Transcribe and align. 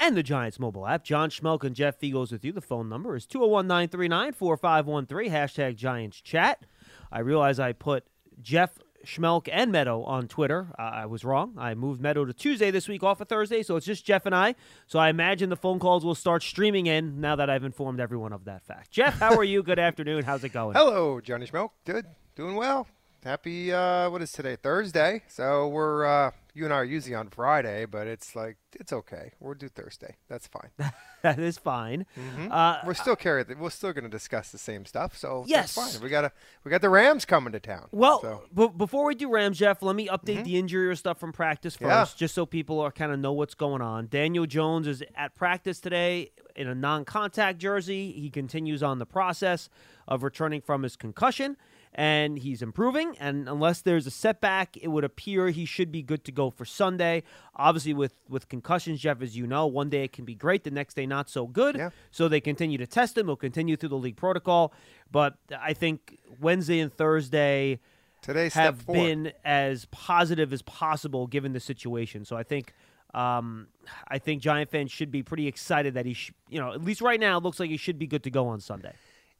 and 0.00 0.16
the 0.16 0.22
Giants 0.22 0.58
mobile 0.58 0.86
app. 0.86 1.04
John 1.04 1.30
Schmeelk 1.30 1.62
and 1.62 1.76
Jeff 1.76 2.00
Feagles 2.00 2.32
with 2.32 2.44
you. 2.44 2.52
The 2.52 2.60
phone 2.60 2.88
number 2.88 3.14
is 3.14 3.26
201 3.26 3.66
939 3.68 4.32
4513, 4.32 5.30
hashtag 5.30 5.76
Giants 5.76 6.20
Chat. 6.20 6.64
I 7.12 7.20
realize 7.20 7.60
I 7.60 7.72
put 7.72 8.04
Jeff 8.40 8.78
Schmeelk 9.04 9.48
and 9.52 9.72
Medow 9.72 10.06
on 10.06 10.28
Twitter. 10.28 10.68
Uh, 10.78 10.82
I 10.82 11.06
was 11.06 11.24
wrong. 11.24 11.54
I 11.58 11.74
moved 11.74 12.02
Medow 12.02 12.26
to 12.26 12.32
Tuesday 12.32 12.70
this 12.70 12.88
week 12.88 13.02
off 13.02 13.20
of 13.20 13.28
Thursday, 13.28 13.62
so 13.62 13.76
it's 13.76 13.86
just 13.86 14.04
Jeff 14.04 14.26
and 14.26 14.34
I. 14.34 14.54
So 14.86 14.98
I 14.98 15.08
imagine 15.08 15.48
the 15.50 15.56
phone 15.56 15.78
calls 15.78 16.04
will 16.04 16.14
start 16.14 16.42
streaming 16.42 16.86
in 16.86 17.20
now 17.20 17.36
that 17.36 17.48
I've 17.48 17.64
informed 17.64 18.00
everyone 18.00 18.32
of 18.32 18.44
that 18.44 18.62
fact. 18.62 18.90
Jeff, 18.90 19.18
how 19.18 19.36
are 19.36 19.44
you? 19.44 19.62
Good 19.62 19.78
afternoon. 19.78 20.24
How's 20.24 20.44
it 20.44 20.50
going? 20.50 20.74
Hello, 20.76 21.20
Johnny 21.20 21.46
Schmeelk. 21.46 21.70
Good, 21.84 22.06
doing 22.36 22.56
well. 22.56 22.86
Happy. 23.24 23.72
Uh, 23.72 24.08
what 24.08 24.22
is 24.22 24.32
today? 24.32 24.56
Thursday. 24.56 25.22
So 25.28 25.68
we're 25.68 26.04
uh, 26.06 26.30
you 26.54 26.64
and 26.64 26.72
I 26.72 26.76
are 26.78 26.84
usually 26.84 27.14
on 27.14 27.28
Friday, 27.28 27.84
but 27.84 28.06
it's 28.06 28.34
like 28.36 28.56
it's 28.78 28.92
okay. 28.92 29.32
We'll 29.40 29.54
do 29.54 29.68
Thursday. 29.68 30.16
That's 30.28 30.46
fine. 30.46 30.70
that 31.22 31.38
is 31.38 31.58
fine. 31.58 32.06
Uh, 32.50 32.78
we're 32.86 32.94
still 32.94 33.16
carry. 33.16 33.44
We're 33.58 33.70
still 33.70 33.92
going 33.92 34.04
to 34.04 34.10
discuss 34.10 34.50
the 34.50 34.58
same 34.58 34.84
stuff. 34.86 35.16
So 35.16 35.44
Yes. 35.46 35.74
that's 35.74 35.94
fine. 35.94 36.02
We 36.02 36.08
got 36.08 36.22
to 36.22 36.32
We 36.64 36.70
got 36.70 36.80
the 36.80 36.88
Rams 36.90 37.24
coming 37.24 37.52
to 37.52 37.60
town. 37.60 37.88
Well, 37.92 38.20
so, 38.20 38.42
b- 38.54 38.70
before 38.76 39.04
we 39.06 39.14
do 39.14 39.30
Rams, 39.30 39.58
Jeff, 39.58 39.82
let 39.82 39.96
me 39.96 40.08
update 40.08 40.44
the 40.44 40.58
injury 40.58 40.88
or 40.88 40.94
stuff 40.94 41.18
from 41.18 41.32
practice 41.32 41.76
first, 41.76 42.14
Yeah. 42.16 42.18
just 42.18 42.34
so 42.34 42.46
people 42.46 42.80
are 42.80 42.90
kind 42.92 43.12
of 43.12 43.18
know 43.18 43.32
what's 43.32 43.54
going 43.54 43.82
on. 43.82 44.08
Daniel 44.08 44.46
Jones 44.46 44.86
is 44.86 45.02
at 45.16 45.34
practice 45.34 45.80
today 45.80 46.30
in 46.56 46.68
a 46.68 46.74
non-contact 46.74 47.58
jersey. 47.58 48.12
He 48.12 48.30
continues 48.30 48.82
on 48.82 48.98
the 48.98 49.06
process 49.06 49.68
of 50.08 50.22
returning 50.22 50.60
from 50.60 50.82
his 50.82 50.96
concussion, 50.96 51.56
and 51.94 52.38
he's 52.38 52.62
improving. 52.62 53.16
And 53.18 53.48
unless 53.48 53.82
there's 53.82 54.06
a 54.06 54.10
setback, 54.10 54.76
it 54.76 54.88
would 54.88 55.04
appear 55.04 55.48
he 55.50 55.64
should 55.64 55.90
be 55.90 56.02
good 56.02 56.24
to 56.24 56.32
go 56.32 56.50
for 56.50 56.64
Sunday. 56.64 57.22
Obviously, 57.56 57.94
with 57.94 58.14
with 58.28 58.48
concussions, 58.48 59.00
Jeff, 59.00 59.22
as 59.22 59.36
you 59.36 59.46
know, 59.46 59.66
one 59.66 59.90
day 59.90 60.04
it 60.04 60.12
can 60.12 60.24
be 60.24 60.34
great, 60.34 60.64
the 60.64 60.70
next 60.70 60.94
day 60.94 61.06
not 61.06 61.28
so 61.28 61.46
good. 61.46 61.76
Yeah. 61.76 61.90
So 62.10 62.28
they 62.28 62.40
continue 62.40 62.78
to 62.78 62.86
test 62.86 63.18
him. 63.18 63.26
He'll 63.26 63.36
continue 63.36 63.76
through 63.76 63.90
the 63.90 63.98
league 63.98 64.16
protocol, 64.16 64.72
but 65.10 65.36
I 65.58 65.72
think 65.72 66.18
Wednesday 66.40 66.80
and 66.80 66.92
Thursday 66.92 67.80
today's 68.22 68.52
step 68.52 68.64
have 68.64 68.82
four. 68.82 68.94
been 68.94 69.32
as 69.44 69.86
positive 69.86 70.52
as 70.52 70.62
possible 70.62 71.26
given 71.26 71.52
the 71.52 71.60
situation. 71.60 72.24
So 72.24 72.36
I 72.36 72.42
think 72.42 72.72
um, 73.14 73.66
I 74.06 74.18
think 74.18 74.42
Giant 74.42 74.70
fans 74.70 74.92
should 74.92 75.10
be 75.10 75.22
pretty 75.22 75.48
excited 75.48 75.94
that 75.94 76.06
he, 76.06 76.14
sh- 76.14 76.32
you 76.48 76.60
know, 76.60 76.72
at 76.72 76.82
least 76.82 77.00
right 77.00 77.18
now, 77.18 77.38
it 77.38 77.42
looks 77.42 77.58
like 77.58 77.70
he 77.70 77.76
should 77.76 77.98
be 77.98 78.06
good 78.06 78.22
to 78.24 78.30
go 78.30 78.46
on 78.48 78.60
Sunday. 78.60 78.92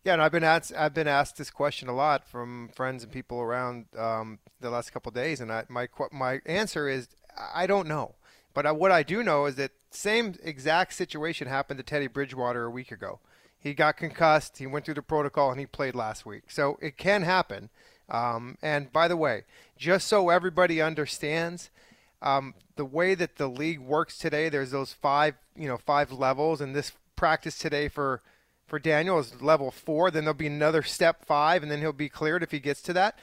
Yeah, 0.05 0.15
and 0.15 0.23
I've 0.23 0.33
been 0.33 0.45
asked 0.45 0.73
I've 0.77 0.95
been 0.95 1.09
asked 1.09 1.37
this 1.37 1.51
question 1.51 1.89
a 1.89 1.95
lot 1.95 2.27
from 2.27 2.71
friends 2.75 3.03
and 3.03 3.13
people 3.13 3.41
around 3.41 3.87
um, 3.99 4.39
the 4.61 4.71
last 4.71 4.93
couple 4.93 5.11
of 5.11 5.15
days, 5.15 5.41
and 5.41 5.53
I, 5.53 5.65
my 5.69 5.89
my 6.11 6.41
answer 6.47 6.89
is 6.89 7.09
I 7.55 7.67
don't 7.67 7.87
know. 7.87 8.15
But 8.55 8.67
I, 8.67 8.73
what 8.73 8.91
I 8.91 9.03
do 9.03 9.23
know 9.23 9.47
is 9.47 9.57
that 9.57 9.73
same 9.91 10.35
exact 10.43 10.95
situation 10.95 11.49
happened 11.49 11.79
to 11.79 11.85
Teddy 11.85 12.07
Bridgewater 12.07 12.65
a 12.65 12.71
week 12.71 12.91
ago. 12.91 13.21
He 13.59 13.75
got 13.75 13.97
concussed. 13.97 14.59
He 14.59 14.67
went 14.67 14.85
through 14.85 14.95
the 14.95 15.03
protocol 15.03 15.51
and 15.51 15.61
he 15.61 15.67
played 15.67 15.95
last 15.95 16.25
week. 16.25 16.51
So 16.51 16.79
it 16.81 16.97
can 16.97 17.23
happen. 17.23 17.69
Um, 18.09 18.57
and 18.63 18.93
by 18.93 19.07
the 19.07 19.17
way, 19.17 19.45
just 19.77 20.09
so 20.09 20.31
everybody 20.31 20.81
understands, 20.81 21.71
um, 22.23 22.55
the 22.77 22.85
way 22.85 23.15
that 23.15 23.37
the 23.37 23.49
league 23.49 23.79
works 23.79 24.19
today, 24.19 24.49
there's 24.49 24.71
those 24.71 24.93
five, 24.93 25.35
you 25.55 25.69
know, 25.69 25.77
five 25.77 26.11
levels, 26.11 26.61
and 26.61 26.75
this 26.75 26.93
practice 27.15 27.59
today 27.59 27.89
for 27.89 28.23
for 28.71 28.79
Daniel 28.79 29.19
is 29.19 29.43
level 29.43 29.71
four. 29.71 30.11
Then 30.11 30.25
there'll 30.25 30.35
be 30.35 30.47
another 30.47 30.83
step 30.83 31.27
five, 31.27 31.63
and 31.63 31.71
then 31.71 31.81
he'll 31.81 31.93
be 31.93 32.09
cleared 32.09 32.43
if 32.43 32.53
he 32.53 32.61
gets 32.61 32.81
to 32.83 32.93
that. 32.95 33.19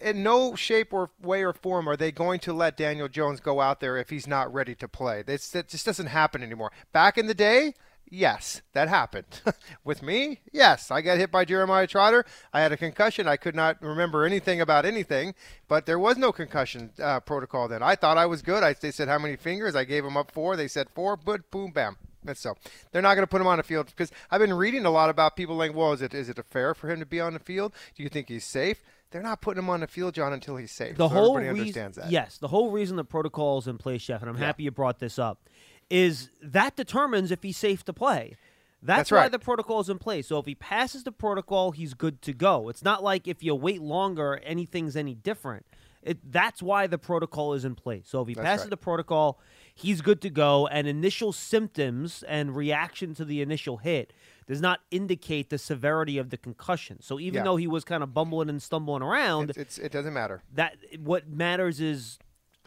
In 0.00 0.22
no 0.22 0.54
shape 0.54 0.92
or 0.92 1.10
way 1.20 1.44
or 1.44 1.52
form 1.52 1.88
are 1.88 1.96
they 1.96 2.10
going 2.10 2.40
to 2.40 2.52
let 2.52 2.76
Daniel 2.76 3.08
Jones 3.08 3.40
go 3.40 3.60
out 3.60 3.80
there 3.80 3.96
if 3.96 4.10
he's 4.10 4.26
not 4.26 4.52
ready 4.52 4.74
to 4.76 4.88
play. 4.88 5.22
That's, 5.22 5.50
that 5.50 5.68
just 5.68 5.86
doesn't 5.86 6.06
happen 6.06 6.42
anymore. 6.42 6.72
Back 6.92 7.18
in 7.18 7.26
the 7.26 7.34
day, 7.34 7.74
yes, 8.08 8.62
that 8.72 8.88
happened. 8.88 9.40
With 9.84 10.02
me, 10.02 10.40
yes, 10.52 10.90
I 10.90 11.02
got 11.02 11.18
hit 11.18 11.30
by 11.30 11.44
Jeremiah 11.44 11.86
Trotter. 11.86 12.24
I 12.52 12.60
had 12.60 12.72
a 12.72 12.76
concussion. 12.76 13.26
I 13.26 13.36
could 13.36 13.54
not 13.54 13.82
remember 13.82 14.24
anything 14.24 14.60
about 14.60 14.86
anything, 14.86 15.34
but 15.66 15.86
there 15.86 15.98
was 15.98 16.16
no 16.16 16.30
concussion 16.32 16.90
uh, 17.02 17.20
protocol 17.20 17.68
then. 17.68 17.82
I 17.82 17.96
thought 17.96 18.18
I 18.18 18.26
was 18.26 18.42
good. 18.42 18.62
I, 18.62 18.74
they 18.74 18.92
said 18.92 19.08
how 19.08 19.18
many 19.18 19.36
fingers? 19.36 19.74
I 19.74 19.84
gave 19.84 20.04
them 20.04 20.16
up 20.16 20.30
four. 20.30 20.56
They 20.56 20.68
said 20.68 20.88
four. 20.90 21.16
But 21.16 21.50
boom, 21.50 21.72
bam. 21.72 21.96
That's 22.24 22.40
so. 22.40 22.54
They're 22.92 23.02
not 23.02 23.14
going 23.14 23.22
to 23.22 23.30
put 23.30 23.40
him 23.40 23.46
on 23.46 23.58
the 23.58 23.62
field 23.62 23.86
because 23.86 24.12
I've 24.30 24.40
been 24.40 24.54
reading 24.54 24.84
a 24.84 24.90
lot 24.90 25.10
about 25.10 25.36
people 25.36 25.56
like, 25.56 25.74
well, 25.74 25.92
is 25.92 26.02
it 26.02 26.14
is 26.14 26.28
it 26.28 26.38
fair 26.50 26.74
for 26.74 26.90
him 26.90 27.00
to 27.00 27.06
be 27.06 27.20
on 27.20 27.32
the 27.32 27.38
field? 27.38 27.72
Do 27.94 28.02
you 28.02 28.08
think 28.08 28.28
he's 28.28 28.44
safe? 28.44 28.82
They're 29.10 29.22
not 29.22 29.40
putting 29.40 29.62
him 29.62 29.70
on 29.70 29.80
the 29.80 29.88
field, 29.88 30.14
John, 30.14 30.32
until 30.32 30.56
he's 30.56 30.70
safe. 30.70 30.96
The 30.96 31.08
so 31.08 31.14
whole 31.14 31.36
everybody 31.36 31.60
reason, 31.60 31.82
understands 31.82 31.96
that. 31.96 32.10
yes, 32.10 32.38
the 32.38 32.48
whole 32.48 32.70
reason 32.70 32.96
the 32.96 33.04
protocol 33.04 33.58
is 33.58 33.66
in 33.66 33.76
place, 33.76 34.04
Jeff, 34.04 34.20
and 34.20 34.30
I'm 34.30 34.36
happy 34.36 34.62
you 34.64 34.70
brought 34.70 35.00
this 35.00 35.18
up, 35.18 35.48
is 35.88 36.30
that 36.42 36.76
determines 36.76 37.30
if 37.32 37.42
he's 37.42 37.56
safe 37.56 37.84
to 37.86 37.92
play. 37.92 38.36
That's, 38.82 38.98
That's 38.98 39.10
why 39.10 39.18
right. 39.18 39.32
the 39.32 39.38
protocol 39.38 39.80
is 39.80 39.90
in 39.90 39.98
place. 39.98 40.28
So 40.28 40.38
if 40.38 40.46
he 40.46 40.54
passes 40.54 41.04
the 41.04 41.12
protocol, 41.12 41.72
he's 41.72 41.92
good 41.92 42.22
to 42.22 42.32
go. 42.32 42.70
It's 42.70 42.82
not 42.82 43.02
like 43.02 43.28
if 43.28 43.42
you 43.42 43.54
wait 43.54 43.82
longer, 43.82 44.40
anything's 44.42 44.96
any 44.96 45.14
different. 45.14 45.66
It, 46.02 46.32
that's 46.32 46.62
why 46.62 46.86
the 46.86 46.96
protocol 46.96 47.52
is 47.52 47.66
in 47.66 47.74
place. 47.74 48.04
So 48.06 48.22
if 48.22 48.28
he 48.28 48.34
That's 48.34 48.44
passes 48.44 48.64
right. 48.66 48.70
the 48.70 48.76
protocol, 48.78 49.38
he's 49.74 50.00
good 50.00 50.20
to 50.22 50.30
go. 50.30 50.66
And 50.66 50.86
initial 50.86 51.32
symptoms 51.32 52.22
and 52.28 52.54
reaction 52.56 53.14
to 53.14 53.24
the 53.24 53.40
initial 53.42 53.78
hit 53.78 54.12
does 54.46 54.60
not 54.60 54.80
indicate 54.90 55.50
the 55.50 55.58
severity 55.58 56.18
of 56.18 56.30
the 56.30 56.36
concussion. 56.36 57.00
So 57.02 57.20
even 57.20 57.38
Yeah. 57.38 57.44
though 57.44 57.56
he 57.56 57.66
was 57.66 57.84
kind 57.84 58.02
of 58.02 58.12
bumbling 58.12 58.48
and 58.48 58.62
stumbling 58.62 59.02
around, 59.02 59.50
It's, 59.50 59.58
it's, 59.58 59.78
it 59.78 59.92
doesn't 59.92 60.12
matter. 60.12 60.42
that 60.54 60.76
what 60.98 61.28
matters 61.28 61.80
is 61.80 62.18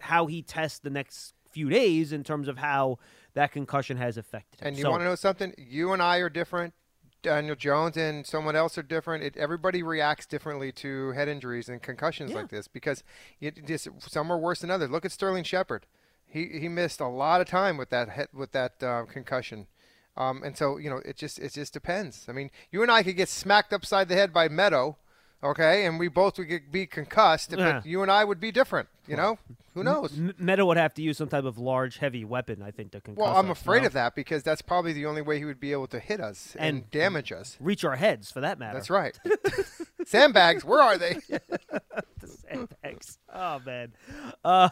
how 0.02 0.28
he 0.28 0.41
tests 0.41 0.80
the 0.80 0.90
next 0.90 1.34
few 1.50 1.69
days 1.69 2.12
in 2.14 2.24
terms 2.24 2.47
of 2.47 2.58
how 2.58 2.97
that 3.34 3.52
concussion 3.52 3.97
has 3.97 4.18
affected 4.18 4.62
him. 4.62 4.68
And 4.68 4.78
you 4.78 4.84
So- 4.84 4.91
want 4.91 5.02
to 5.02 5.06
know 5.06 5.16
something? 5.16 5.53
You 5.58 5.91
and 5.94 6.02
I 6.02 6.18
are 6.18 6.30
different. 6.30 6.74
Daniel 7.22 7.56
Jones 7.56 7.96
and 7.96 8.25
someone 8.28 8.53
else 8.56 8.78
are 8.78 8.84
different. 8.84 9.24
It, 9.24 9.38
everybody 9.38 9.81
reacts 9.81 10.25
differently 10.25 10.74
to 10.74 11.12
head 11.12 11.30
injuries 11.30 11.70
and 11.70 11.81
concussions 11.81 12.31
Yeah. 12.31 12.38
like 12.38 12.50
this 12.50 12.68
because 12.68 13.02
it 13.40 13.66
just 13.66 13.88
some 14.00 14.30
are 14.31 14.38
worse 14.38 14.59
than 14.59 14.70
others. 14.70 14.90
Look 14.90 15.06
at 15.06 15.12
Sterling 15.14 15.46
Shepard. 15.46 15.85
He 16.34 16.48
he 16.60 16.68
missed 16.68 17.00
a 17.00 17.08
lot 17.08 17.40
of 17.42 17.48
time 17.48 17.78
with 17.78 17.90
that 17.92 18.30
with 18.34 18.52
that 18.54 18.82
uh, 18.84 19.04
concussion. 19.06 19.68
Um, 20.18 20.44
and 20.44 20.58
so 20.58 20.78
you 20.78 20.90
know 20.90 20.98
it 21.06 21.16
just 21.16 21.38
it 21.40 21.54
just 21.54 21.74
depends. 21.74 22.26
I 22.28 22.32
mean, 22.34 22.50
you 22.72 22.82
and 22.82 22.92
I 22.92 23.04
could 23.04 23.16
get 23.16 23.30
smacked 23.30 23.72
upside 23.74 24.10
the 24.10 24.16
head 24.16 24.34
by 24.34 24.48
Medow, 24.48 24.98
okay, 25.44 25.86
and 25.86 26.00
we 26.00 26.08
both 26.08 26.38
would 26.38 26.50
get, 26.50 26.72
be 26.72 26.86
concussed. 26.86 27.52
Yeah. 27.52 27.74
But 27.74 27.86
you 27.86 28.02
and 28.02 28.12
I 28.12 28.24
would 28.24 28.40
be 28.40 28.52
different. 28.52 28.90
You 29.08 29.18
know, 29.18 29.38
who 29.74 29.84
knows? 29.84 30.18
M- 30.18 30.34
Medow 30.40 30.66
would 30.68 30.78
have 30.78 30.94
to 30.94 31.02
use 31.02 31.18
some 31.18 31.28
type 31.30 31.44
of 31.44 31.58
large, 31.58 31.98
heavy 31.98 32.24
weapon, 32.24 32.62
I 32.64 32.72
think, 32.72 32.92
to 32.94 33.02
concuss 33.02 33.18
Well, 33.18 33.36
I'm 33.36 33.52
us, 33.52 33.60
afraid 33.60 33.82
no? 33.82 33.88
of 33.88 33.94
that 33.94 34.16
because 34.16 34.44
that's 34.44 34.62
probably 34.62 34.94
the 34.94 35.06
only 35.08 35.22
way 35.22 35.40
he 35.40 35.46
would 35.46 35.60
be 35.60 35.72
able 35.74 35.88
to 35.88 36.00
hit 36.00 36.22
us 36.22 36.56
and, 36.58 36.78
And- 36.78 36.92
damage 36.92 37.32
us. 37.34 37.58
Reach 37.60 37.84
our 37.84 37.98
heads, 37.98 38.32
for 38.32 38.40
that 38.40 38.58
matter. 38.60 38.76
That's 38.78 38.90
right. 38.90 39.20
Sandbags, 40.06 40.64
where 40.66 40.82
are 40.82 40.98
they? 40.98 41.18
The 42.20 42.28
sandbags. 42.28 43.18
Oh 43.34 43.60
man. 43.66 43.92
Uh, 44.46 44.70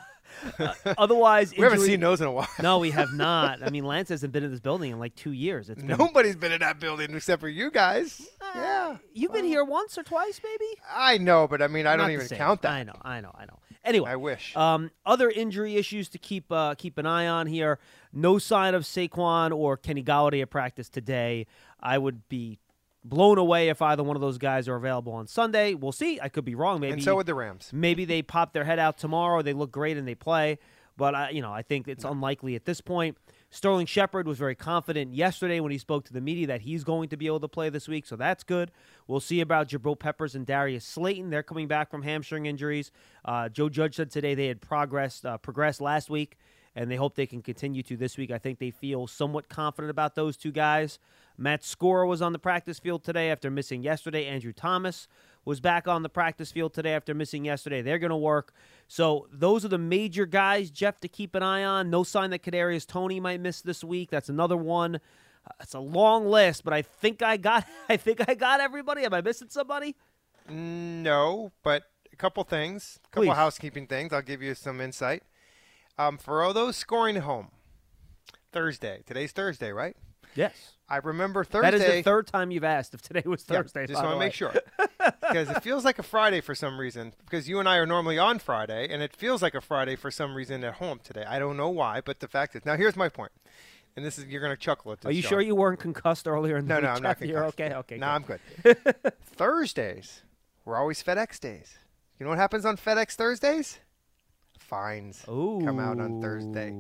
uh, 0.60 0.74
otherwise, 0.98 1.52
We 1.52 1.64
haven't 1.64 1.80
injury- 1.80 1.94
seen 1.94 2.00
those 2.00 2.22
in 2.22 2.28
a 2.28 2.32
while. 2.32 2.48
No, 2.62 2.80
we 2.80 2.92
have 2.92 3.14
not. 3.14 3.64
I 3.64 3.70
mean, 3.70 3.84
Lance 3.86 4.10
hasn't 4.10 4.32
been 4.34 4.44
in 4.44 4.52
this 4.52 4.60
building 4.60 4.92
in 4.92 5.00
like 5.00 5.16
two 5.16 5.32
years. 5.32 5.70
It's 5.70 5.82
been. 5.82 5.98
Nobody's 5.98 6.36
been 6.36 6.52
in 6.52 6.60
that 6.62 6.80
building 6.80 7.14
except 7.16 7.42
for 7.42 7.50
you 7.50 7.72
guys. 7.72 8.22
Yeah. 8.56 8.98
You've 9.14 9.34
been 9.34 9.46
here 9.46 9.64
once 9.64 9.98
or 9.98 10.04
twice, 10.04 10.40
maybe. 10.44 10.80
I 10.94 11.18
know, 11.18 11.48
but 11.48 11.62
I 11.62 11.68
mean, 11.68 11.88
I 11.88 11.92
Not 11.92 11.98
don't 12.04 12.08
the 12.08 12.14
even 12.14 12.28
same. 12.28 12.38
count 12.38 12.62
that. 12.64 12.72
I 12.72 12.84
know, 12.84 12.96
I 13.02 13.22
know, 13.22 13.32
I 13.38 13.46
know. 13.46 13.60
Anyway, 13.84 14.12
I 14.12 14.16
wish. 14.16 14.56
Um, 14.56 14.92
other 15.06 15.30
injury 15.30 15.76
issues 15.76 16.08
to 16.10 16.18
keep 16.20 16.52
uh, 16.52 16.76
keep 16.76 16.98
an 17.00 17.06
eye 17.08 17.28
on 17.28 17.48
here. 17.48 17.80
No 18.14 18.38
sign 18.38 18.76
of 18.76 18.84
Saquon 18.84 19.52
or 19.56 19.76
Kenny 19.78 20.04
Golladay 20.04 20.42
at 20.44 20.50
practice 20.52 20.88
today. 20.90 21.48
I 21.80 21.98
would 21.98 22.28
be 22.30 22.60
blown 23.04 23.38
away 23.38 23.70
if 23.70 23.82
either 23.82 24.04
one 24.04 24.16
of 24.16 24.22
those 24.22 24.38
guys 24.38 24.68
are 24.68 24.76
available 24.76 25.14
on 25.14 25.28
Sunday. 25.28 25.74
We'll 25.74 25.92
see. 25.92 26.20
I 26.22 26.30
could 26.30 26.46
be 26.46 26.56
wrong. 26.56 26.80
Maybe 26.82 26.94
and 26.94 27.04
so 27.04 27.16
would 27.16 27.26
the 27.26 27.34
Rams. 27.34 27.70
maybe 27.74 28.06
they 28.06 28.22
pop 28.22 28.54
their 28.54 28.64
head 28.64 28.80
out 28.80 28.98
tomorrow. 28.98 29.42
They 29.42 29.54
look 29.54 29.72
great 29.72 29.98
and 29.98 30.08
they 30.08 30.16
play. 30.16 30.60
But 30.98 31.16
I, 31.16 31.30
you 31.32 31.42
know, 31.42 31.52
I 31.52 31.62
think 31.62 31.88
it's 31.88 32.04
unlikely 32.04 32.56
at 32.56 32.66
this 32.66 32.82
point. 32.82 33.18
Sterling 33.50 33.86
Shepard 33.86 34.28
was 34.28 34.38
very 34.38 34.56
confident 34.56 35.14
yesterday 35.14 35.60
when 35.60 35.72
he 35.72 35.78
spoke 35.78 36.06
to 36.06 36.14
the 36.14 36.22
media 36.22 36.48
that 36.48 36.62
he's 36.62 36.84
going 36.84 37.10
to 37.10 37.18
be 37.18 37.28
able 37.28 37.40
to 37.42 37.48
play 37.48 37.70
this 37.70 37.88
week, 37.88 38.06
so 38.06 38.16
that's 38.16 38.44
good. 38.44 38.72
We'll 39.08 39.20
see 39.20 39.42
about 39.42 39.68
Jabril 39.68 40.00
Peppers 40.00 40.36
and 40.36 40.46
Darius 40.46 40.86
Slayton. 40.86 41.30
They're 41.30 41.44
coming 41.44 41.68
back 41.68 41.92
from 41.92 42.04
hamstring 42.04 42.46
injuries. 42.46 42.92
Uh, 43.26 43.50
Joe 43.50 43.68
Judge 43.68 43.96
said 43.96 44.10
today 44.10 44.36
they 44.36 44.48
had 44.48 44.62
progressed 44.62 45.26
uh, 45.26 45.38
progressed 45.38 45.82
last 45.82 46.10
week 46.10 46.38
and 46.76 46.90
they 46.90 46.96
hope 46.96 47.16
they 47.16 47.26
can 47.26 47.42
continue 47.42 47.84
to 47.84 47.98
this 47.98 48.18
week. 48.18 48.32
I 48.32 48.38
think 48.38 48.60
they 48.60 48.72
feel 48.72 49.08
somewhat 49.08 49.50
confident 49.50 49.90
about 49.90 50.16
those 50.16 50.38
two 50.38 50.52
guys. 50.52 51.00
Matt 51.42 51.64
Skura 51.64 52.08
was 52.08 52.22
on 52.22 52.34
the 52.34 52.40
practice 52.40 52.78
field 52.78 53.04
today 53.04 53.32
after 53.32 53.50
missing 53.50 53.82
yesterday. 53.82 54.28
Andrew 54.28 54.54
Thomas 54.54 55.08
was 55.44 55.60
back 55.60 55.88
on 55.88 56.04
the 56.04 56.10
practice 56.10 56.52
field 56.52 56.72
today 56.72 56.94
after 56.94 57.16
missing 57.16 57.46
yesterday. 57.46 57.82
They're 57.82 57.98
going 57.98 58.12
to 58.12 58.16
work. 58.16 58.54
So 58.88 59.28
those 59.34 59.66
are 59.66 59.68
the 59.68 59.80
major 59.80 60.28
guys, 60.28 60.70
Jeff, 60.70 61.00
to 61.00 61.08
keep 61.08 61.34
an 61.34 61.42
eye 61.42 61.64
on. 61.64 61.90
No 61.90 62.04
sign 62.04 62.30
that 62.30 62.44
Kadarius 62.44 62.86
Toney 62.86 63.20
might 63.20 63.42
miss 63.42 63.62
this 63.62 63.84
week. 63.84 64.12
That's 64.12 64.30
another 64.30 64.56
one. 64.56 64.98
Uh, 64.98 65.52
it's 65.62 65.74
a 65.74 65.80
long 65.80 66.28
list, 66.28 66.64
but 66.64 66.74
I 66.74 66.84
think 66.84 67.24
I 67.24 67.38
got 67.38 67.66
I 67.90 67.98
think 67.98 68.30
I 68.30 68.36
got 68.36 68.60
everybody. 68.60 69.04
Am 69.04 69.14
I 69.14 69.22
missing 69.22 69.50
somebody? 69.50 69.96
No, 70.48 71.52
but 71.64 71.84
a 72.14 72.16
couple 72.18 72.44
things, 72.44 73.00
a 73.06 73.10
couple 73.10 73.30
Please. 73.30 73.36
housekeeping 73.36 73.88
things. 73.88 74.14
I'll 74.14 74.22
give 74.22 74.44
you 74.44 74.54
some 74.54 74.80
insight. 74.80 75.24
Um, 75.98 76.20
for 76.20 76.44
all 76.44 76.54
those 76.54 76.78
scoring 76.78 77.16
home, 77.18 77.50
Thursday. 78.52 79.02
Today's 79.08 79.32
Thursday, 79.32 79.72
right? 79.72 79.98
Yes. 80.36 80.74
I 80.92 80.98
remember 80.98 81.44
Thursday. 81.46 81.72
That 81.72 81.74
is 81.90 81.96
the 81.96 82.02
third 82.04 82.28
time 82.28 82.52
you've 82.52 82.64
asked 82.66 82.94
if 82.94 83.02
today 83.02 83.24
was 83.26 83.46
Yeah, 83.50 83.62
Thursday. 83.62 83.88
just 83.88 84.04
want 84.04 84.14
to 84.16 84.20
make 84.20 84.34
sure 84.34 84.54
because 85.22 85.50
it 85.50 85.64
feels 85.64 85.86
like 85.86 86.00
a 86.00 86.04
Friday 86.04 86.42
for 86.42 86.54
some 86.54 86.78
reason. 86.78 87.14
Because 87.24 87.48
you 87.48 87.60
and 87.60 87.70
I 87.70 87.78
are 87.78 87.86
normally 87.86 88.18
on 88.18 88.40
Friday, 88.40 88.88
and 88.92 89.02
it 89.02 89.16
feels 89.16 89.42
like 89.42 89.56
a 89.56 89.62
Friday 89.62 89.96
for 89.96 90.12
some 90.12 90.36
reason 90.36 90.64
at 90.66 90.76
home 90.76 91.00
today. 91.04 91.24
I 91.28 91.40
don't 91.40 91.56
know 91.56 91.70
why, 91.70 92.02
but 92.02 92.20
the 92.20 92.28
fact 92.28 92.56
is, 92.56 92.66
now 92.66 92.76
here's 92.76 92.98
my 92.98 93.08
point, 93.08 93.32
and 93.96 94.06
this 94.06 94.18
is 94.20 94.26
you're 94.26 94.42
going 94.42 94.54
to 94.56 94.62
chuckle 94.62 94.92
at 94.92 95.00
this. 95.00 95.10
Are 95.10 95.14
you 95.14 95.22
sure 95.22 95.40
you 95.40 95.56
weren't 95.56 95.80
concussed 95.80 96.28
earlier 96.28 96.58
in 96.58 96.68
the 96.68 96.70
No, 96.70 96.76
week? 96.76 96.84
no, 96.84 96.90
I'm 96.92 97.04
not 97.04 97.20
Jeff? 97.20 97.28
You're 97.30 97.46
okay. 97.46 97.74
Okay. 97.74 97.98
No, 97.98 98.20
good. 98.26 98.40
I'm 98.66 98.74
good. 98.84 99.14
Thursdays 99.24 100.24
were 100.66 100.76
always 100.78 101.02
FedEx 101.02 101.40
days. 101.40 101.78
You 102.20 102.26
know 102.26 102.32
what 102.32 102.38
happens 102.40 102.66
on 102.66 102.76
FedEx 102.78 103.14
Thursdays? 103.16 103.80
Fines 104.60 105.24
come 105.26 105.80
out 105.80 106.00
on 106.00 106.22
Thursday. 106.22 106.76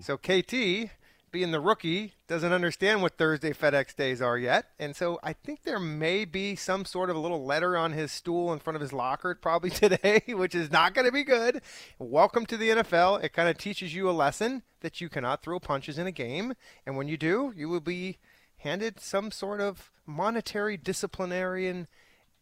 So 0.00 0.16
KT, 0.16 0.90
being 1.36 1.50
the 1.50 1.60
rookie, 1.60 2.14
doesn't 2.28 2.54
understand 2.54 3.02
what 3.02 3.18
Thursday 3.18 3.52
FedEx 3.52 3.94
days 3.94 4.22
are 4.22 4.38
yet. 4.38 4.70
And 4.78 4.96
so 4.96 5.20
I 5.22 5.34
think 5.34 5.64
there 5.64 5.78
may 5.78 6.24
be 6.24 6.56
some 6.56 6.86
sort 6.86 7.10
of 7.10 7.16
a 7.16 7.18
little 7.18 7.44
letter 7.44 7.76
on 7.76 7.92
his 7.92 8.10
stool 8.10 8.54
in 8.54 8.58
front 8.58 8.74
of 8.74 8.80
his 8.80 8.90
locker 8.90 9.34
probably 9.34 9.68
today, 9.84 10.22
which 10.28 10.54
is 10.54 10.70
not 10.70 10.94
going 10.94 11.04
to 11.04 11.12
be 11.12 11.24
good. 11.24 11.60
Welcome 11.98 12.46
to 12.46 12.56
the 12.56 12.70
NFL. 12.70 13.22
It 13.22 13.34
kind 13.34 13.50
of 13.50 13.58
teaches 13.58 13.94
you 13.94 14.08
a 14.08 14.12
lesson 14.12 14.62
that 14.80 15.02
you 15.02 15.10
cannot 15.10 15.42
throw 15.42 15.60
punches 15.60 15.98
in 15.98 16.06
a 16.06 16.10
game. 16.10 16.54
And 16.86 16.96
when 16.96 17.06
you 17.06 17.18
do, 17.18 17.52
you 17.54 17.68
will 17.68 17.80
be 17.80 18.16
handed 18.56 18.98
some 18.98 19.30
sort 19.30 19.60
of 19.60 19.90
monetary 20.06 20.78
disciplinarian 20.78 21.86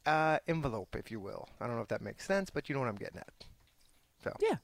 uh, 0.06 0.38
envelope, 0.47 0.94
if 0.97 1.11
you 1.11 1.19
will. 1.19 1.49
I 1.61 1.67
don't 1.67 1.75
know 1.75 1.82
if 1.82 1.88
that 1.88 2.00
makes 2.00 2.25
sense, 2.25 2.49
but 2.49 2.69
you 2.69 2.76
know 2.76 2.81
what 2.81 2.90
I'm 2.90 2.94
getting 2.94 3.19
at. 3.19 3.32
So. 4.23 4.37
Yeah. 4.40 4.58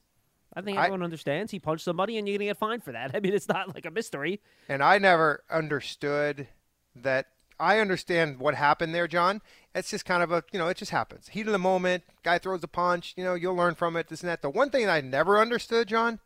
I 0.53 0.61
think 0.61 0.77
I- 0.77 0.81
everyone 0.85 1.03
understands. 1.03 1.51
He 1.51 1.59
punched 1.59 1.85
somebody, 1.85 2.17
and 2.17 2.27
you're 2.27 2.33
going 2.37 2.47
to 2.47 2.51
get 2.51 2.57
fined 2.57 2.83
for 2.83 2.91
that. 2.91 3.11
I 3.15 3.19
mean, 3.19 3.33
it's 3.33 3.47
not 3.47 3.73
like 3.73 3.85
a 3.85 3.91
mystery. 3.91 4.41
And 4.67 4.83
I 4.83 4.97
never 4.97 5.43
understood 5.49 6.47
that. 6.95 7.27
I 7.59 7.77
understand 7.77 8.39
what 8.39 8.55
happened 8.55 8.95
there, 8.95 9.07
John. 9.07 9.39
It's 9.75 9.91
just 9.91 10.03
kind 10.03 10.23
of 10.23 10.31
a, 10.31 10.43
you 10.51 10.57
know, 10.57 10.67
it 10.67 10.77
just 10.77 10.89
happens. 10.91 11.27
Heat 11.27 11.45
of 11.45 11.51
the 11.51 11.59
moment, 11.59 12.03
guy 12.23 12.39
throws 12.39 12.63
a 12.63 12.67
punch, 12.67 13.13
you 13.15 13.23
know, 13.23 13.35
you'll 13.35 13.55
learn 13.55 13.75
from 13.75 13.95
it, 13.95 14.07
this 14.07 14.21
and 14.21 14.29
that. 14.29 14.41
The 14.41 14.49
one 14.49 14.71
thing 14.71 14.89
I 14.89 14.99
never 14.99 15.39
understood, 15.39 15.87
John, 15.87 16.19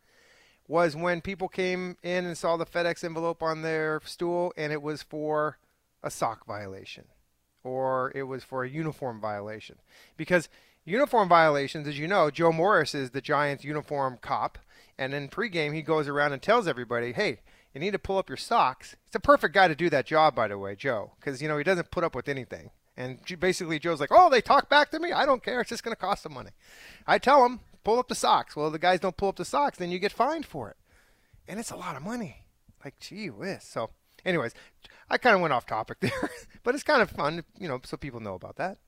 was 0.66 0.96
when 0.96 1.20
people 1.20 1.48
came 1.48 1.98
in 2.02 2.24
and 2.24 2.38
saw 2.38 2.56
the 2.56 2.64
FedEx 2.64 3.04
envelope 3.04 3.42
on 3.42 3.60
their 3.60 4.00
stool 4.06 4.52
and 4.56 4.72
it 4.72 4.80
was 4.80 5.02
for 5.02 5.58
a 6.02 6.10
sock 6.10 6.46
violation 6.46 7.04
or 7.62 8.12
it 8.14 8.22
was 8.22 8.42
for 8.42 8.64
a 8.64 8.68
uniform 8.70 9.20
violation. 9.20 9.76
Because 10.16 10.48
uniform 10.86 11.28
violations, 11.28 11.86
as 11.86 11.98
you 11.98 12.08
know, 12.08 12.30
Joe 12.30 12.52
Morris 12.52 12.94
is 12.94 13.10
the 13.10 13.20
Giants 13.20 13.64
uniform 13.64 14.18
cop. 14.22 14.56
And 14.96 15.12
in 15.12 15.28
pregame, 15.28 15.74
he 15.74 15.82
goes 15.82 16.08
around 16.08 16.32
and 16.32 16.40
tells 16.40 16.66
everybody, 16.66 17.12
hey, 17.12 17.40
you 17.74 17.80
need 17.80 17.90
to 17.90 17.98
pull 17.98 18.16
up 18.16 18.30
your 18.30 18.38
socks. 18.38 18.96
It's 19.06 19.16
a 19.16 19.20
perfect 19.20 19.52
guy 19.52 19.68
to 19.68 19.74
do 19.74 19.90
that 19.90 20.06
job, 20.06 20.34
by 20.34 20.48
the 20.48 20.56
way, 20.56 20.74
Joe, 20.74 21.12
because, 21.20 21.42
you 21.42 21.48
know, 21.48 21.58
he 21.58 21.64
doesn't 21.64 21.90
put 21.90 22.04
up 22.04 22.14
with 22.14 22.28
anything. 22.28 22.70
And 22.96 23.18
basically, 23.38 23.78
Joe's 23.78 24.00
like, 24.00 24.08
oh, 24.10 24.30
they 24.30 24.40
talk 24.40 24.70
back 24.70 24.90
to 24.92 24.98
me. 24.98 25.12
I 25.12 25.26
don't 25.26 25.42
care. 25.42 25.60
It's 25.60 25.68
just 25.68 25.82
going 25.82 25.94
to 25.94 26.00
cost 26.00 26.22
them 26.22 26.32
money. 26.32 26.52
I 27.06 27.18
tell 27.18 27.44
him, 27.44 27.60
pull 27.84 27.98
up 27.98 28.08
the 28.08 28.14
socks. 28.14 28.56
Well, 28.56 28.70
the 28.70 28.78
guys 28.78 29.00
don't 29.00 29.18
pull 29.18 29.28
up 29.28 29.36
the 29.36 29.44
socks, 29.44 29.76
then 29.76 29.90
you 29.90 29.98
get 29.98 30.12
fined 30.12 30.46
for 30.46 30.70
it. 30.70 30.76
And 31.46 31.60
it's 31.60 31.70
a 31.70 31.76
lot 31.76 31.96
of 31.96 32.02
money. 32.02 32.44
Like, 32.82 32.98
gee 32.98 33.28
whiz. 33.28 33.62
So, 33.64 33.90
anyways, 34.24 34.54
I 35.10 35.18
kind 35.18 35.34
of 35.34 35.42
went 35.42 35.52
off 35.52 35.66
topic 35.66 35.98
there, 36.00 36.30
but 36.62 36.74
it's 36.74 36.84
kind 36.84 37.02
of 37.02 37.10
fun, 37.10 37.44
you 37.58 37.68
know, 37.68 37.80
so 37.84 37.98
people 37.98 38.20
know 38.20 38.34
about 38.34 38.56
that. 38.56 38.78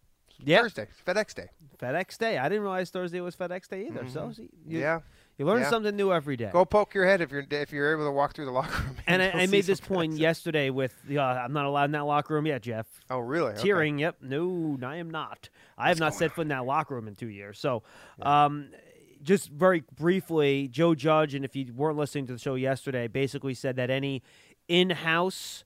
Yeah. 0.44 0.62
Thursday, 0.62 0.86
FedEx 1.06 1.34
Day. 1.34 1.48
FedEx 1.80 2.16
Day. 2.18 2.38
I 2.38 2.48
didn't 2.48 2.62
realize 2.62 2.90
Thursday 2.90 3.20
was 3.20 3.34
FedEx 3.36 3.68
Day 3.68 3.86
either. 3.88 4.06
So 4.08 4.32
see, 4.32 4.42
you, 4.42 4.48
Mm-hmm. 4.48 4.76
yeah. 4.80 5.00
you 5.36 5.46
learn 5.46 5.62
Yeah. 5.62 5.70
something 5.70 5.96
new 5.96 6.12
every 6.12 6.36
day. 6.36 6.50
Go 6.52 6.64
poke 6.64 6.94
your 6.94 7.06
head 7.06 7.20
if 7.20 7.30
you're 7.32 7.44
if 7.50 7.72
you're 7.72 7.92
able 7.92 8.04
to 8.04 8.12
walk 8.12 8.34
through 8.34 8.44
the 8.46 8.50
locker 8.52 8.82
room. 8.82 8.96
and 9.06 9.20
I, 9.22 9.30
I 9.30 9.46
made 9.46 9.64
this 9.64 9.80
point 9.80 10.14
FedEx. 10.14 10.18
yesterday 10.20 10.70
with 10.70 10.94
the, 11.06 11.18
uh, 11.18 11.22
I'm 11.24 11.52
not 11.52 11.64
allowed 11.66 11.84
in 11.86 11.92
that 11.92 12.04
locker 12.06 12.34
room 12.34 12.46
yet, 12.46 12.62
Jeff. 12.62 12.86
Oh, 13.10 13.18
really? 13.18 13.52
Okay. 13.52 13.62
Tearing. 13.62 13.98
Yep. 13.98 14.16
No, 14.22 14.78
I 14.82 14.96
am 14.96 15.10
not. 15.10 15.48
I 15.76 15.88
have 15.88 15.98
not 15.98 16.14
set 16.14 16.32
foot 16.32 16.42
in 16.42 16.48
that 16.48 16.64
locker 16.66 16.94
room 16.94 17.08
in 17.08 17.14
two 17.16 17.28
years. 17.28 17.58
So, 17.58 17.82
um, 18.22 18.68
just 19.22 19.50
very 19.50 19.82
briefly, 19.96 20.68
Joe 20.68 20.94
Judge, 20.94 21.34
and 21.34 21.44
if 21.44 21.56
you 21.56 21.72
weren't 21.74 21.96
listening 21.98 22.26
to 22.28 22.32
the 22.34 22.38
show 22.38 22.54
yesterday, 22.54 23.08
basically 23.08 23.54
said 23.54 23.74
that 23.76 23.90
any 23.90 24.22
in-house 24.68 25.64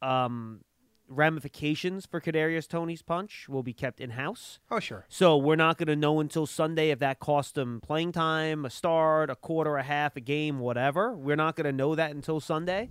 um, 0.00 0.60
ramifications 1.08 2.06
for 2.06 2.20
Kadarius 2.20 2.68
Toney's 2.68 3.02
punch 3.02 3.48
will 3.48 3.62
be 3.62 3.72
kept 3.72 4.00
in-house. 4.00 4.58
Oh, 4.70 4.80
sure. 4.80 5.04
So 5.08 5.36
we're 5.36 5.56
not 5.56 5.78
going 5.78 5.88
to 5.88 5.96
know 5.96 6.20
until 6.20 6.46
Sunday 6.46 6.90
if 6.90 6.98
that 7.00 7.18
cost 7.20 7.56
him 7.58 7.80
playing 7.80 8.12
time, 8.12 8.64
a 8.64 8.70
start, 8.70 9.30
a 9.30 9.36
quarter, 9.36 9.76
a 9.76 9.82
half, 9.82 10.16
a 10.16 10.20
game, 10.20 10.58
whatever. 10.58 11.14
We're 11.16 11.36
not 11.36 11.56
going 11.56 11.64
to 11.66 11.72
know 11.72 11.94
that 11.94 12.10
until 12.12 12.40
Sunday. 12.40 12.90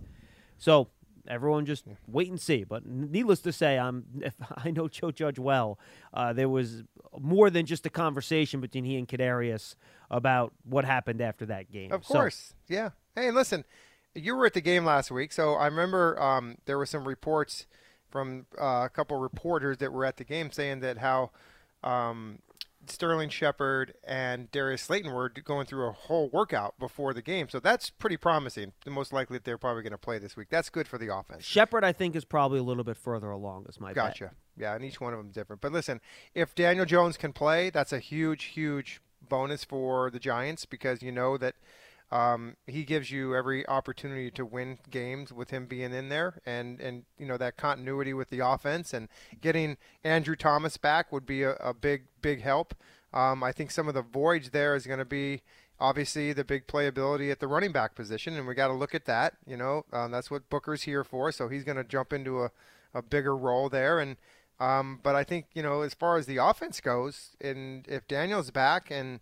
So 0.57 0.89
everyone 1.27 1.65
just 1.65 1.85
wait 2.07 2.29
and 2.29 2.39
see. 2.39 2.63
But 2.63 2.85
needless 2.85 3.39
to 3.41 3.51
say, 3.51 3.77
I'm 3.77 4.05
if 4.21 4.33
I 4.57 4.71
know 4.71 4.87
Joe 4.87 5.11
Judge 5.11 5.39
well. 5.39 5.79
Uh, 6.13 6.33
there 6.33 6.49
was 6.49 6.83
more 7.19 7.49
than 7.49 7.65
just 7.65 7.85
a 7.85 7.89
conversation 7.89 8.61
between 8.61 8.85
he 8.85 8.97
and 8.97 9.07
Kadarius 9.07 9.75
about 10.11 10.53
what 10.63 10.85
happened 10.85 11.21
after 11.21 11.45
that 11.47 11.71
game. 11.71 11.91
Of 11.91 12.05
So- 12.05 12.13
course. 12.13 12.53
Yeah. 12.67 12.89
Hey, 13.15 13.31
listen, 13.31 13.63
you 14.13 14.35
were 14.35 14.45
at 14.45 14.53
the 14.53 14.61
game 14.61 14.83
last 14.85 15.09
week, 15.09 15.31
so 15.31 15.53
I 15.55 15.65
remember 15.67 16.21
um, 16.21 16.57
there 16.65 16.77
were 16.77 16.85
some 16.85 17.07
reports 17.07 17.65
from 18.09 18.45
uh, 18.59 18.83
a 18.85 18.89
couple 18.89 19.17
reporters 19.17 19.77
that 19.77 19.91
were 19.91 20.05
at 20.05 20.17
the 20.17 20.23
game 20.23 20.51
saying 20.51 20.79
that 20.81 20.99
how 20.99 21.31
um, 21.83 22.39
Sterling 22.89 23.29
Shepard 23.29 23.93
and 24.03 24.51
Darius 24.51 24.83
Slayton 24.83 25.11
were 25.13 25.29
going 25.29 25.65
through 25.65 25.87
a 25.87 25.91
whole 25.91 26.29
workout 26.29 26.77
before 26.79 27.13
the 27.13 27.21
game. 27.21 27.49
So 27.49 27.59
that's 27.59 27.89
pretty 27.89 28.17
promising. 28.17 28.73
The 28.83 28.91
most 28.91 29.13
likely 29.13 29.37
that 29.37 29.43
they're 29.43 29.57
probably 29.57 29.83
going 29.83 29.91
to 29.91 29.97
play 29.97 30.19
this 30.19 30.35
week. 30.35 30.47
That's 30.49 30.69
good 30.69 30.87
for 30.87 30.97
the 30.97 31.13
offense. 31.13 31.43
Shepard, 31.43 31.83
I 31.83 31.91
think, 31.91 32.15
is 32.15 32.25
probably 32.25 32.59
a 32.59 32.63
little 32.63 32.83
bit 32.83 32.97
further 32.97 33.29
along. 33.29 33.65
Is 33.67 33.79
my 33.79 33.89
bet. 33.89 33.95
Gotcha. 33.95 34.31
Yeah, 34.57 34.75
and 34.75 34.85
each 34.85 35.01
one 35.01 35.13
of 35.13 35.19
them 35.19 35.31
different. 35.31 35.61
But 35.61 35.71
listen, 35.71 35.99
if 36.33 36.55
Daniel 36.55 36.85
Jones 36.85 37.17
can 37.17 37.33
play, 37.33 37.69
that's 37.69 37.91
a 37.91 37.99
huge, 37.99 38.45
huge 38.45 39.01
bonus 39.27 39.63
for 39.63 40.09
the 40.09 40.19
Giants 40.19 40.65
because 40.65 41.01
you 41.01 41.11
know 41.11 41.37
that 41.37 41.55
um, 42.11 42.55
he 42.67 42.83
gives 42.83 43.09
you 43.09 43.35
every 43.35 43.67
opportunity 43.67 44.29
to 44.31 44.45
win 44.45 44.77
games 44.89 45.33
with 45.33 45.49
him 45.49 45.65
being 45.65 45.93
in 45.93 46.09
there, 46.09 46.39
and 46.45 46.79
and 46.79 47.03
you 47.17 47.25
know 47.25 47.37
that 47.37 47.57
continuity 47.57 48.13
with 48.13 48.29
the 48.29 48.39
offense 48.39 48.93
and 48.93 49.07
getting 49.41 49.77
Andrew 50.03 50.35
Thomas 50.35 50.77
back 50.77 51.11
would 51.11 51.25
be 51.25 51.43
a, 51.43 51.53
a 51.53 51.73
big, 51.73 52.03
big 52.21 52.41
help. 52.41 52.75
Um, 53.13 53.43
I 53.43 53.51
think 53.51 53.71
some 53.71 53.87
of 53.87 53.93
the 53.93 54.01
voids 54.01 54.51
there 54.51 54.75
is 54.75 54.85
going 54.85 54.99
to 54.99 55.05
be 55.05 55.41
obviously 55.79 56.31
the 56.31 56.43
big 56.43 56.67
playability 56.67 57.31
at 57.31 57.39
the 57.39 57.47
running 57.47 57.71
back 57.71 57.95
position, 57.95 58.35
and 58.35 58.47
we 58.47 58.53
got 58.53 58.67
to 58.67 58.73
look 58.73 58.93
at 58.93 59.05
that. 59.05 59.33
You 59.45 59.57
know, 59.57 59.85
um, 59.91 60.11
that's 60.11 60.29
what 60.29 60.49
Booker's 60.49 60.83
here 60.83 61.03
for, 61.03 61.31
so 61.31 61.47
he's 61.47 61.63
going 61.63 61.77
to 61.77 61.83
jump 61.83 62.13
into 62.13 62.43
a, 62.43 62.51
a 62.93 63.01
bigger 63.01 63.35
role 63.35 63.67
there. 63.67 63.99
And 63.99 64.17
um, 64.59 64.99
but 65.01 65.15
I 65.15 65.23
think 65.23 65.47
you 65.53 65.63
know, 65.63 65.81
as 65.81 65.93
far 65.95 66.17
as 66.17 66.27
the 66.27 66.37
offense 66.37 66.81
goes, 66.81 67.35
and 67.41 67.85
if 67.87 68.07
Daniel's 68.07 68.51
back, 68.51 68.91
and 68.91 69.21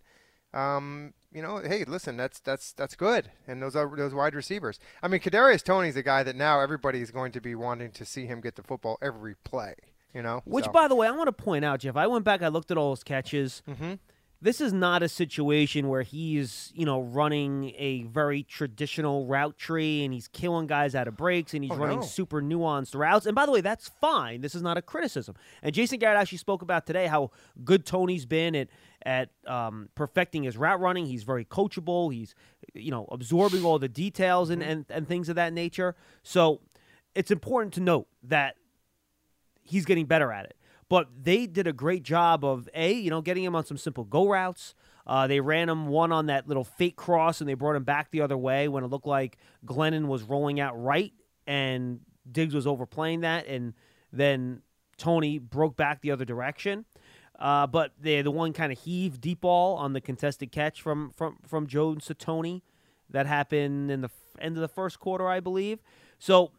um, 0.54 1.12
you 1.32 1.42
know, 1.42 1.58
hey, 1.58 1.84
listen, 1.84 2.16
that's 2.16 2.38
that's 2.40 2.72
that's 2.72 2.94
good. 2.94 3.30
And 3.46 3.60
those 3.60 3.74
are 3.76 3.90
those 3.96 4.14
wide 4.14 4.34
receivers. 4.34 4.78
I 5.02 5.08
mean, 5.08 5.20
Kadarius 5.20 5.62
Toney's 5.64 5.96
a 5.96 6.02
guy 6.02 6.22
that 6.22 6.36
now 6.36 6.60
everybody 6.60 7.00
is 7.00 7.10
going 7.10 7.32
to 7.32 7.40
be 7.40 7.54
wanting 7.54 7.90
to 7.92 8.04
see 8.04 8.26
him 8.26 8.40
get 8.40 8.54
the 8.56 8.62
football 8.62 8.96
every 9.02 9.34
play. 9.44 9.74
You 10.14 10.22
know, 10.22 10.42
Which, 10.44 10.66
So- 10.66 10.70
by 10.70 10.86
the 10.86 10.94
way, 10.94 11.08
I 11.08 11.10
want 11.10 11.26
to 11.26 11.32
point 11.32 11.64
out, 11.64 11.80
Jeff. 11.80 11.96
I 11.96 12.06
went 12.06 12.24
back, 12.24 12.40
I 12.40 12.46
looked 12.48 12.70
at 12.70 12.78
all 12.78 12.92
his 12.94 13.02
catches. 13.02 13.64
Mhm. 13.68 13.98
This 14.40 14.60
is 14.60 14.72
not 14.74 15.02
a 15.02 15.08
situation 15.08 15.88
where 15.88 16.02
he's, 16.02 16.70
you 16.74 16.84
know, 16.84 17.00
running 17.00 17.72
a 17.78 18.02
very 18.02 18.42
traditional 18.42 19.26
route 19.26 19.56
tree 19.56 20.04
and 20.04 20.12
he's 20.12 20.28
killing 20.28 20.66
guys 20.66 20.94
out 20.94 21.08
of 21.08 21.16
breaks 21.16 21.54
and 21.54 21.64
he's 21.64 21.72
Oh, 21.72 21.76
running 21.76 22.00
no. 22.00 22.04
super 22.06 22.42
nuanced 22.42 22.94
routes. 22.94 23.24
And 23.26 23.34
by 23.34 23.46
the 23.46 23.52
way, 23.52 23.60
that's 23.62 23.88
fine. 24.00 24.42
This 24.42 24.54
is 24.54 24.60
not 24.62 24.76
a 24.76 24.82
criticism. 24.82 25.34
And 25.62 25.74
Jason 25.74 25.98
Garrett 25.98 26.18
actually 26.20 26.38
spoke 26.38 26.60
about 26.62 26.84
today 26.86 27.06
how 27.06 27.30
good 27.64 27.86
Toney's 27.86 28.26
been 28.26 28.54
at 28.54 28.68
at 29.04 29.28
um, 29.46 29.88
perfecting 29.94 30.44
his 30.44 30.56
route 30.56 30.80
running. 30.80 31.06
He's 31.06 31.24
very 31.24 31.44
coachable. 31.44 32.12
He's, 32.12 32.34
you 32.72 32.90
know, 32.90 33.06
absorbing 33.10 33.64
all 33.64 33.78
the 33.78 33.88
details 33.88 34.50
and, 34.50 34.62
and, 34.62 34.86
and 34.88 35.06
things 35.06 35.28
of 35.28 35.36
that 35.36 35.52
nature. 35.52 35.94
So 36.22 36.60
it's 37.14 37.30
important 37.30 37.74
to 37.74 37.80
note 37.80 38.06
that 38.22 38.56
he's 39.62 39.84
getting 39.84 40.06
better 40.06 40.32
at 40.32 40.46
it. 40.46 40.56
But 40.88 41.08
they 41.22 41.46
did 41.46 41.66
a 41.66 41.72
great 41.72 42.02
job 42.02 42.44
of 42.44 42.68
a, 42.74 42.92
you 42.92 43.10
know, 43.10 43.20
getting 43.20 43.44
him 43.44 43.54
on 43.54 43.64
some 43.64 43.78
simple 43.78 44.04
go 44.04 44.28
routes, 44.28 44.74
Uh, 45.06 45.26
they 45.26 45.40
ran 45.40 45.68
him 45.68 45.88
one 45.88 46.12
on 46.12 46.26
that 46.26 46.48
little 46.48 46.64
fake 46.64 46.96
cross, 46.96 47.40
and 47.40 47.48
they 47.48 47.54
brought 47.54 47.76
him 47.76 47.84
back 47.84 48.10
the 48.10 48.22
other 48.22 48.38
way 48.38 48.68
when 48.68 48.84
it 48.84 48.88
looked 48.88 49.06
like 49.06 49.36
Glennon 49.66 50.06
was 50.06 50.22
rolling 50.22 50.60
out 50.60 50.80
right, 50.82 51.12
and 51.46 52.00
Diggs 52.30 52.54
was 52.54 52.66
overplaying 52.66 53.20
that, 53.20 53.46
and 53.46 53.74
then 54.12 54.62
Toney 54.96 55.38
broke 55.38 55.76
back 55.76 56.00
the 56.00 56.10
other 56.10 56.24
direction. 56.24 56.86
Uh, 57.38 57.66
but 57.66 57.92
they 58.00 58.22
the 58.22 58.30
one 58.30 58.52
kind 58.52 58.70
of 58.70 58.78
heave 58.78 59.20
deep 59.20 59.40
ball 59.40 59.76
on 59.76 59.92
the 59.92 60.00
contested 60.00 60.52
catch 60.52 60.80
from 60.80 61.10
from 61.10 61.38
from 61.46 61.66
Jones 61.66 62.06
to 62.06 62.14
Toney 62.14 62.62
that 63.10 63.26
happened 63.26 63.90
in 63.90 64.00
the 64.02 64.10
end 64.40 64.56
of 64.56 64.60
the 64.60 64.68
first 64.68 65.00
quarter, 65.00 65.28
I 65.28 65.40
believe. 65.40 65.80
So 66.18 66.52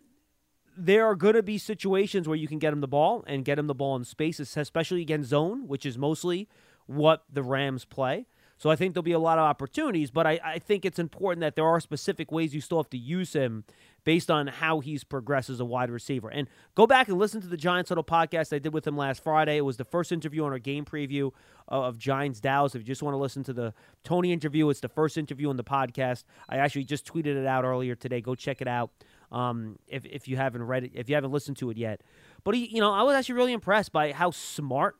there 0.78 1.06
are 1.06 1.16
going 1.16 1.36
to 1.36 1.44
be 1.44 1.58
situations 1.58 2.28
where 2.28 2.38
you 2.38 2.48
can 2.48 2.60
get 2.60 2.74
him 2.74 2.82
the 2.82 2.88
ball 2.88 3.24
and 3.28 3.46
get 3.46 3.58
him 3.58 3.68
the 3.68 3.74
ball 3.74 3.96
in 3.96 4.04
space, 4.04 4.40
especially 4.40 5.02
against 5.02 5.30
zone, 5.30 5.68
which 5.68 5.86
is 5.86 5.98
mostly 5.98 6.50
what 6.86 7.24
the 7.32 7.44
Rams 7.44 7.86
play. 7.86 8.26
So 8.58 8.70
I 8.70 8.76
think 8.76 8.94
there'll 8.94 9.04
be 9.04 9.12
a 9.12 9.20
lot 9.20 9.38
of 9.38 9.44
opportunities, 9.44 10.12
but 10.12 10.26
I, 10.26 10.40
I 10.44 10.60
think 10.60 10.86
it's 10.86 11.00
important 11.00 11.42
that 11.42 11.56
there 11.56 11.66
are 11.66 11.80
specific 11.80 12.32
ways 12.32 12.56
you 12.56 12.62
still 12.62 12.78
have 12.80 12.90
to 12.92 12.98
use 12.98 13.34
him 13.34 13.66
based 14.06 14.32
on 14.32 14.48
how 14.48 14.80
he's 14.80 15.04
progressed 15.04 15.50
as 15.50 15.60
a 15.60 15.66
wide 15.66 15.90
receiver. 15.90 16.30
And 16.30 16.48
go 16.76 16.88
back 16.88 17.10
and 17.10 17.18
listen 17.18 17.42
to 17.42 17.48
the 17.48 17.58
Giants 17.58 17.90
Huddle 17.90 18.04
podcast 18.04 18.56
I 18.56 18.60
did 18.60 18.74
with 18.74 18.88
him 18.88 18.96
last 18.96 19.22
Friday. 19.22 19.58
It 19.58 19.66
was 19.66 19.78
the 19.78 19.84
first 19.84 20.12
interview 20.12 20.46
on 20.46 20.52
our 20.52 20.60
game 20.60 20.86
preview 20.86 21.32
of 21.68 21.98
Giants 21.98 22.40
Dallas. 22.40 22.76
If 22.76 22.82
you 22.82 22.86
just 22.86 23.04
want 23.04 23.16
to 23.16 23.18
listen 23.18 23.44
to 23.46 23.54
the 23.54 23.74
Toney 24.04 24.32
interview, 24.32 24.70
it's 24.70 24.80
the 24.80 24.88
first 24.88 25.18
interview 25.18 25.50
on 25.50 25.58
the 25.58 25.64
podcast. 25.64 26.24
I 26.48 26.58
actually 26.58 26.86
just 26.86 27.06
tweeted 27.06 27.36
it 27.36 27.48
out 27.48 27.66
earlier 27.66 27.96
today. 27.96 28.22
Go 28.22 28.36
check 28.36 28.62
it 28.62 28.68
out 28.68 28.92
um, 29.32 29.78
if 29.88 30.06
if 30.06 30.28
you 30.28 30.38
haven't 30.38 30.64
read 30.64 30.86
it, 30.86 30.92
if 30.94 31.10
you 31.10 31.16
haven't 31.16 31.32
listened 31.32 31.58
to 31.58 31.72
it 31.72 31.78
yet. 31.78 32.02
But 32.44 32.54
he, 32.54 32.68
you 32.68 32.80
know, 32.80 32.94
I 32.94 33.02
was 33.02 33.16
actually 33.16 33.36
really 33.36 33.54
impressed 33.54 33.92
by 33.92 34.12
how 34.12 34.30
smart 34.30 34.98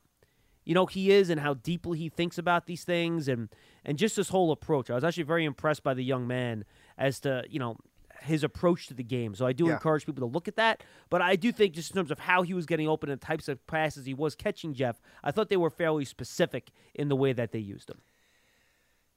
you 0.64 0.74
know 0.74 0.86
he 0.86 1.12
is 1.12 1.30
and 1.30 1.40
how 1.40 1.54
deeply 1.54 1.96
he 1.98 2.08
thinks 2.08 2.38
about 2.38 2.66
these 2.66 2.82
things 2.82 3.28
and 3.28 3.48
and 3.84 3.96
just 3.96 4.16
this 4.16 4.30
whole 4.30 4.50
approach. 4.50 4.90
I 4.90 4.94
was 4.96 5.04
actually 5.04 5.22
very 5.22 5.44
impressed 5.44 5.84
by 5.84 5.94
the 5.94 6.02
young 6.02 6.26
man 6.26 6.64
as 6.98 7.20
to 7.20 7.44
you 7.48 7.60
know 7.60 7.76
his 8.22 8.42
approach 8.44 8.86
to 8.88 8.94
the 8.94 9.02
game. 9.04 9.34
So 9.34 9.46
I 9.46 9.52
do 9.52 9.66
Yeah. 9.66 9.74
encourage 9.74 10.06
people 10.06 10.26
to 10.28 10.32
look 10.32 10.48
at 10.48 10.56
that. 10.56 10.82
But 11.10 11.22
I 11.22 11.36
do 11.36 11.52
think 11.52 11.74
just 11.74 11.90
in 11.90 11.96
terms 11.96 12.10
of 12.10 12.20
how 12.20 12.42
he 12.42 12.54
was 12.54 12.66
getting 12.66 12.88
open 12.88 13.10
and 13.10 13.20
types 13.20 13.48
of 13.48 13.64
passes 13.66 14.06
he 14.06 14.14
was 14.14 14.34
catching, 14.34 14.74
Jeff, 14.74 15.00
I 15.22 15.30
thought 15.30 15.48
they 15.48 15.56
were 15.56 15.70
fairly 15.70 16.04
specific 16.04 16.70
in 16.94 17.08
the 17.08 17.16
way 17.16 17.32
that 17.32 17.52
they 17.52 17.58
used 17.58 17.90
him. 17.90 18.00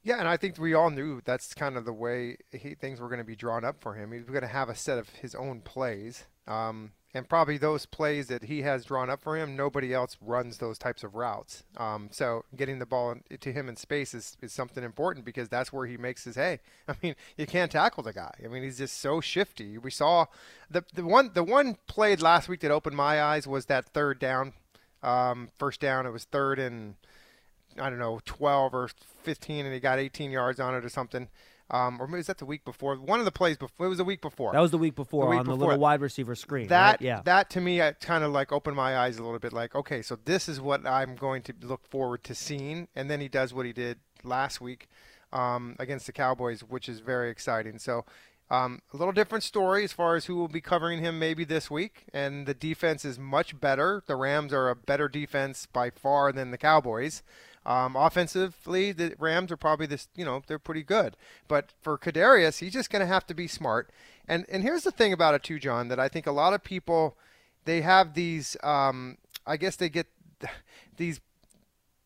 Yeah, 0.02 0.18
and 0.18 0.26
I 0.28 0.36
think 0.38 0.56
we 0.58 0.72
all 0.72 0.88
knew 0.90 1.20
that's 1.24 1.52
kind 1.52 1.76
of 1.76 1.84
the 1.84 1.92
way 1.92 2.38
he, 2.52 2.74
things 2.74 3.00
were 3.00 3.08
going 3.08 3.18
to 3.18 3.24
be 3.24 3.36
drawn 3.36 3.64
up 3.64 3.80
for 3.80 3.94
him. 3.94 4.12
He 4.12 4.18
was 4.18 4.28
going 4.28 4.40
to 4.40 4.46
have 4.46 4.70
a 4.70 4.74
set 4.74 4.98
of 4.98 5.08
his 5.10 5.34
own 5.34 5.60
plays, 5.60 6.24
um, 6.46 6.92
and 7.12 7.28
probably 7.28 7.58
those 7.58 7.86
plays 7.86 8.28
that 8.28 8.44
he 8.44 8.62
has 8.62 8.84
drawn 8.84 9.10
up 9.10 9.20
for 9.20 9.36
him, 9.36 9.56
nobody 9.56 9.92
else 9.92 10.16
runs 10.20 10.58
those 10.58 10.78
types 10.78 11.02
of 11.02 11.16
routes. 11.16 11.64
Um, 11.76 12.08
so 12.12 12.44
getting 12.54 12.78
the 12.78 12.86
ball 12.86 13.16
to 13.40 13.52
him 13.52 13.68
in 13.68 13.76
space 13.76 14.14
is, 14.14 14.36
is 14.40 14.52
something 14.52 14.84
important 14.84 15.24
because 15.24 15.48
that's 15.48 15.72
where 15.72 15.86
he 15.86 15.96
makes 15.96 16.24
his 16.24 16.36
hay. 16.36 16.60
I 16.88 16.94
mean, 17.02 17.16
you 17.36 17.46
can't 17.46 17.72
tackle 17.72 18.04
the 18.04 18.12
guy. 18.12 18.34
I 18.44 18.48
mean, 18.48 18.62
he's 18.62 18.78
just 18.78 19.00
so 19.00 19.20
shifty. 19.20 19.76
We 19.76 19.90
saw 19.90 20.26
the 20.70 20.84
the 20.94 21.04
one 21.04 21.32
the 21.34 21.42
one 21.42 21.76
played 21.88 22.22
last 22.22 22.48
week 22.48 22.60
that 22.60 22.70
opened 22.70 22.96
my 22.96 23.20
eyes 23.20 23.46
was 23.46 23.66
that 23.66 23.86
third 23.86 24.20
down, 24.20 24.52
um, 25.02 25.50
first 25.58 25.80
down. 25.80 26.06
It 26.06 26.10
was 26.10 26.24
third 26.24 26.58
and. 26.58 26.94
I 27.78 27.88
don't 27.88 28.00
know, 28.00 28.18
12 28.24 28.74
or 28.74 28.90
15, 29.22 29.64
and 29.64 29.72
he 29.72 29.78
got 29.78 30.00
18 30.00 30.32
yards 30.32 30.58
on 30.58 30.74
it 30.74 30.84
or 30.84 30.88
something. 30.88 31.28
Um, 31.70 32.00
or 32.00 32.08
maybe 32.08 32.18
was 32.18 32.26
that 32.26 32.38
the 32.38 32.44
week 32.44 32.64
before? 32.64 32.96
One 32.96 33.20
of 33.20 33.24
the 33.24 33.30
plays 33.30 33.56
before. 33.56 33.86
It 33.86 33.88
was 33.88 33.98
the 33.98 34.04
week 34.04 34.20
before. 34.20 34.52
That 34.52 34.60
was 34.60 34.72
the 34.72 34.78
week 34.78 34.96
before 34.96 35.28
week 35.28 35.38
on 35.38 35.46
the 35.46 35.56
little 35.56 35.78
wide 35.78 36.00
receiver 36.00 36.34
screen. 36.34 36.66
that. 36.68 36.92
right? 36.92 37.00
yeah. 37.00 37.22
That 37.24 37.50
to 37.50 37.60
me, 37.60 37.80
kind 38.00 38.24
of 38.24 38.32
like 38.32 38.50
opened 38.50 38.76
my 38.76 38.98
eyes 38.98 39.18
a 39.18 39.22
little 39.22 39.38
bit. 39.38 39.52
Like, 39.52 39.74
okay, 39.74 40.02
so 40.02 40.18
this 40.24 40.48
is 40.48 40.60
what 40.60 40.84
I'm 40.84 41.14
going 41.14 41.42
to 41.42 41.54
look 41.62 41.86
forward 41.86 42.24
to 42.24 42.34
seeing. 42.34 42.88
And 42.96 43.08
then 43.08 43.20
he 43.20 43.28
does 43.28 43.54
what 43.54 43.66
he 43.66 43.72
did 43.72 43.98
last 44.24 44.60
week 44.60 44.88
um, 45.32 45.76
against 45.78 46.06
the 46.06 46.12
Cowboys, 46.12 46.60
which 46.60 46.88
is 46.88 47.00
very 47.00 47.30
exciting. 47.30 47.78
So. 47.78 48.04
Um, 48.52 48.82
a 48.92 48.96
little 48.96 49.12
different 49.12 49.44
story 49.44 49.84
as 49.84 49.92
far 49.92 50.16
as 50.16 50.24
who 50.24 50.34
will 50.34 50.48
be 50.48 50.60
covering 50.60 51.04
him 51.04 51.20
maybe 51.20 51.44
this 51.44 51.70
week, 51.70 52.06
and 52.12 52.48
the 52.48 52.52
defense 52.52 53.04
is 53.04 53.16
much 53.16 53.60
better. 53.60 54.02
The 54.08 54.16
Rams 54.16 54.52
are 54.52 54.68
a 54.68 54.74
better 54.74 55.08
defense 55.08 55.66
by 55.72 55.90
far 55.90 56.32
than 56.32 56.50
the 56.50 56.58
Cowboys. 56.58 57.22
Um, 57.70 57.94
offensively, 57.94 58.90
the 58.90 59.14
Rams 59.16 59.52
are 59.52 59.56
probably 59.56 59.86
this, 59.86 60.08
you 60.16 60.24
know, 60.24 60.42
they're 60.48 60.58
pretty 60.58 60.82
good. 60.82 61.16
But 61.46 61.72
for 61.80 61.96
Kadarius, 61.96 62.58
he's 62.58 62.72
just 62.72 62.90
going 62.90 63.00
to 63.00 63.06
have 63.06 63.26
to 63.28 63.34
be 63.34 63.46
smart. 63.46 63.90
And 64.26 64.44
and 64.48 64.64
here's 64.64 64.82
the 64.82 64.90
thing 64.90 65.12
about 65.12 65.36
it 65.36 65.44
too, 65.44 65.60
John, 65.60 65.86
that 65.86 66.00
I 66.00 66.08
think 66.08 66.26
a 66.26 66.32
lot 66.32 66.52
of 66.52 66.64
people 66.64 67.16
they 67.66 67.82
have 67.82 68.14
these. 68.14 68.56
Um, 68.64 69.18
I 69.46 69.56
guess 69.56 69.76
they 69.76 69.88
get 69.88 70.08
these. 70.96 71.20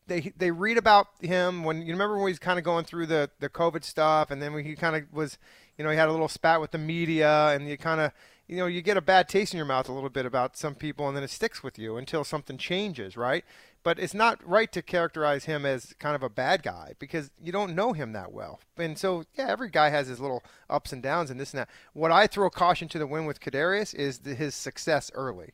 They 0.05 0.33
they 0.37 0.51
read 0.51 0.77
about 0.77 1.07
him 1.19 1.63
when 1.63 1.81
you 1.81 1.93
remember 1.93 2.19
when 2.19 2.27
he's 2.27 2.37
kind 2.37 2.59
of 2.59 2.65
going 2.65 2.85
through 2.85 3.07
the 3.07 3.31
the 3.39 3.49
COVID 3.49 3.83
stuff, 3.83 4.29
and 4.29 4.39
then 4.39 4.53
when 4.53 4.65
he 4.65 4.75
kind 4.75 4.95
of 4.95 5.11
was, 5.11 5.39
you 5.79 5.83
know, 5.83 5.89
he 5.89 5.97
had 5.97 6.09
a 6.09 6.11
little 6.11 6.27
spat 6.27 6.61
with 6.61 6.71
the 6.71 6.77
media, 6.77 7.49
and 7.49 7.67
you 7.67 7.77
kind 7.77 8.01
of. 8.01 8.11
You 8.47 8.57
know, 8.57 8.67
you 8.67 8.83
get 8.83 8.95
a 8.95 9.01
bad 9.01 9.27
taste 9.27 9.55
in 9.55 9.57
your 9.57 9.65
mouth 9.65 9.89
a 9.89 9.91
little 9.91 10.11
bit 10.11 10.27
about 10.27 10.55
some 10.55 10.75
people, 10.75 11.07
and 11.07 11.17
then 11.17 11.23
it 11.23 11.31
sticks 11.31 11.63
with 11.63 11.79
you 11.79 11.97
until 11.97 12.23
something 12.23 12.59
changes, 12.59 13.17
right? 13.17 13.43
But 13.85 13.99
it's 13.99 14.15
not 14.15 14.39
right 14.43 14.71
to 14.71 14.81
characterize 14.81 15.45
him 15.45 15.63
as 15.63 15.93
kind 15.99 16.15
of 16.15 16.23
a 16.23 16.29
bad 16.29 16.63
guy 16.63 16.93
because 16.97 17.29
you 17.39 17.51
don't 17.51 17.75
know 17.75 17.93
him 17.93 18.13
that 18.13 18.31
well. 18.31 18.59
And 18.77 18.97
so, 18.97 19.25
yeah, 19.35 19.45
every 19.47 19.69
guy 19.69 19.89
has 19.89 20.07
his 20.07 20.19
little 20.19 20.43
ups 20.67 20.91
and 20.91 21.03
downs 21.03 21.29
and 21.29 21.39
this 21.39 21.53
and 21.53 21.59
that. 21.59 21.69
What 21.93 22.11
I 22.11 22.25
throw 22.25 22.49
caution 22.49 22.87
to 22.89 22.97
the 22.97 23.05
wind 23.05 23.27
with 23.27 23.39
Kadarius 23.39 23.93
is 23.93 24.17
the, 24.19 24.33
his 24.33 24.55
success 24.55 25.11
early. 25.13 25.51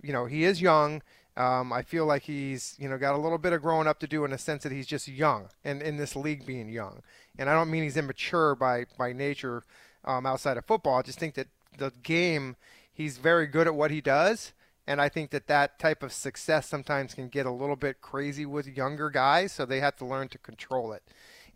You 0.00 0.12
know, 0.12 0.26
he 0.26 0.44
is 0.44 0.62
young. 0.62 1.02
Um, 1.36 1.72
I 1.72 1.82
feel 1.82 2.06
like 2.06 2.22
he's, 2.22 2.76
you 2.78 2.88
know, 2.88 2.98
got 2.98 3.16
a 3.16 3.18
little 3.18 3.36
bit 3.36 3.52
of 3.52 3.62
growing 3.62 3.88
up 3.88 3.98
to 3.98 4.06
do 4.06 4.24
in 4.24 4.30
the 4.30 4.38
sense 4.38 4.62
that 4.62 4.70
he's 4.70 4.86
just 4.86 5.08
young 5.08 5.48
and 5.64 5.82
in 5.82 5.96
this 5.96 6.14
league 6.14 6.46
being 6.46 6.68
young. 6.68 7.02
And 7.36 7.50
I 7.50 7.54
don't 7.54 7.70
mean 7.70 7.82
he's 7.82 7.96
immature 7.96 8.54
by, 8.54 8.84
by 8.96 9.12
nature 9.12 9.64
um, 10.04 10.24
outside 10.24 10.56
of 10.56 10.66
football. 10.66 11.00
I 11.00 11.02
just 11.02 11.18
think 11.18 11.34
that 11.34 11.48
the 11.78 11.92
game, 12.04 12.54
he's 12.92 13.18
very 13.18 13.48
good 13.48 13.66
at 13.66 13.74
what 13.74 13.90
he 13.90 14.00
does. 14.00 14.52
And 14.86 15.00
I 15.00 15.08
think 15.08 15.30
that 15.30 15.46
that 15.46 15.78
type 15.78 16.02
of 16.02 16.12
success 16.12 16.68
sometimes 16.68 17.14
can 17.14 17.28
get 17.28 17.46
a 17.46 17.52
little 17.52 17.76
bit 17.76 18.00
crazy 18.00 18.44
with 18.44 18.66
younger 18.66 19.10
guys, 19.10 19.52
so 19.52 19.64
they 19.64 19.80
have 19.80 19.96
to 19.96 20.04
learn 20.04 20.28
to 20.28 20.38
control 20.38 20.92
it. 20.92 21.02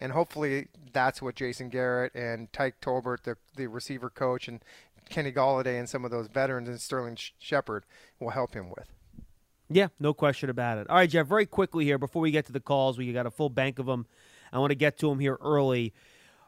And 0.00 0.12
hopefully 0.12 0.68
that's 0.92 1.21
what 1.21 1.35
Jason 1.35 1.68
Garrett 1.68 2.14
and 2.14 2.52
Tyke 2.52 2.80
Tolbert, 2.80 3.25
the, 3.25 3.37
the 3.56 3.66
receiver 3.66 4.11
coach, 4.11 4.47
and 4.47 4.61
Kenny 5.09 5.33
Golladay 5.33 5.78
and 5.78 5.88
some 5.88 6.04
of 6.04 6.11
those 6.11 6.28
veterans 6.28 6.68
and 6.68 6.80
Sterling 6.80 7.16
Sh- 7.16 7.33
Shepard 7.38 7.85
will 8.21 8.30
help 8.30 8.54
him 8.54 8.68
with. 8.68 8.92
Yeah, 9.68 9.88
no 9.99 10.14
question 10.14 10.49
about 10.49 10.78
it. 10.78 10.88
All 10.88 10.97
right, 10.97 11.11
Jeff, 11.11 11.26
very 11.26 11.47
quickly 11.47 11.85
here 11.85 11.99
before 11.99 12.23
we 12.23 12.30
get 12.30 12.47
to 12.47 12.52
the 12.52 12.61
calls, 12.61 12.99
we 12.99 13.12
got 13.12 13.26
a 13.26 13.30
full 13.30 13.49
bank 13.49 13.78
of 13.78 13.87
them. 13.87 14.06
I 14.52 14.59
want 14.59 14.71
to 14.71 14.76
get 14.76 14.99
to 14.99 15.09
them 15.09 15.18
here 15.18 15.38
early. 15.40 15.92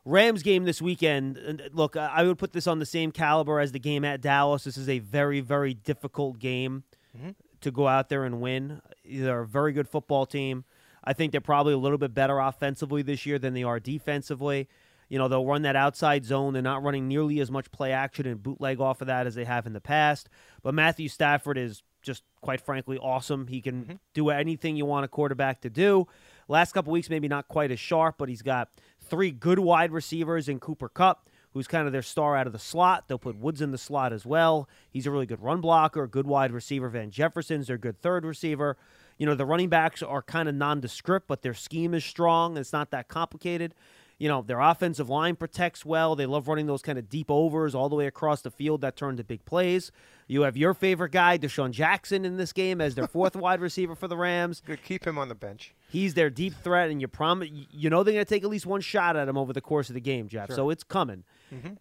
Rams 0.05 0.43
game 0.43 0.65
this 0.65 0.81
weekend. 0.81 1.37
and, 1.39 1.61
uh, 1.61 1.65
Look, 1.73 1.97
I 1.97 2.07
I 2.07 2.23
would 2.25 2.39
put 2.39 2.53
this 2.53 2.67
on 2.67 2.79
the 2.79 2.87
same 2.87 3.13
caliber 3.13 3.61
as 3.61 3.73
the 3.73 3.79
game 3.79 4.05
at 4.05 4.21
Dallas. 4.21 4.65
This 4.65 4.77
is 4.77 4.89
a 4.89 4.99
very, 4.99 5.41
very 5.41 5.75
difficult 5.75 6.39
game 6.39 6.85
mm-hmm. 7.17 7.31
to 7.61 7.71
go 7.71 7.87
out 7.87 8.09
there 8.09 8.25
and 8.25 8.41
win. 8.41 8.81
They're 9.05 9.43
a 9.43 9.47
very 9.47 9.73
good 9.73 9.89
football 9.89 10.27
team. 10.27 10.65
I 11.05 11.13
think 11.13 11.33
they're 11.33 11.41
probably 11.41 11.73
a 11.73 11.79
little 11.79 11.99
bit 11.99 12.13
better 12.15 12.39
offensively 12.39 13.03
this 13.03 13.25
year 13.25 13.39
than 13.39 13.55
they 13.55 13.63
are 13.63 13.81
defensively. 13.81 14.69
You 15.09 15.19
know, 15.19 15.29
they'll 15.29 15.47
run 15.47 15.63
that 15.63 15.77
outside 15.77 16.25
zone. 16.25 16.53
They're 16.53 16.63
not 16.63 16.83
running 16.83 17.09
nearly 17.09 17.41
as 17.41 17.51
much 17.51 17.71
play 17.71 17.93
action 17.93 18.27
and 18.27 18.43
bootleg 18.43 18.79
off 18.81 19.01
of 19.01 19.07
that 19.07 19.27
as 19.27 19.35
they 19.35 19.45
have 19.45 19.67
in 19.67 19.73
the 19.73 19.81
past. 19.81 20.29
But 20.63 20.75
Matthew 20.75 21.09
Stafford 21.09 21.57
is 21.57 21.83
just, 22.03 22.25
quite 22.43 22.61
frankly, 22.61 22.99
awesome. 22.99 23.47
He 23.47 23.63
can 23.63 23.83
mm-hmm. 23.83 23.95
do 24.13 24.29
anything 24.29 24.77
you 24.77 24.85
want 24.85 25.07
a 25.07 25.09
quarterback 25.09 25.63
to 25.63 25.71
do. 25.71 26.07
Last 26.47 26.73
couple 26.73 26.93
weeks, 26.93 27.09
maybe 27.09 27.29
not 27.29 27.49
quite 27.49 27.71
as 27.71 27.81
sharp, 27.81 28.17
but 28.19 28.29
he's 28.29 28.43
got 28.43 28.69
three 29.09 29.31
good 29.31 29.59
wide 29.59 29.93
receivers 29.93 30.49
in 30.49 30.61
Cooper 30.61 30.89
Kupp, 30.89 31.29
who's 31.53 31.67
kind 31.67 31.87
of 31.87 31.93
their 31.93 32.03
star 32.03 32.37
out 32.37 32.47
of 32.47 32.53
the 32.53 32.59
slot. 32.59 33.09
They'll 33.09 33.19
put 33.19 33.37
Woods 33.37 33.61
in 33.61 33.71
the 33.71 33.79
slot 33.79 34.13
as 34.13 34.25
well. 34.27 34.69
He's 34.91 35.07
a 35.07 35.11
really 35.11 35.27
good 35.27 35.43
run 35.43 35.61
blocker, 35.61 36.07
good 36.07 36.27
wide 36.27 36.53
receiver. 36.53 36.89
Van 36.89 37.11
Jefferson's 37.11 37.67
their 37.67 37.79
good 37.79 38.01
third 38.01 38.25
receiver. 38.25 38.77
You 39.19 39.27
know, 39.27 39.35
the 39.35 39.47
running 39.47 39.69
backs 39.69 40.03
are 40.03 40.23
kind 40.23 40.49
of 40.49 40.55
nondescript, 40.55 41.27
but 41.27 41.43
their 41.43 41.55
scheme 41.55 41.95
is 41.95 42.05
strong. 42.05 42.57
It's 42.57 42.73
not 42.73 42.91
that 42.93 43.09
complicated. 43.09 43.75
You 44.19 44.29
know, 44.29 44.43
their 44.43 44.61
offensive 44.61 45.09
line 45.09 45.37
protects 45.37 45.85
well. 45.85 46.17
They 46.17 46.27
love 46.27 46.49
running 46.49 46.67
those 46.67 46.83
kind 46.83 46.99
of 46.99 47.09
deep 47.09 47.31
overs 47.31 47.75
all 47.75 47.89
the 47.89 47.95
way 47.95 48.07
across 48.07 48.43
the 48.43 48.51
field 48.51 48.81
that 48.81 48.97
turn 48.97 49.17
to 49.17 49.25
big 49.25 49.45
plays. 49.45 49.93
You 50.27 50.43
have 50.43 50.57
your 50.57 50.75
favorite 50.75 51.13
guy, 51.13 51.39
DeSean 51.39 51.71
Jackson, 51.71 52.25
in 52.25 52.37
this 52.37 52.53
game 52.53 52.81
as 52.81 52.97
their 52.97 53.07
fourth 53.07 53.37
wide 53.37 53.61
receiver 53.61 53.95
for 53.95 54.09
the 54.09 54.17
Rams. 54.17 54.61
Good, 54.65 54.83
keep 54.83 55.07
him 55.07 55.19
on 55.19 55.29
the 55.29 55.37
bench. 55.37 55.73
He's 55.91 56.15
their 56.15 56.29
deep 56.31 56.55
threat, 56.63 56.91
and 56.91 57.01
you 57.01 57.09
promise 57.09 57.49
you 57.71 57.89
know 57.89 58.03
they're 58.03 58.13
going 58.15 58.25
to 58.25 58.29
take 58.29 58.45
at 58.45 58.51
least 58.51 58.67
one 58.67 58.81
shot 58.83 59.17
at 59.17 59.27
him 59.29 59.39
over 59.39 59.53
the 59.53 59.61
course 59.63 59.89
of 59.89 59.95
the 59.95 60.01
game, 60.01 60.29
Jeff. 60.29 60.53
So 60.53 60.69
it's 60.71 60.85
coming. 60.85 61.25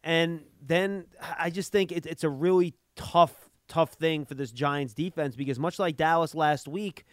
And 0.03 0.41
then 0.65 1.05
I 1.37 1.49
just 1.49 1.71
think 1.73 1.91
it, 1.91 2.05
it's 2.05 2.23
a 2.23 2.29
really 2.29 2.73
tough, 2.95 3.49
tough 3.67 3.93
thing 3.93 4.25
for 4.25 4.33
this 4.33 4.51
Giants 4.51 4.93
defense 4.93 5.35
because 5.35 5.59
much 5.59 5.77
like 5.77 5.97
Dallas 5.97 6.33
last 6.33 6.69
week, 6.69 7.03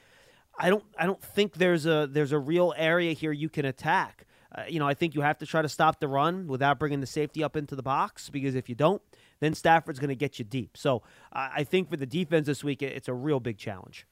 I 0.56 0.70
don't, 0.70 0.84
I 0.96 1.04
don't 1.06 1.20
think 1.20 1.54
there's 1.54 1.84
a 1.84 2.06
there's 2.10 2.30
a 2.30 2.38
real 2.38 2.72
area 2.76 3.12
here 3.12 3.32
you 3.32 3.48
can 3.48 3.64
attack. 3.64 4.24
Uh, 4.56 4.62
you 4.68 4.78
know, 4.78 4.86
I 4.86 4.94
think 4.94 5.16
you 5.16 5.20
have 5.22 5.38
to 5.38 5.46
try 5.46 5.62
to 5.62 5.68
stop 5.68 5.98
the 5.98 6.06
run 6.06 6.46
without 6.46 6.78
bringing 6.78 7.00
the 7.00 7.08
safety 7.08 7.42
up 7.42 7.56
into 7.56 7.74
the 7.74 7.82
box 7.82 8.30
because 8.30 8.54
if 8.54 8.68
you 8.68 8.76
don't, 8.76 9.02
then 9.40 9.52
Stafford's 9.52 9.98
going 9.98 10.10
to 10.10 10.14
get 10.14 10.38
you 10.38 10.44
deep. 10.44 10.76
So 10.76 11.02
I 11.32 11.50
I 11.56 11.64
think 11.64 11.90
for 11.90 11.96
the 11.96 12.06
defense 12.06 12.46
this 12.46 12.62
week, 12.62 12.82
it's 12.82 13.08
a 13.08 13.14
real 13.14 13.40
big 13.40 13.58
challenge. 13.58 14.06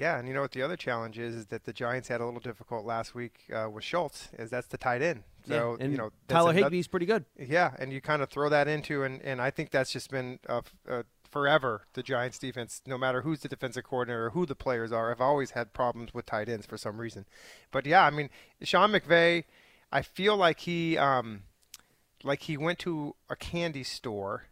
Yeah, 0.00 0.18
and 0.18 0.26
you 0.26 0.32
know 0.32 0.40
what 0.40 0.52
the 0.52 0.62
other 0.62 0.78
challenge 0.78 1.18
is? 1.18 1.34
Is 1.34 1.46
that 1.46 1.64
the 1.64 1.74
Giants 1.74 2.08
had 2.08 2.22
a 2.22 2.24
little 2.24 2.40
difficult 2.40 2.86
last 2.86 3.14
week 3.14 3.44
uh, 3.54 3.68
with 3.68 3.84
Schultz. 3.84 4.30
Is 4.38 4.48
that's 4.48 4.66
the 4.66 4.78
tight 4.78 5.02
end. 5.02 5.24
So 5.46 5.76
yeah, 5.78 5.86
you 5.86 5.98
know 5.98 6.10
that's 6.26 6.38
Tyler 6.42 6.54
Higbee's 6.54 6.88
pretty 6.88 7.04
good. 7.04 7.26
Yeah, 7.38 7.72
and 7.78 7.92
you 7.92 8.00
kind 8.00 8.22
of 8.22 8.30
throw 8.30 8.48
that 8.48 8.66
into, 8.66 9.02
and, 9.02 9.20
and 9.20 9.42
I 9.42 9.50
think 9.50 9.70
that's 9.70 9.92
just 9.92 10.10
been 10.10 10.38
uh, 10.48 10.58
f- 10.58 10.74
uh, 10.88 11.02
forever 11.30 11.82
the 11.92 12.02
Giants 12.02 12.38
defense. 12.38 12.80
No 12.86 12.96
matter 12.96 13.20
who's 13.20 13.40
the 13.40 13.48
defensive 13.48 13.84
coordinator 13.84 14.26
or 14.26 14.30
who 14.30 14.46
the 14.46 14.54
players 14.54 14.90
are, 14.90 15.10
I've 15.10 15.20
always 15.20 15.50
had 15.50 15.74
problems 15.74 16.14
with 16.14 16.24
tight 16.24 16.48
ends 16.48 16.64
for 16.64 16.78
some 16.78 16.98
reason. 16.98 17.26
But 17.70 17.84
yeah, 17.84 18.06
I 18.06 18.10
mean, 18.10 18.30
Sean 18.62 18.92
McVay, 18.92 19.44
I 19.92 20.00
feel 20.00 20.34
like 20.34 20.60
he, 20.60 20.96
um, 20.96 21.42
like 22.24 22.44
he 22.44 22.56
went 22.56 22.78
to 22.80 23.16
a 23.28 23.36
candy 23.36 23.82
store 23.84 24.44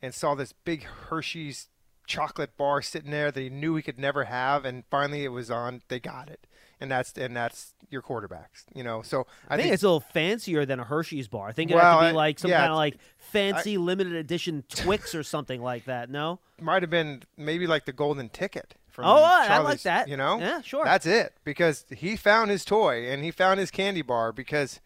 and 0.00 0.14
saw 0.14 0.34
this 0.34 0.52
big 0.52 0.84
Hershey's 0.84 1.68
chocolate 2.06 2.56
bar 2.56 2.82
sitting 2.82 3.10
there 3.10 3.30
that 3.30 3.40
he 3.40 3.50
knew 3.50 3.76
he 3.76 3.82
could 3.82 3.98
never 3.98 4.24
have, 4.24 4.64
and 4.64 4.84
finally 4.90 5.24
it 5.24 5.28
was 5.28 5.50
on. 5.50 5.82
They 5.88 6.00
got 6.00 6.28
it, 6.30 6.46
and 6.80 6.90
that's 6.90 7.12
and 7.18 7.36
that's 7.36 7.74
your 7.90 8.02
quarterbacks. 8.02 8.64
You 8.74 8.82
know, 8.84 9.02
so 9.02 9.26
I, 9.48 9.54
I 9.54 9.56
think 9.58 9.72
it's 9.72 9.82
a 9.82 9.86
little 9.86 10.00
fancier 10.00 10.64
than 10.66 10.80
a 10.80 10.84
Hershey's 10.84 11.28
bar. 11.28 11.48
I 11.48 11.52
think 11.52 11.70
it 11.70 11.74
Well, 11.74 11.84
had 11.84 12.00
to 12.00 12.06
I- 12.06 12.10
be 12.10 12.16
like 12.16 12.38
some 12.38 12.50
yeah, 12.50 12.58
kind 12.60 12.72
of 12.72 12.76
like 12.76 12.96
fancy 13.18 13.78
limited 13.78 14.14
edition 14.14 14.64
Twix 14.68 15.14
or 15.14 15.22
something 15.22 15.62
like 15.62 15.84
that. 15.86 16.10
No, 16.10 16.40
might 16.60 16.82
have 16.82 16.90
been 16.90 17.22
maybe 17.36 17.66
like 17.66 17.84
the 17.84 17.92
golden 17.92 18.28
ticket 18.28 18.74
from 18.88 19.04
Oh, 19.04 19.16
I- 19.16 19.18
I 19.18 19.38
like 19.38 19.48
Charlie's, 19.48 19.82
that. 19.84 20.08
You 20.08 20.16
know, 20.16 20.38
Yeah, 20.38 20.60
sure. 20.62 20.84
That's 20.84 21.06
it 21.06 21.34
because 21.44 21.84
he 21.94 22.16
found 22.16 22.50
his 22.50 22.64
toy 22.64 23.06
and 23.10 23.22
he 23.24 23.30
found 23.30 23.60
his 23.60 23.70
candy 23.70 24.02
bar 24.02 24.32
because 24.32 24.80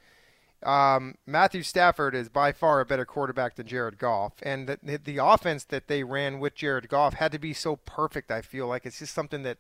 um, 0.63 1.15
Matthew 1.27 1.63
Stafford 1.63 2.15
is 2.15 2.29
by 2.29 2.53
far 2.53 2.81
a 2.81 2.87
better 2.87 3.05
quarterback 3.05 3.57
than 3.57 3.67
Jared 3.67 3.99
Goff, 3.99 4.35
and 4.43 4.69
the, 4.69 5.01
the 5.03 5.19
offense 5.19 5.65
that 5.65 5.89
they 5.89 6.05
ran 6.05 6.39
with 6.39 6.55
Jared 6.55 6.89
Goff 6.89 7.15
had 7.15 7.33
to 7.33 7.39
be 7.39 7.55
so 7.55 7.77
perfect. 7.77 8.31
I 8.31 8.43
feel 8.43 8.67
like 8.67 8.85
it's 8.85 8.99
just 8.99 9.15
something 9.15 9.43
that 9.43 9.59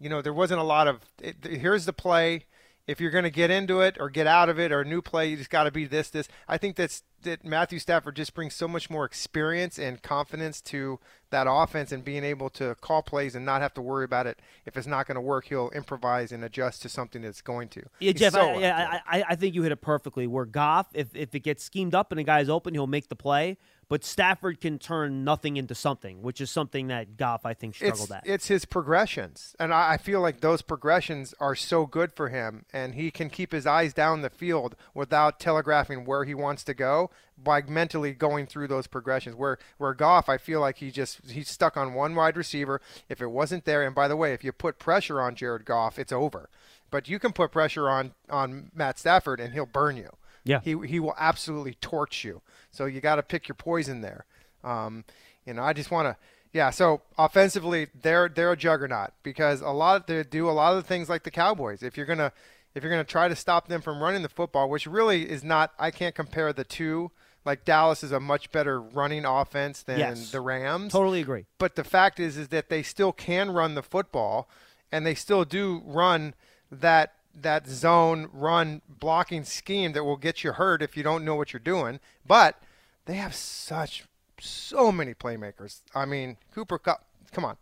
you 0.00 0.08
know 0.08 0.22
there 0.22 0.32
wasn't 0.32 0.60
a 0.60 0.64
lot 0.64 0.88
of 0.88 1.00
it, 1.20 1.44
here's 1.44 1.84
the 1.84 1.92
play. 1.92 2.46
If 2.86 3.00
you're 3.00 3.10
going 3.10 3.24
to 3.24 3.30
get 3.30 3.50
into 3.50 3.80
it 3.80 3.96
or 4.00 4.10
get 4.10 4.26
out 4.26 4.48
of 4.48 4.58
it 4.58 4.72
or 4.72 4.80
a 4.80 4.84
new 4.84 5.00
play, 5.02 5.28
you 5.28 5.36
just 5.36 5.50
got 5.50 5.64
to 5.64 5.70
be 5.70 5.84
this, 5.84 6.10
this. 6.10 6.28
I 6.48 6.58
think 6.58 6.76
that's 6.76 7.04
that 7.22 7.44
Matthew 7.44 7.78
Stafford 7.78 8.16
just 8.16 8.34
brings 8.34 8.54
so 8.54 8.66
much 8.66 8.90
more 8.90 9.04
experience 9.04 9.78
and 9.78 10.02
confidence 10.02 10.60
to 10.62 10.98
that 11.30 11.46
offense 11.48 11.92
and 11.92 12.04
being 12.04 12.24
able 12.24 12.50
to 12.50 12.74
call 12.80 13.02
plays 13.02 13.34
and 13.36 13.46
not 13.46 13.62
have 13.62 13.72
to 13.74 13.82
worry 13.82 14.04
about 14.04 14.26
it. 14.26 14.40
If 14.66 14.76
it's 14.76 14.86
not 14.86 15.06
going 15.06 15.14
to 15.14 15.20
work, 15.20 15.46
he'll 15.46 15.70
improvise 15.70 16.32
and 16.32 16.44
adjust 16.44 16.82
to 16.82 16.88
something 16.88 17.22
that's 17.22 17.40
going 17.40 17.68
to. 17.68 17.80
yeah, 18.00 18.12
He's 18.12 18.20
Jeff. 18.20 18.32
so 18.32 18.40
I, 18.40 18.58
yeah. 18.58 19.00
I, 19.06 19.18
I, 19.18 19.24
I 19.30 19.36
think 19.36 19.54
you 19.54 19.62
hit 19.62 19.72
it 19.72 19.80
perfectly. 19.80 20.26
Where 20.26 20.44
Goff, 20.44 20.88
if 20.94 21.14
if 21.14 21.34
it 21.34 21.40
gets 21.40 21.62
schemed 21.62 21.94
up 21.94 22.10
and 22.10 22.20
a 22.20 22.24
guy's 22.24 22.48
open, 22.48 22.74
he'll 22.74 22.86
make 22.86 23.08
the 23.08 23.16
play. 23.16 23.58
But 23.92 24.04
Stafford 24.04 24.58
can 24.58 24.78
turn 24.78 25.22
nothing 25.22 25.58
into 25.58 25.74
something, 25.74 26.22
which 26.22 26.40
is 26.40 26.50
something 26.50 26.86
that 26.86 27.18
Goff 27.18 27.44
I 27.44 27.52
think 27.52 27.74
struggled 27.74 28.00
it's, 28.04 28.10
at. 28.10 28.22
It's 28.26 28.48
his 28.48 28.64
progressions, 28.64 29.54
and 29.60 29.70
I, 29.70 29.92
I 29.92 29.96
feel 29.98 30.22
like 30.22 30.40
those 30.40 30.62
progressions 30.62 31.34
are 31.38 31.54
so 31.54 31.84
good 31.84 32.10
for 32.10 32.30
him, 32.30 32.64
and 32.72 32.94
he 32.94 33.10
can 33.10 33.28
keep 33.28 33.52
his 33.52 33.66
eyes 33.66 33.92
down 33.92 34.22
the 34.22 34.30
field 34.30 34.76
without 34.94 35.38
telegraphing 35.38 36.06
where 36.06 36.24
he 36.24 36.32
wants 36.32 36.64
to 36.64 36.72
go 36.72 37.10
by 37.36 37.60
mentally 37.60 38.14
going 38.14 38.46
through 38.46 38.68
those 38.68 38.86
progressions. 38.86 39.36
Where 39.36 39.58
where 39.76 39.92
Goff, 39.92 40.26
I 40.26 40.38
feel 40.38 40.60
like 40.60 40.78
he 40.78 40.90
just 40.90 41.30
he's 41.30 41.50
stuck 41.50 41.76
on 41.76 41.92
one 41.92 42.14
wide 42.14 42.38
receiver. 42.38 42.80
If 43.10 43.20
it 43.20 43.30
wasn't 43.30 43.66
there, 43.66 43.82
and 43.82 43.94
by 43.94 44.08
the 44.08 44.16
way, 44.16 44.32
if 44.32 44.42
you 44.42 44.52
put 44.52 44.78
pressure 44.78 45.20
on 45.20 45.34
Jared 45.34 45.66
Goff, 45.66 45.98
it's 45.98 46.12
over. 46.12 46.48
But 46.90 47.10
you 47.10 47.18
can 47.18 47.34
put 47.34 47.52
pressure 47.52 47.90
on 47.90 48.14
on 48.30 48.70
Matt 48.74 48.98
Stafford, 48.98 49.38
and 49.38 49.52
he'll 49.52 49.66
burn 49.66 49.98
you. 49.98 50.16
Yeah. 50.44 50.60
he 50.64 50.76
he 50.86 50.98
will 50.98 51.14
absolutely 51.18 51.74
torch 51.74 52.24
you. 52.24 52.42
So 52.72 52.86
you 52.86 53.00
got 53.00 53.16
to 53.16 53.22
pick 53.22 53.46
your 53.48 53.54
poison 53.54 54.00
there. 54.00 54.24
Um, 54.64 55.04
you 55.46 55.54
know, 55.54 55.62
I 55.62 55.72
just 55.72 55.90
want 55.90 56.08
to, 56.08 56.16
yeah. 56.52 56.70
So 56.70 57.02
offensively, 57.18 57.86
they're 58.02 58.28
they're 58.28 58.52
a 58.52 58.56
juggernaut 58.56 59.10
because 59.22 59.60
a 59.60 59.70
lot 59.70 60.00
of, 60.00 60.06
they 60.06 60.22
do 60.24 60.48
a 60.48 60.52
lot 60.52 60.72
of 60.76 60.82
the 60.82 60.86
things 60.88 61.08
like 61.08 61.22
the 61.22 61.30
Cowboys. 61.30 61.82
If 61.82 61.96
you're 61.96 62.06
gonna 62.06 62.32
if 62.74 62.82
you're 62.82 62.90
gonna 62.92 63.04
try 63.04 63.28
to 63.28 63.36
stop 63.36 63.68
them 63.68 63.80
from 63.82 64.02
running 64.02 64.22
the 64.22 64.28
football, 64.28 64.68
which 64.70 64.86
really 64.86 65.28
is 65.28 65.42
not, 65.44 65.72
I 65.78 65.90
can't 65.90 66.14
compare 66.14 66.52
the 66.52 66.64
two. 66.64 67.10
Like 67.44 67.64
Dallas 67.64 68.04
is 68.04 68.12
a 68.12 68.20
much 68.20 68.52
better 68.52 68.80
running 68.80 69.24
offense 69.24 69.82
than 69.82 69.98
Yes. 69.98 70.30
the 70.30 70.40
Rams. 70.40 70.92
totally 70.92 71.20
agree. 71.20 71.46
But 71.58 71.74
the 71.74 71.82
fact 71.84 72.20
is, 72.20 72.36
is 72.36 72.48
that 72.48 72.68
they 72.68 72.84
still 72.84 73.12
can 73.12 73.50
run 73.50 73.74
the 73.74 73.82
football, 73.82 74.48
and 74.92 75.04
they 75.04 75.14
still 75.16 75.44
do 75.44 75.82
run 75.84 76.34
that 76.70 77.14
that 77.34 77.66
zone 77.66 78.28
run 78.32 78.82
blocking 78.88 79.44
scheme 79.44 79.92
that 79.92 80.04
will 80.04 80.16
get 80.16 80.44
you 80.44 80.52
hurt 80.52 80.82
if 80.82 80.96
you 80.96 81.02
don't 81.02 81.24
know 81.24 81.34
what 81.34 81.52
you're 81.52 81.60
doing. 81.60 82.00
But 82.26 82.60
they 83.06 83.14
have 83.14 83.34
such 83.34 84.04
so 84.40 84.92
many 84.92 85.14
playmakers. 85.14 85.82
I 85.94 86.04
mean, 86.04 86.36
Cooper 86.54 86.78
Kupp. 86.78 87.04
Come 87.32 87.44
on. 87.44 87.56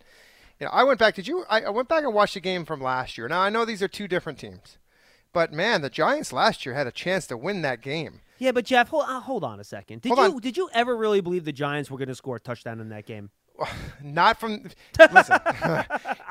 You 0.58 0.66
know, 0.66 0.72
I 0.72 0.84
went 0.84 0.98
back. 0.98 1.14
Did 1.14 1.26
you? 1.28 1.44
I, 1.48 1.62
I 1.62 1.70
went 1.70 1.88
back 1.88 2.04
and 2.04 2.12
watched 2.12 2.34
the 2.34 2.40
game 2.40 2.64
from 2.64 2.80
last 2.80 3.16
year. 3.16 3.28
Now 3.28 3.40
I 3.40 3.50
know 3.50 3.64
these 3.64 3.82
are 3.82 3.88
two 3.88 4.08
different 4.08 4.38
teams, 4.38 4.78
but 5.32 5.52
man, 5.52 5.80
the 5.80 5.88
Giants 5.90 6.32
last 6.32 6.66
year 6.66 6.74
had 6.74 6.86
a 6.86 6.92
chance 6.92 7.26
to 7.28 7.36
win 7.36 7.62
that 7.62 7.80
game. 7.80 8.20
Yeah, 8.38 8.52
but 8.52 8.64
Jeff, 8.64 8.88
hold, 8.88 9.04
uh, 9.06 9.20
hold 9.20 9.44
on 9.44 9.60
a 9.60 9.64
second. 9.64 10.00
Did 10.02 10.08
Hold 10.14 10.18
you 10.28 10.34
on. 10.34 10.40
did 10.40 10.56
you 10.56 10.70
ever 10.72 10.96
really 10.96 11.20
believe 11.20 11.44
the 11.44 11.52
Giants 11.52 11.90
were 11.90 11.98
going 11.98 12.08
to 12.08 12.14
score 12.14 12.36
a 12.36 12.40
touchdown 12.40 12.80
in 12.80 12.88
that 12.88 13.06
game? 13.06 13.30
Not 14.02 14.40
from 14.40 14.64
listen. 14.98 15.38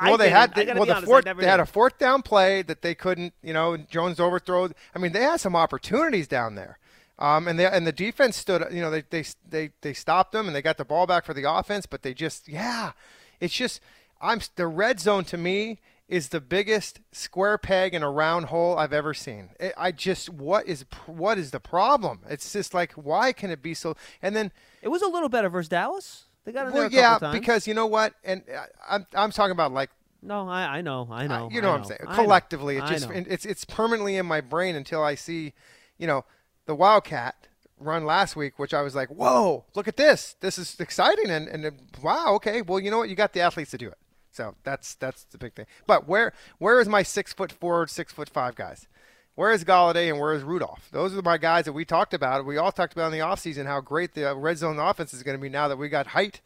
well, 0.03 0.17
they 0.17 0.29
had 0.29 0.53
gotta 0.53 0.73
well 0.73 0.85
the 0.85 0.95
honest, 0.95 1.05
fourth. 1.05 1.25
They 1.25 1.45
had 1.45 1.59
a 1.59 1.65
fourth 1.65 1.97
down 1.97 2.21
play 2.21 2.61
that 2.63 2.81
they 2.81 2.95
couldn't. 2.95 3.33
You 3.43 3.53
know, 3.53 3.77
Jones 3.77 4.19
overthrow. 4.19 4.69
I 4.95 4.99
mean, 4.99 5.11
they 5.11 5.23
had 5.23 5.39
some 5.39 5.55
opportunities 5.55 6.27
down 6.27 6.55
there. 6.55 6.79
Um, 7.19 7.47
and 7.47 7.59
they 7.59 7.65
and 7.65 7.85
the 7.85 7.91
defense 7.91 8.37
stood. 8.37 8.65
You 8.71 8.81
know, 8.81 8.89
they 8.89 9.03
they 9.09 9.25
they 9.47 9.71
they 9.81 9.93
stopped 9.93 10.31
them 10.31 10.47
and 10.47 10.55
they 10.55 10.61
got 10.61 10.77
the 10.77 10.85
ball 10.85 11.05
back 11.05 11.25
for 11.25 11.33
the 11.33 11.51
offense. 11.51 11.85
But 11.85 12.01
they 12.01 12.13
just 12.13 12.47
yeah, 12.47 12.93
it's 13.39 13.53
just 13.53 13.81
I'm 14.21 14.39
the 14.55 14.67
red 14.67 14.99
zone 14.99 15.25
to 15.25 15.37
me 15.37 15.79
is 16.07 16.29
the 16.29 16.41
biggest 16.41 16.99
square 17.11 17.57
peg 17.57 17.93
in 17.93 18.01
a 18.01 18.09
round 18.09 18.47
hole 18.47 18.77
I've 18.77 18.93
ever 18.93 19.13
seen. 19.13 19.49
It, 19.59 19.73
I 19.77 19.91
just 19.91 20.29
what 20.29 20.65
is 20.65 20.85
what 21.05 21.37
is 21.37 21.51
the 21.51 21.59
problem? 21.59 22.21
It's 22.29 22.51
just 22.51 22.73
like 22.73 22.93
why 22.93 23.31
can 23.31 23.51
it 23.51 23.61
be 23.61 23.73
so? 23.73 23.95
And 24.21 24.35
then 24.35 24.51
It 24.81 24.87
was 24.87 25.01
a 25.01 25.07
little 25.07 25.29
better 25.29 25.49
versus 25.49 25.69
Dallas. 25.69 26.25
They 26.49 26.53
got 26.53 26.65
in 26.65 26.73
there 26.73 26.89
well, 26.89 27.11
couple 27.11 27.27
yeah, 27.27 27.39
because 27.39 27.67
you 27.67 27.75
know 27.75 27.85
what, 27.85 28.15
and 28.23 28.41
uh, 28.49 28.65
I'm 28.89 29.05
I'm 29.13 29.29
talking 29.29 29.51
about 29.51 29.71
like 29.71 29.91
no, 30.23 30.49
I, 30.49 30.77
I 30.77 30.81
know, 30.81 31.07
I 31.11 31.27
know. 31.27 31.45
uh, 31.45 31.49
you 31.49 31.61
know 31.61 31.69
what 31.69 31.81
I'm 31.81 31.85
saying. 31.85 31.99
Collectively, 32.11 32.77
it 32.77 32.85
just 32.87 33.07
it's 33.11 33.45
it's 33.45 33.65
permanently 33.65 34.15
in 34.15 34.25
my 34.25 34.41
brain 34.41 34.75
until 34.75 35.03
I 35.03 35.13
see, 35.13 35.53
you 35.99 36.07
know, 36.07 36.25
the 36.65 36.73
Wildcat 36.73 37.35
run 37.79 38.03
last 38.03 38.35
week, 38.35 38.57
which 38.57 38.73
I 38.73 38.81
was 38.81 38.95
like, 38.95 39.09
whoa, 39.09 39.65
look 39.75 39.87
at 39.87 39.95
this, 39.95 40.37
this 40.39 40.57
is 40.57 40.75
exciting, 40.79 41.29
and 41.29 41.47
and 41.47 41.71
wow, 42.01 42.33
okay, 42.37 42.63
well, 42.63 42.79
you 42.79 42.89
know 42.89 42.97
what, 42.97 43.09
you 43.09 43.15
got 43.15 43.33
the 43.33 43.41
athletes 43.41 43.69
to 43.69 43.77
do 43.77 43.87
it. 43.87 43.99
So 44.31 44.55
that's 44.63 44.95
that's 44.95 45.25
the 45.25 45.37
big 45.37 45.53
thing. 45.53 45.67
But 45.85 46.07
where 46.07 46.33
where 46.57 46.81
is 46.81 46.89
my 46.89 47.03
six 47.03 47.31
foot 47.31 47.51
four, 47.51 47.85
six 47.85 48.11
foot 48.11 48.27
five 48.27 48.55
guys? 48.55 48.87
Where 49.39 49.53
is 49.53 49.63
Golladay 49.63 50.09
and 50.09 50.19
where 50.19 50.33
is 50.33 50.43
Rudolph? 50.43 50.89
Those 50.91 51.15
are 51.15 51.21
my 51.21 51.37
guys 51.37 51.63
that 51.63 51.71
we 51.71 51.85
talked 51.85 52.13
about. 52.13 52.45
We 52.45 52.57
all 52.57 52.73
talked 52.73 52.91
about 52.91 53.05
in 53.05 53.17
the 53.17 53.23
offseason 53.23 53.67
how 53.67 53.79
great 53.79 54.13
the 54.13 54.35
red 54.35 54.57
zone 54.57 54.77
offense 54.79 55.13
is 55.13 55.23
going 55.23 55.37
to 55.37 55.41
be 55.41 55.47
now 55.47 55.69
that 55.69 55.77
we 55.77 55.87
got 55.87 56.07
height. 56.07 56.41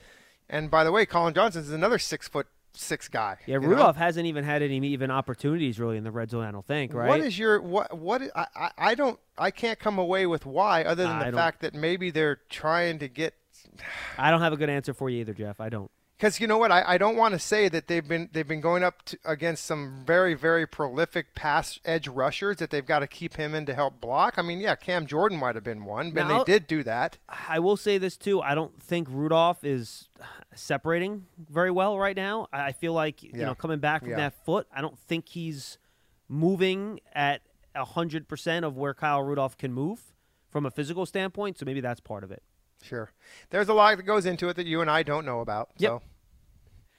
And 0.47 0.69
by 0.69 0.83
the 0.83 0.91
way, 0.91 1.07
Collin 1.07 1.33
Johnson 1.33 1.63
is 1.63 1.71
another 1.71 1.97
six 1.97 2.27
foot 2.27 2.45
six 2.75 3.07
guy. 3.07 3.37
yeah, 3.47 3.55
you 3.55 3.61
know? 3.61 3.69
Rudolph 3.69 3.95
hasn't 3.95 4.27
even 4.27 4.43
had 4.43 4.61
any 4.61 4.77
even 4.89 5.09
opportunities 5.09 5.79
really 5.79 5.97
in 5.97 6.03
the 6.03 6.11
red 6.11 6.29
zone. 6.29 6.43
I 6.43 6.51
don't 6.51 6.67
think. 6.67 6.93
Right? 6.93 7.09
What 7.09 7.21
is 7.21 7.39
your 7.39 7.59
what 7.59 7.97
what 7.97 8.21
I, 8.35 8.45
I 8.55 8.71
I 8.77 8.93
don't 8.93 9.19
I 9.39 9.49
can't 9.49 9.79
come 9.79 9.97
away 9.97 10.27
with 10.27 10.45
why 10.45 10.83
other 10.83 11.01
than 11.01 11.13
I 11.13 11.31
the 11.31 11.35
fact 11.35 11.61
that 11.61 11.73
maybe 11.73 12.11
they're 12.11 12.41
trying 12.51 12.99
to 12.99 13.07
get 13.07 13.33
I 14.19 14.29
don't 14.29 14.41
have 14.41 14.53
a 14.53 14.57
good 14.57 14.69
answer 14.69 14.93
for 14.93 15.09
you 15.09 15.21
either, 15.21 15.33
Jeff. 15.33 15.59
I 15.59 15.69
don't. 15.69 15.89
Because 16.23 16.39
you 16.39 16.47
know 16.47 16.57
what 16.57 16.71
I, 16.71 16.83
I 16.93 16.97
don't 16.97 17.17
want 17.17 17.33
to 17.33 17.39
say 17.39 17.67
that 17.67 17.89
they've 17.89 18.07
been 18.07 18.29
they've 18.31 18.47
been 18.47 18.61
going 18.61 18.81
up 18.81 19.03
to, 19.07 19.17
against 19.25 19.65
some 19.65 20.05
very 20.07 20.35
very 20.35 20.65
prolific 20.65 21.35
pass 21.35 21.81
edge 21.83 22.07
rushers 22.07 22.57
that 22.57 22.69
they've 22.69 22.85
got 22.85 22.99
to 22.99 23.07
keep 23.07 23.35
him 23.35 23.53
in 23.53 23.65
to 23.65 23.73
help 23.73 23.99
block. 23.99 24.35
I 24.37 24.41
mean 24.41 24.61
yeah 24.61 24.75
Cam 24.75 25.05
Jordan 25.05 25.37
might 25.37 25.55
have 25.55 25.65
been 25.65 25.83
one, 25.83 26.11
but 26.11 26.25
Now- 26.29 26.45
they 26.45 26.53
did 26.53 26.65
do 26.67 26.81
that. 26.83 27.17
I 27.27 27.59
will 27.59 27.75
say 27.75 27.97
this 27.97 28.15
too. 28.15 28.39
I 28.41 28.55
don't 28.55 28.81
think 28.81 29.09
Rudolph 29.11 29.65
is 29.65 30.07
separating 30.55 31.25
very 31.37 31.71
well 31.71 31.99
right 31.99 32.15
now. 32.15 32.47
I 32.53 32.71
feel 32.71 32.93
like 32.93 33.21
you 33.21 33.31
Yeah. 33.33 33.47
know 33.47 33.55
coming 33.55 33.79
back 33.79 34.03
from 34.03 34.11
Yeah. 34.11 34.15
that 34.15 34.45
foot, 34.45 34.65
I 34.73 34.79
don't 34.79 34.97
think 34.97 35.27
he's 35.27 35.77
moving 36.29 37.01
at 37.13 37.41
hundred 37.75 38.29
percent 38.29 38.63
of 38.63 38.77
where 38.77 38.93
Kyle 38.93 39.21
Rudolph 39.21 39.57
can 39.57 39.73
move 39.73 40.13
from 40.49 40.65
a 40.65 40.71
physical 40.71 41.05
standpoint. 41.05 41.57
So 41.59 41.65
maybe 41.65 41.81
that's 41.81 41.99
part 41.99 42.23
of 42.23 42.31
it. 42.31 42.43
Sure, 42.81 43.11
there's 43.49 43.67
a 43.67 43.73
lot 43.73 43.97
that 43.97 44.03
goes 44.03 44.25
into 44.25 44.47
it 44.47 44.55
that 44.55 44.65
you 44.67 44.79
and 44.79 44.89
I 44.89 45.03
don't 45.03 45.25
know 45.25 45.41
about. 45.41 45.69
Yep. 45.77 45.89
So 45.91 46.01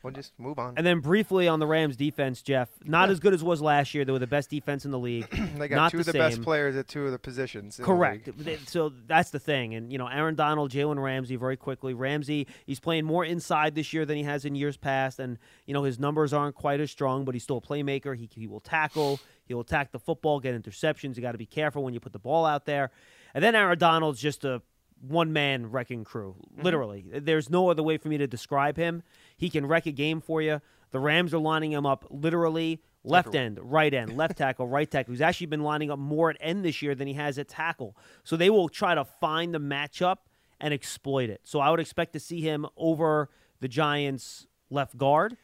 we'll 0.04 0.12
just 0.12 0.38
move 0.38 0.58
on. 0.58 0.74
And 0.76 0.86
then 0.86 1.00
briefly 1.00 1.48
on 1.48 1.58
the 1.58 1.66
Rams 1.66 1.96
defense, 1.96 2.42
Jeff, 2.42 2.68
not 2.84 3.10
as 3.10 3.18
good 3.18 3.32
as 3.32 3.42
was 3.42 3.60
last 3.62 3.94
year. 3.94 4.04
They 4.04 4.12
were 4.12 4.18
the 4.18 4.26
best 4.26 4.50
defense 4.50 4.84
in 4.84 4.90
the 4.90 4.98
league. 4.98 5.28
they 5.58 5.66
got 5.68 5.76
not 5.76 5.90
two 5.90 5.96
the 5.96 6.02
of 6.02 6.06
the 6.06 6.12
best 6.12 6.42
players 6.42 6.76
at 6.76 6.86
two 6.86 7.06
of 7.06 7.12
the 7.12 7.18
positions. 7.18 7.78
the 7.78 7.82
Correct. 7.82 8.28
league. 8.38 8.60
So 8.66 8.92
that's 9.06 9.30
the 9.30 9.38
thing. 9.40 9.74
And, 9.74 9.90
you 9.90 9.98
know, 9.98 10.06
Aaron 10.06 10.34
Donald, 10.34 10.70
Jalen 10.70 11.02
Ramsey, 11.02 11.36
very 11.36 11.56
quickly. 11.56 11.94
Ramsey, 11.94 12.46
he's 12.66 12.80
playing 12.80 13.04
more 13.06 13.24
inside 13.24 13.74
this 13.74 13.92
year 13.92 14.04
than 14.04 14.16
he 14.16 14.22
has 14.22 14.44
in 14.44 14.54
years 14.54 14.76
past. 14.76 15.18
And, 15.18 15.38
you 15.66 15.74
know, 15.74 15.82
his 15.82 15.98
numbers 15.98 16.32
aren't 16.32 16.54
quite 16.54 16.80
as 16.80 16.90
strong, 16.90 17.24
but 17.24 17.34
he's 17.34 17.42
still 17.42 17.58
a 17.58 17.62
playmaker. 17.62 18.16
He, 18.16 18.28
he 18.32 18.46
will 18.46 18.60
tackle, 18.60 19.18
he'll 19.46 19.60
attack 19.60 19.90
the 19.90 19.98
football, 19.98 20.38
get 20.38 20.54
interceptions. 20.60 21.16
You 21.16 21.22
got 21.22 21.32
to 21.32 21.38
be 21.38 21.46
careful 21.46 21.82
when 21.82 21.94
you 21.94 22.00
put 22.00 22.12
the 22.12 22.18
ball 22.18 22.44
out 22.44 22.66
there. 22.66 22.90
And 23.32 23.42
then 23.42 23.54
Aaron 23.54 23.78
Donald's 23.78 24.20
just 24.20 24.44
a 24.44 24.62
one 25.08 25.32
man 25.32 25.70
wrecking 25.70 26.04
crew. 26.04 26.36
Mm-hmm. 26.38 26.62
Literally, 26.62 27.04
there's 27.12 27.50
no 27.50 27.68
other 27.68 27.82
way 27.82 27.98
for 27.98 28.08
me 28.08 28.18
to 28.18 28.26
describe 28.26 28.76
him. 28.76 29.02
He 29.44 29.50
can 29.50 29.66
wreck 29.66 29.84
a 29.84 29.92
game 29.92 30.22
for 30.22 30.40
you. 30.40 30.62
The 30.90 30.98
Rams 30.98 31.34
are 31.34 31.38
lining 31.38 31.72
him 31.72 31.84
up 31.84 32.06
literally 32.08 32.80
left 33.04 33.34
end, 33.34 33.58
right 33.60 33.92
end, 33.92 34.16
left 34.16 34.38
tackle, 34.38 34.66
right 34.66 34.90
tackle. 34.90 35.12
He's 35.12 35.20
actually 35.20 35.48
been 35.48 35.62
lining 35.62 35.90
up 35.90 35.98
more 35.98 36.30
at 36.30 36.38
end 36.40 36.64
this 36.64 36.80
year 36.80 36.94
than 36.94 37.06
he 37.06 37.12
has 37.12 37.38
at 37.38 37.46
tackle. 37.46 37.94
So 38.22 38.38
they 38.38 38.48
will 38.48 38.70
try 38.70 38.94
to 38.94 39.04
find 39.04 39.52
the 39.52 39.58
matchup 39.58 40.16
and 40.58 40.72
exploit 40.72 41.28
it. 41.28 41.42
So 41.44 41.60
I 41.60 41.68
would 41.68 41.78
expect 41.78 42.14
to 42.14 42.20
see 42.20 42.40
him 42.40 42.64
over 42.78 43.28
the 43.60 43.68
Giants 43.68 44.46
left 44.70 44.96
guard, 44.96 45.36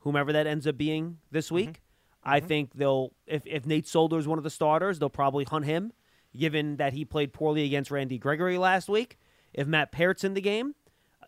whomever 0.00 0.32
that 0.32 0.48
ends 0.48 0.66
up 0.66 0.76
being 0.76 1.18
this 1.30 1.46
mm-hmm. 1.46 1.54
week. 1.54 1.82
I 2.24 2.38
mm-hmm. 2.40 2.48
think 2.48 2.74
they'll 2.74 3.12
if 3.24 3.46
if 3.46 3.66
Nate 3.66 3.86
Solder 3.86 4.18
is 4.18 4.26
one 4.26 4.38
of 4.38 4.42
the 4.42 4.50
starters, 4.50 4.98
they'll 4.98 5.10
probably 5.10 5.44
hunt 5.44 5.64
him, 5.64 5.92
given 6.36 6.78
that 6.78 6.92
he 6.92 7.04
played 7.04 7.32
poorly 7.32 7.64
against 7.64 7.92
Randy 7.92 8.18
Gregory 8.18 8.58
last 8.58 8.88
week. 8.88 9.16
If 9.52 9.68
Matt 9.68 9.92
Parrott's 9.92 10.24
in 10.24 10.34
the 10.34 10.40
game, 10.40 10.74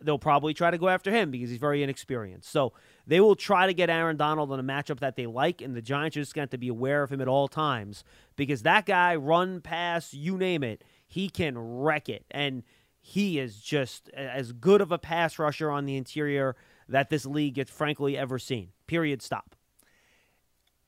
they'll 0.01 0.19
probably 0.19 0.53
try 0.53 0.71
to 0.71 0.77
go 0.77 0.89
after 0.89 1.11
him 1.11 1.31
because 1.31 1.49
he's 1.49 1.59
very 1.59 1.83
inexperienced. 1.83 2.49
So 2.49 2.73
they 3.05 3.19
will 3.19 3.35
try 3.35 3.67
to 3.67 3.73
get 3.73 3.89
Aaron 3.89 4.17
Donald 4.17 4.51
in 4.51 4.59
a 4.59 4.63
matchup 4.63 4.99
that 4.99 5.15
they 5.15 5.25
like, 5.25 5.61
and 5.61 5.75
the 5.75 5.81
Giants 5.81 6.17
are 6.17 6.21
just 6.21 6.33
going 6.33 6.41
to 6.41 6.43
have 6.45 6.51
to 6.51 6.57
be 6.57 6.67
aware 6.67 7.03
of 7.03 7.11
him 7.11 7.21
at 7.21 7.27
all 7.27 7.47
times 7.47 8.03
because 8.35 8.63
that 8.63 8.85
guy, 8.85 9.15
run, 9.15 9.61
pass, 9.61 10.13
you 10.13 10.37
name 10.37 10.63
it, 10.63 10.83
he 11.07 11.29
can 11.29 11.57
wreck 11.57 12.09
it. 12.09 12.25
And 12.31 12.63
he 12.99 13.39
is 13.39 13.61
just 13.61 14.09
as 14.09 14.51
good 14.51 14.81
of 14.81 14.91
a 14.91 14.97
pass 14.97 15.39
rusher 15.39 15.71
on 15.71 15.85
the 15.85 15.95
interior 15.95 16.55
that 16.89 17.09
this 17.09 17.25
league 17.25 17.57
has 17.57 17.69
frankly 17.69 18.17
ever 18.17 18.37
seen. 18.39 18.69
Period. 18.87 19.21
Stop. 19.21 19.55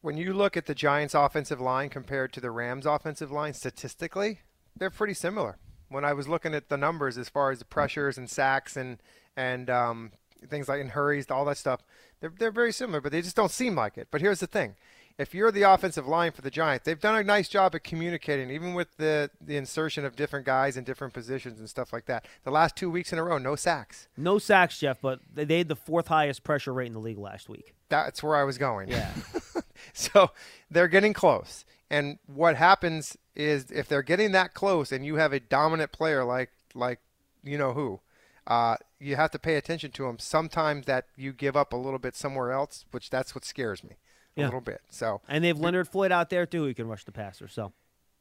when 0.02 0.18
you 0.18 0.34
look 0.34 0.56
at 0.56 0.66
the 0.66 0.76
Giants' 0.76 1.14
offensive 1.14 1.60
line 1.60 1.90
compared 1.90 2.32
to 2.34 2.42
the 2.42 2.52
Rams' 2.52 2.86
offensive 2.86 3.32
line 3.32 3.54
statistically, 3.54 4.40
they're 4.78 4.90
pretty 4.90 5.14
similar. 5.14 5.58
When 5.90 6.06
I 6.06 6.14
was 6.14 6.28
looking 6.28 6.54
at 6.54 6.70
the 6.70 6.78
numbers 6.78 7.18
as 7.18 7.30
far 7.30 7.52
as 7.52 7.60
the 7.60 7.66
pressures 7.66 8.18
and 8.18 8.30
sacks 8.30 8.78
and 8.78 8.98
and 9.36 9.70
um, 9.70 10.12
things 10.48 10.68
like 10.70 10.82
in 10.82 10.90
hurries, 10.90 11.30
all 11.30 11.46
that 11.46 11.58
stuff, 11.58 11.82
they're 12.20 12.34
they're 12.38 12.52
very 12.52 12.72
similar, 12.72 13.02
but 13.02 13.12
they 13.12 13.22
just 13.22 13.36
don't 13.36 13.52
seem 13.52 13.76
like 13.76 13.98
it. 13.98 14.08
But 14.12 14.22
here's 14.22 14.40
the 14.40 14.48
thing: 14.48 14.76
if 15.20 15.34
you're 15.34 15.52
the 15.52 15.64
offensive 15.64 16.08
line 16.08 16.32
for 16.32 16.42
the 16.42 16.50
Giants, 16.50 16.86
they've 16.86 17.00
done 17.00 17.18
a 17.18 17.24
nice 17.24 17.50
job 17.50 17.76
at 17.76 17.84
communicating, 17.84 18.50
even 18.50 18.74
with 18.74 18.96
the 18.98 19.30
the 19.42 19.58
insertion 19.58 20.06
of 20.06 20.16
different 20.16 20.46
guys 20.46 20.78
in 20.78 20.86
different 20.86 21.14
positions 21.14 21.60
and 21.60 21.70
stuff 21.70 21.92
like 21.92 22.06
that. 22.06 22.26
The 22.46 22.52
last 22.52 22.78
two 22.78 22.90
weeks 22.90 23.12
in 23.12 23.20
a 23.20 23.24
row, 23.24 23.38
no 23.38 23.56
sacks. 23.56 24.08
No 24.16 24.40
sacks, 24.40 24.80
Jeff, 24.80 25.02
but 25.02 25.20
they 25.32 25.44
they 25.44 25.58
had 25.60 25.68
the 25.68 25.76
fourth 25.76 26.08
highest 26.08 26.44
pressure 26.44 26.74
rate 26.74 26.88
in 26.88 26.94
the 26.94 27.00
league 27.00 27.20
last 27.20 27.50
week. 27.50 27.76
That's 27.90 28.24
where 28.24 28.38
I 28.38 28.44
was 28.44 28.58
going. 28.58 28.90
Yeah. 28.90 29.12
so 29.94 30.32
they're 30.72 30.88
getting 30.88 31.14
close. 31.14 31.66
And 31.90 32.20
what 32.28 32.56
happens 32.56 33.18
is 33.36 33.72
if 33.72 33.88
they're 33.88 34.04
getting 34.04 34.32
that 34.34 34.54
close 34.54 34.92
and 34.92 35.06
you 35.06 35.16
have 35.16 35.34
a 35.34 35.40
dominant 35.40 35.92
player 35.92 36.24
like 36.24 36.52
like 36.76 37.00
you 37.44 37.58
know 37.58 37.74
who, 37.74 38.00
uh, 38.48 38.76
you 39.00 39.16
have 39.16 39.32
to 39.32 39.40
pay 39.40 39.56
attention 39.56 39.92
to 39.92 40.04
them. 40.04 40.20
Sometimes 40.20 40.86
that 40.86 41.06
you 41.16 41.34
give 41.34 41.56
up 41.58 41.74
a 41.74 41.78
little 41.78 42.00
bit 42.00 42.16
somewhere 42.16 42.52
else, 42.52 42.86
which 42.92 43.10
that's 43.10 43.34
what 43.34 43.46
scares 43.46 43.84
me 43.84 43.92
a 44.38 44.42
Yeah. 44.42 44.46
little 44.48 44.62
bit. 44.62 44.82
So 44.90 45.22
And 45.28 45.44
they 45.44 45.48
have 45.48 45.60
Leonard 45.60 45.88
Floyd 45.88 46.12
out 46.12 46.30
there 46.30 46.46
too, 46.46 46.66
who 46.66 46.74
can 46.74 46.88
rush 46.88 47.06
the 47.06 47.12
passer. 47.12 47.48
So 47.48 47.74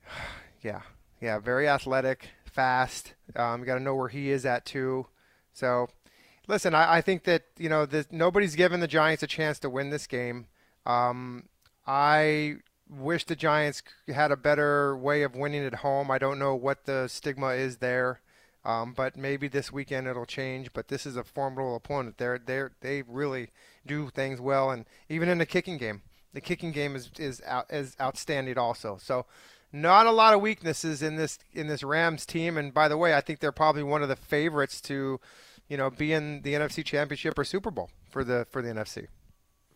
yeah, 0.63 0.83
yeah, 1.21 1.39
very 1.39 1.69
athletic, 1.69 2.29
fast. 2.45 3.15
Um, 3.37 3.61
you 3.61 3.67
got 3.67 3.75
to 3.75 3.83
know 3.83 3.95
where 3.95 4.09
he 4.09 4.31
is 4.31 4.47
at 4.47 4.65
too. 4.65 5.07
So, 5.53 5.89
listen, 6.47 6.75
I, 6.75 6.97
I 6.97 7.01
think 7.01 7.25
that 7.25 7.43
you 7.59 7.69
know 7.69 7.85
this, 7.87 8.07
nobody's 8.11 8.55
given 8.55 8.81
the 8.81 8.87
Giants 8.89 9.23
a 9.23 9.27
chance 9.27 9.59
to 9.61 9.69
win 9.71 9.91
this 9.91 10.07
game. 10.07 10.47
Um, 10.87 11.49
I 11.87 12.57
wish 12.89 13.25
the 13.25 13.37
Giants 13.37 13.83
had 14.09 14.31
a 14.31 14.37
better 14.37 14.97
way 14.97 15.23
of 15.23 15.35
winning 15.35 15.65
at 15.65 15.77
home. 15.77 16.11
I 16.11 16.19
don't 16.19 16.39
know 16.39 16.55
what 16.55 16.85
the 16.85 17.09
stigma 17.09 17.49
is 17.49 17.79
there, 17.79 18.21
um, 18.65 18.93
but 18.95 19.17
maybe 19.17 19.49
this 19.49 19.73
weekend 19.73 20.07
it'll 20.07 20.27
change. 20.27 20.73
But 20.73 20.89
this 20.89 21.07
is 21.07 21.17
a 21.17 21.25
formidable 21.25 21.77
opponent. 21.77 22.19
They're 22.19 22.41
they 22.45 22.63
they 22.81 23.03
really 23.03 23.51
do 23.87 24.11
things 24.11 24.41
well, 24.41 24.71
and 24.71 24.85
even 25.09 25.29
in 25.29 25.39
the 25.39 25.47
kicking 25.47 25.79
game, 25.79 26.03
the 26.33 26.41
kicking 26.41 26.73
game 26.73 26.97
is 26.97 27.11
is 27.19 27.43
out, 27.47 27.67
is 27.71 27.97
outstanding 28.01 28.59
also. 28.59 28.99
So 29.01 29.27
not 29.73 30.07
a 30.07 30.11
lot 30.11 30.35
of 30.35 30.41
weaknesses 30.41 31.03
in 31.03 31.17
this 31.17 31.39
in 31.53 31.67
this 31.67 31.83
Rams 31.83 32.25
team. 32.25 32.57
And 32.57 32.73
by 32.73 32.89
the 32.89 32.97
way, 32.97 33.15
I 33.15 33.21
think 33.21 33.41
they're 33.41 33.53
probably 33.53 33.83
one 33.83 34.03
of 34.03 34.09
the 34.09 34.17
favorites 34.17 34.81
to, 34.83 35.21
you 35.69 35.77
know, 35.77 35.91
be 35.91 36.13
in 36.13 36.43
the 36.43 36.55
NFC 36.55 36.85
Championship 36.85 37.39
or 37.39 37.45
Super 37.45 37.71
Bowl 37.71 37.91
for 38.11 38.25
the 38.25 38.47
for 38.51 38.63
the 38.63 38.71
NFC. 38.71 39.09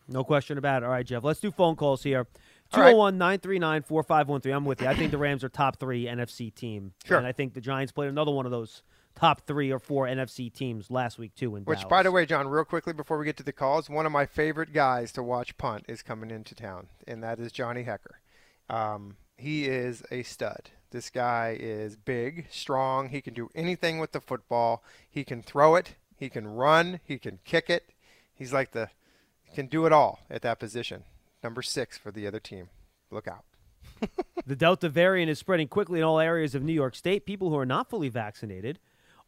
no 0.07 0.23
question 0.23 0.57
about 0.57 0.83
it. 0.83 0.85
All 0.85 0.91
right, 0.91 1.05
Jeff, 1.05 1.23
let's 1.23 1.39
do 1.39 1.51
phone 1.51 1.75
calls 1.75 2.03
here. 2.03 2.27
All 2.73 2.81
right. 2.81 2.91
201 2.91 3.17
939 3.17 3.83
4513. 3.83 4.53
I'm 4.53 4.65
with 4.65 4.81
you. 4.81 4.87
I 4.87 4.95
think 4.95 5.11
the 5.11 5.17
Rams 5.17 5.43
are 5.43 5.49
top 5.49 5.79
three 5.79 6.05
NFC 6.05 6.53
team. 6.53 6.93
Sure. 7.05 7.17
And 7.17 7.27
I 7.27 7.31
think 7.31 7.53
the 7.53 7.61
Giants 7.61 7.91
played 7.91 8.09
another 8.09 8.31
one 8.31 8.45
of 8.45 8.51
those 8.51 8.83
top 9.15 9.45
three 9.45 9.71
or 9.71 9.79
four 9.79 10.07
NFC 10.07 10.51
teams 10.51 10.89
last 10.89 11.17
week, 11.19 11.35
too, 11.35 11.55
in 11.55 11.63
Which, 11.63 11.79
Dallas. 11.79 11.89
by 11.89 12.03
the 12.03 12.11
way, 12.11 12.25
John, 12.25 12.47
real 12.47 12.65
quickly 12.65 12.93
before 12.93 13.17
we 13.17 13.25
get 13.25 13.37
to 13.37 13.43
the 13.43 13.53
calls, 13.53 13.89
one 13.89 14.05
of 14.05 14.11
my 14.11 14.25
favorite 14.25 14.73
guys 14.73 15.11
to 15.13 15.23
watch 15.23 15.57
punt 15.57 15.85
is 15.87 16.01
coming 16.01 16.31
into 16.31 16.55
town, 16.55 16.87
and 17.07 17.23
that 17.23 17.39
is 17.39 17.51
Johnny 17.51 17.83
Hekker. 17.83 18.15
Um, 18.69 19.17
he 19.37 19.65
is 19.65 20.03
a 20.11 20.23
stud. 20.23 20.71
This 20.91 21.09
guy 21.09 21.57
is 21.59 21.95
big, 21.95 22.47
strong. 22.51 23.09
He 23.09 23.21
can 23.21 23.33
do 23.33 23.49
anything 23.55 23.99
with 23.99 24.11
the 24.11 24.21
football. 24.21 24.83
He 25.09 25.23
can 25.23 25.41
throw 25.41 25.75
it. 25.75 25.95
He 26.15 26.29
can 26.29 26.47
run. 26.47 26.99
He 27.03 27.17
can 27.17 27.39
kick 27.43 27.69
it. 27.69 27.89
He's 28.33 28.53
like 28.53 28.71
the 28.71 28.89
can 29.53 29.67
do 29.67 29.85
it 29.85 29.91
all 29.91 30.19
at 30.29 30.41
that 30.41 30.59
position. 30.59 31.03
Number 31.43 31.61
six 31.61 31.97
for 31.97 32.11
the 32.11 32.25
other 32.25 32.39
team. 32.39 32.69
Look 33.11 33.27
out. 33.27 33.43
The 34.45 34.57
Delta 34.57 34.89
variant 34.89 35.29
is 35.29 35.39
spreading 35.39 35.69
quickly 35.69 35.99
in 35.99 36.03
all 36.03 36.19
areas 36.19 36.53
of 36.53 36.63
New 36.63 36.73
York 36.73 36.95
State. 36.95 37.25
People 37.25 37.49
who 37.49 37.57
are 37.57 37.65
not 37.65 37.89
fully 37.89 38.09
vaccinated 38.09 38.77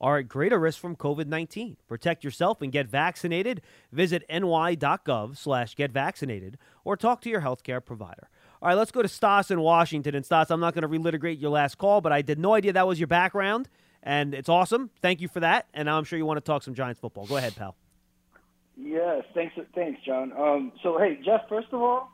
are 0.01 0.17
at 0.17 0.28
greater 0.28 0.60
risk 0.60 0.78
from 0.80 0.97
COVID-19. 0.97 1.78
Protect 1.88 2.23
yourself 2.23 2.62
and 2.62 2.69
get 2.69 2.88
vaccinated. 2.88 3.62
Visit 3.93 4.25
ny.gov 4.30 5.38
slash 5.38 5.75
get 5.75 5.91
vaccinated 5.91 6.58
or 6.84 6.97
talk 6.97 7.21
to 7.21 7.30
your 7.30 7.39
healthcare 7.39 7.84
provider. 7.84 8.30
All 8.62 8.67
right, 8.67 8.78
let's 8.78 8.91
go 8.91 9.01
to 9.01 9.08
Stas 9.08 9.51
in 9.51 9.62
Washington. 9.62 10.15
And 10.15 10.25
Stas, 10.25 10.51
I'm 10.51 10.60
not 10.60 10.73
going 10.73 10.82
to 10.82 10.89
relitigate 10.89 11.39
your 11.39 11.51
last 11.51 11.78
call, 11.78 12.01
but 12.01 12.12
I 12.12 12.21
did 12.21 12.38
no 12.38 12.54
idea 12.54 12.73
that 12.73 12.88
was 12.88 12.99
your 12.99 13.08
background, 13.08 13.69
and 14.04 14.34
it's 14.34 14.49
awesome. 14.49 14.89
Thank 15.01 15.21
you 15.21 15.30
for 15.30 15.39
that. 15.39 15.67
And 15.73 15.86
now 15.86 15.97
I'm 15.97 16.04
sure 16.04 16.19
you 16.19 16.25
want 16.25 16.38
to 16.38 16.41
talk 16.41 16.63
some 16.63 16.73
Giants 16.73 16.99
football. 16.99 17.25
Go 17.25 17.38
ahead, 17.38 17.56
pal. 17.56 17.78
Yes, 18.77 19.23
thanks, 19.33 19.55
thanks, 19.73 20.01
John. 20.05 20.31
Um, 20.33 20.71
so 20.83 20.97
hey, 20.97 21.19
Jeff, 21.23 21.47
first 21.47 21.67
of 21.71 21.81
all, 21.81 22.11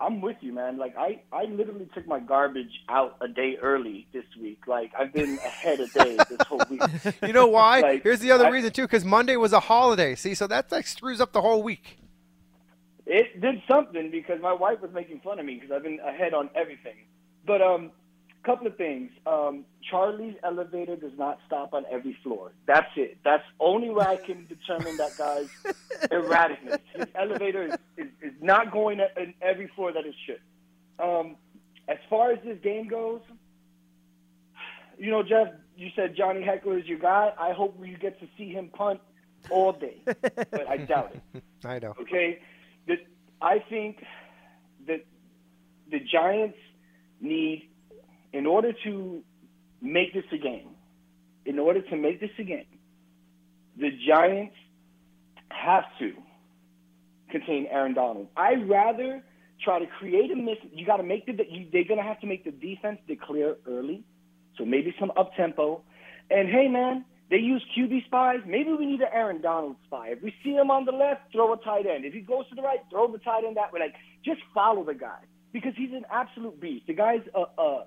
I'm 0.00 0.20
with 0.20 0.36
you, 0.40 0.52
man. 0.52 0.78
Like 0.78 0.96
I, 0.96 1.22
I 1.32 1.44
literally 1.44 1.88
took 1.92 2.06
my 2.06 2.20
garbage 2.20 2.70
out 2.88 3.16
a 3.20 3.26
day 3.26 3.56
early 3.60 4.06
this 4.12 4.24
week. 4.40 4.60
Like 4.68 4.92
I've 4.96 5.12
been 5.12 5.38
ahead 5.38 5.80
a 5.80 5.88
day 5.88 6.16
this 6.28 6.38
whole 6.46 6.62
week. 6.70 6.82
You 7.22 7.32
know 7.32 7.48
why? 7.48 7.80
Like, 7.82 8.02
Here's 8.04 8.20
the 8.20 8.30
other 8.30 8.46
I- 8.46 8.50
reason 8.50 8.70
too, 8.72 8.82
because 8.82 9.04
Monday 9.04 9.36
was 9.36 9.52
a 9.52 9.60
holiday. 9.60 10.14
See, 10.14 10.34
so 10.34 10.46
that 10.46 10.70
like 10.70 10.86
screws 10.86 11.20
up 11.20 11.32
the 11.32 11.42
whole 11.42 11.62
week. 11.62 11.98
It 13.06 13.40
did 13.40 13.62
something 13.68 14.10
because 14.10 14.40
my 14.40 14.52
wife 14.52 14.80
was 14.82 14.92
making 14.92 15.20
fun 15.20 15.38
of 15.38 15.46
me 15.46 15.54
because 15.54 15.70
I've 15.72 15.82
been 15.82 15.98
ahead 16.00 16.34
on 16.34 16.50
everything. 16.54 16.96
But 17.46 17.62
um, 17.62 17.90
couple 18.44 18.66
of 18.66 18.76
things. 18.76 19.10
Um, 19.26 19.64
Charlie's 19.90 20.34
elevator 20.42 20.96
does 20.96 21.16
not 21.16 21.38
stop 21.46 21.74
on 21.74 21.84
every 21.90 22.16
floor. 22.22 22.52
That's 22.66 22.90
it. 22.96 23.18
That's 23.24 23.44
only 23.60 23.90
way 23.90 24.04
I 24.04 24.16
can 24.16 24.46
determine 24.48 24.96
that 24.96 25.16
guy's 25.16 25.48
erraticness. 26.10 26.80
His 26.94 27.06
elevator 27.14 27.62
is, 27.64 27.74
is, 27.96 28.06
is 28.22 28.32
not 28.40 28.72
going 28.72 29.00
at, 29.00 29.16
in 29.16 29.34
every 29.42 29.68
floor 29.74 29.92
that 29.92 30.04
it 30.06 30.14
should. 30.26 30.40
Um, 30.98 31.36
as 31.88 31.98
far 32.10 32.32
as 32.32 32.38
this 32.44 32.58
game 32.62 32.88
goes, 32.88 33.20
you 34.98 35.10
know, 35.10 35.22
Jeff, 35.22 35.48
you 35.76 35.90
said 35.94 36.16
Johnny 36.16 36.40
Hekker 36.40 36.78
is 36.78 36.86
your 36.86 36.98
guy. 36.98 37.32
I 37.38 37.52
hope 37.52 37.78
you 37.82 37.96
get 37.96 38.18
to 38.20 38.26
see 38.36 38.50
him 38.50 38.68
punt 38.68 39.00
all 39.50 39.72
day, 39.72 40.02
but 40.04 40.68
I 40.68 40.78
doubt 40.78 41.14
it. 41.32 41.42
I 41.64 41.78
know. 41.78 41.94
Okay, 42.00 42.40
that 42.88 42.98
I 43.40 43.60
think 43.70 44.04
that 44.86 45.04
the 45.90 46.00
Giants 46.00 46.58
need, 47.20 47.67
in 48.32 48.46
order 48.46 48.72
to 48.84 49.22
make 49.80 50.12
this 50.12 50.24
a 50.32 50.38
game, 50.38 50.70
in 51.44 51.58
order 51.58 51.80
to 51.82 51.96
make 51.96 52.20
this 52.20 52.30
a 52.38 52.44
game, 52.44 52.66
the 53.76 53.90
Giants 54.06 54.56
have 55.50 55.84
to 55.98 56.12
contain 57.30 57.66
Aaron 57.70 57.94
Donald. 57.94 58.28
I'd 58.36 58.68
rather 58.68 59.22
try 59.62 59.78
to 59.78 59.86
create 59.86 60.30
a 60.30 60.36
miss. 60.36 60.56
You 60.72 60.84
got 60.86 60.98
to 60.98 61.02
make 61.02 61.26
the. 61.26 61.32
They're 61.72 61.84
gonna 61.84 62.02
have 62.02 62.20
to 62.20 62.26
make 62.26 62.44
the 62.44 62.50
defense 62.50 62.98
declare 63.06 63.56
early, 63.66 64.04
so 64.56 64.64
maybe 64.64 64.94
some 64.98 65.12
up 65.16 65.34
tempo. 65.36 65.82
And 66.30 66.48
hey, 66.48 66.68
man, 66.68 67.04
they 67.30 67.38
use 67.38 67.64
QB 67.76 68.06
spies. 68.06 68.40
Maybe 68.46 68.72
we 68.72 68.86
need 68.86 69.00
an 69.00 69.08
Aaron 69.12 69.40
Donald 69.40 69.76
spy. 69.86 70.08
If 70.08 70.22
we 70.22 70.34
see 70.42 70.50
him 70.50 70.70
on 70.70 70.84
the 70.84 70.92
left, 70.92 71.32
throw 71.32 71.52
a 71.52 71.56
tight 71.58 71.86
end. 71.86 72.04
If 72.04 72.12
he 72.12 72.20
goes 72.20 72.48
to 72.50 72.54
the 72.54 72.62
right, 72.62 72.80
throw 72.90 73.10
the 73.10 73.18
tight 73.18 73.44
end 73.44 73.56
that 73.56 73.72
way. 73.72 73.80
Like, 73.80 73.94
just 74.24 74.40
follow 74.54 74.84
the 74.84 74.94
guy 74.94 75.20
because 75.52 75.72
he's 75.76 75.92
an 75.92 76.04
absolute 76.10 76.60
beast. 76.60 76.86
The 76.86 76.94
guy's 76.94 77.22
a. 77.34 77.60
a 77.60 77.84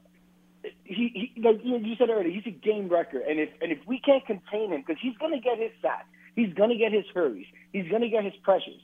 he, 0.84 1.32
he 1.36 1.42
like 1.42 1.60
you 1.64 1.96
said 1.98 2.10
earlier, 2.10 2.30
he's 2.30 2.46
a 2.46 2.52
game 2.52 2.90
wrecker, 2.90 3.20
and 3.20 3.40
if 3.40 3.50
and 3.62 3.72
if 3.72 3.80
we 3.88 4.00
can't 4.00 4.26
contain 4.26 4.72
him, 4.72 4.82
because 4.86 5.02
he's 5.02 5.18
gonna 5.18 5.40
get 5.40 5.58
his 5.58 5.72
sacks, 5.82 6.08
he's 6.36 6.54
gonna 6.54 6.78
get 6.78 6.92
his 6.92 7.06
hurries, 7.14 7.48
he's 7.74 7.90
gonna 7.92 8.10
get 8.10 8.24
his 8.24 8.34
pressures. 8.44 8.82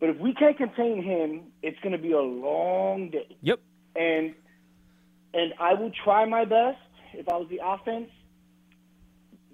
But 0.00 0.10
if 0.10 0.18
we 0.18 0.34
can't 0.34 0.56
contain 0.56 1.02
him, 1.02 1.52
it's 1.62 1.78
gonna 1.82 1.98
be 1.98 2.12
a 2.12 2.20
long 2.20 3.10
day. 3.10 3.36
Yep. 3.42 3.60
And 3.96 4.34
and 5.34 5.54
I 5.58 5.74
will 5.74 5.92
try 6.04 6.24
my 6.26 6.44
best 6.44 6.78
if 7.14 7.28
I 7.28 7.36
was 7.36 7.48
the 7.50 7.60
offense. 7.64 8.10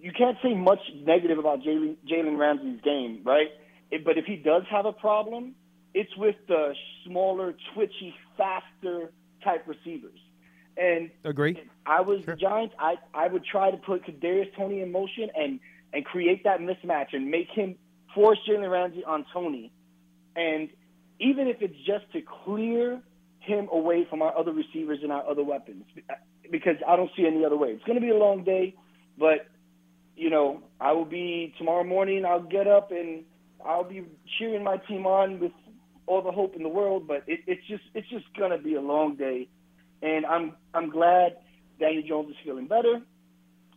you 0.01 0.13
can't 0.13 0.37
say 0.43 0.55
much 0.55 0.81
negative 1.05 1.39
about 1.39 1.61
Jalen 1.63 1.97
Jalen 2.11 2.39
Ramsey's 2.39 2.81
game, 2.83 3.23
right? 3.25 3.49
It, 3.91 4.05
but 4.05 4.19
if 4.19 4.25
he 4.27 4.37
does 4.37 4.63
have 4.71 4.87
a 4.87 4.93
problem, 4.93 5.55
it's 5.95 6.15
with 6.17 6.37
the 6.47 6.75
smaller, 7.07 7.55
twitchy, 7.75 8.15
faster 8.37 9.13
type 9.43 9.67
receivers. 9.67 10.19
And 10.79 11.11
Agree. 11.25 11.61
I 11.87 12.03
was 12.03 12.25
the 12.25 12.37
Giants, 12.37 12.75
I 12.79 12.97
I 13.13 13.27
would 13.27 13.45
try 13.45 13.71
to 13.71 13.77
put 13.77 14.05
Kadarius 14.05 14.55
Toney 14.57 14.81
in 14.81 14.93
motion 14.93 15.29
and 15.35 15.59
and 15.93 16.05
create 16.05 16.45
that 16.45 16.61
mismatch 16.61 17.09
and 17.13 17.31
make 17.31 17.49
him 17.51 17.77
force 18.15 18.39
Jalen 18.49 18.71
Ramsey 18.71 19.05
on 19.05 19.25
Toney, 19.33 19.73
and 20.37 20.69
even 21.21 21.49
if 21.49 21.63
it's 21.63 21.77
just 21.85 22.11
to 22.13 22.21
clear 22.45 23.01
him 23.41 23.69
away 23.73 24.07
from 24.09 24.23
our 24.23 24.37
other 24.37 24.53
receivers 24.53 24.99
and 25.03 25.11
our 25.11 25.27
other 25.29 25.43
weapons, 25.43 25.85
because 26.51 26.77
I 26.87 26.97
don't 26.97 27.11
see 27.17 27.27
any 27.27 27.45
other 27.45 27.57
way. 27.57 27.71
It's 27.71 27.85
going 27.85 27.97
to 27.97 28.05
be 28.05 28.11
a 28.11 28.17
long 28.17 28.45
day, 28.45 28.75
but 29.19 29.49
you 30.17 30.31
know 30.31 30.63
I 30.81 30.93
will 30.93 31.05
be 31.05 31.55
tomorrow 31.59 31.85
morning. 31.85 32.25
I'll 32.25 32.43
get 32.43 32.69
up 32.69 32.93
and 32.93 33.25
I'll 33.65 33.85
be 33.85 34.05
cheering 34.39 34.63
my 34.63 34.77
team 34.77 35.07
on 35.07 35.41
with 35.41 35.53
all 36.07 36.23
the 36.23 36.33
hope 36.33 36.55
in 36.55 36.63
the 36.63 36.69
world. 36.69 37.09
But 37.09 37.25
it, 37.27 37.41
it's 37.47 37.67
just 37.67 37.83
it's 37.95 38.09
just 38.09 38.27
going 38.37 38.51
to 38.51 38.59
be 38.59 38.75
a 38.75 38.81
long 38.81 39.17
day, 39.17 39.49
and 40.03 40.27
I'm 40.27 40.55
I'm 40.75 40.91
glad 40.91 41.37
Daniel 41.79 42.03
Jones 42.07 42.31
is 42.31 42.37
feeling 42.45 42.67
better. 42.67 43.01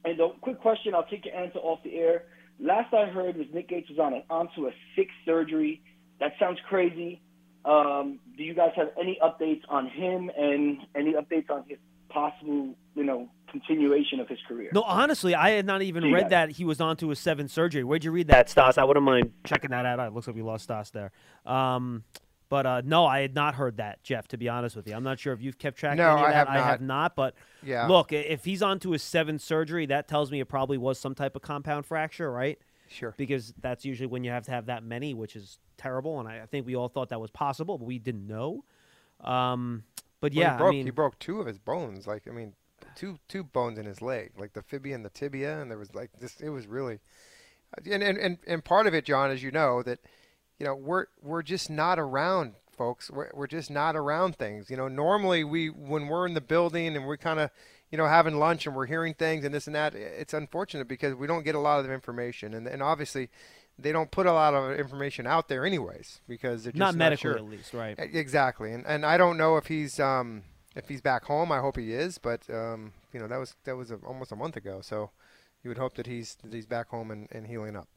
And 0.03 0.19
the 0.19 0.29
quick 0.41 0.59
question, 0.59 0.95
I'll 0.95 1.05
take 1.05 1.25
your 1.25 1.35
answer 1.35 1.59
off 1.59 1.79
the 1.83 1.95
air. 1.95 2.23
Last 2.59 2.93
I 2.93 3.05
heard 3.05 3.37
was 3.37 3.47
Nick 3.53 3.69
Gates 3.69 3.89
was 3.89 3.99
on 3.99 4.13
a, 4.13 4.23
onto 4.29 4.67
a 4.67 4.71
sixth 4.95 5.15
surgery. 5.25 5.81
That 6.19 6.33
sounds 6.39 6.59
crazy. 6.67 7.21
Um, 7.65 8.19
do 8.37 8.43
you 8.43 8.53
guys 8.53 8.71
have 8.75 8.89
any 8.99 9.19
updates 9.23 9.61
on 9.69 9.87
him 9.87 10.31
and 10.35 10.79
any 10.95 11.13
updates 11.13 11.49
on 11.49 11.63
his 11.67 11.77
possible, 12.09 12.75
you 12.95 13.03
know, 13.03 13.29
continuation 13.51 14.19
of 14.19 14.27
his 14.27 14.39
career? 14.47 14.71
No, 14.73 14.81
honestly, 14.83 15.35
I 15.35 15.51
had 15.51 15.65
not 15.65 15.81
even 15.81 16.11
read 16.11 16.29
that. 16.29 16.51
he 16.51 16.65
was 16.65 16.81
on 16.81 16.97
to 16.97 17.09
his 17.09 17.19
seventh 17.19 17.51
surgery. 17.51 17.83
Where'd 17.83 18.03
you 18.03 18.11
read 18.11 18.27
that, 18.27 18.49
Stas? 18.49 18.77
I 18.77 18.83
wouldn't 18.83 19.05
mind 19.05 19.31
checking 19.45 19.69
that 19.71 19.85
out. 19.85 19.99
It 19.99 20.13
looks 20.13 20.27
like 20.27 20.35
we 20.35 20.41
lost 20.41 20.65
Stas 20.65 20.91
there. 20.91 21.11
Um, 21.45 22.03
but 22.51 22.65
uh, 22.65 22.81
no, 22.83 23.05
I 23.05 23.21
had 23.21 23.33
not 23.33 23.55
heard 23.55 23.77
that, 23.77 24.03
Jeff. 24.03 24.27
To 24.27 24.37
be 24.37 24.49
honest 24.49 24.75
with 24.75 24.85
you, 24.85 24.93
I'm 24.93 25.05
not 25.05 25.17
sure 25.21 25.31
if 25.31 25.41
you've 25.41 25.57
kept 25.57 25.77
track 25.79 25.95
No, 25.97 26.03
of 26.09 26.17
any 26.17 26.21
of 26.23 26.27
I 26.27 26.31
that. 26.33 26.47
have 26.47 26.47
I 26.49 26.57
have 26.69 26.81
not. 26.81 26.87
not. 26.87 27.15
But 27.15 27.35
Yeah. 27.63 27.87
look, 27.87 28.11
if 28.11 28.43
he's 28.43 28.61
on 28.61 28.77
to 28.81 28.91
his 28.91 29.01
seventh 29.01 29.41
surgery, 29.41 29.85
that 29.85 30.09
tells 30.09 30.29
me 30.31 30.41
it 30.41 30.49
probably 30.49 30.77
was 30.77 30.99
some 30.99 31.15
type 31.15 31.37
of 31.37 31.41
compound 31.41 31.85
fracture, 31.85 32.29
right? 32.29 32.59
Sure. 32.89 33.13
Because 33.15 33.53
that's 33.61 33.85
usually 33.85 34.07
when 34.07 34.25
you 34.25 34.31
have 34.31 34.43
to 34.47 34.51
have 34.51 34.65
that 34.65 34.83
many, 34.83 35.13
which 35.13 35.37
is 35.37 35.59
terrible. 35.77 36.19
And 36.19 36.27
I, 36.27 36.41
I 36.41 36.45
think 36.45 36.65
we 36.67 36.75
all 36.75 36.89
thought 36.89 37.07
that 37.07 37.21
was 37.21 37.31
possible, 37.31 37.77
but 37.77 37.85
we 37.85 37.99
didn't 37.99 38.27
know. 38.27 38.65
Um, 39.21 39.83
but 40.19 40.33
Well, 40.33 40.43
yeah, 40.43 40.51
he 40.51 40.57
broke, 40.57 40.67
I 40.67 40.71
mean, 40.71 40.85
he 40.85 40.91
broke 40.91 41.19
two 41.19 41.39
of 41.39 41.47
his 41.47 41.57
bones. 41.57 42.05
Like 42.05 42.27
I 42.27 42.31
mean, 42.31 42.53
two 42.95 43.17
two 43.29 43.45
bones 43.45 43.79
in 43.79 43.85
his 43.85 44.01
leg, 44.01 44.33
like 44.37 44.51
the 44.51 44.61
fibia 44.61 44.93
and 44.93 45.05
the 45.05 45.09
tibia, 45.09 45.61
and 45.61 45.71
there 45.71 45.77
was 45.77 45.95
like 45.95 46.09
this. 46.19 46.41
It 46.41 46.49
was 46.49 46.67
really, 46.67 46.99
and 47.89 48.03
and 48.03 48.17
and, 48.17 48.37
and 48.45 48.61
part 48.65 48.87
of 48.87 48.93
it, 48.93 49.05
John, 49.05 49.31
as 49.31 49.41
you 49.41 49.51
know, 49.51 49.81
that 49.83 49.99
you 50.61 50.67
know 50.67 50.75
we're 50.75 51.07
we're 51.23 51.41
just 51.41 51.71
not 51.71 51.97
around 51.97 52.53
folks 52.77 53.09
we're, 53.09 53.31
we're 53.33 53.47
just 53.47 53.71
not 53.71 53.95
around 53.95 54.35
things 54.35 54.69
you 54.69 54.77
know 54.77 54.87
normally 54.87 55.43
we 55.43 55.69
when 55.69 56.07
we're 56.07 56.27
in 56.27 56.35
the 56.35 56.41
building 56.41 56.95
and 56.95 57.07
we're 57.07 57.17
kind 57.17 57.39
of 57.39 57.49
you 57.89 57.97
know 57.97 58.05
having 58.05 58.37
lunch 58.37 58.67
and 58.67 58.75
we're 58.75 58.85
hearing 58.85 59.15
things 59.15 59.43
and 59.43 59.55
this 59.55 59.65
and 59.65 59.75
that 59.75 59.95
it's 59.95 60.35
unfortunate 60.35 60.87
because 60.87 61.15
we 61.15 61.25
don't 61.25 61.43
get 61.43 61.55
a 61.55 61.59
lot 61.59 61.83
of 61.83 61.89
information 61.89 62.53
and, 62.53 62.67
and 62.67 62.83
obviously 62.83 63.27
they 63.79 63.91
don't 63.91 64.11
put 64.11 64.27
a 64.27 64.31
lot 64.31 64.53
of 64.53 64.77
information 64.77 65.25
out 65.25 65.47
there 65.47 65.65
anyways 65.65 66.21
because 66.27 66.63
they're 66.63 66.73
just 66.73 66.79
not 66.79 66.93
medically 66.93 67.31
sure. 67.31 67.37
at 67.37 67.45
least, 67.45 67.73
right? 67.73 67.97
Exactly, 67.97 68.71
and 68.71 68.85
and 68.85 69.03
I 69.03 69.17
don't 69.17 69.37
know 69.37 69.57
if 69.57 69.65
he's 69.65 69.99
um 69.99 70.43
if 70.75 70.87
he's 70.87 71.01
back 71.01 71.23
home. 71.25 71.51
I 71.51 71.59
hope 71.59 71.77
he 71.77 71.91
is, 71.91 72.19
but 72.19 72.47
um 72.53 72.93
you 73.11 73.19
know 73.19 73.27
that 73.27 73.37
was 73.37 73.55
that 73.63 73.75
was 73.75 73.89
a, 73.89 73.95
almost 74.05 74.31
a 74.31 74.35
month 74.35 74.55
ago, 74.55 74.81
so 74.81 75.09
you 75.63 75.69
would 75.69 75.79
hope 75.79 75.95
that 75.95 76.05
he's 76.05 76.35
that 76.43 76.53
he's 76.53 76.67
back 76.67 76.89
home 76.89 77.09
and, 77.09 77.27
and 77.31 77.47
healing 77.47 77.75
up. 77.75 77.87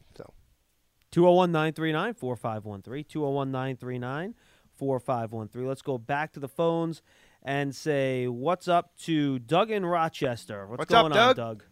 So 1.14 1.20
201 1.20 1.52
939 1.52 2.14
4513. 2.14 3.04
201 3.04 3.52
939 3.52 4.34
4513. 4.76 5.68
Let's 5.68 5.80
go 5.82 5.96
back 5.96 6.32
to 6.32 6.40
the 6.40 6.48
phones 6.48 7.02
and 7.44 7.72
say, 7.72 8.26
What's 8.26 8.66
up 8.66 8.96
to 9.04 9.38
Doug 9.38 9.70
in 9.70 9.86
Rochester? 9.86 10.66
What's, 10.66 10.80
What's 10.80 10.92
up, 10.92 11.02
going 11.02 11.12
on, 11.12 11.36
Doug? 11.36 11.36
Doug? 11.36 11.64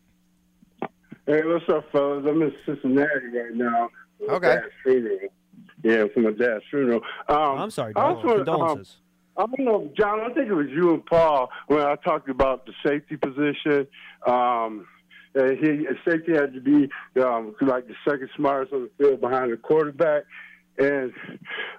Hey, 1.26 1.42
what's 1.44 1.68
up, 1.68 1.90
fellas? 1.90 2.24
I'm 2.28 2.40
in 2.40 2.52
Cincinnati 2.64 3.09
right 3.35 3.55
now. 3.55 3.88
for 4.18 4.26
my 4.28 4.35
Okay. 4.35 4.59
funeral. 4.85 5.18
Yeah, 5.83 6.05
from 6.14 6.22
my 6.22 6.31
dad's 6.31 6.62
funeral. 6.70 7.00
Um, 7.28 7.59
I'm 7.59 7.70
sorry, 7.72 7.94
I 7.96 8.14
Doug. 8.14 8.24
also 8.24 8.44
wanna- 8.46 8.72
um, 8.72 8.85
I 9.37 9.46
don't 9.46 9.59
know, 9.61 9.90
John. 9.98 10.20
I 10.20 10.33
think 10.35 10.50
it 10.50 10.55
was 10.55 10.68
you 10.68 10.94
and 10.94 11.05
Paul 11.05 11.50
when 11.66 11.81
I 11.81 11.96
talked 11.96 12.28
about 12.28 12.64
the 12.66 12.72
safety 12.87 13.16
position. 13.16 13.88
Um, 14.24 14.87
uh, 15.38 15.51
he 15.51 15.87
safety 16.05 16.33
had 16.33 16.53
to 16.55 16.61
be 16.61 16.88
um, 17.23 17.55
like 17.61 17.87
the 17.87 17.95
second 18.09 18.29
smartest 18.37 18.73
on 18.73 18.83
the 18.83 18.90
field 18.99 19.21
behind 19.21 19.53
the 19.53 19.57
quarterback. 19.57 20.25
And 20.79 21.12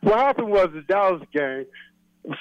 what 0.01 0.19
happened 0.19 0.49
was 0.49 0.69
the 0.73 0.81
Dallas 0.81 1.23
game. 1.33 1.65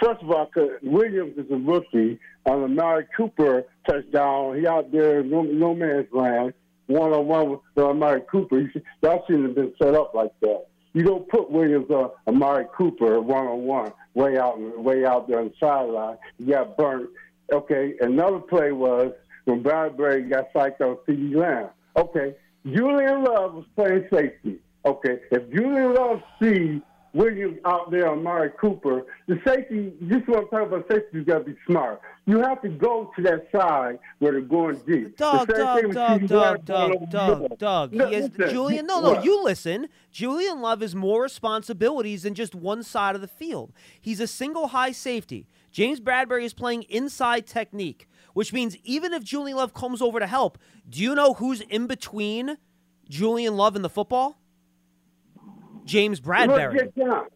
First 0.01 0.23
of 0.23 0.31
all, 0.31 0.49
Williams 0.83 1.37
is 1.37 1.51
a 1.51 1.57
rookie 1.57 2.19
on 2.47 2.63
Amari 2.63 3.07
Cooper 3.17 3.65
touchdown. 3.89 4.59
He 4.59 4.67
out 4.67 4.93
there 4.93 5.23
no, 5.23 5.43
no 5.43 5.75
man's 5.75 6.07
land, 6.13 6.55
one 6.87 7.13
on 7.13 7.27
one 7.27 7.51
with 7.51 7.61
uh, 7.77 7.89
Amari 7.89 8.23
Cooper. 8.31 8.71
That 9.01 9.23
shouldn't 9.27 9.47
have 9.47 9.55
been 9.55 9.73
set 9.83 9.95
up 9.95 10.15
like 10.15 10.33
that. 10.41 10.67
You 10.95 11.03
don't 11.03 11.29
put 11.29 11.51
Williams 11.51 11.91
on 11.91 12.11
Amari 12.27 12.67
Cooper 12.77 13.21
one 13.21 13.47
on 13.47 13.63
one, 13.65 13.93
way 14.15 14.39
out 14.39 14.59
way 14.79 15.05
out 15.05 15.27
there 15.27 15.41
on 15.41 15.49
the 15.49 15.55
sideline. 15.59 16.19
He 16.39 16.45
got 16.45 16.77
burnt. 16.77 17.09
Okay, 17.53 17.95
another 18.01 18.39
play 18.39 18.73
was 18.73 19.13
when 19.45 19.63
Bradberry 19.63 20.29
got 20.31 20.53
psyched 20.53 20.81
on 20.81 20.97
CeeDee 21.09 21.35
Lamb. 21.35 21.69
Okay, 21.97 22.35
Julian 22.67 23.25
Love 23.25 23.55
was 23.55 23.65
playing 23.77 24.07
safety. 24.13 24.59
Okay, 24.85 25.19
if 25.31 25.51
Julian 25.53 25.95
Love 25.95 26.23
sees 26.41 26.81
Williams 27.15 27.59
out 27.65 27.91
there 27.91 28.09
on 28.09 28.19
Amari 28.21 28.51
Cooper, 28.59 29.03
the 29.29 29.39
safety, 29.47 29.93
this 30.01 30.23
is 30.23 30.29
what 30.29 30.45
I'm 30.45 30.49
talking 30.49 30.67
about, 30.69 30.89
safety, 30.91 31.09
you 31.19 31.25
got 31.25 31.39
to 31.39 31.45
be 31.45 31.57
smart. 31.67 32.01
You 32.25 32.39
have 32.41 32.63
to 32.63 32.69
go 32.69 33.11
to 33.17 33.23
that 33.23 33.49
side 33.55 33.99
where 34.19 34.33
they're 34.33 34.41
going 34.41 34.77
deep. 34.87 35.17
Doug, 35.19 35.49
Doug, 35.49 35.81
thing 35.81 35.89
with 35.89 35.97
Doug, 35.97 36.21
CeeDee 36.23 36.29
Doug, 36.29 36.69
Lamb 36.69 36.99
Doug, 37.11 37.11
Doug. 37.11 37.59
Doug. 37.59 37.93
No, 37.93 38.07
He 38.07 38.17
listen. 38.17 38.49
Julian. 38.49 38.87
No, 38.87 39.01
no, 39.01 39.23
you 39.23 39.43
listen. 39.45 39.89
Julian 40.11 40.61
Love 40.63 40.81
has 40.81 40.95
more 40.95 41.23
responsibilities 41.23 42.23
than 42.23 42.35
just 42.35 42.55
one 42.55 42.83
side 42.83 43.15
of 43.15 43.21
the 43.21 43.29
field. 43.29 43.73
He's 44.01 44.21
a 44.21 44.27
single 44.27 44.69
high 44.69 44.93
safety. 44.93 45.47
James 45.71 46.01
Bradberry 46.01 46.45
is 46.45 46.55
playing 46.55 46.83
inside 46.85 47.47
technique, 47.47 48.09
which 48.33 48.53
means 48.53 48.77
even 48.85 49.13
if 49.13 49.23
Julian 49.23 49.57
Love 49.57 49.75
comes 49.75 50.03
over 50.03 50.19
to 50.19 50.27
help, 50.27 50.59
do 50.89 51.01
you 51.01 51.15
know 51.15 51.35
who's 51.35 51.61
in 51.61 51.87
between 51.87 52.57
Julian 53.09 53.57
Love 53.57 53.77
and 53.77 53.85
the 53.85 53.91
football? 53.91 54.39
James 55.85 56.21
Bradberry. 56.21 56.75
Look, 56.75 56.97
John. 56.97 57.27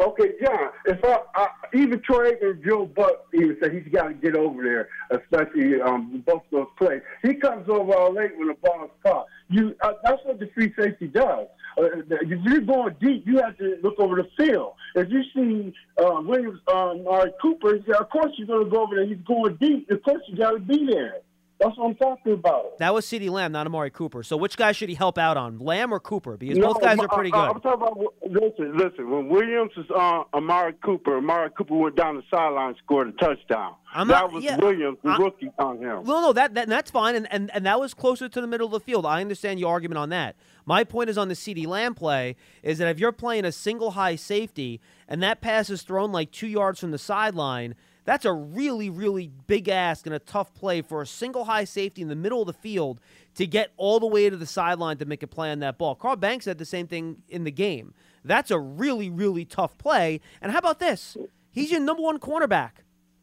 Okay, 0.00 0.32
John. 0.42 0.70
If 0.86 1.04
I, 1.04 1.18
I 1.34 1.48
even 1.74 2.00
Troy 2.00 2.32
and 2.40 2.64
Joe 2.64 2.86
Buck 2.86 3.26
even 3.34 3.56
said 3.62 3.72
he's 3.72 3.86
got 3.92 4.08
to 4.08 4.14
get 4.14 4.34
over 4.34 4.62
there, 4.62 4.88
especially 5.10 5.80
um, 5.80 6.22
both 6.26 6.42
those 6.50 6.66
plays. 6.76 7.02
He 7.22 7.34
comes 7.34 7.68
over 7.68 7.94
all 7.94 8.12
late 8.12 8.36
when 8.36 8.48
the 8.48 8.54
ball 8.54 8.84
is 8.84 8.90
caught. 9.02 9.26
You, 9.48 9.76
uh, 9.82 9.92
that's 10.02 10.24
what 10.24 10.40
the 10.40 10.50
free 10.54 10.72
safety 10.78 11.06
does. 11.06 11.46
Uh, 11.78 11.84
if 12.20 12.40
you're 12.44 12.60
going 12.60 12.94
deep, 13.00 13.26
you 13.26 13.38
have 13.38 13.56
to 13.58 13.78
look 13.82 13.98
over 13.98 14.16
the 14.16 14.28
field. 14.36 14.74
If 14.94 15.08
you 15.10 15.22
see 15.34 15.74
uh, 16.02 16.20
Williams, 16.20 16.60
um, 16.68 17.02
or 17.06 17.30
Cooper, 17.40 17.76
of 17.76 18.10
course 18.10 18.32
you're 18.36 18.46
going 18.46 18.64
to 18.64 18.70
go 18.70 18.82
over 18.82 18.96
there. 18.96 19.06
He's 19.06 19.24
going 19.26 19.56
deep. 19.60 19.90
Of 19.90 20.02
course 20.02 20.22
you 20.28 20.36
got 20.36 20.52
to 20.52 20.58
be 20.58 20.86
there. 20.90 21.16
That's 21.60 21.78
what 21.78 21.90
I'm 21.90 21.94
talking 21.94 22.32
about. 22.32 22.78
That 22.78 22.92
was 22.92 23.06
CeeDee 23.06 23.30
Lamb, 23.30 23.52
not 23.52 23.66
Amari 23.68 23.90
Cooper. 23.90 24.24
So 24.24 24.36
which 24.36 24.56
guy 24.56 24.72
should 24.72 24.88
he 24.88 24.96
help 24.96 25.16
out 25.16 25.36
on, 25.36 25.60
Lamb 25.60 25.94
or 25.94 26.00
Cooper? 26.00 26.36
Because 26.36 26.58
No, 26.58 26.72
both 26.72 26.82
guys 26.82 26.98
are 26.98 27.06
pretty 27.06 27.32
I, 27.32 27.36
good. 27.46 27.54
I'm 27.54 27.60
talking 27.60 27.82
about 27.86 28.14
listen, 28.28 28.76
listen. 28.76 29.08
When 29.08 29.28
Williams 29.28 29.70
was 29.76 29.88
on 29.94 30.24
Amari 30.34 30.72
Cooper, 30.84 31.18
Amari 31.18 31.50
Cooper 31.50 31.76
went 31.76 31.94
down 31.94 32.16
the 32.16 32.22
sideline, 32.34 32.70
and 32.70 32.76
scored 32.78 33.08
a 33.08 33.12
touchdown. 33.12 33.76
I'm 33.94 34.08
that 34.08 34.14
not- 34.22 34.32
was 34.32 34.42
yeah, 34.42 34.56
Williams, 34.56 34.98
the 35.04 35.10
I- 35.10 35.16
rookie, 35.18 35.52
on 35.60 35.76
him. 35.78 36.02
No, 36.04 36.20
no, 36.20 36.32
that, 36.32 36.54
that 36.54 36.68
that's 36.68 36.90
fine, 36.90 37.14
and, 37.14 37.32
and 37.32 37.48
and 37.54 37.64
that 37.64 37.78
was 37.78 37.94
closer 37.94 38.28
to 38.28 38.40
the 38.40 38.46
middle 38.48 38.66
of 38.66 38.72
the 38.72 38.80
field. 38.80 39.06
I 39.06 39.20
understand 39.20 39.60
your 39.60 39.70
argument 39.70 39.98
on 39.98 40.08
that. 40.08 40.34
My 40.64 40.84
point 40.84 41.10
is 41.10 41.18
on 41.18 41.28
the 41.28 41.34
CeeDee 41.34 41.66
Lamb 41.66 41.94
play 41.94 42.36
is 42.62 42.78
that 42.78 42.88
if 42.88 42.98
you're 42.98 43.12
playing 43.12 43.44
a 43.44 43.52
single 43.52 43.92
high 43.92 44.16
safety 44.16 44.80
and 45.08 45.22
that 45.22 45.40
pass 45.40 45.70
is 45.70 45.82
thrown 45.82 46.12
like 46.12 46.30
two 46.30 46.46
yards 46.46 46.80
from 46.80 46.90
the 46.90 46.98
sideline, 46.98 47.74
that's 48.04 48.24
a 48.24 48.32
really, 48.32 48.90
really 48.90 49.30
big 49.46 49.68
ask 49.68 50.06
and 50.06 50.14
a 50.14 50.18
tough 50.18 50.54
play 50.54 50.82
for 50.82 51.02
a 51.02 51.06
single 51.06 51.44
high 51.44 51.64
safety 51.64 52.02
in 52.02 52.08
the 52.08 52.16
middle 52.16 52.40
of 52.40 52.46
the 52.46 52.52
field 52.52 53.00
to 53.34 53.46
get 53.46 53.72
all 53.76 54.00
the 54.00 54.06
way 54.06 54.28
to 54.28 54.36
the 54.36 54.46
sideline 54.46 54.98
to 54.98 55.04
make 55.04 55.22
a 55.22 55.26
play 55.26 55.50
on 55.50 55.60
that 55.60 55.78
ball. 55.78 55.94
Carl 55.94 56.16
Banks 56.16 56.44
said 56.44 56.58
the 56.58 56.64
same 56.64 56.86
thing 56.86 57.22
in 57.28 57.44
the 57.44 57.50
game. 57.50 57.94
That's 58.24 58.50
a 58.50 58.58
really, 58.58 59.10
really 59.10 59.44
tough 59.44 59.78
play. 59.78 60.20
And 60.40 60.52
how 60.52 60.58
about 60.58 60.78
this? 60.78 61.16
He's 61.50 61.70
your 61.70 61.80
number 61.80 62.02
one 62.02 62.18
cornerback. 62.18 62.70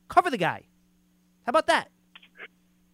Cover 0.07 0.29
the 0.29 0.37
guy. 0.37 0.63
How 1.45 1.51
about 1.51 1.67
that? 1.67 1.89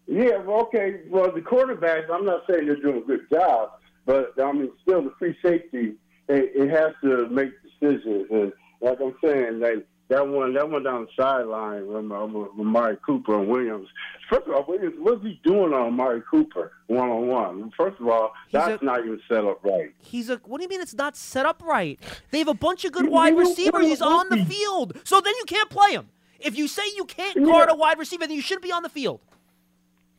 Yeah, 0.08 0.38
well, 0.38 0.62
okay. 0.62 1.02
Well, 1.10 1.32
the 1.32 1.42
quarterbacks, 1.42 2.10
I'm 2.12 2.26
not 2.26 2.44
saying 2.50 2.68
they're 2.68 2.76
doing 2.76 2.98
a 2.98 3.02
good 3.02 3.28
job, 3.32 3.72
but 4.06 4.34
I 4.41 4.52
mean, 4.52 4.72
still, 4.82 5.02
the 5.04 5.13
free 5.20 5.36
safety, 5.44 5.94
it, 6.28 6.52
it 6.56 6.70
has 6.70 6.94
to 7.04 7.28
make 7.30 7.52
decisions. 7.63 8.28
And 8.32 8.54
like 8.82 9.00
I'm 9.02 9.15
saying, 9.24 9.60
like 9.60 9.88
that 10.10 10.28
one, 10.28 10.54
that 10.54 10.70
one 10.70 10.84
down 10.84 11.06
the 11.06 11.22
sideline 11.24 11.88
with, 11.88 12.12
uh, 12.12 12.26
with 12.28 12.50
Amari 12.60 12.98
Cooper 13.06 13.39
and 13.39 13.48
Williams. 13.48 13.88
First 14.30 14.48
of 14.48 14.54
all, 14.54 14.65
Williams, 14.68 14.96
what's 15.00 15.24
he 15.24 15.39
doing 15.44 15.74
on 15.74 15.82
Amari 15.88 16.22
Cooper 16.30 16.72
one 16.88 17.10
on 17.10 17.28
one? 17.28 17.72
First 17.78 18.00
of 18.00 18.08
all, 18.08 18.32
He's 18.50 18.54
that's 18.54 18.82
a- 18.82 18.86
not 18.86 19.00
even 19.00 19.20
set 19.28 19.44
up 19.46 19.63
right. 19.63 19.91
He's 20.02 20.30
a. 20.30 20.38
What 20.46 20.58
do 20.60 20.63
you 20.63 20.70
mean 20.70 20.82
it's 20.82 20.94
not 20.94 21.15
set 21.15 21.46
up 21.46 21.62
right? 21.63 22.00
They 22.32 22.39
have 22.39 22.48
a 22.48 22.54
bunch 22.54 22.86
of 22.86 22.91
good 22.91 23.06
You- 23.06 23.12
wide 23.12 23.34
you 23.34 23.39
receivers. 23.39 23.86
He's 23.86 24.02
on 24.02 24.30
the 24.30 24.44
field, 24.46 24.98
so 25.04 25.20
then 25.22 25.34
you 25.38 25.46
can't 25.46 25.70
play 25.70 25.91
him. 25.94 26.10
If 26.39 26.56
you 26.58 26.68
say 26.68 26.84
you 26.96 27.06
can't 27.06 27.38
Yeah. 27.38 27.46
guard 27.46 27.70
a 27.72 27.76
wide 27.76 27.98
receiver, 27.98 28.28
then 28.28 28.36
you 28.36 28.41
shouldn't 28.41 28.63
be 28.63 28.72
on 28.72 28.84
the 28.84 28.89
field. 28.89 29.20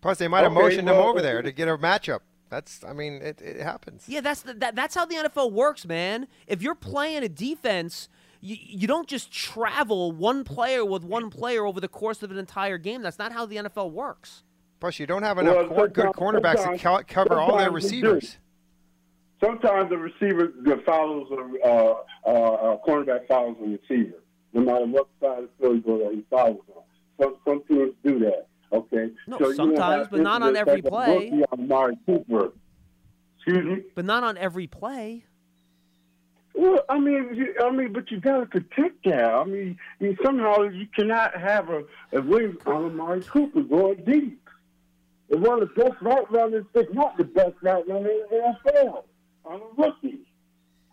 Plus, 0.00 0.18
they 0.18 0.28
might 0.28 0.42
have 0.42 0.52
Okay, 0.52 0.60
motioned 0.62 0.88
him 0.88 0.96
over 0.96 1.20
there 1.20 1.42
to 1.42 1.52
get 1.52 1.68
a 1.68 1.76
matchup. 1.76 2.20
That's, 2.48 2.84
I 2.84 2.92
mean, 2.92 3.14
it, 3.14 3.40
it 3.42 3.60
happens. 3.60 4.04
Yeah, 4.06 4.20
that's 4.20 4.42
the, 4.42 4.54
that, 4.54 4.74
that's 4.76 4.94
how 4.94 5.04
the 5.04 5.16
NFL 5.16 5.52
works, 5.52 5.84
man. 5.86 6.28
If 6.46 6.62
you're 6.62 6.74
playing 6.76 7.24
a 7.24 7.28
defense, 7.28 8.08
you, 8.40 8.56
you 8.60 8.86
don't 8.86 9.08
just 9.08 9.32
travel 9.32 10.12
one 10.12 10.44
player 10.44 10.84
with 10.84 11.02
one 11.04 11.28
player 11.30 11.66
over 11.66 11.80
the 11.80 11.88
course 11.88 12.22
of 12.22 12.30
an 12.30 12.38
entire 12.38 12.78
game. 12.78 13.02
That's 13.02 13.18
not 13.18 13.32
how 13.32 13.46
the 13.46 13.56
NFL 13.56 13.90
works. 13.90 14.44
Plus, 14.78 14.98
you 15.00 15.06
don't 15.06 15.22
have 15.22 15.38
enough 15.38 15.56
Well, 15.56 15.68
cor- 15.68 15.88
good 15.88 16.06
cornerbacks 16.12 16.70
to 16.70 16.78
co- 16.78 17.02
cover 17.08 17.34
all 17.40 17.56
their 17.56 17.66
sometimes 17.66 17.92
you 17.92 18.02
do. 18.02 18.12
receivers. 18.14 18.38
Sometimes 19.42 19.90
the 19.90 19.98
receiver 19.98 20.52
that 20.62 20.84
follows 20.86 21.26
a 21.30 21.66
uh, 21.68 21.94
uh, 22.26 22.76
cornerback 22.86 23.26
follows 23.26 23.56
a 23.60 23.64
receiver, 23.66 24.16
no 24.54 24.62
matter 24.62 24.86
what 24.86 25.08
side 25.20 25.44
of 25.44 25.48
the 25.60 25.80
field 25.82 26.00
he 26.10 26.16
he 26.16 26.24
follows 26.30 26.60
on. 26.74 26.82
Some 27.20 27.36
some 27.46 27.62
teams 27.68 27.92
do 28.04 28.18
that. 28.20 28.46
Okay. 28.72 29.10
No, 29.26 29.38
So 29.38 29.52
sometimes, 29.52 30.08
but 30.10 30.20
not 30.20 30.42
on 30.42 30.56
every 30.56 30.82
play. 30.82 31.42
on 31.52 31.96
Cooper. 32.06 32.52
Excuse 33.36 33.64
me. 33.64 33.82
But 33.94 34.04
not 34.04 34.24
on 34.24 34.36
every 34.36 34.66
play. 34.66 35.24
Well, 36.54 36.82
I 36.88 36.98
mean, 36.98 37.34
you, 37.34 37.54
I 37.62 37.70
mean, 37.70 37.92
but 37.92 38.10
you 38.10 38.18
got 38.18 38.40
to 38.40 38.46
protect 38.46 39.04
that. 39.04 39.24
I 39.24 39.44
mean, 39.44 39.78
you, 40.00 40.16
somehow 40.24 40.62
you 40.62 40.86
cannot 40.96 41.38
have 41.38 41.68
a, 41.68 41.84
a 42.12 42.22
wing 42.22 42.56
on 42.64 42.86
Amari 42.86 43.22
Cooper 43.22 43.60
going 43.62 44.02
deep. 44.04 44.40
It's 45.28 45.38
one 45.38 45.62
of 45.62 45.68
the 45.74 45.82
best 45.82 46.00
route 46.00 46.32
runners, 46.32 46.64
if 46.74 46.92
not 46.94 47.18
the 47.18 47.24
best 47.24 47.54
route 47.62 47.86
runner 47.88 48.08
in 48.08 48.24
the 48.30 48.54
NFL. 48.72 49.04
On 49.44 49.60
a 49.60 49.82
rookie. 49.82 50.20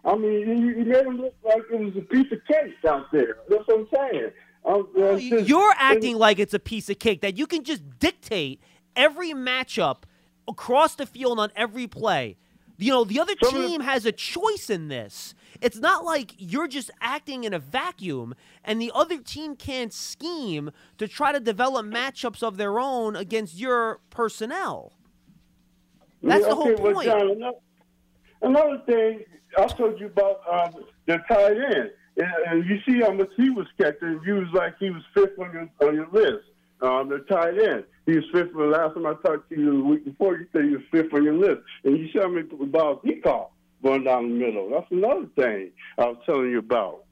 I 0.06 0.16
mean, 0.16 0.34
you, 0.62 0.70
you 0.80 0.86
made 0.86 1.06
him 1.06 1.18
look 1.22 1.36
like 1.46 1.64
it 1.72 1.80
was 1.80 1.96
a 1.96 2.02
piece 2.02 2.32
of 2.32 2.40
cake 2.46 2.74
out 2.86 3.10
there. 3.12 3.38
That's 3.48 3.66
what 3.68 3.80
I'm 3.80 3.88
saying. 4.12 4.32
Just- 4.66 5.48
You're 5.48 5.74
acting 5.78 6.18
like 6.18 6.40
it's 6.40 6.54
a 6.54 6.60
piece 6.60 6.90
of 6.90 7.00
cake 7.00 7.22
that 7.22 7.38
you 7.38 7.48
can 7.48 7.64
just 7.64 7.82
dictate 8.00 8.62
every 8.96 9.32
matchup 9.32 10.04
across 10.48 10.96
the 10.96 11.06
field 11.06 11.40
on 11.40 11.52
every 11.56 11.88
play. 11.88 12.38
You 12.78 12.92
know, 12.92 13.04
the 13.04 13.20
other 13.20 13.36
team 13.36 13.82
has 13.82 14.06
a 14.06 14.12
choice 14.12 14.70
in 14.70 14.88
this. 14.88 15.36
It's 15.62 15.78
not 15.78 16.04
like 16.04 16.34
you're 16.38 16.68
just 16.68 16.92
acting 17.00 17.44
in 17.44 17.54
a 17.54 17.60
vacuum 17.60 18.36
and 18.64 18.82
the 18.82 18.92
other 18.94 19.20
team 19.20 19.56
can't 19.56 19.94
scheme 19.94 20.72
to 20.98 21.08
try 21.08 21.32
to 21.32 21.40
develop 21.40 21.86
matchups 21.86 22.44
of 22.44 22.58
their 22.58 22.80
own 22.80 23.16
against 23.16 23.56
your 23.58 24.00
personnel. 24.10 24.94
That's 26.22 26.42
Yeah, 26.42 26.50
the 26.50 26.56
whole 26.56 26.72
okay, 26.72 26.82
well, 26.82 26.94
point. 26.94 27.08
John, 27.08 27.30
another, 27.32 27.58
another 28.42 28.82
thing, 28.86 29.24
I 29.58 29.68
told 29.68 30.00
you 30.00 30.08
about 30.08 30.42
um, 30.52 30.84
the 31.06 31.20
tight 31.28 31.58
end. 31.58 31.92
And, 32.16 32.66
you 32.66 32.78
see 32.88 33.02
how 33.02 33.12
much 33.12 33.30
he 33.36 33.50
was 33.50 33.68
catching. 33.80 34.22
You 34.26 34.36
was 34.36 34.48
like 34.54 34.76
he 34.80 34.90
was 34.90 35.04
fifth 35.14 35.40
on 35.40 35.52
your, 35.52 35.88
on 35.88 35.96
your 35.96 36.08
list. 36.12 36.46
Um, 36.82 37.10
the 37.10 37.20
tight 37.30 37.58
end. 37.58 37.86
He 38.06 38.14
was 38.18 38.26
fifth. 38.34 38.54
The 38.54 38.64
last 38.66 38.94
time 38.94 39.06
I 39.06 39.14
talked 39.26 39.50
to 39.50 39.60
you 39.60 39.78
the 39.78 39.84
week 39.84 40.06
before, 40.06 40.38
you 40.38 40.46
said 40.52 40.66
he 40.66 40.72
was 40.72 40.84
fifth 40.92 41.14
on 41.14 41.24
your 41.24 41.34
list. 41.38 41.62
And 41.84 41.98
you 41.98 42.10
showed 42.14 42.34
me 42.34 42.42
the 42.42 42.66
balls 42.66 43.00
he 43.04 43.16
caught 43.16 43.52
going 43.82 44.04
down 44.04 44.30
the 44.30 44.46
middle. 44.46 44.70
That's 44.70 44.92
another 44.92 45.28
thing 45.36 45.72
I 45.98 46.06
was 46.06 46.18
telling 46.26 46.52
you 46.52 46.60
about. 46.60 47.04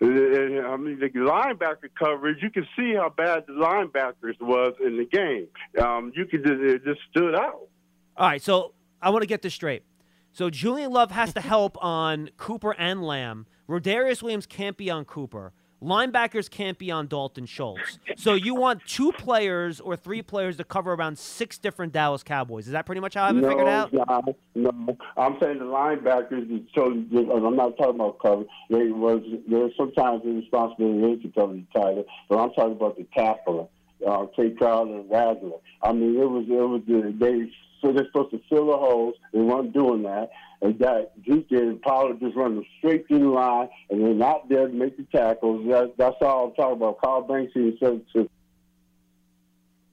And, 0.00 0.66
I 0.66 0.76
mean, 0.76 0.98
the 0.98 1.08
linebacker 1.08 1.88
coverage, 1.98 2.42
you 2.42 2.50
can 2.50 2.66
see 2.76 2.94
how 2.94 3.08
bad 3.08 3.44
the 3.46 3.54
linebackers 3.54 4.40
was 4.40 4.74
in 4.84 4.98
the 4.98 5.06
game. 5.06 5.46
Um, 5.82 6.12
you 6.14 6.26
could 6.26 6.44
just, 6.44 6.60
it 6.60 6.84
just 6.84 7.00
stood 7.10 7.34
out. 7.34 7.68
All 8.16 8.28
right, 8.28 8.42
so 8.42 8.74
I 9.00 9.10
want 9.10 9.22
to 9.22 9.26
get 9.26 9.42
this 9.42 9.54
straight. 9.54 9.84
So 10.32 10.50
Julian 10.50 10.90
Love 10.92 11.12
has 11.12 11.32
to 11.34 11.40
help 11.40 11.82
on 11.82 12.30
Cooper 12.36 12.74
and 12.76 13.02
Lamb. 13.02 13.46
Rodarius 13.68 14.22
Williams 14.22 14.46
can't 14.46 14.76
be 14.76 14.90
on 14.90 15.04
Cooper. 15.04 15.52
Linebackers 15.82 16.48
can't 16.48 16.78
be 16.78 16.90
on 16.90 17.08
Dalton 17.08 17.44
Schultz. 17.44 17.98
So 18.16 18.32
you 18.32 18.54
want 18.54 18.84
two 18.86 19.12
players 19.12 19.80
or 19.80 19.96
three 19.96 20.22
players 20.22 20.56
to 20.56 20.64
cover 20.64 20.94
around 20.94 21.18
six 21.18 21.58
different 21.58 21.92
Dallas 21.92 22.22
Cowboys. 22.22 22.66
Is 22.66 22.72
that 22.72 22.86
pretty 22.86 23.02
much 23.02 23.14
how 23.14 23.24
I 23.24 23.26
have 23.26 23.36
it 23.36 23.40
no, 23.42 23.48
figured 23.50 23.68
out? 23.68 23.92
No, 23.92 24.34
no. 24.54 24.96
I'm 25.18 25.36
saying 25.42 25.58
the 25.58 25.66
linebackers. 25.66 26.66
I'm 26.76 27.56
not 27.56 27.76
talking 27.76 27.96
about 27.96 28.18
cover. 28.18 28.44
They 28.70 28.88
was 28.88 29.22
there's 29.46 29.72
sometimes 29.76 30.22
the 30.24 30.30
responsibility 30.30 31.12
is 31.12 31.22
to 31.22 31.28
cover 31.38 31.52
the 31.52 31.80
end, 31.86 32.04
but 32.30 32.38
I'm 32.38 32.50
talking 32.52 32.72
about 32.72 32.96
the 32.96 33.06
tackler, 33.14 33.66
uh, 34.06 34.26
Tae 34.36 34.50
Crowder 34.50 35.00
and 35.00 35.08
Wagner. 35.10 35.50
I 35.82 35.92
mean, 35.92 36.18
it 36.18 36.30
was 36.30 36.46
it 36.48 36.52
was 36.54 36.80
the, 36.86 37.14
they 37.18 37.50
so 37.84 37.92
they're 37.92 38.06
supposed 38.06 38.30
to 38.30 38.40
fill 38.48 38.66
the 38.66 38.76
holes. 38.76 39.14
They 39.32 39.40
weren't 39.40 39.74
doing 39.74 40.02
that, 40.04 40.30
and 40.62 40.78
that 40.78 41.22
Duke 41.22 41.46
and 41.50 41.80
Pollard 41.82 42.18
just 42.20 42.34
running 42.34 42.64
straight 42.78 43.06
through 43.06 43.18
the 43.18 43.28
line, 43.28 43.68
and 43.90 44.00
they're 44.00 44.14
not 44.14 44.48
there 44.48 44.66
to 44.66 44.72
make 44.72 44.96
the 44.96 45.04
tackles. 45.16 45.66
That, 45.68 45.94
that's 45.98 46.16
all 46.22 46.48
I'm 46.48 46.54
talking 46.54 46.76
about. 46.76 47.00
Carl 47.00 47.22
Banks 47.22 47.52
he 47.54 47.76
said 47.78 48.02
to 48.14 48.28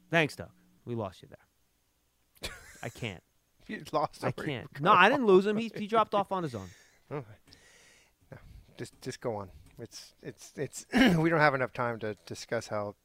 Thanks, 0.10 0.36
Doug. 0.36 0.50
We 0.86 0.96
lost 0.96 1.22
you 1.22 1.30
there. 1.30 2.52
I 2.82 2.90
can't. 2.90 3.24
You 3.68 3.84
lost. 3.94 4.26
I 4.26 4.32
can't. 4.32 4.68
No, 4.82 4.92
I 4.92 5.08
didn't 5.08 5.28
lose 5.28 5.46
him. 5.46 5.56
He, 5.56 5.72
he 5.74 5.88
dropped 5.88 6.14
off 6.14 6.34
on 6.34 6.44
his 6.44 6.56
own. 6.56 6.68
Just, 8.78 9.00
just 9.02 9.22
go 9.22 9.36
on. 9.36 9.50
It's, 9.80 10.16
it's, 10.24 10.52
it's. 10.58 10.86
we 11.18 11.30
don't 11.30 11.40
have 11.40 11.54
enough 11.54 11.72
time 11.72 12.00
to 12.00 12.18
discuss 12.26 12.68
how. 12.68 12.96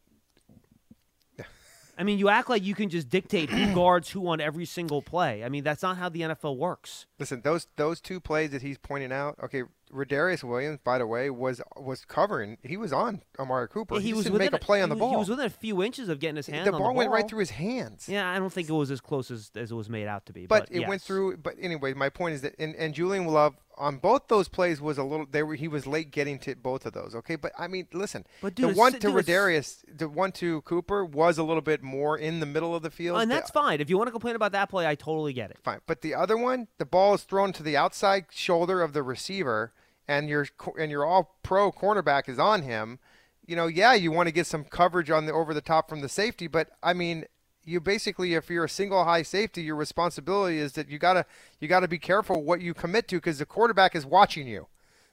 I 1.99 2.03
mean, 2.03 2.19
you 2.19 2.29
act 2.29 2.51
like 2.51 2.63
you 2.63 2.75
can 2.75 2.89
just 2.89 3.09
dictate 3.09 3.51
who 3.51 3.75
guards 3.75 4.11
who 4.11 4.27
on 4.29 4.41
every 4.41 4.65
single 4.65 5.03
play. 5.03 5.45
I 5.45 5.49
mean, 5.49 5.65
that's 5.65 5.83
not 5.83 5.97
how 5.97 6.09
the 6.09 6.23
NFL 6.23 6.57
works. 6.57 7.07
Listen, 7.19 7.41
those 7.43 7.67
those 7.77 8.01
two 8.01 8.21
plays 8.21 8.51
that 8.51 8.63
he's 8.63 8.79
pointing 8.79 9.13
out. 9.13 9.37
Okay, 9.43 9.63
Rodarius 9.93 10.43
Williams, 10.43 10.79
by 10.83 10.99
the 10.99 11.07
way, 11.07 11.31
was 11.31 11.61
was 11.77 12.05
covering. 12.05 12.59
He 12.63 12.77
was 12.77 12.93
on 12.93 13.23
Amari 13.39 13.69
Cooper. 13.69 13.95
Yeah, 13.95 14.01
he, 14.01 14.07
he 14.09 14.13
was 14.15 14.25
didn't 14.25 14.39
make 14.39 14.53
a 14.53 14.59
play 14.59 14.83
on 14.83 14.89
the 14.89 14.95
he, 14.95 14.99
ball. 14.99 15.11
He 15.11 15.17
was 15.17 15.29
within 15.29 15.47
a 15.47 15.51
few 15.51 15.83
inches 15.83 16.09
of 16.09 16.19
getting 16.19 16.37
his 16.37 16.47
hand 16.47 16.67
the 16.67 16.73
ball 16.73 16.81
the 16.81 16.85
ball. 16.85 16.95
went 16.95 17.11
right 17.11 17.29
through 17.29 17.41
his 17.41 17.51
hands. 17.51 18.09
Yeah, 18.09 18.29
I 18.31 18.39
don't 18.39 18.53
think 18.53 18.69
it 18.69 18.73
was 18.73 18.91
as 18.91 19.01
close 19.01 19.31
as, 19.31 19.51
as 19.55 19.71
it 19.71 19.75
was 19.75 19.89
made 19.89 20.07
out 20.07 20.27
to 20.27 20.33
be. 20.33 20.47
But, 20.47 20.69
But, 20.69 20.77
it 20.77 20.87
went 20.87 21.03
through. 21.03 21.39
But 21.39 21.55
anyway, 21.61 21.95
my 21.95 22.09
point 22.09 22.35
is 22.35 22.43
that 22.43 22.55
and, 22.59 22.75
and 22.77 22.95
Julian 22.95 23.27
Love 23.27 23.57
on 23.79 23.99
both 23.99 24.29
those 24.29 24.49
plays 24.49 24.81
was 24.81 24.99
a 24.99 25.03
little. 25.03 25.27
They 25.31 25.43
were 25.43 25.55
he 25.55 25.69
was 25.69 25.87
late 25.87 26.11
getting 26.11 26.39
to 26.41 26.55
both 26.55 26.87
of 26.87 26.93
those. 26.93 27.15
Okay, 27.15 27.37
but 27.37 27.53
I 27.59 27.69
mean, 27.69 27.87
listen, 27.93 28.25
But 28.41 28.57
the 28.57 28.62
dude, 28.62 28.71
it's- 28.71 28.79
one 28.79 28.93
to 28.93 28.99
dude, 28.99 29.15
Rodarius, 29.15 29.85
the 29.93 30.09
one 30.09 30.33
to 30.33 30.61
Cooper 30.62 31.05
was 31.05 31.39
a 31.39 31.43
little 31.43 31.61
bit 31.62 31.83
more 31.83 32.17
in 32.17 32.41
the 32.41 32.47
middle 32.47 32.75
of 32.75 32.83
the 32.83 32.91
field. 32.91 33.21
And 33.21 33.31
The- 33.31 33.35
that's 33.35 33.51
fine. 33.51 33.81
If 33.81 33.91
you 33.91 33.97
want 33.99 34.09
to 34.09 34.12
complain 34.12 34.37
about 34.37 34.53
that 34.53 34.69
play, 34.71 34.87
I 34.87 34.95
totally 34.95 35.33
get 35.33 35.51
it. 35.51 35.59
fine. 35.62 35.81
But 35.87 36.01
the 36.01 36.15
other 36.15 36.37
one, 36.37 36.69
the 36.79 36.87
ball 36.87 37.15
is 37.15 37.23
thrown 37.23 37.53
to 37.55 37.62
the 37.62 37.77
outside 37.77 38.27
shoulder 38.31 38.81
of 38.83 38.93
the 38.93 39.03
receiver, 39.03 39.73
and 40.09 40.29
your 40.29 40.47
and 40.79 40.91
your 40.91 41.05
all 41.05 41.37
pro 41.43 41.71
cornerback 41.73 42.29
is 42.29 42.39
on 42.39 42.62
him. 42.62 42.99
You 43.45 43.55
know, 43.57 43.67
yeah, 43.67 43.95
you 43.95 44.11
want 44.11 44.27
to 44.27 44.33
get 44.33 44.47
some 44.47 44.65
coverage 44.65 45.11
on 45.11 45.27
the 45.27 45.33
over 45.33 45.55
the 45.55 45.61
top 45.61 45.89
from 45.89 46.01
the 46.01 46.09
safety, 46.09 46.47
but 46.49 46.71
I 46.83 46.93
mean, 46.95 47.27
you 47.66 47.81
basically, 47.81 48.35
if 48.35 48.48
you're 48.48 48.64
a 48.64 48.68
single 48.68 49.05
high 49.05 49.22
safety, 49.22 49.62
your 49.62 49.74
responsibility 49.74 50.59
is 50.59 50.72
that 50.74 50.88
you 50.88 50.98
gotta 50.98 51.26
you 51.61 51.68
gotta 51.68 51.88
be 51.88 51.98
careful 51.98 52.42
what 52.42 52.61
you 52.61 52.72
commit 52.72 53.09
to 53.09 53.16
because 53.16 53.38
the 53.38 53.44
quarterback 53.44 53.94
is 53.94 54.07
watching 54.07 54.46
you. 54.46 54.68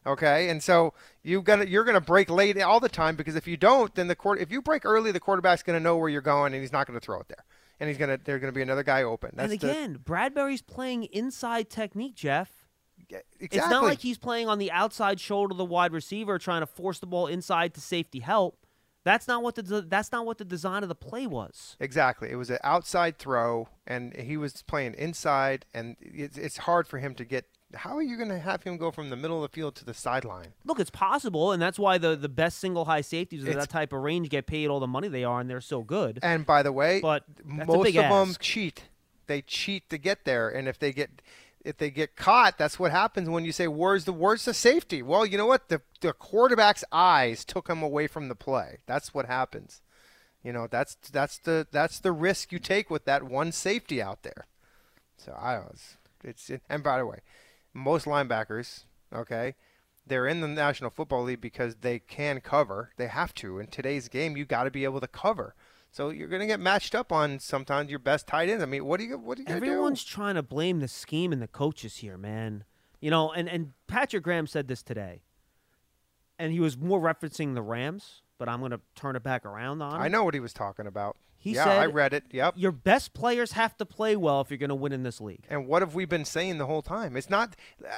Okay, 0.05 0.49
and 0.49 0.61
so 0.61 0.93
you 1.23 1.41
gonna 1.41 1.65
you're 1.65 1.83
gonna 1.83 1.99
break 1.99 2.29
late 2.29 2.61
all 2.61 2.79
the 2.79 2.89
time 2.89 3.15
because 3.15 3.35
if 3.35 3.47
you 3.47 3.57
don't, 3.57 3.93
then 3.95 4.07
the 4.07 4.15
court 4.15 4.39
if 4.39 4.51
you 4.51 4.61
break 4.61 4.85
early, 4.85 5.11
the 5.11 5.19
quarterback's 5.19 5.63
gonna 5.63 5.79
know 5.79 5.97
where 5.97 6.09
you're 6.09 6.21
going 6.21 6.53
and 6.53 6.61
he's 6.61 6.71
not 6.71 6.85
gonna 6.85 6.99
throw 6.99 7.19
it 7.19 7.27
there, 7.27 7.43
and 7.79 7.89
he's 7.89 7.97
gonna 7.97 8.19
there's 8.23 8.39
gonna 8.39 8.53
be 8.53 8.61
another 8.61 8.83
guy 8.83 9.01
open. 9.01 9.31
That's 9.33 9.51
and 9.51 9.63
again, 9.63 9.99
Bradberry's 10.03 10.61
playing 10.61 11.05
inside 11.05 11.69
technique, 11.71 12.15
Jeff. 12.15 12.51
exactly. 13.09 13.25
It's 13.39 13.69
not 13.69 13.83
like 13.83 13.99
he's 13.99 14.19
playing 14.19 14.47
on 14.47 14.59
the 14.59 14.71
outside 14.71 15.19
shoulder 15.19 15.53
of 15.53 15.57
the 15.57 15.65
wide 15.65 15.91
receiver, 15.91 16.37
trying 16.37 16.61
to 16.61 16.67
force 16.67 16.99
the 16.99 17.07
ball 17.07 17.25
inside 17.25 17.73
to 17.73 17.81
safety 17.81 18.19
help. 18.19 18.62
That's 19.03 19.27
not 19.27 19.43
what 19.43 19.55
the 19.55 19.81
that's 19.81 20.11
not 20.11 20.25
what 20.25 20.37
the 20.37 20.45
design 20.45 20.83
of 20.83 20.89
the 20.89 20.95
play 20.95 21.27
was. 21.27 21.75
Exactly. 21.79 22.29
It 22.31 22.35
was 22.35 22.49
an 22.49 22.59
outside 22.63 23.17
throw, 23.17 23.67
and 23.85 24.15
he 24.15 24.37
was 24.37 24.61
playing 24.63 24.93
inside, 24.95 25.65
and 25.73 25.97
it's, 25.99 26.37
it's 26.37 26.57
hard 26.57 26.87
for 26.87 26.99
him 26.99 27.13
to 27.15 27.25
get. 27.25 27.45
How 27.75 27.97
are 27.97 28.03
you 28.03 28.17
going 28.17 28.29
to 28.29 28.37
have 28.37 28.61
him 28.63 28.77
go 28.77 28.91
from 28.91 29.09
the 29.09 29.15
middle 29.15 29.43
of 29.43 29.51
the 29.51 29.53
field 29.55 29.73
to 29.77 29.85
the 29.85 29.95
sideline? 29.95 30.53
Look, 30.63 30.79
it's 30.79 30.91
possible, 30.91 31.51
and 31.51 31.59
that's 31.61 31.79
why 31.79 31.97
the, 31.97 32.15
the 32.15 32.29
best 32.29 32.59
single 32.59 32.85
high 32.85 33.01
safeties 33.01 33.41
with 33.41 33.49
It's- 33.49 33.65
that 33.65 33.71
type 33.71 33.91
of 33.93 34.01
range 34.03 34.29
get 34.29 34.45
paid 34.45 34.67
all 34.67 34.79
the 34.79 34.85
money 34.87 35.07
they 35.07 35.23
are, 35.23 35.39
and 35.39 35.49
they're 35.49 35.59
so 35.59 35.81
good. 35.81 36.19
And 36.21 36.45
by 36.45 36.61
the 36.61 36.71
way, 36.71 37.01
But 37.01 37.23
most 37.43 37.87
of 37.87 37.93
them 37.93 38.35
cheat. 38.39 38.83
They 39.25 39.41
cheat 39.41 39.89
to 39.89 39.97
get 39.97 40.23
there, 40.23 40.49
and 40.49 40.67
if 40.67 40.77
they 40.77 40.91
get 40.93 41.21
if 41.63 41.77
they 41.77 41.89
get 41.89 42.15
caught, 42.15 42.57
that's 42.57 42.77
what 42.79 42.91
happens 42.91 43.29
when 43.29 43.45
you 43.45 43.51
say, 43.51 43.67
"Where's 43.67 44.05
the 44.05 44.13
where's 44.13 44.45
the 44.45 44.53
safety?" 44.53 45.01
Well, 45.01 45.25
you 45.25 45.37
know 45.37 45.45
what? 45.47 45.69
The 45.69 45.81
the 46.01 46.13
quarterback's 46.13 46.83
eyes 46.91 47.45
took 47.45 47.69
him 47.69 47.81
away 47.81 48.07
from 48.07 48.27
the 48.27 48.35
play. 48.35 48.79
That's 48.85 49.13
what 49.13 49.25
happens. 49.27 49.81
You 50.43 50.51
know, 50.53 50.67
that's 50.69 50.95
that's 50.95 51.37
the 51.37 51.67
that's 51.71 51.99
the 51.99 52.11
risk 52.11 52.51
you 52.51 52.59
take 52.59 52.89
with 52.89 53.05
that 53.05 53.23
one 53.23 53.51
safety 53.51 54.01
out 54.01 54.23
there. 54.23 54.45
So 55.17 55.35
I 55.39 55.55
don't 55.55 55.79
it's 56.23 56.51
and 56.69 56.83
by 56.83 56.97
the 56.99 57.05
way, 57.05 57.19
most 57.73 58.05
linebackers, 58.05 58.83
okay, 59.13 59.55
They're 60.05 60.27
in 60.27 60.41
the 60.41 60.47
National 60.47 60.89
Football 60.89 61.23
League 61.23 61.41
because 61.41 61.75
they 61.75 61.99
can 61.99 62.41
cover. 62.41 62.91
They 62.97 63.07
have 63.07 63.33
to. 63.35 63.59
In 63.59 63.67
today's 63.67 64.09
game, 64.09 64.35
you 64.35 64.45
got 64.45 64.65
to 64.65 64.71
be 64.71 64.83
able 64.83 64.99
to 65.01 65.07
cover. 65.07 65.55
So 65.94 66.10
you're 66.10 66.27
going 66.27 66.39
to 66.39 66.48
get 66.48 66.60
matched 66.60 66.96
up 66.96 67.12
on 67.12 67.37
sometimes 67.37 67.91
your 67.91 68.00
best 68.00 68.25
tight 68.25 68.50
ends. 68.50 68.63
I 68.63 68.65
mean, 68.65 68.83
what 68.83 69.00
do 69.00 69.06
you 69.06 69.15
what 69.15 69.37
do 69.37 69.44
you 69.44 69.48
gonna 69.48 69.60
do? 69.60 69.67
Everyone's 69.67 70.04
trying 70.04 70.33
to 70.35 70.41
blame 70.41 70.79
the 70.79 70.87
scheme 70.87 71.31
and 71.31 71.39
the 71.39 71.48
coaches 71.48 71.98
here, 71.98 72.17
man. 72.17 72.63
You 73.00 73.12
know, 73.12 73.31
and, 73.31 73.48
and 73.48 73.73
Patrick 73.85 74.23
Graham 74.23 74.48
said 74.48 74.67
this 74.67 74.81
today. 74.81 75.21
And 76.39 76.52
he 76.52 76.60
was 76.60 76.77
more 76.77 77.00
referencing 77.00 77.54
the 77.54 77.62
Rams, 77.62 78.23
but 78.39 78.50
I'm 78.50 78.60
going 78.60 78.71
to 78.71 78.81
turn 78.96 79.15
it 79.15 79.21
back 79.21 79.46
around 79.46 79.83
on 79.83 79.96
him. 79.96 80.02
I 80.02 80.08
know 80.08 80.23
what 80.23 80.33
he 80.33 80.39
was 80.39 80.52
talking 80.52 80.87
about. 80.87 81.15
He 81.37 81.54
yeah, 81.54 81.65
said 81.65 81.77
I 81.77 81.85
read 81.85 82.13
it. 82.13 82.23
Yep. 82.31 82.56
Your 82.58 82.71
best 82.71 83.13
players 83.13 83.52
have 83.52 83.77
to 83.77 83.85
play 83.85 84.15
well 84.15 84.41
if 84.41 84.50
you're 84.50 84.58
going 84.58 84.69
to 84.69 84.75
win 84.75 84.94
in 84.94 85.04
this 85.04 85.21
league. 85.21 85.46
And 85.48 85.67
what 85.67 85.83
have 85.83 85.94
we 85.94 86.06
been 86.06 86.25
saying 86.25 86.58
the 86.58 86.65
whole 86.65 86.81
time? 86.81 87.15
It's 87.15 87.29
not 87.29 87.56
uh, 87.85 87.91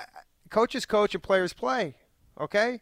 coaches 0.49 0.85
coach 0.85 1.13
and 1.13 1.23
players 1.23 1.53
play. 1.53 1.95
Okay? 2.41 2.81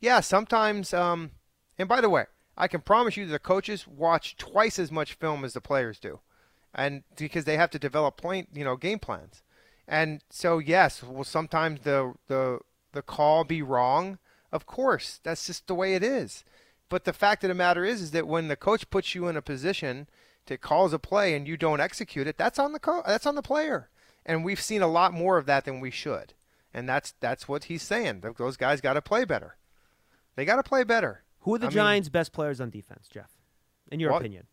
Yeah, 0.00 0.20
sometimes 0.20 0.94
um 0.94 1.32
and 1.78 1.88
by 1.88 2.00
the 2.00 2.10
way, 2.10 2.26
I 2.56 2.68
can 2.68 2.80
promise 2.80 3.16
you 3.16 3.26
the 3.26 3.38
coaches 3.38 3.86
watch 3.86 4.36
twice 4.36 4.78
as 4.78 4.92
much 4.92 5.14
film 5.14 5.44
as 5.44 5.54
the 5.54 5.60
players 5.60 5.98
do. 5.98 6.20
And 6.74 7.02
because 7.16 7.44
they 7.44 7.56
have 7.56 7.70
to 7.70 7.78
develop 7.78 8.16
point, 8.16 8.48
you 8.54 8.64
know, 8.64 8.76
game 8.76 8.98
plans. 8.98 9.42
And 9.86 10.22
so 10.30 10.58
yes, 10.58 11.02
will 11.02 11.24
sometimes 11.24 11.80
the 11.80 12.14
the 12.28 12.60
the 12.92 13.02
call 13.02 13.44
be 13.44 13.62
wrong? 13.62 14.18
Of 14.50 14.66
course. 14.66 15.20
That's 15.22 15.46
just 15.46 15.66
the 15.66 15.74
way 15.74 15.94
it 15.94 16.02
is. 16.02 16.44
But 16.88 17.04
the 17.04 17.12
fact 17.14 17.42
of 17.42 17.48
the 17.48 17.54
matter 17.54 17.84
is, 17.84 18.02
is 18.02 18.10
that 18.10 18.26
when 18.26 18.48
the 18.48 18.56
coach 18.56 18.90
puts 18.90 19.14
you 19.14 19.26
in 19.26 19.36
a 19.36 19.42
position 19.42 20.08
to 20.44 20.58
calls 20.58 20.92
a 20.92 20.98
play 20.98 21.34
and 21.34 21.48
you 21.48 21.56
don't 21.56 21.80
execute 21.80 22.26
it, 22.26 22.36
that's 22.36 22.58
on 22.58 22.72
the 22.72 22.78
co- 22.78 23.02
that's 23.06 23.26
on 23.26 23.34
the 23.34 23.42
player. 23.42 23.88
And 24.26 24.44
we've 24.44 24.60
seen 24.60 24.82
a 24.82 24.86
lot 24.88 25.12
more 25.12 25.38
of 25.38 25.46
that 25.46 25.64
than 25.64 25.80
we 25.80 25.90
should. 25.90 26.34
And 26.74 26.88
that's 26.88 27.14
that's 27.20 27.48
what 27.48 27.64
he's 27.64 27.82
saying. 27.82 28.22
Those 28.38 28.56
guys 28.56 28.80
got 28.80 28.94
to 28.94 29.02
play 29.02 29.24
better. 29.24 29.56
They 30.36 30.44
got 30.44 30.56
to 30.56 30.62
play 30.62 30.84
better. 30.84 31.22
Who 31.42 31.54
are 31.54 31.58
the 31.58 31.66
I 31.66 31.68
mean, 31.68 31.74
Giants' 31.74 32.08
best 32.08 32.32
players 32.32 32.60
on 32.60 32.70
defense, 32.70 33.08
Jeff? 33.08 33.30
In 33.90 34.00
your 34.00 34.12
opinion. 34.12 34.46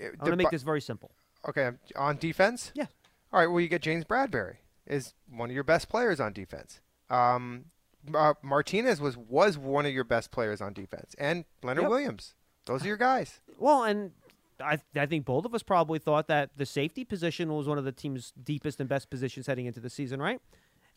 uh, 0.00 0.04
I'm 0.04 0.10
going 0.10 0.24
to 0.24 0.30
the 0.30 0.36
make 0.36 0.50
this 0.50 0.62
very 0.62 0.80
simple. 0.80 1.10
Okay, 1.48 1.70
on 1.96 2.16
defense. 2.16 2.72
Yeah. 2.74 2.86
All 3.32 3.40
right. 3.40 3.46
Well, 3.46 3.60
you 3.60 3.68
get 3.68 3.82
James 3.82 4.04
Bradberry 4.04 4.56
is 4.86 5.14
one 5.30 5.48
of 5.50 5.54
your 5.54 5.64
best 5.64 5.88
players 5.88 6.20
on 6.20 6.32
defense. 6.32 6.80
Um, 7.10 7.66
uh, 8.14 8.34
Martinez 8.42 9.00
was 9.00 9.16
was 9.16 9.58
one 9.58 9.86
of 9.86 9.92
your 9.92 10.04
best 10.04 10.30
players 10.30 10.60
on 10.60 10.72
defense, 10.72 11.14
and 11.18 11.44
Leonard 11.62 11.82
Yep. 11.82 11.90
Williams. 11.90 12.34
Those 12.66 12.84
are 12.84 12.88
your 12.88 12.96
guys. 12.96 13.40
Well, 13.58 13.84
and 13.84 14.12
I, 14.60 14.78
I 14.96 15.06
think 15.06 15.24
both 15.24 15.44
of 15.44 15.54
us 15.54 15.62
probably 15.62 15.98
thought 16.00 16.26
that 16.28 16.50
the 16.56 16.66
safety 16.66 17.04
position 17.04 17.52
was 17.54 17.68
one 17.68 17.78
of 17.78 17.84
the 17.84 17.92
team's 17.92 18.32
deepest 18.42 18.80
and 18.80 18.88
best 18.88 19.08
positions 19.10 19.46
heading 19.46 19.66
into 19.66 19.80
the 19.80 19.90
season, 19.90 20.20
right? 20.20 20.40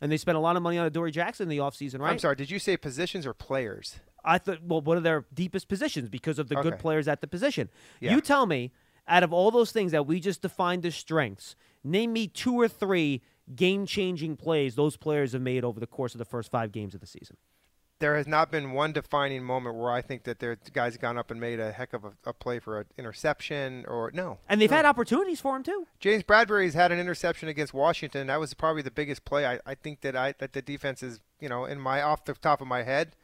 And 0.02 0.12
they 0.12 0.18
spent 0.18 0.38
a 0.38 0.42
lot 0.42 0.56
of 0.56 0.64
money 0.64 0.78
on 0.78 0.86
Adoree' 0.86 1.12
Jackson 1.12 1.44
in 1.44 1.50
the 1.50 1.58
offseason, 1.58 2.00
right? 2.00 2.12
I'm 2.12 2.20
sorry. 2.20 2.36
Did 2.36 2.50
you 2.50 2.60
say 2.60 2.78
positions 2.78 3.26
or 3.26 3.34
players? 3.34 4.00
I 4.24 4.38
thought, 4.38 4.64
well, 4.64 4.82
one 4.82 4.98
of 4.98 5.04
their 5.04 5.26
deepest 5.34 5.68
positions 5.68 6.10
because 6.10 6.40
of 6.40 6.50
the 6.50 6.56
good 6.56 6.78
players 6.80 7.08
at 7.08 7.22
the 7.22 7.28
position. 7.28 7.70
Yeah. 8.00 8.16
You 8.16 8.22
tell 8.22 8.46
me, 8.46 8.72
out 9.08 9.24
of 9.24 9.34
all 9.34 9.52
those 9.52 9.72
things 9.72 9.92
that 9.92 10.06
we 10.06 10.20
just 10.20 10.42
defined 10.42 10.86
as 10.86 10.96
strengths, 10.96 11.56
name 11.84 12.14
me 12.14 12.28
two 12.28 12.60
or 12.60 12.68
three 12.68 13.22
game 13.56 13.86
changing 13.86 14.38
plays 14.38 14.76
those 14.76 14.96
players 14.96 15.34
have 15.34 15.42
made 15.42 15.64
over 15.64 15.80
the 15.80 15.88
course 15.88 16.14
of 16.14 16.20
the 16.20 16.26
first 16.26 16.52
five 16.52 16.72
games 16.72 16.94
of 16.94 17.02
the 17.02 17.08
season. 17.08 17.36
There 18.00 18.16
has 18.16 18.28
not 18.28 18.50
been 18.50 18.72
one 18.72 18.94
defining 18.94 19.44
moment 19.44 19.76
where 19.76 19.92
I 19.92 20.02
think 20.02 20.24
that 20.24 20.40
their 20.40 20.58
guys 20.74 20.96
gone 20.98 21.18
up 21.18 21.32
and 21.32 21.40
made 21.40 21.60
a 21.60 21.72
heck 21.72 21.94
of 21.94 22.06
a, 22.06 22.14
a 22.26 22.34
play 22.34 22.60
for 22.60 22.80
an 22.80 22.86
interception 22.98 23.86
or 23.88 24.10
no. 24.14 24.40
And 24.48 24.62
they've 24.62 24.72
no. 24.72 24.78
had 24.78 24.86
opportunities 24.86 25.42
for 25.42 25.56
him, 25.56 25.64
too. 25.64 25.86
James 26.00 26.24
Bradberry's 26.24 26.74
had 26.74 26.92
an 26.92 27.00
interception 27.00 27.50
against 27.50 27.74
Washington. 27.74 28.28
That 28.28 28.40
was 28.40 28.54
probably 28.54 28.82
the 28.82 28.92
biggest 28.92 29.26
play. 29.26 29.46
I, 29.46 29.60
I 29.66 29.76
think 29.76 30.02
that 30.02 30.16
I 30.16 30.34
that 30.40 30.54
the 30.54 30.62
defense 30.62 31.04
is 31.04 31.20
you 31.40 31.50
know 31.50 31.66
in 31.66 31.80
my 31.80 32.02
off 32.02 32.26
the 32.26 32.34
top 32.34 32.62
of 32.62 32.68
my 32.68 32.84
head, 32.84 33.16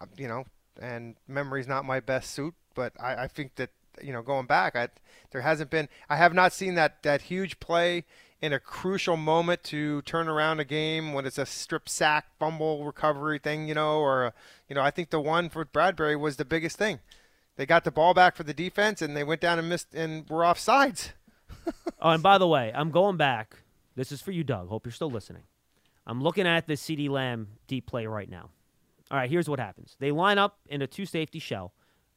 uh, 0.00 0.06
you 0.16 0.28
know, 0.28 0.44
and 0.80 1.16
memory's 1.26 1.68
not 1.68 1.84
my 1.84 2.00
best 2.00 2.30
suit, 2.30 2.54
but 2.74 2.92
I, 3.00 3.24
I 3.24 3.28
think 3.28 3.54
that 3.56 3.70
you 4.02 4.12
know 4.12 4.22
going 4.22 4.46
back, 4.46 4.76
I, 4.76 4.88
there 5.30 5.40
hasn't 5.40 5.70
been. 5.70 5.88
I 6.08 6.16
have 6.16 6.34
not 6.34 6.52
seen 6.52 6.74
that 6.74 7.02
that 7.02 7.22
huge 7.22 7.58
play 7.60 8.04
in 8.40 8.52
a 8.52 8.60
crucial 8.60 9.16
moment 9.16 9.62
to 9.64 10.02
turn 10.02 10.28
around 10.28 10.60
a 10.60 10.64
game 10.64 11.12
when 11.12 11.26
it's 11.26 11.38
a 11.38 11.44
strip 11.46 11.88
sack 11.88 12.26
fumble 12.38 12.84
recovery 12.84 13.38
thing, 13.38 13.68
you 13.68 13.74
know, 13.74 13.98
or 13.98 14.32
you 14.68 14.74
know 14.74 14.82
I 14.82 14.90
think 14.90 15.10
the 15.10 15.20
one 15.20 15.48
for 15.48 15.64
Bradberry 15.64 16.18
was 16.18 16.36
the 16.36 16.44
biggest 16.44 16.76
thing. 16.76 17.00
They 17.56 17.66
got 17.66 17.84
the 17.84 17.90
ball 17.90 18.14
back 18.14 18.36
for 18.36 18.42
the 18.42 18.54
defense, 18.54 19.02
and 19.02 19.14
they 19.16 19.24
went 19.24 19.42
down 19.42 19.58
and 19.58 19.68
missed 19.68 19.94
and 19.94 20.28
were 20.28 20.44
off 20.44 20.58
sides. 20.58 21.12
Oh, 22.02 22.08
and 22.08 22.22
by 22.22 22.38
the 22.38 22.48
way, 22.48 22.72
I'm 22.74 22.90
going 22.90 23.18
back. 23.18 23.58
This 23.94 24.10
is 24.10 24.22
for 24.22 24.30
you, 24.30 24.42
Doug. 24.42 24.68
Hope 24.68 24.86
you're 24.86 24.92
still 24.92 25.10
listening. 25.10 25.42
I'm 26.06 26.22
looking 26.22 26.46
at 26.46 26.66
the 26.66 26.72
CeeDee 26.72 27.10
Lamb 27.10 27.48
deep 27.66 27.86
play 27.86 28.06
right 28.06 28.30
now. 28.30 28.48
All 29.10 29.18
right, 29.18 29.28
here's 29.28 29.50
what 29.50 29.60
happens. 29.60 29.96
They 29.98 30.10
line 30.10 30.38
up 30.38 30.58
in 30.66 30.80
a 30.80 30.86
two 30.86 31.04
safety 31.04 31.38
shell, 31.38 31.74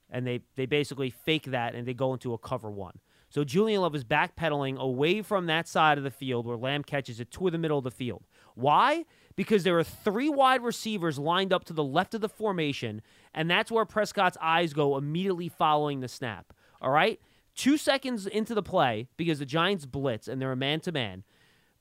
and 0.10 0.26
they, 0.26 0.40
they 0.56 0.66
basically 0.66 1.10
fake 1.10 1.46
that 1.48 1.76
and 1.76 1.86
they 1.86 1.94
go 1.94 2.14
into 2.14 2.34
a 2.34 2.38
cover 2.38 2.72
one. 2.72 3.00
So 3.34 3.44
Julian 3.44 3.82
Love 3.82 3.96
is 3.96 4.04
backpedaling 4.04 4.78
away 4.78 5.24
from 5.24 5.48
that 5.48 5.68
side 5.68 5.98
of 5.98 6.04
the 6.04 6.12
field 6.12 6.46
where 6.46 6.56
Lamb 6.56 6.84
catches 6.84 7.20
it 7.20 7.32
toward 7.32 7.52
the 7.52 7.58
middle 7.58 7.80
of 7.80 7.84
the 7.84 7.90
field. 7.90 8.28
Why? 8.54 9.06
Because 9.36 9.64
there 9.64 9.80
are 9.80 9.84
three 9.84 10.30
wide 10.30 10.62
receivers 10.62 11.18
lined 11.18 11.52
up 11.52 11.66
to 11.66 11.74
the 11.74 11.84
left 11.84 12.14
of 12.14 12.22
the 12.22 12.30
formation, 12.30 13.02
and 13.34 13.50
that's 13.50 13.72
where 13.72 13.86
Prescott's 13.86 14.38
eyes 14.40 14.74
go 14.74 14.98
immediately 14.98 15.50
following 15.50 16.00
the 16.00 16.08
snap. 16.08 16.54
All 16.80 16.92
right? 16.92 17.20
Two 17.56 17.76
seconds 17.76 18.28
into 18.28 18.54
the 18.54 18.62
play, 18.62 19.08
because 19.18 19.40
the 19.40 19.48
Giants 19.48 19.88
blitz 19.88 20.28
and 20.28 20.40
they're 20.40 20.52
a 20.52 20.56
man 20.56 20.80
to 20.82 20.92
man, 20.92 21.24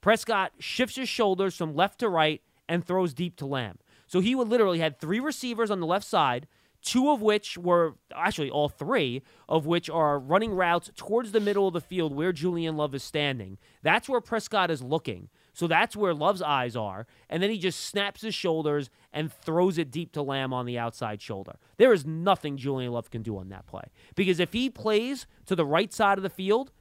Prescott 0.01 0.53
shifts 0.59 0.97
his 0.97 1.11
shoulders 1.11 1.55
from 1.55 1.77
left 1.77 2.01
to 2.01 2.09
right 2.09 2.41
and 2.67 2.83
throws 2.83 3.13
deep 3.13 3.37
to 3.37 3.45
Lamb. 3.45 3.79
So 4.07 4.21
he 4.21 4.35
would 4.35 4.49
literally 4.49 4.79
had 4.79 4.99
three 4.99 5.21
receivers 5.21 5.71
on 5.71 5.81
the 5.81 5.87
left 5.87 6.07
side, 6.07 6.49
two 6.83 7.11
of 7.11 7.23
which 7.23 7.57
were 7.57 7.95
actually 8.15 8.51
all 8.51 8.69
three 8.69 9.23
of 9.49 9.67
which 9.67 9.89
are 9.89 10.19
running 10.19 10.53
routes 10.53 10.91
towards 10.97 11.33
the 11.33 11.41
middle 11.41 11.69
of 11.69 11.75
the 11.75 11.81
field 11.81 12.15
where 12.15 12.33
Julian 12.33 12.77
Love 12.77 12.95
is 12.95 13.03
standing. 13.03 13.59
That's 13.83 14.09
where 14.09 14.21
Prescott 14.21 14.71
is 14.71 14.83
looking. 14.83 15.29
So 15.55 15.67
that's 15.67 15.95
where 15.95 16.15
Love's 16.15 16.43
eyes 16.43 16.75
are. 16.75 17.07
And 17.29 17.43
then 17.43 17.51
he 17.51 17.59
just 17.59 17.81
snaps 17.81 18.23
his 18.23 18.35
shoulders 18.35 18.91
and 19.13 19.33
throws 19.33 19.79
it 19.79 19.91
deep 19.91 20.13
to 20.13 20.23
Lamb 20.23 20.53
on 20.53 20.67
the 20.67 20.79
outside 20.79 21.23
shoulder. 21.23 21.57
There 21.77 21.93
is 21.93 22.05
nothing 22.05 22.57
Julian 22.57 22.93
Love 22.93 23.11
can 23.11 23.23
do 23.23 23.39
on 23.39 23.49
that 23.51 23.67
play. 23.67 23.85
Because 24.15 24.41
if 24.41 24.53
he 24.53 24.71
plays 24.71 25.27
to 25.47 25.55
the 25.55 25.67
right 25.67 25.93
side 25.93 26.19
of 26.19 26.23
the 26.23 26.31
field 26.31 26.73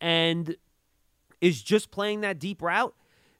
and 0.00 0.56
is 1.40 1.62
just 1.62 1.90
playing 1.90 2.20
that 2.20 2.38
deep 2.38 2.62
route, 2.62 2.94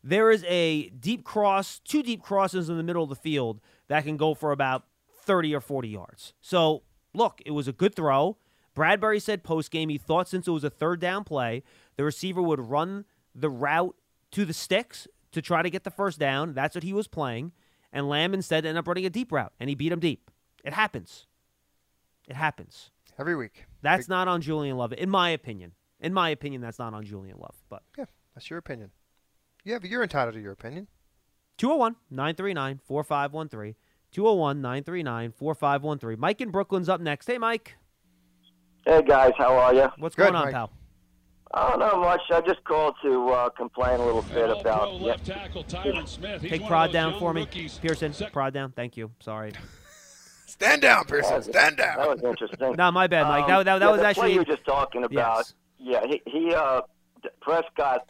there 0.05 0.31
is 0.31 0.45
a 0.49 0.89
deep 0.89 1.25
cross, 1.25 1.81
two 1.85 2.03
deep 2.03 2.23
crosses 2.23 2.69
in 2.69 2.77
the 2.77 2.83
middle 2.83 3.05
of 3.05 3.09
the 3.09 3.15
field 3.15 3.61
that 3.87 4.05
can 4.05 4.17
go 4.17 4.35
for 4.35 4.51
about 4.51 4.85
30 5.23 5.55
or 5.55 5.61
40 5.61 5.89
yards. 5.89 6.35
So, 6.41 6.83
look, 7.15 7.41
it 7.45 7.53
was 7.53 7.69
a 7.69 7.73
good 7.73 7.95
throw. 7.95 8.37
Bradberry 8.75 9.21
said 9.21 9.43
post 9.45 9.71
game 9.71 9.89
he 9.89 9.99
thought 9.99 10.29
since 10.29 10.49
it 10.49 10.51
was 10.51 10.65
a 10.65 10.71
third 10.71 11.01
down 11.01 11.25
play, 11.25 11.63
the 11.97 12.05
receiver 12.05 12.41
would 12.41 12.61
run 12.61 13.05
the 13.35 13.51
route 13.51 13.95
to 14.33 14.45
the 14.45 14.55
sticks 14.55 15.07
to 15.33 15.43
try 15.43 15.63
to 15.63 15.71
get 15.71 15.85
the 15.85 15.91
first 15.91 16.19
down. 16.19 16.55
That's 16.55 16.75
what 16.75 16.85
he 16.85 16.93
was 16.93 17.07
playing. 17.07 17.53
And 17.93 18.09
Lamb 18.09 18.33
instead 18.33 18.65
ended 18.65 18.79
up 18.79 18.89
running 18.89 19.05
a 19.05 19.11
deep 19.11 19.31
route, 19.31 19.53
and 19.61 19.69
he 19.69 19.75
beat 19.75 19.93
him 19.93 20.01
deep. 20.01 20.31
It 20.65 20.73
happens. 20.73 21.27
It 22.29 22.37
happens. 22.37 22.91
Every 23.19 23.37
week. 23.37 23.67
That's 23.83 24.09
not 24.09 24.29
on 24.29 24.41
Julian 24.41 24.77
Love, 24.77 24.95
in 24.95 25.11
my 25.11 25.31
opinion. 25.31 25.73
In 26.01 26.15
my 26.15 26.31
opinion, 26.31 26.63
that's 26.63 26.79
not 26.79 26.95
on 26.95 27.05
Julian 27.05 27.37
Love. 27.39 27.55
But 27.69 27.83
Yeah, 27.99 28.07
that's 28.35 28.49
your 28.49 28.59
opinion. 28.59 28.91
Yeah, 29.65 29.79
but 29.79 29.91
you're 29.91 30.03
entitled 30.03 30.35
to 30.35 30.41
your 30.41 30.53
opinion. 30.53 30.89
201 31.59 31.97
939 32.11 32.81
4513. 32.85 33.75
201 34.13 34.61
939 34.61 35.33
4513. 35.33 36.21
Mike 36.21 36.41
in 36.41 36.51
Brooklyn's 36.51 36.89
up 36.89 37.01
next. 37.01 37.27
Hey, 37.27 37.39
Mike. 37.39 37.77
Hey 38.87 39.01
guys, 39.03 39.33
how 39.39 39.55
are 39.57 39.75
you? 39.75 39.89
What's 39.99 40.15
Good, 40.17 40.23
going 40.25 40.35
on, 40.35 40.45
Mike. 40.47 40.55
pal? 40.55 40.71
Oh, 41.55 41.77
not 41.79 42.01
much. 42.01 42.21
I 42.31 42.41
just 42.41 42.65
called 42.65 42.95
to 43.03 43.29
uh, 43.29 43.49
complain 43.51 44.01
a 44.01 44.05
little 44.05 44.23
bit 44.23 44.51
about. 44.51 44.89
All-pro 44.89 45.07
Yeah, 45.07 45.17
tackle 45.17 45.65
Tyron 45.65 46.09
Smith. 46.09 46.41
He's 46.43 46.51
Take 46.51 46.67
prod 46.67 46.93
down 46.93 47.19
for 47.19 47.33
me. 47.35 47.43
rookies. 47.43 47.79
Pearson, 47.79 48.13
Sec- 48.13 48.33
prod 48.33 48.55
down. 48.55 48.73
Thank 48.73 48.97
you. 48.97 49.11
Sorry. 49.21 49.53
Stand 50.47 50.83
down, 50.83 51.05
Pearson. 51.05 51.43
Stand 51.43 51.77
down. 51.77 51.99
that 51.99 52.09
was 52.09 52.23
interesting. 52.23 52.75
No, 52.77 52.91
my 52.91 53.07
bad, 53.07 53.27
Mike. 53.29 53.45
Um, 53.45 53.49
That, 53.49 53.65
that, 53.65 53.79
that 53.81 53.87
yeah, 53.87 53.93
was 53.93 54.01
actually. 54.01 54.21
play 54.23 54.33
you 54.33 54.39
were 54.41 54.45
just 54.45 54.65
talking 54.65 55.05
about. 55.05 55.45
Yes. 55.47 55.55
Yeah, 55.79 56.01
he, 56.09 56.23
he 56.27 56.55
uh, 56.55 56.81
D- 57.23 57.29
Prescott 57.41 58.09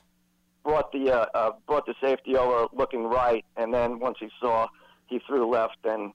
brought 0.64 0.90
the 0.92 1.10
uh, 1.10 1.26
uh, 1.34 1.50
brought 1.66 1.84
the 1.86 1.94
safety 2.02 2.36
over 2.36 2.66
looking 2.72 3.04
right, 3.04 3.44
and 3.56 3.72
then 3.74 3.98
once 3.98 4.18
he 4.20 4.28
saw, 4.40 4.68
he 5.12 5.20
threw 5.26 5.48
left, 5.48 5.78
and 5.84 6.12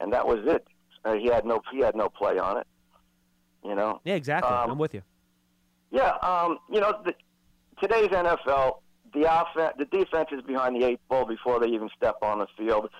and 0.00 0.12
that 0.12 0.26
was 0.26 0.40
it. 0.44 0.66
Uh, 1.04 1.14
he 1.14 1.26
had 1.26 1.44
no 1.44 1.62
he 1.72 1.80
had 1.80 1.94
no 1.94 2.08
play 2.08 2.38
on 2.38 2.58
it. 2.58 2.66
You 3.64 3.74
know. 3.74 4.00
Yeah, 4.04 4.14
exactly. 4.14 4.52
Um, 4.52 4.72
I'm 4.72 4.78
with 4.78 4.94
you. 4.94 5.02
Yeah, 5.90 6.12
um, 6.22 6.58
you 6.70 6.80
know, 6.80 7.00
the, 7.04 7.14
today's 7.80 8.08
NFL, 8.08 8.78
the 9.14 9.22
offense, 9.30 9.74
the 9.78 9.84
defense 9.84 10.28
is 10.32 10.42
behind 10.42 10.80
the 10.80 10.84
eight 10.84 11.00
ball 11.08 11.24
before 11.24 11.60
they 11.60 11.68
even 11.68 11.88
step 11.96 12.16
on 12.20 12.40
the 12.40 12.46
field. 12.58 12.90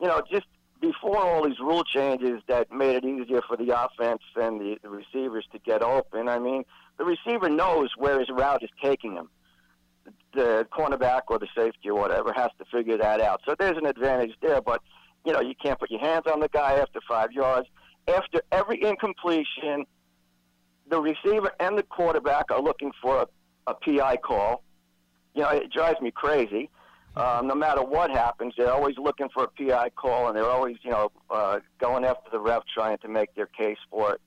You 0.00 0.06
know, 0.06 0.22
just 0.30 0.46
before 0.80 1.18
all 1.18 1.44
these 1.44 1.58
rule 1.58 1.82
changes 1.82 2.40
that 2.46 2.70
made 2.70 2.96
it 2.96 3.04
easier 3.04 3.42
for 3.46 3.56
the 3.56 3.76
offense 3.76 4.22
and 4.36 4.60
the, 4.60 4.76
the 4.82 4.88
receivers 4.88 5.46
to 5.52 5.58
get 5.58 5.82
open. 5.82 6.28
I 6.28 6.38
mean, 6.38 6.64
the 6.96 7.04
receiver 7.04 7.48
knows 7.48 7.90
where 7.96 8.20
his 8.20 8.28
route 8.30 8.62
is 8.62 8.70
taking 8.82 9.14
him. 9.14 9.28
The 10.34 10.66
cornerback 10.72 11.22
or 11.28 11.38
the 11.38 11.48
safety 11.56 11.90
or 11.90 11.98
whatever 11.98 12.32
has 12.34 12.50
to 12.58 12.64
figure 12.70 12.98
that 12.98 13.20
out. 13.20 13.40
So 13.46 13.54
there's 13.58 13.76
an 13.76 13.86
advantage 13.86 14.32
there. 14.42 14.60
But 14.60 14.82
you 15.24 15.32
know, 15.32 15.40
you 15.40 15.54
can't 15.62 15.78
put 15.78 15.90
your 15.90 16.00
hands 16.00 16.24
on 16.32 16.40
the 16.40 16.48
guy 16.48 16.74
after 16.74 17.00
five 17.08 17.32
yards. 17.32 17.68
After 18.06 18.40
every 18.52 18.82
incompletion, 18.82 19.84
the 20.88 21.00
receiver 21.00 21.52
and 21.60 21.76
the 21.76 21.82
quarterback 21.82 22.50
are 22.50 22.62
looking 22.62 22.92
for 23.02 23.22
a, 23.22 23.26
a 23.70 23.74
PI 23.74 24.18
call. 24.18 24.62
You 25.34 25.42
know, 25.42 25.50
it 25.50 25.70
drives 25.70 26.00
me 26.00 26.10
crazy. 26.10 26.70
Um, 27.16 27.48
no 27.48 27.54
matter 27.54 27.82
what 27.82 28.10
happens, 28.10 28.54
they're 28.56 28.72
always 28.72 28.96
looking 28.96 29.28
for 29.34 29.44
a 29.44 29.48
PI 29.48 29.90
call, 29.90 30.28
and 30.28 30.36
they're 30.36 30.48
always, 30.48 30.76
you 30.82 30.90
know, 30.90 31.10
uh, 31.30 31.58
going 31.80 32.04
after 32.04 32.30
the 32.30 32.38
ref, 32.38 32.62
trying 32.72 32.98
to 32.98 33.08
make 33.08 33.34
their 33.34 33.46
case 33.46 33.78
for 33.90 34.14
it. 34.14 34.20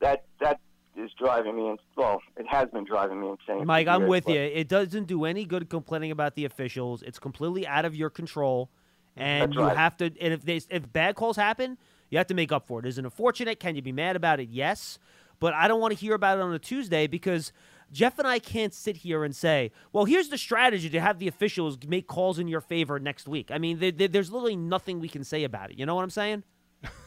That 0.00 0.24
that 0.40 0.60
is 0.98 1.10
driving 1.18 1.56
me. 1.56 1.68
In, 1.68 1.78
well, 1.96 2.20
it 2.36 2.46
has 2.48 2.68
been 2.70 2.84
driving 2.84 3.20
me 3.20 3.28
insane. 3.28 3.66
Mike, 3.66 3.86
I'm 3.88 4.02
years, 4.02 4.10
with 4.10 4.28
you. 4.28 4.40
It 4.40 4.68
doesn't 4.68 5.06
do 5.06 5.24
any 5.24 5.44
good 5.44 5.68
complaining 5.68 6.10
about 6.10 6.34
the 6.34 6.44
officials. 6.44 7.02
It's 7.02 7.18
completely 7.18 7.66
out 7.66 7.84
of 7.84 7.94
your 7.94 8.10
control, 8.10 8.70
and 9.16 9.54
you 9.54 9.60
right. 9.60 9.76
have 9.76 9.96
to. 9.98 10.06
And 10.06 10.32
if 10.32 10.42
they, 10.42 10.60
if 10.70 10.92
bad 10.92 11.14
calls 11.14 11.36
happen, 11.36 11.78
you 12.10 12.18
have 12.18 12.26
to 12.28 12.34
make 12.34 12.52
up 12.52 12.66
for 12.66 12.80
it. 12.80 12.86
Is 12.86 12.98
it 12.98 13.04
unfortunate? 13.04 13.60
Can 13.60 13.76
you 13.76 13.82
be 13.82 13.92
mad 13.92 14.16
about 14.16 14.40
it? 14.40 14.48
Yes, 14.50 14.98
but 15.40 15.54
I 15.54 15.68
don't 15.68 15.80
want 15.80 15.92
to 15.92 15.98
hear 15.98 16.14
about 16.14 16.38
it 16.38 16.42
on 16.42 16.52
a 16.52 16.58
Tuesday 16.58 17.06
because 17.06 17.52
Jeff 17.92 18.18
and 18.18 18.26
I 18.26 18.38
can't 18.38 18.74
sit 18.74 18.98
here 18.98 19.24
and 19.24 19.34
say, 19.34 19.72
"Well, 19.92 20.04
here's 20.04 20.28
the 20.28 20.38
strategy 20.38 20.90
to 20.90 21.00
have 21.00 21.18
the 21.18 21.28
officials 21.28 21.78
make 21.86 22.06
calls 22.06 22.38
in 22.38 22.48
your 22.48 22.60
favor 22.60 22.98
next 22.98 23.28
week." 23.28 23.50
I 23.50 23.58
mean, 23.58 23.78
there- 23.78 23.92
there- 23.92 24.08
there's 24.08 24.30
literally 24.30 24.56
nothing 24.56 25.00
we 25.00 25.08
can 25.08 25.24
say 25.24 25.44
about 25.44 25.70
it. 25.70 25.78
You 25.78 25.86
know 25.86 25.94
what 25.94 26.02
I'm 26.02 26.10
saying? 26.10 26.44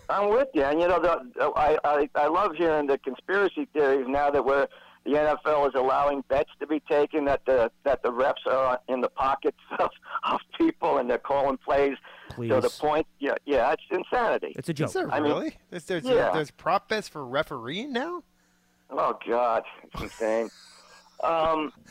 I'm 0.09 0.29
with 0.29 0.47
you, 0.53 0.63
and 0.63 0.81
you 0.81 0.87
know, 0.87 0.99
the, 0.99 1.51
I, 1.55 1.77
I 1.83 2.09
I 2.15 2.27
love 2.27 2.55
hearing 2.55 2.87
the 2.87 2.97
conspiracy 2.97 3.67
theories 3.73 4.07
now 4.07 4.29
that 4.31 4.43
we're 4.43 4.67
the 5.05 5.11
NFL 5.11 5.69
is 5.69 5.75
allowing 5.75 6.23
bets 6.27 6.49
to 6.59 6.67
be 6.67 6.79
taken 6.81 7.25
that 7.25 7.45
the 7.45 7.71
that 7.83 8.03
the 8.03 8.11
refs 8.11 8.45
are 8.45 8.79
in 8.87 9.01
the 9.01 9.09
pockets 9.09 9.57
of, 9.79 9.89
of 10.23 10.39
people 10.57 10.97
and 10.97 11.09
they're 11.09 11.17
calling 11.17 11.57
plays 11.57 11.97
Please. 12.29 12.49
So 12.49 12.61
the 12.61 12.69
point. 12.69 13.07
Yeah, 13.19 13.33
yeah, 13.45 13.71
it's 13.71 13.83
insanity. 13.91 14.53
It's 14.55 14.69
a 14.69 14.73
joke. 14.73 14.87
Is 14.87 14.93
there 14.93 15.11
I 15.11 15.19
mean, 15.19 15.31
really? 15.31 15.57
there's 15.69 15.85
there's, 15.85 16.03
yeah. 16.03 16.31
there's 16.31 16.51
prop 16.51 16.87
bets 16.87 17.07
for 17.07 17.25
refereeing 17.25 17.91
now. 17.91 18.23
Oh 18.89 19.17
God, 19.27 19.63
it's 19.83 20.01
insane. 20.01 20.49
um, 21.23 21.73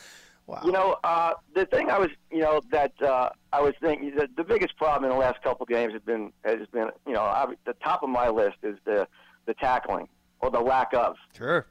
Wow. 0.49 0.63
You 0.65 0.73
know, 0.73 0.97
uh, 1.05 1.35
the 1.55 1.67
thing 1.67 1.91
I 1.91 1.99
was, 1.99 2.09
you 2.33 2.39
know, 2.39 2.63
that 2.71 2.93
uh, 3.03 3.29
I 3.53 3.61
was 3.61 3.75
thinking 3.83 4.15
that 4.17 4.35
the 4.35 4.45
biggest 4.45 4.79
problem 4.79 5.05
in 5.05 5.15
the 5.15 5.23
last 5.23 5.43
couple 5.43 5.65
of 5.65 5.69
games 5.69 5.93
has 5.93 6.01
been 6.01 6.33
has 6.43 6.67
been, 6.73 6.89
you 7.07 7.13
know, 7.13 7.21
I, 7.21 7.45
the 7.67 7.75
top 7.85 8.03
of 8.03 8.09
my 8.09 8.31
list 8.31 8.57
is 8.63 8.79
the 8.87 9.07
the 9.45 9.53
tackling 9.53 10.09
or 10.41 10.51
the 10.51 10.61
lack 10.61 10.95
of. 10.95 11.17
Sure. 11.37 11.67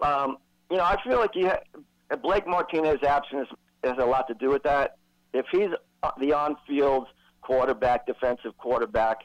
Um, 0.00 0.36
you 0.70 0.76
know, 0.76 0.84
I 0.84 0.96
feel 1.02 1.18
like 1.18 1.34
you 1.34 1.48
ha- 1.48 2.16
Blake 2.22 2.46
Martinez's 2.46 3.02
absence 3.02 3.48
has 3.82 3.94
a 3.98 4.06
lot 4.06 4.28
to 4.28 4.34
do 4.34 4.50
with 4.50 4.62
that. 4.62 4.98
If 5.34 5.46
he's 5.50 5.70
uh, 6.04 6.12
the 6.20 6.32
on-field 6.32 7.08
quarterback, 7.40 8.06
defensive 8.06 8.56
quarterback, 8.56 9.18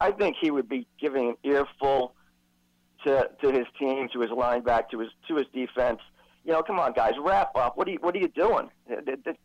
I 0.00 0.12
think 0.12 0.36
he 0.40 0.52
would 0.52 0.68
be 0.68 0.86
giving 1.00 1.30
an 1.30 1.36
earful 1.42 2.14
to 3.04 3.28
to 3.42 3.50
his 3.50 3.66
team, 3.76 4.08
to 4.12 4.20
his 4.20 4.30
linebacker, 4.30 4.88
to 4.90 5.00
his 5.00 5.08
to 5.26 5.34
his 5.34 5.46
defense. 5.52 5.98
You 6.44 6.52
know, 6.52 6.62
come 6.62 6.78
on, 6.78 6.92
guys, 6.92 7.12
wrap 7.22 7.54
up. 7.56 7.76
What 7.76 7.86
are 7.88 7.90
you 7.90 7.98
What 8.00 8.14
are 8.14 8.18
you 8.18 8.28
doing? 8.28 8.70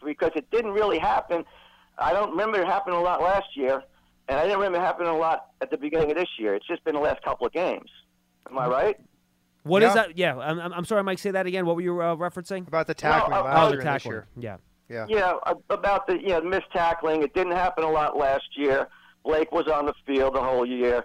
Because 0.03 0.31
it 0.35 0.49
didn't 0.51 0.71
really 0.71 0.97
happen. 0.99 1.43
I 1.97 2.13
don't 2.13 2.31
remember 2.31 2.61
it 2.61 2.67
happening 2.67 2.97
a 2.97 3.01
lot 3.01 3.21
last 3.21 3.55
year, 3.55 3.81
and 4.27 4.37
I 4.39 4.43
didn't 4.43 4.57
remember 4.59 4.79
it 4.79 4.81
happening 4.81 5.09
a 5.09 5.17
lot 5.17 5.47
at 5.61 5.69
the 5.71 5.77
beginning 5.77 6.11
of 6.11 6.17
this 6.17 6.29
year. 6.39 6.55
It's 6.55 6.67
just 6.67 6.83
been 6.83 6.95
the 6.95 7.01
last 7.01 7.21
couple 7.23 7.47
of 7.47 7.53
games. 7.53 7.89
Am 8.49 8.57
I 8.57 8.67
right? 8.67 8.97
What 9.63 9.81
is 9.83 9.89
Yeah. 9.89 9.93
that? 9.95 10.17
Yeah, 10.17 10.37
I'm, 10.37 10.59
I'm 10.59 10.73
I'm 10.73 10.85
sorry, 10.85 11.03
Mike. 11.03 11.19
Say 11.19 11.31
that 11.31 11.45
again. 11.47 11.65
What 11.65 11.75
were 11.75 11.81
you 11.81 11.99
uh, 12.01 12.15
referencing? 12.15 12.67
About 12.67 12.87
the 12.87 12.93
tackling 12.93 13.33
uh, 13.37 13.43
last 13.43 13.57
oh, 13.57 13.59
Oh, 13.67 13.69
year 13.69 13.69
the 13.69 13.71
and 13.71 13.95
this 13.95 14.03
tackling. 14.03 14.13
year. 14.13 14.27
Yeah. 14.37 14.57
Yeah. 14.87 15.05
Yeah, 15.09 15.33
about 15.71 16.05
the 16.07 16.19
you 16.21 16.27
know 16.29 16.41
missed 16.41 16.71
tackling. 16.71 17.23
It 17.23 17.33
didn't 17.33 17.53
happen 17.53 17.83
a 17.83 17.89
lot 17.89 18.15
last 18.17 18.45
year. 18.55 18.87
Blake 19.23 19.51
was 19.51 19.67
on 19.67 19.87
the 19.87 19.93
field 20.05 20.35
the 20.35 20.41
whole 20.43 20.65
year. 20.65 21.03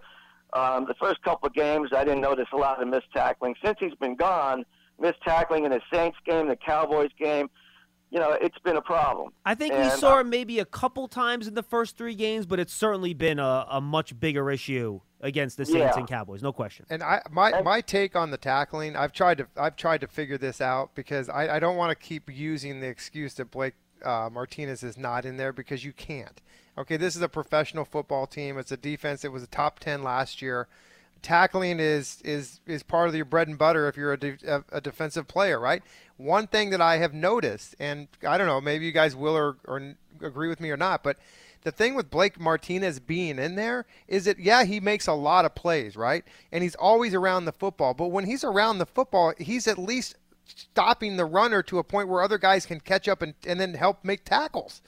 Um, 0.52 0.84
the 0.86 0.94
first 1.00 1.22
couple 1.22 1.46
of 1.46 1.54
games, 1.54 1.88
I 1.96 2.04
didn't 2.04 2.20
notice 2.20 2.48
a 2.52 2.56
lot 2.56 2.82
of 2.82 2.88
missed 2.88 3.10
tackling. 3.14 3.54
Since 3.64 3.78
he's 3.80 3.94
been 3.94 4.16
gone, 4.16 4.66
missed 5.00 5.20
tackling 5.22 5.64
in 5.64 5.70
the 5.70 5.80
Saints 5.92 6.18
game, 6.24 6.48
the 6.48 6.56
Cowboys 6.56 7.10
game, 7.18 7.50
you 8.10 8.18
know, 8.18 8.32
it's 8.32 8.58
been 8.58 8.76
a 8.76 8.82
problem. 8.82 9.32
I 9.44 9.54
think 9.54 9.72
we 9.74 9.88
saw 9.90 10.16
uh, 10.16 10.20
it 10.20 10.26
maybe 10.26 10.58
a 10.58 10.64
couple 10.64 11.06
times 11.06 11.46
in 11.46 11.54
the 11.54 11.62
first 11.62 11.96
three 11.96 12.16
games, 12.16 12.44
but 12.44 12.58
it's 12.58 12.72
certainly 12.72 13.14
been 13.14 13.38
a, 13.38 13.66
a 13.70 13.80
much 13.80 14.18
bigger 14.18 14.50
issue 14.50 15.00
against 15.20 15.56
the 15.56 15.64
Saints 15.64 15.94
Yeah. 15.94 15.98
and 15.98 16.08
Cowboys, 16.08 16.42
no 16.42 16.52
question. 16.52 16.86
And 16.90 17.02
I 17.02 17.22
my 17.30 17.62
my 17.62 17.80
take 17.80 18.16
on 18.16 18.30
the 18.30 18.36
tackling, 18.36 18.96
I've 18.96 19.12
tried 19.12 19.38
to 19.38 19.46
I've 19.56 19.76
tried 19.76 20.00
to 20.00 20.08
figure 20.08 20.38
this 20.38 20.60
out 20.60 20.94
because 20.94 21.28
I, 21.28 21.56
I 21.56 21.60
don't 21.60 21.76
want 21.76 21.90
to 21.90 21.94
keep 21.94 22.28
using 22.34 22.80
the 22.80 22.88
excuse 22.88 23.34
that 23.34 23.50
Blake 23.50 23.74
uh, 24.04 24.28
Martinez 24.32 24.82
is 24.82 24.96
not 24.98 25.24
in 25.24 25.36
there 25.36 25.52
because 25.52 25.84
you 25.84 25.92
can't. 25.92 26.40
Okay, 26.78 26.96
this 26.96 27.14
is 27.14 27.22
a 27.22 27.28
professional 27.28 27.84
football 27.84 28.26
team. 28.26 28.58
It's 28.58 28.72
a 28.72 28.76
defense 28.76 29.22
that 29.22 29.30
was 29.30 29.42
a 29.42 29.46
top 29.48 29.78
ten 29.78 30.02
last 30.02 30.42
year. 30.42 30.66
Tackling 31.22 31.80
is 31.80 32.20
is 32.24 32.60
is 32.66 32.82
part 32.82 33.08
of 33.08 33.14
your 33.14 33.24
bread 33.24 33.48
and 33.48 33.58
butter 33.58 33.88
if 33.88 33.96
you're 33.96 34.12
a, 34.12 34.18
de- 34.18 34.64
a, 34.72 34.80
defensive 34.80 35.28
player, 35.28 35.58
right? 35.58 35.82
One 36.16 36.46
thing 36.46 36.70
that 36.70 36.80
I 36.80 36.96
have 36.98 37.14
noticed, 37.14 37.74
and 37.78 38.08
I 38.26 38.38
don't 38.38 38.46
know, 38.46 38.60
maybe 38.60 38.86
you 38.86 38.92
guys 38.92 39.14
will 39.14 39.36
or, 39.36 39.56
or 39.64 39.94
agree 40.22 40.48
with 40.48 40.60
me 40.60 40.70
or 40.70 40.76
not, 40.76 41.02
but 41.02 41.18
the 41.62 41.72
thing 41.72 41.94
with 41.94 42.10
Blake 42.10 42.40
Martinez 42.40 43.00
being 43.00 43.38
in 43.38 43.54
there 43.54 43.86
is 44.08 44.24
that 44.24 44.38
yeah, 44.38 44.64
he 44.64 44.80
makes 44.80 45.06
a 45.06 45.12
lot 45.12 45.44
of 45.44 45.54
plays, 45.54 45.96
right? 45.96 46.24
And 46.50 46.62
he's 46.62 46.74
always 46.74 47.14
around 47.14 47.44
the 47.44 47.52
football. 47.52 47.94
But 47.94 48.08
when 48.08 48.24
he's 48.24 48.44
around 48.44 48.78
the 48.78 48.86
football, 48.86 49.34
he's 49.38 49.68
at 49.68 49.78
least 49.78 50.16
stopping 50.44 51.16
the 51.16 51.24
runner 51.24 51.62
to 51.64 51.78
a 51.78 51.84
point 51.84 52.08
where 52.08 52.22
other 52.22 52.38
guys 52.38 52.66
can 52.66 52.80
catch 52.80 53.08
up 53.08 53.22
and, 53.22 53.34
and 53.46 53.60
then 53.60 53.74
help 53.74 54.04
make 54.04 54.24
tackles. 54.24 54.82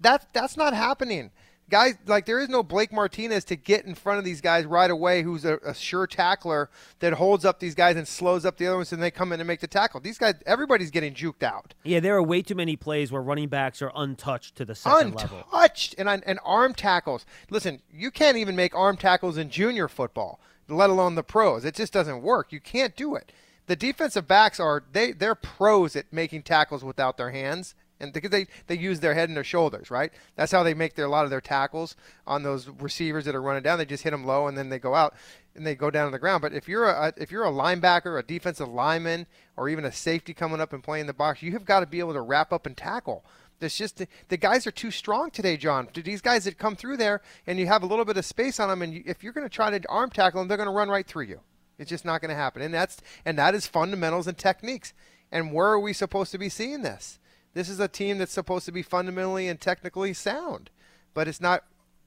That 0.00 0.28
that's 0.32 0.56
not 0.56 0.74
happening. 0.74 1.30
Guys, 1.72 1.94
like 2.06 2.26
there 2.26 2.38
is 2.38 2.50
no 2.50 2.62
Blake 2.62 2.92
Martinez 2.92 3.44
to 3.46 3.56
get 3.56 3.86
in 3.86 3.94
front 3.94 4.18
of 4.18 4.26
these 4.26 4.42
guys 4.42 4.66
right 4.66 4.90
away 4.90 5.22
who's 5.22 5.46
a, 5.46 5.54
a 5.64 5.72
sure 5.72 6.06
tackler 6.06 6.68
that 6.98 7.14
holds 7.14 7.46
up 7.46 7.60
these 7.60 7.74
guys 7.74 7.96
and 7.96 8.06
slows 8.06 8.44
up 8.44 8.58
the 8.58 8.66
other 8.66 8.76
ones 8.76 8.92
and 8.92 9.02
they 9.02 9.10
come 9.10 9.32
in 9.32 9.40
and 9.40 9.46
make 9.46 9.60
the 9.60 9.66
tackle. 9.66 9.98
These 9.98 10.18
guys 10.18 10.34
everybody's 10.44 10.90
getting 10.90 11.14
juked 11.14 11.42
out. 11.42 11.72
Yeah, 11.82 12.00
there 12.00 12.14
are 12.14 12.22
way 12.22 12.42
too 12.42 12.54
many 12.54 12.76
plays 12.76 13.10
where 13.10 13.22
running 13.22 13.48
backs 13.48 13.80
are 13.80 13.90
untouched 13.94 14.54
to 14.56 14.66
the 14.66 14.74
second 14.74 15.14
level. 15.14 15.46
untouched 15.50 15.94
and 15.96 16.10
and 16.10 16.38
arm 16.44 16.74
tackles. 16.74 17.24
Listen, 17.48 17.80
you 17.90 18.10
can't 18.10 18.36
even 18.36 18.54
make 18.54 18.74
arm 18.74 18.98
tackles 18.98 19.38
in 19.38 19.48
junior 19.48 19.88
football, 19.88 20.40
let 20.68 20.90
alone 20.90 21.14
the 21.14 21.22
pros. 21.22 21.64
It 21.64 21.74
just 21.74 21.94
doesn't 21.94 22.20
work. 22.20 22.52
You 22.52 22.60
can't 22.60 22.94
do 22.94 23.14
it. 23.14 23.32
The 23.66 23.76
defensive 23.76 24.28
backs 24.28 24.60
are 24.60 24.84
they 24.92 25.12
they're 25.12 25.34
pros 25.34 25.96
at 25.96 26.12
making 26.12 26.42
tackles 26.42 26.84
without 26.84 27.16
their 27.16 27.30
hands. 27.30 27.74
And 28.02 28.12
because 28.12 28.30
they, 28.30 28.48
they 28.66 28.76
use 28.76 29.00
their 29.00 29.14
head 29.14 29.28
and 29.28 29.36
their 29.36 29.44
shoulders, 29.44 29.90
right? 29.90 30.12
That's 30.34 30.50
how 30.50 30.64
they 30.64 30.74
make 30.74 30.94
their, 30.94 31.06
a 31.06 31.08
lot 31.08 31.24
of 31.24 31.30
their 31.30 31.40
tackles 31.40 31.94
on 32.26 32.42
those 32.42 32.68
receivers 32.68 33.24
that 33.24 33.34
are 33.34 33.40
running 33.40 33.62
down. 33.62 33.78
They 33.78 33.84
just 33.84 34.02
hit 34.02 34.10
them 34.10 34.26
low 34.26 34.48
and 34.48 34.58
then 34.58 34.68
they 34.68 34.80
go 34.80 34.94
out 34.94 35.14
and 35.54 35.64
they 35.64 35.76
go 35.76 35.88
down 35.88 36.06
to 36.06 36.10
the 36.10 36.18
ground. 36.18 36.42
But 36.42 36.52
if 36.52 36.68
you're 36.68 36.84
a 36.84 37.12
if 37.16 37.30
you're 37.30 37.44
a 37.44 37.50
linebacker, 37.52 38.18
a 38.18 38.22
defensive 38.22 38.68
lineman, 38.68 39.26
or 39.56 39.68
even 39.68 39.84
a 39.84 39.92
safety 39.92 40.34
coming 40.34 40.60
up 40.60 40.72
and 40.72 40.82
playing 40.82 41.06
the 41.06 41.14
box, 41.14 41.42
you 41.42 41.52
have 41.52 41.64
got 41.64 41.80
to 41.80 41.86
be 41.86 42.00
able 42.00 42.14
to 42.14 42.20
wrap 42.20 42.52
up 42.52 42.66
and 42.66 42.76
tackle. 42.76 43.24
It's 43.60 43.78
just 43.78 43.98
the, 43.98 44.08
the 44.28 44.36
guys 44.36 44.66
are 44.66 44.72
too 44.72 44.90
strong 44.90 45.30
today, 45.30 45.56
John. 45.56 45.86
These 45.94 46.20
guys 46.20 46.44
that 46.44 46.58
come 46.58 46.74
through 46.74 46.96
there 46.96 47.22
and 47.46 47.60
you 47.60 47.66
have 47.68 47.84
a 47.84 47.86
little 47.86 48.04
bit 48.04 48.16
of 48.16 48.24
space 48.24 48.58
on 48.58 48.68
them, 48.68 48.82
and 48.82 48.92
you, 48.92 49.04
if 49.06 49.22
you're 49.22 49.32
going 49.32 49.48
to 49.48 49.54
try 49.54 49.70
to 49.70 49.88
arm 49.88 50.10
tackle 50.10 50.40
them, 50.40 50.48
they're 50.48 50.56
going 50.56 50.68
to 50.68 50.74
run 50.74 50.88
right 50.88 51.06
through 51.06 51.26
you. 51.26 51.40
It's 51.78 51.88
just 51.88 52.04
not 52.04 52.20
going 52.20 52.30
to 52.30 52.34
happen, 52.34 52.62
and 52.62 52.74
that's 52.74 53.00
and 53.24 53.38
that 53.38 53.54
is 53.54 53.66
fundamentals 53.66 54.26
and 54.26 54.36
techniques. 54.36 54.92
And 55.30 55.52
where 55.52 55.68
are 55.68 55.80
we 55.80 55.92
supposed 55.92 56.32
to 56.32 56.38
be 56.38 56.48
seeing 56.48 56.82
this? 56.82 57.18
This 57.54 57.68
is 57.68 57.80
a 57.80 57.88
team 57.88 58.18
that's 58.18 58.32
supposed 58.32 58.64
to 58.66 58.72
be 58.72 58.82
fundamentally 58.82 59.48
and 59.48 59.60
technically 59.60 60.14
sound, 60.14 60.70
but 61.14 61.28
it's 61.28 61.40
not 61.40 61.64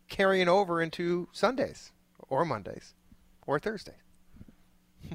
carrying 0.08 0.48
over 0.48 0.82
into 0.82 1.28
Sundays 1.32 1.92
or 2.30 2.46
Mondays 2.46 2.94
or 3.46 3.60
Thursdays. 3.60 3.96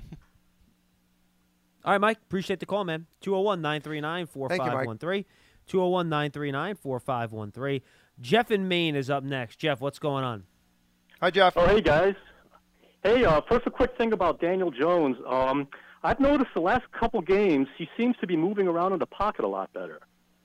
All 1.85 1.93
right, 1.93 2.01
Mike, 2.01 2.19
appreciate 2.23 2.61
the 2.61 2.67
call, 2.67 2.85
man. 2.85 3.07
201 3.23 3.61
939 3.61 4.27
4513. 4.27 5.25
201 5.67 6.09
939 6.09 6.75
4513. 6.77 7.81
Jeff 8.21 8.51
in 8.51 8.69
Maine 8.69 8.97
is 8.97 9.09
up 9.09 9.25
next. 9.25 9.57
Jeff, 9.59 9.81
what's 9.81 9.99
going 9.99 10.25
on? 10.25 10.45
Hi, 11.21 11.31
Jeff. 11.31 11.57
Oh, 11.57 11.67
hey 11.67 11.81
guys. 11.81 12.15
Hey, 13.03 13.25
uh, 13.25 13.41
first 13.49 13.67
a 13.67 13.71
quick 13.71 13.97
thing 13.97 14.13
about 14.13 14.41
Daniel 14.41 14.71
Jones. 14.71 15.17
Um, 15.27 15.69
I've 16.03 16.21
noticed 16.21 16.51
the 16.55 16.61
last 16.61 16.91
couple 16.93 17.21
games 17.23 17.67
he 17.79 17.89
seems 17.97 18.17
to 18.21 18.27
be 18.27 18.37
moving 18.37 18.69
around 18.69 18.93
in 18.93 18.99
the 18.99 19.07
pocket 19.07 19.45
a 19.45 19.49
lot 19.49 19.73
better, 19.73 20.01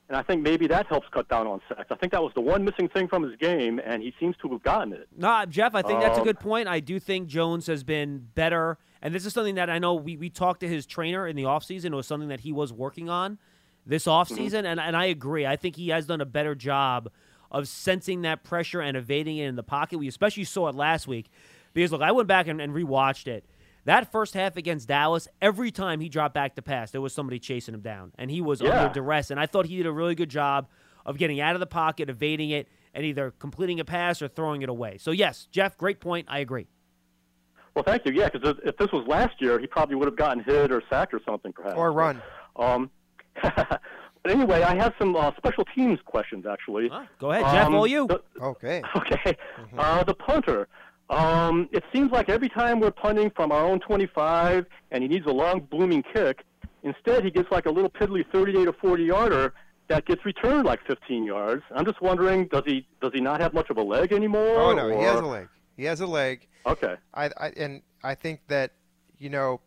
and 0.07 0.17
I 0.17 0.21
think 0.21 0.41
maybe 0.41 0.67
that 0.67 0.87
helps 0.87 1.07
cut 1.11 1.27
down 1.29 1.47
on 1.47 1.61
sacks. 1.67 1.87
I 1.91 1.95
think 1.95 2.11
that 2.11 2.21
was 2.21 2.31
the 2.35 2.41
one 2.41 2.63
missing 2.63 2.87
thing 2.89 3.07
from 3.07 3.23
his 3.23 3.35
game, 3.37 3.79
and 3.83 4.03
he 4.03 4.13
seems 4.19 4.35
to 4.37 4.49
have 4.49 4.61
gotten 4.63 4.93
it. 4.93 5.07
No, 5.17 5.45
Jeff, 5.45 5.73
I 5.75 5.81
think 5.81 5.99
that's 6.01 6.17
a 6.17 6.21
Um, 6.21 6.27
good 6.27 6.39
point. 6.39 6.67
I 6.67 6.79
do 6.79 6.99
think 6.99 7.27
Jones 7.27 7.67
has 7.67 7.83
been 7.83 8.27
better. 8.35 8.77
And 9.01 9.13
this 9.13 9.25
is 9.25 9.33
something 9.33 9.55
that 9.55 9.69
I 9.69 9.77
know 9.77 9.93
we, 9.93 10.17
we 10.17 10.29
talked 10.29 10.61
to 10.61 10.67
his 10.67 10.85
trainer 10.85 11.27
in 11.27 11.35
the 11.35 11.43
offseason. 11.43 11.85
It 11.85 11.95
was 11.95 12.07
something 12.07 12.29
that 12.29 12.39
he 12.39 12.51
was 12.51 12.73
working 12.73 13.09
on 13.09 13.37
this 13.85 14.05
offseason. 14.05 14.65
And, 14.65 14.79
and 14.79 14.95
I 14.95 15.05
agree. 15.05 15.45
I 15.45 15.55
think 15.57 15.75
he 15.75 15.89
has 15.89 16.07
done 16.07 16.21
a 16.21 16.25
better 16.25 16.55
job 16.55 17.09
of 17.51 17.67
sensing 17.67 18.23
that 18.23 18.43
pressure 18.43 18.81
and 18.81 18.97
evading 18.97 19.37
it 19.37 19.47
in 19.47 19.55
the 19.55 19.63
pocket. 19.63 19.99
We 19.99 20.07
especially 20.07 20.43
saw 20.43 20.69
it 20.69 20.75
last 20.75 21.07
week. 21.07 21.29
Because, 21.73 21.91
look, 21.91 22.01
I 22.01 22.11
went 22.13 22.27
back 22.27 22.47
and, 22.47 22.59
and 22.59 22.73
rewatched 22.73 23.27
it. 23.27 23.45
That 23.85 24.11
first 24.11 24.33
half 24.33 24.57
against 24.57 24.87
Dallas, 24.87 25.27
every 25.41 25.71
time 25.71 25.99
he 26.01 26.09
dropped 26.09 26.33
back 26.33 26.55
to 26.55 26.61
pass, 26.61 26.91
there 26.91 27.01
was 27.01 27.13
somebody 27.13 27.39
chasing 27.39 27.73
him 27.73 27.81
down. 27.81 28.11
And 28.17 28.29
he 28.31 28.41
was 28.41 28.59
Yeah. 28.61 28.81
under 28.81 28.93
duress. 28.93 29.29
And 29.31 29.39
I 29.39 29.45
thought 29.45 29.67
he 29.67 29.77
did 29.77 29.85
a 29.85 29.91
really 29.91 30.15
good 30.15 30.29
job 30.29 30.67
of 31.05 31.17
getting 31.17 31.39
out 31.39 31.55
of 31.55 31.59
the 31.59 31.67
pocket, 31.67 32.09
evading 32.09 32.49
it, 32.49 32.67
and 32.95 33.05
either 33.05 33.31
completing 33.37 33.79
a 33.79 33.85
pass 33.85 34.21
or 34.21 34.27
throwing 34.27 34.63
it 34.63 34.69
away. 34.69 34.97
So 34.97 35.11
yes, 35.11 35.47
Jeff, 35.51 35.77
great 35.77 35.99
point. 35.99 36.25
I 36.29 36.39
agree. 36.39 36.67
Well, 37.75 37.83
thank 37.83 38.05
you. 38.05 38.13
Yeah, 38.13 38.29
because 38.29 38.57
if 38.63 38.77
this 38.77 38.91
was 38.91 39.05
last 39.07 39.39
year, 39.41 39.59
he 39.59 39.67
probably 39.67 39.95
would 39.95 40.07
have 40.07 40.15
gotten 40.15 40.41
hit 40.43 40.71
or 40.71 40.81
sacked 40.89 41.13
or 41.13 41.19
something, 41.25 41.51
perhaps. 41.53 41.75
Or 41.75 41.91
run. 41.91 42.21
Um, 42.55 42.89
but 43.43 43.81
anyway, 44.31 44.63
I 44.63 44.75
have 44.75 44.93
some 44.97 45.15
uh, 45.15 45.31
special 45.37 45.65
teams 45.75 45.99
questions, 46.05 46.45
actually. 46.49 46.89
Go 47.19 47.31
ahead, 47.31 47.43
Jeff. 47.53 47.67
Um, 47.67 47.75
all 47.75 47.85
you. 47.85 48.07
the- 48.07 48.21
Okay. 48.41 48.81
Okay. 48.95 49.37
Uh, 49.77 50.03
the 50.05 50.13
punter. 50.15 50.67
Um, 51.09 51.69
it 51.71 51.83
seems 51.93 52.11
like 52.11 52.29
every 52.29 52.49
time 52.49 52.79
we're 52.79 52.91
punting 52.91 53.29
from 53.29 53.51
our 53.51 53.63
own 53.63 53.79
25 53.79 54.65
and 54.91 55.03
he 55.03 55.07
needs 55.07 55.25
a 55.27 55.31
long, 55.31 55.59
blooming 55.59 56.03
kick, 56.13 56.43
instead 56.83 57.23
he 57.23 57.29
gets 57.29 57.51
like 57.51 57.65
a 57.65 57.71
little 57.71 57.89
piddly 57.89 58.25
38 58.31 58.67
or 58.67 58.73
40 58.73 59.03
yarder 59.03 59.53
that 59.87 60.05
gets 60.05 60.25
returned 60.25 60.65
like 60.65 60.85
15 60.87 61.23
yards. 61.23 61.63
I'm 61.73 61.85
just 61.85 62.01
wondering, 62.01 62.47
does 62.47 62.63
he 62.65 62.87
does 63.01 63.11
he 63.13 63.21
not 63.21 63.39
have 63.41 63.53
much 63.53 63.69
of 63.69 63.77
a 63.77 63.83
leg 63.83 64.11
anymore? 64.11 64.57
Oh 64.57 64.73
no, 64.73 64.89
he 64.89 65.03
has 65.03 65.19
a 65.19 65.25
leg. 65.25 65.47
He 65.77 65.83
has 65.83 66.01
a 66.01 66.07
leg. 66.07 66.47
Okay. 66.65 66.95
I, 67.13 67.29
I 67.37 67.49
and 67.57 67.81
I 68.03 68.15
think 68.15 68.41
that 68.47 68.71
you 69.17 69.29
know 69.29 69.61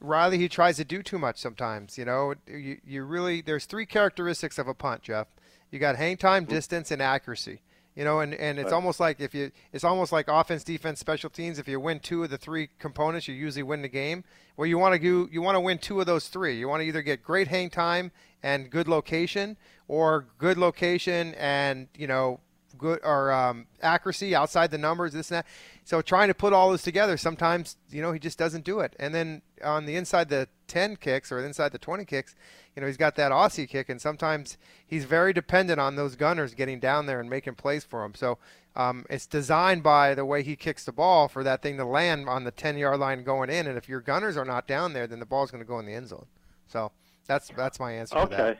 Riley 0.00 0.38
he 0.38 0.48
tries 0.48 0.76
to 0.76 0.84
do 0.84 1.02
too 1.02 1.18
much 1.18 1.38
sometimes. 1.38 1.98
You 1.98 2.04
know, 2.04 2.34
you 2.46 2.78
you 2.84 3.04
really 3.04 3.40
there's 3.40 3.66
three 3.66 3.86
characteristics 3.86 4.58
of 4.58 4.68
a 4.68 4.74
punt, 4.74 5.02
Jeff. 5.02 5.26
You 5.70 5.78
got 5.78 5.96
hang 5.96 6.18
time, 6.18 6.44
distance, 6.44 6.90
and 6.90 7.00
accuracy. 7.00 7.62
You 7.94 8.04
know, 8.04 8.20
and, 8.20 8.32
and 8.34 8.58
it's 8.58 8.66
Right. 8.66 8.72
almost 8.74 9.00
like 9.00 9.20
if 9.20 9.34
you 9.34 9.50
it's 9.72 9.84
almost 9.84 10.12
like 10.12 10.26
offense, 10.28 10.64
defense, 10.64 10.98
special 10.98 11.28
teams. 11.28 11.58
If 11.58 11.68
you 11.68 11.78
win 11.78 12.00
two 12.00 12.24
of 12.24 12.30
the 12.30 12.38
three 12.38 12.70
components, 12.78 13.28
you 13.28 13.34
usually 13.34 13.62
win 13.62 13.82
the 13.82 13.88
game. 13.88 14.24
Well, 14.56 14.66
you 14.66 14.78
want 14.78 14.94
to 14.94 14.98
do 14.98 15.28
you 15.30 15.42
want 15.42 15.56
to 15.56 15.60
win 15.60 15.78
two 15.78 16.00
of 16.00 16.06
those 16.06 16.28
three. 16.28 16.58
You 16.58 16.68
want 16.68 16.80
to 16.80 16.86
either 16.86 17.02
get 17.02 17.22
great 17.22 17.48
hang 17.48 17.68
time 17.68 18.10
and 18.42 18.70
good 18.70 18.88
location, 18.88 19.56
or 19.88 20.26
good 20.38 20.56
location 20.56 21.34
and 21.34 21.88
you 21.96 22.06
know 22.06 22.40
good 22.78 22.98
or 23.04 23.30
um, 23.30 23.66
accuracy 23.82 24.34
outside 24.34 24.70
the 24.70 24.78
numbers, 24.78 25.12
this 25.12 25.30
and 25.30 25.38
that. 25.38 25.46
So 25.84 26.00
trying 26.00 26.28
to 26.28 26.34
put 26.34 26.52
all 26.54 26.72
this 26.72 26.82
together, 26.82 27.18
sometimes 27.18 27.76
you 27.90 28.00
know 28.00 28.12
he 28.12 28.18
just 28.18 28.38
doesn't 28.38 28.64
do 28.64 28.80
it. 28.80 28.96
And 28.98 29.14
then 29.14 29.42
on 29.62 29.86
the 29.86 29.96
inside 29.96 30.28
the 30.28 30.48
10 30.68 30.96
kicks 30.96 31.30
or 31.30 31.44
inside 31.44 31.72
the 31.72 31.78
20 31.78 32.04
kicks, 32.04 32.34
you 32.74 32.80
know 32.80 32.86
he's 32.86 32.96
got 32.96 33.16
that 33.16 33.32
Aussie 33.32 33.68
kick, 33.68 33.88
and 33.88 34.00
sometimes 34.00 34.56
he's 34.86 35.04
very 35.04 35.32
dependent 35.32 35.78
on 35.80 35.96
those 35.96 36.16
gunners 36.16 36.54
getting 36.54 36.80
down 36.80 37.06
there 37.06 37.20
and 37.20 37.28
making 37.28 37.54
plays 37.54 37.84
for 37.84 38.04
him. 38.04 38.14
So 38.14 38.38
um, 38.74 39.04
it's 39.10 39.26
designed 39.26 39.82
by 39.82 40.14
the 40.14 40.24
way 40.24 40.42
he 40.42 40.56
kicks 40.56 40.84
the 40.84 40.92
ball 40.92 41.28
for 41.28 41.44
that 41.44 41.62
thing 41.62 41.76
to 41.76 41.84
land 41.84 42.28
on 42.28 42.44
the 42.44 42.50
10 42.50 42.78
yard 42.78 42.98
line 43.00 43.22
going 43.24 43.50
in. 43.50 43.66
And 43.66 43.76
if 43.76 43.88
your 43.88 44.00
gunners 44.00 44.36
are 44.36 44.44
not 44.44 44.66
down 44.66 44.92
there, 44.92 45.06
then 45.06 45.18
the 45.18 45.26
ball's 45.26 45.50
going 45.50 45.62
to 45.62 45.68
go 45.68 45.78
in 45.78 45.86
the 45.86 45.92
end 45.92 46.08
zone. 46.08 46.26
So 46.66 46.92
that's 47.26 47.50
that's 47.56 47.78
my 47.78 47.92
answer. 47.92 48.16
Okay. 48.18 48.58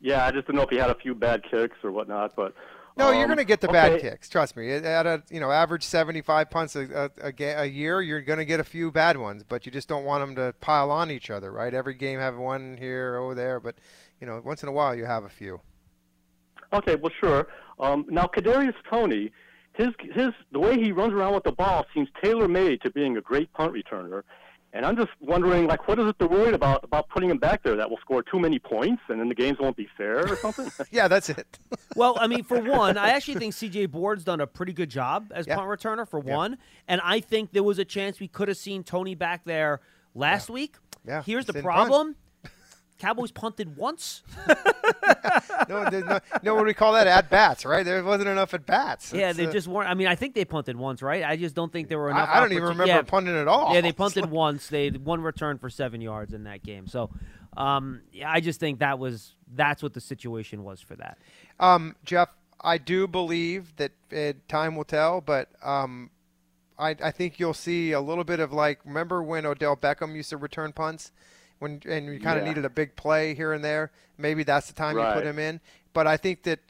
Yeah, 0.00 0.26
I 0.26 0.32
just 0.32 0.46
didn't 0.46 0.56
know 0.56 0.62
if 0.62 0.70
he 0.70 0.76
had 0.76 0.90
a 0.90 0.96
few 0.96 1.14
bad 1.14 1.44
kicks 1.48 1.78
or 1.82 1.90
whatnot, 1.90 2.34
but 2.36 2.54
No, 2.96 3.10
you're 3.10 3.22
um, 3.22 3.28
going 3.28 3.38
to 3.38 3.44
get 3.44 3.60
the 3.60 3.68
bad 3.68 4.00
kicks. 4.00 4.28
Trust 4.28 4.56
me. 4.56 4.70
At 4.70 5.06
a 5.06 5.22
you 5.28 5.40
know 5.40 5.50
average 5.50 5.82
75 5.82 6.50
punts 6.50 6.76
a, 6.76 7.10
a, 7.20 7.28
a, 7.28 7.62
a 7.62 7.64
year, 7.66 8.00
you're 8.00 8.20
going 8.20 8.38
to 8.38 8.44
get 8.44 8.60
a 8.60 8.64
few 8.64 8.92
bad 8.92 9.16
ones, 9.16 9.42
but 9.42 9.66
you 9.66 9.72
just 9.72 9.88
don't 9.88 10.04
want 10.04 10.22
them 10.22 10.36
to 10.36 10.54
pile 10.60 10.90
on 10.90 11.10
each 11.10 11.30
other, 11.30 11.50
right? 11.50 11.74
Every 11.74 11.94
game 11.94 12.20
have 12.20 12.36
one 12.36 12.76
here, 12.76 13.16
over 13.16 13.34
there, 13.34 13.58
but 13.58 13.74
you 14.20 14.26
know 14.26 14.40
once 14.44 14.62
in 14.62 14.68
a 14.68 14.72
while 14.72 14.94
you 14.94 15.06
have 15.06 15.24
a 15.24 15.28
few. 15.28 15.60
Okay, 16.72 16.96
well, 16.96 17.12
sure. 17.20 17.48
Um, 17.78 18.06
now, 18.08 18.26
Kadarius 18.26 18.74
Toney, 18.88 19.30
his 19.72 19.88
his 20.12 20.30
the 20.52 20.60
way 20.60 20.78
he 20.80 20.92
runs 20.92 21.12
around 21.12 21.34
with 21.34 21.44
the 21.44 21.52
ball 21.52 21.86
seems 21.94 22.08
tailor 22.22 22.48
made 22.48 22.80
to 22.82 22.90
being 22.90 23.16
a 23.16 23.20
great 23.20 23.52
punt 23.52 23.72
returner. 23.72 24.22
And 24.74 24.84
I'm 24.84 24.96
just 24.96 25.10
wondering, 25.20 25.68
like, 25.68 25.86
what 25.86 26.00
is 26.00 26.06
it 26.08 26.16
they're 26.18 26.26
worried 26.26 26.52
about 26.52 26.82
about 26.82 27.08
putting 27.08 27.30
him 27.30 27.38
back 27.38 27.62
there 27.62 27.76
that 27.76 27.88
will 27.88 27.96
score 27.98 28.24
too 28.24 28.40
many 28.40 28.58
points 28.58 29.02
and 29.08 29.20
then 29.20 29.28
the 29.28 29.34
games 29.34 29.58
won't 29.60 29.76
be 29.76 29.88
fair 29.96 30.26
or 30.32 30.36
something? 30.36 30.68
yeah, 30.90 31.06
that's 31.08 31.30
it. 31.30 31.58
Well, 31.96 32.18
I 32.20 32.26
mean, 32.26 32.42
for 32.42 32.60
one, 32.60 32.98
I 32.98 33.10
actually 33.10 33.36
think 33.36 33.54
CJ 33.54 33.88
Board's 33.92 34.24
done 34.24 34.40
a 34.40 34.48
pretty 34.48 34.72
good 34.72 34.90
job 34.90 35.30
as 35.32 35.46
Yeah. 35.46 35.54
punt 35.54 35.68
returner, 35.68 36.08
for 36.08 36.20
Yeah. 36.24 36.36
one. 36.36 36.58
And 36.88 37.00
I 37.04 37.20
think 37.20 37.52
there 37.52 37.62
was 37.62 37.78
a 37.78 37.84
chance 37.84 38.18
we 38.18 38.26
could 38.26 38.48
have 38.48 38.56
seen 38.56 38.82
Toney 38.82 39.14
back 39.14 39.44
there 39.44 39.80
last 40.12 40.50
week. 40.50 40.74
Yeah, 41.06 41.22
Here's 41.22 41.44
the 41.46 41.52
didn't 41.52 41.70
punt. 41.70 41.88
Cowboys 42.98 43.32
punted 43.32 43.76
once. 43.76 44.22
no, 45.68 45.90
there's 45.90 46.04
no, 46.04 46.20
no, 46.42 46.54
what 46.54 46.60
do 46.60 46.66
we 46.66 46.74
call 46.74 46.92
that? 46.92 47.06
At 47.06 47.28
bats, 47.28 47.64
right? 47.64 47.84
There 47.84 48.02
wasn't 48.04 48.28
enough 48.28 48.54
at 48.54 48.66
bats. 48.66 49.12
yeah, 49.12 49.32
they 49.32 49.46
uh, 49.46 49.52
just 49.52 49.66
weren't. 49.66 49.90
I 49.90 49.94
mean, 49.94 50.06
I 50.06 50.14
think 50.14 50.34
they 50.34 50.44
punted 50.44 50.76
once, 50.76 51.02
right? 51.02 51.24
I 51.24 51.36
just 51.36 51.54
don't 51.54 51.72
think 51.72 51.88
there 51.88 51.98
were 51.98 52.10
enough. 52.10 52.28
I, 52.28 52.36
I 52.36 52.40
don't 52.40 52.52
even 52.52 52.64
remember 52.64 52.86
yeah, 52.86 53.02
punting 53.02 53.36
at 53.36 53.48
all. 53.48 53.74
Yeah, 53.74 53.80
they 53.80 53.92
punted 53.92 54.26
once. 54.30 54.68
They 54.68 54.84
had 54.84 55.04
one 55.04 55.22
return 55.22 55.58
for 55.58 55.68
seven 55.68 56.00
yards 56.00 56.32
in 56.32 56.44
that 56.44 56.62
game. 56.62 56.86
So, 56.86 57.10
um, 57.56 58.02
yeah, 58.12 58.30
I 58.30 58.40
just 58.40 58.60
think 58.60 58.78
that 58.78 58.98
was 58.98 59.34
that's 59.52 59.82
what 59.82 59.92
the 59.92 60.00
situation 60.00 60.62
was 60.62 60.80
for 60.80 60.94
that. 60.96 61.18
Um, 61.58 61.96
Jeff, 62.04 62.28
I 62.60 62.78
do 62.78 63.08
believe 63.08 63.74
that 63.76 63.92
uh, 64.16 64.34
time 64.48 64.76
will 64.76 64.84
tell, 64.84 65.20
but 65.20 65.48
um, 65.62 66.10
I, 66.78 66.96
I 67.02 67.10
think 67.10 67.38
you'll 67.38 67.54
see 67.54 67.92
a 67.92 68.00
little 68.00 68.24
bit 68.24 68.40
of 68.40 68.52
like 68.52 68.80
remember 68.84 69.22
when 69.22 69.46
Odell 69.46 69.76
Beckham 69.76 70.14
used 70.14 70.30
to 70.30 70.36
return 70.36 70.72
punts 70.72 71.12
when 71.64 71.80
and 71.88 72.06
you 72.06 72.20
kind 72.20 72.38
of 72.38 72.44
Yeah. 72.44 72.50
needed 72.50 72.64
a 72.66 72.70
big 72.70 72.94
play 72.94 73.34
here 73.34 73.52
and 73.54 73.64
there. 73.64 73.90
Maybe 74.18 74.44
that's 74.44 74.66
the 74.68 74.74
time 74.74 74.96
you 74.98 75.02
put 75.14 75.24
him 75.24 75.38
in. 75.38 75.60
But 75.94 76.06
I 76.06 76.16
think 76.18 76.42
that 76.42 76.60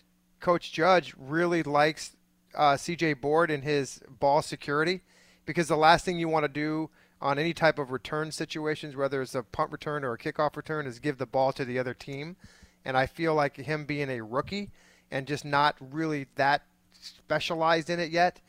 Coach 0.40 0.72
Judge 0.72 1.14
really 1.18 1.62
likes 1.64 2.16
uh, 2.54 2.76
C.J. 2.76 3.14
Board 3.14 3.50
and 3.50 3.64
his 3.64 4.00
ball 4.08 4.40
security 4.40 5.02
because 5.44 5.66
the 5.66 5.76
last 5.76 6.04
thing 6.04 6.18
you 6.18 6.28
want 6.28 6.44
to 6.44 6.48
do 6.48 6.90
on 7.20 7.38
any 7.38 7.52
type 7.52 7.78
of 7.80 7.90
return 7.90 8.30
situations, 8.30 8.94
whether 8.94 9.20
it's 9.20 9.34
a 9.34 9.42
punt 9.42 9.72
return 9.72 10.04
or 10.04 10.12
a 10.12 10.18
kickoff 10.18 10.56
return, 10.56 10.86
is 10.86 11.00
give 11.00 11.18
the 11.18 11.26
ball 11.26 11.52
to 11.52 11.64
the 11.64 11.78
other 11.78 11.94
team. 11.94 12.36
And 12.84 12.96
I 12.96 13.06
feel 13.06 13.34
like 13.34 13.56
him 13.56 13.84
being 13.86 14.08
a 14.10 14.20
rookie 14.22 14.70
and 15.10 15.26
just 15.26 15.44
not 15.44 15.76
really 15.80 16.26
that 16.36 16.62
specialized 16.92 17.90
in 17.90 17.98
it 17.98 18.10
yet, 18.12 18.40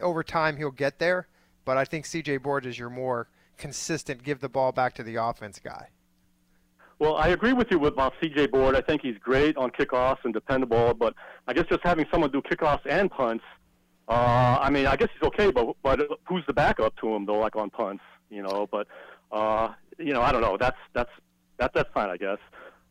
over 0.00 0.22
time 0.22 0.56
he'll 0.56 0.70
get 0.70 0.98
there. 0.98 1.28
But 1.66 1.76
I 1.76 1.84
think 1.84 2.06
C.J. 2.06 2.38
Board 2.38 2.64
is 2.64 2.78
your 2.78 2.90
more 2.90 3.28
consistent 3.56 4.22
give 4.22 4.40
the 4.40 4.48
ball 4.48 4.72
back 4.72 4.94
to 4.94 5.02
the 5.02 5.16
offense 5.16 5.58
guy. 5.58 5.88
Well, 6.98 7.16
I 7.16 7.28
agree 7.28 7.52
with 7.52 7.70
you 7.70 7.78
with 7.78 7.94
about 7.94 8.14
C.J. 8.20 8.46
Board. 8.48 8.76
I 8.76 8.80
think 8.80 9.02
he's 9.02 9.18
great 9.18 9.56
on 9.56 9.70
kickoffs 9.70 10.24
and 10.24 10.32
dependable, 10.32 10.94
but 10.94 11.14
I 11.48 11.52
guess 11.52 11.66
just 11.68 11.82
having 11.82 12.06
someone 12.10 12.30
do 12.30 12.40
kickoffs 12.40 12.86
and 12.88 13.10
punts, 13.10 13.44
uh, 14.08 14.58
I 14.60 14.70
mean, 14.70 14.86
I 14.86 14.96
guess 14.96 15.08
he's 15.12 15.26
okay, 15.28 15.50
but 15.50 15.76
but 15.82 16.00
who's 16.28 16.44
the 16.46 16.52
backup 16.52 16.94
to 16.96 17.14
him 17.14 17.26
though, 17.26 17.38
like 17.38 17.56
on 17.56 17.70
punts, 17.70 18.04
you 18.30 18.42
know? 18.42 18.68
But 18.70 18.86
uh, 19.32 19.72
you 19.98 20.12
know, 20.12 20.22
I 20.22 20.30
don't 20.30 20.42
know. 20.42 20.56
That's 20.58 20.76
that's 20.92 21.10
that 21.58 21.72
that's 21.74 21.90
fine, 21.92 22.10
I 22.10 22.16
guess. 22.16 22.38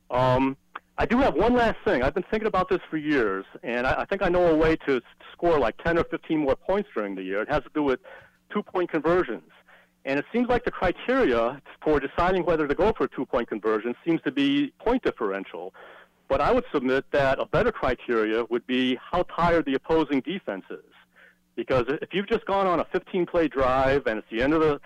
Um, 0.09 0.57
I 0.97 1.05
do 1.05 1.17
have 1.19 1.35
one 1.35 1.53
last 1.53 1.77
thing. 1.85 2.03
I've 2.03 2.13
been 2.13 2.25
thinking 2.29 2.47
about 2.47 2.69
this 2.69 2.79
for 2.89 2.97
years, 2.97 3.45
and 3.63 3.87
I, 3.87 4.01
I 4.01 4.05
think 4.05 4.21
I 4.21 4.29
know 4.29 4.47
a 4.47 4.55
way 4.55 4.75
to 4.87 5.01
score 5.31 5.59
like 5.59 5.77
10 5.83 5.97
or 5.97 6.03
15 6.03 6.39
more 6.39 6.55
points 6.55 6.89
during 6.93 7.15
the 7.15 7.23
year. 7.23 7.41
It 7.41 7.49
has 7.49 7.63
to 7.63 7.69
do 7.73 7.81
with 7.81 7.99
two-point 8.51 8.91
conversions. 8.91 9.49
And 10.05 10.19
it 10.19 10.25
seems 10.33 10.49
like 10.49 10.65
the 10.65 10.71
criteria 10.71 11.61
for 11.81 11.99
deciding 11.99 12.45
whether 12.45 12.67
to 12.67 12.75
go 12.75 12.91
for 12.91 13.05
a 13.05 13.09
two-point 13.09 13.47
conversion 13.47 13.95
seems 14.05 14.21
to 14.23 14.31
be 14.31 14.73
point 14.79 15.03
differential. 15.03 15.73
But 16.27 16.41
I 16.41 16.51
would 16.51 16.65
submit 16.73 17.05
that 17.11 17.39
a 17.39 17.45
better 17.45 17.71
criteria 17.71 18.43
would 18.49 18.65
be 18.67 18.97
how 19.11 19.23
tired 19.23 19.65
the 19.65 19.75
opposing 19.75 20.21
defense 20.21 20.65
is. 20.69 20.83
Because 21.55 21.85
if 21.87 22.09
you've 22.13 22.27
just 22.27 22.45
gone 22.45 22.65
on 22.65 22.79
a 22.79 22.85
15-play 22.85 23.47
drive 23.47 24.07
and 24.07 24.17
it's 24.17 24.27
the 24.31 24.41
end 24.41 24.53
of 24.53 24.61
the 24.61 24.81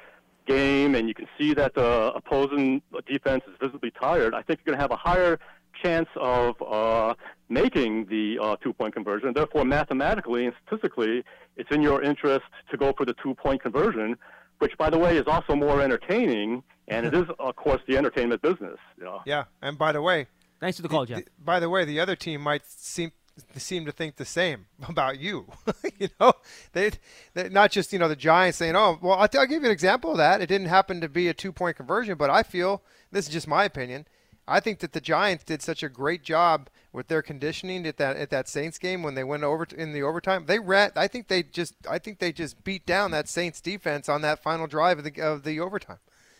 game 0.45 0.95
and 0.95 1.07
you 1.07 1.13
can 1.13 1.27
see 1.37 1.53
that 1.53 1.73
the 1.73 2.11
opposing 2.13 2.81
defense 3.07 3.43
is 3.47 3.55
visibly 3.61 3.91
tired, 3.91 4.33
I 4.33 4.41
think 4.41 4.59
you're 4.59 4.75
going 4.75 4.77
to 4.77 4.81
have 4.81 4.91
a 4.91 4.97
higher 4.97 5.39
chance 5.81 6.09
of 6.15 6.61
uh, 6.61 7.13
making 7.49 8.05
the 8.05 8.39
uh, 8.41 8.55
two-point 8.57 8.93
conversion. 8.93 9.33
Therefore, 9.33 9.63
mathematically 9.63 10.45
and 10.45 10.53
statistically, 10.65 11.23
it's 11.55 11.69
in 11.71 11.81
your 11.81 12.01
interest 12.03 12.45
to 12.71 12.77
go 12.77 12.93
for 12.95 13.05
the 13.05 13.13
two-point 13.23 13.61
conversion, 13.61 14.17
which, 14.59 14.77
by 14.77 14.89
the 14.89 14.97
way, 14.97 15.17
is 15.17 15.25
also 15.27 15.55
more 15.55 15.81
entertaining, 15.81 16.63
and 16.87 17.05
it 17.05 17.13
is, 17.15 17.25
of 17.39 17.55
course, 17.55 17.81
the 17.87 17.97
entertainment 17.97 18.41
business. 18.41 18.77
You 18.97 19.05
know? 19.05 19.21
Yeah, 19.25 19.45
and 19.61 19.77
by 19.77 19.91
the 19.91 20.01
way, 20.01 20.27
Thanks 20.59 20.77
for 20.77 20.83
the 20.83 20.89
call, 20.89 21.05
Jeff. 21.05 21.21
by 21.43 21.59
the 21.59 21.69
way, 21.69 21.85
the 21.85 21.99
other 21.99 22.15
team 22.15 22.41
might 22.41 22.65
seem 22.65 23.11
seem 23.55 23.85
to 23.85 23.91
think 23.91 24.15
the 24.15 24.25
same 24.25 24.65
about 24.89 25.19
you. 25.19 25.45
you 25.99 26.09
know, 26.19 26.33
they, 26.73 26.91
they 27.35 27.49
not 27.49 27.71
just 27.71 27.93
you 27.93 27.99
know 27.99 28.07
the 28.07 28.15
Giants 28.15 28.57
saying, 28.57 28.75
"Oh, 28.75 28.97
well, 29.01 29.13
I'll, 29.13 29.29
I'll 29.37 29.45
give 29.45 29.61
you 29.61 29.65
an 29.65 29.71
example 29.71 30.11
of 30.11 30.17
that. 30.17 30.41
It 30.41 30.47
didn't 30.47 30.67
happen 30.67 31.01
to 31.01 31.09
be 31.09 31.27
a 31.27 31.33
two 31.33 31.51
point 31.51 31.77
conversion, 31.77 32.17
but 32.17 32.29
I 32.29 32.43
feel 32.43 32.81
this 33.11 33.27
is 33.27 33.33
just 33.33 33.47
my 33.47 33.63
opinion. 33.63 34.07
I 34.47 34.59
think 34.59 34.79
that 34.79 34.93
the 34.93 35.01
Giants 35.01 35.43
did 35.43 35.61
such 35.61 35.83
a 35.83 35.89
great 35.89 36.23
job 36.23 36.69
with 36.93 37.07
their 37.07 37.21
conditioning 37.21 37.85
at 37.85 37.97
that 37.97 38.15
at 38.17 38.29
that 38.29 38.47
Saints 38.47 38.77
game 38.77 39.03
when 39.03 39.13
they 39.15 39.23
went 39.23 39.43
over 39.43 39.67
in 39.75 39.91
the 39.93 40.03
overtime. 40.03 40.45
They 40.45 40.59
ran. 40.59 40.91
I 40.95 41.07
think 41.07 41.27
they 41.27 41.43
just 41.43 41.75
I 41.89 41.99
think 41.99 42.19
they 42.19 42.31
just 42.31 42.63
beat 42.63 42.85
down 42.85 43.11
that 43.11 43.27
Saints 43.27 43.59
defense 43.61 44.07
on 44.07 44.21
that 44.21 44.41
final 44.41 44.67
drive 44.67 44.99
of 44.99 45.03
the 45.03 45.21
of 45.21 45.43
the 45.43 45.59
overtime, 45.59 45.99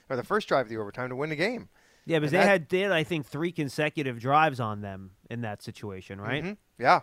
or 0.10 0.16
the 0.16 0.24
first 0.24 0.47
drive 0.47 0.68
of 0.68 0.70
the 0.70 0.78
overtime 0.78 1.10
to 1.10 1.16
win 1.16 1.30
the 1.30 1.36
game. 1.36 1.70
Yeah, 2.05 2.20
because 2.20 2.32
And 2.34 2.41
they 2.41 2.45
that- 2.45 2.72
had, 2.72 2.72
had, 2.72 2.91
I 2.93 3.03
think, 3.03 3.26
three 3.26 3.51
consecutive 3.51 4.20
drives 4.20 4.62
on 4.62 4.80
them 4.80 5.12
in 5.30 5.41
that 5.41 5.62
situation, 5.62 6.22
right? 6.22 6.41
Mhm. 6.43 6.58
Yeah, 6.80 7.01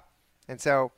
and 0.49 0.59
so 0.59 0.93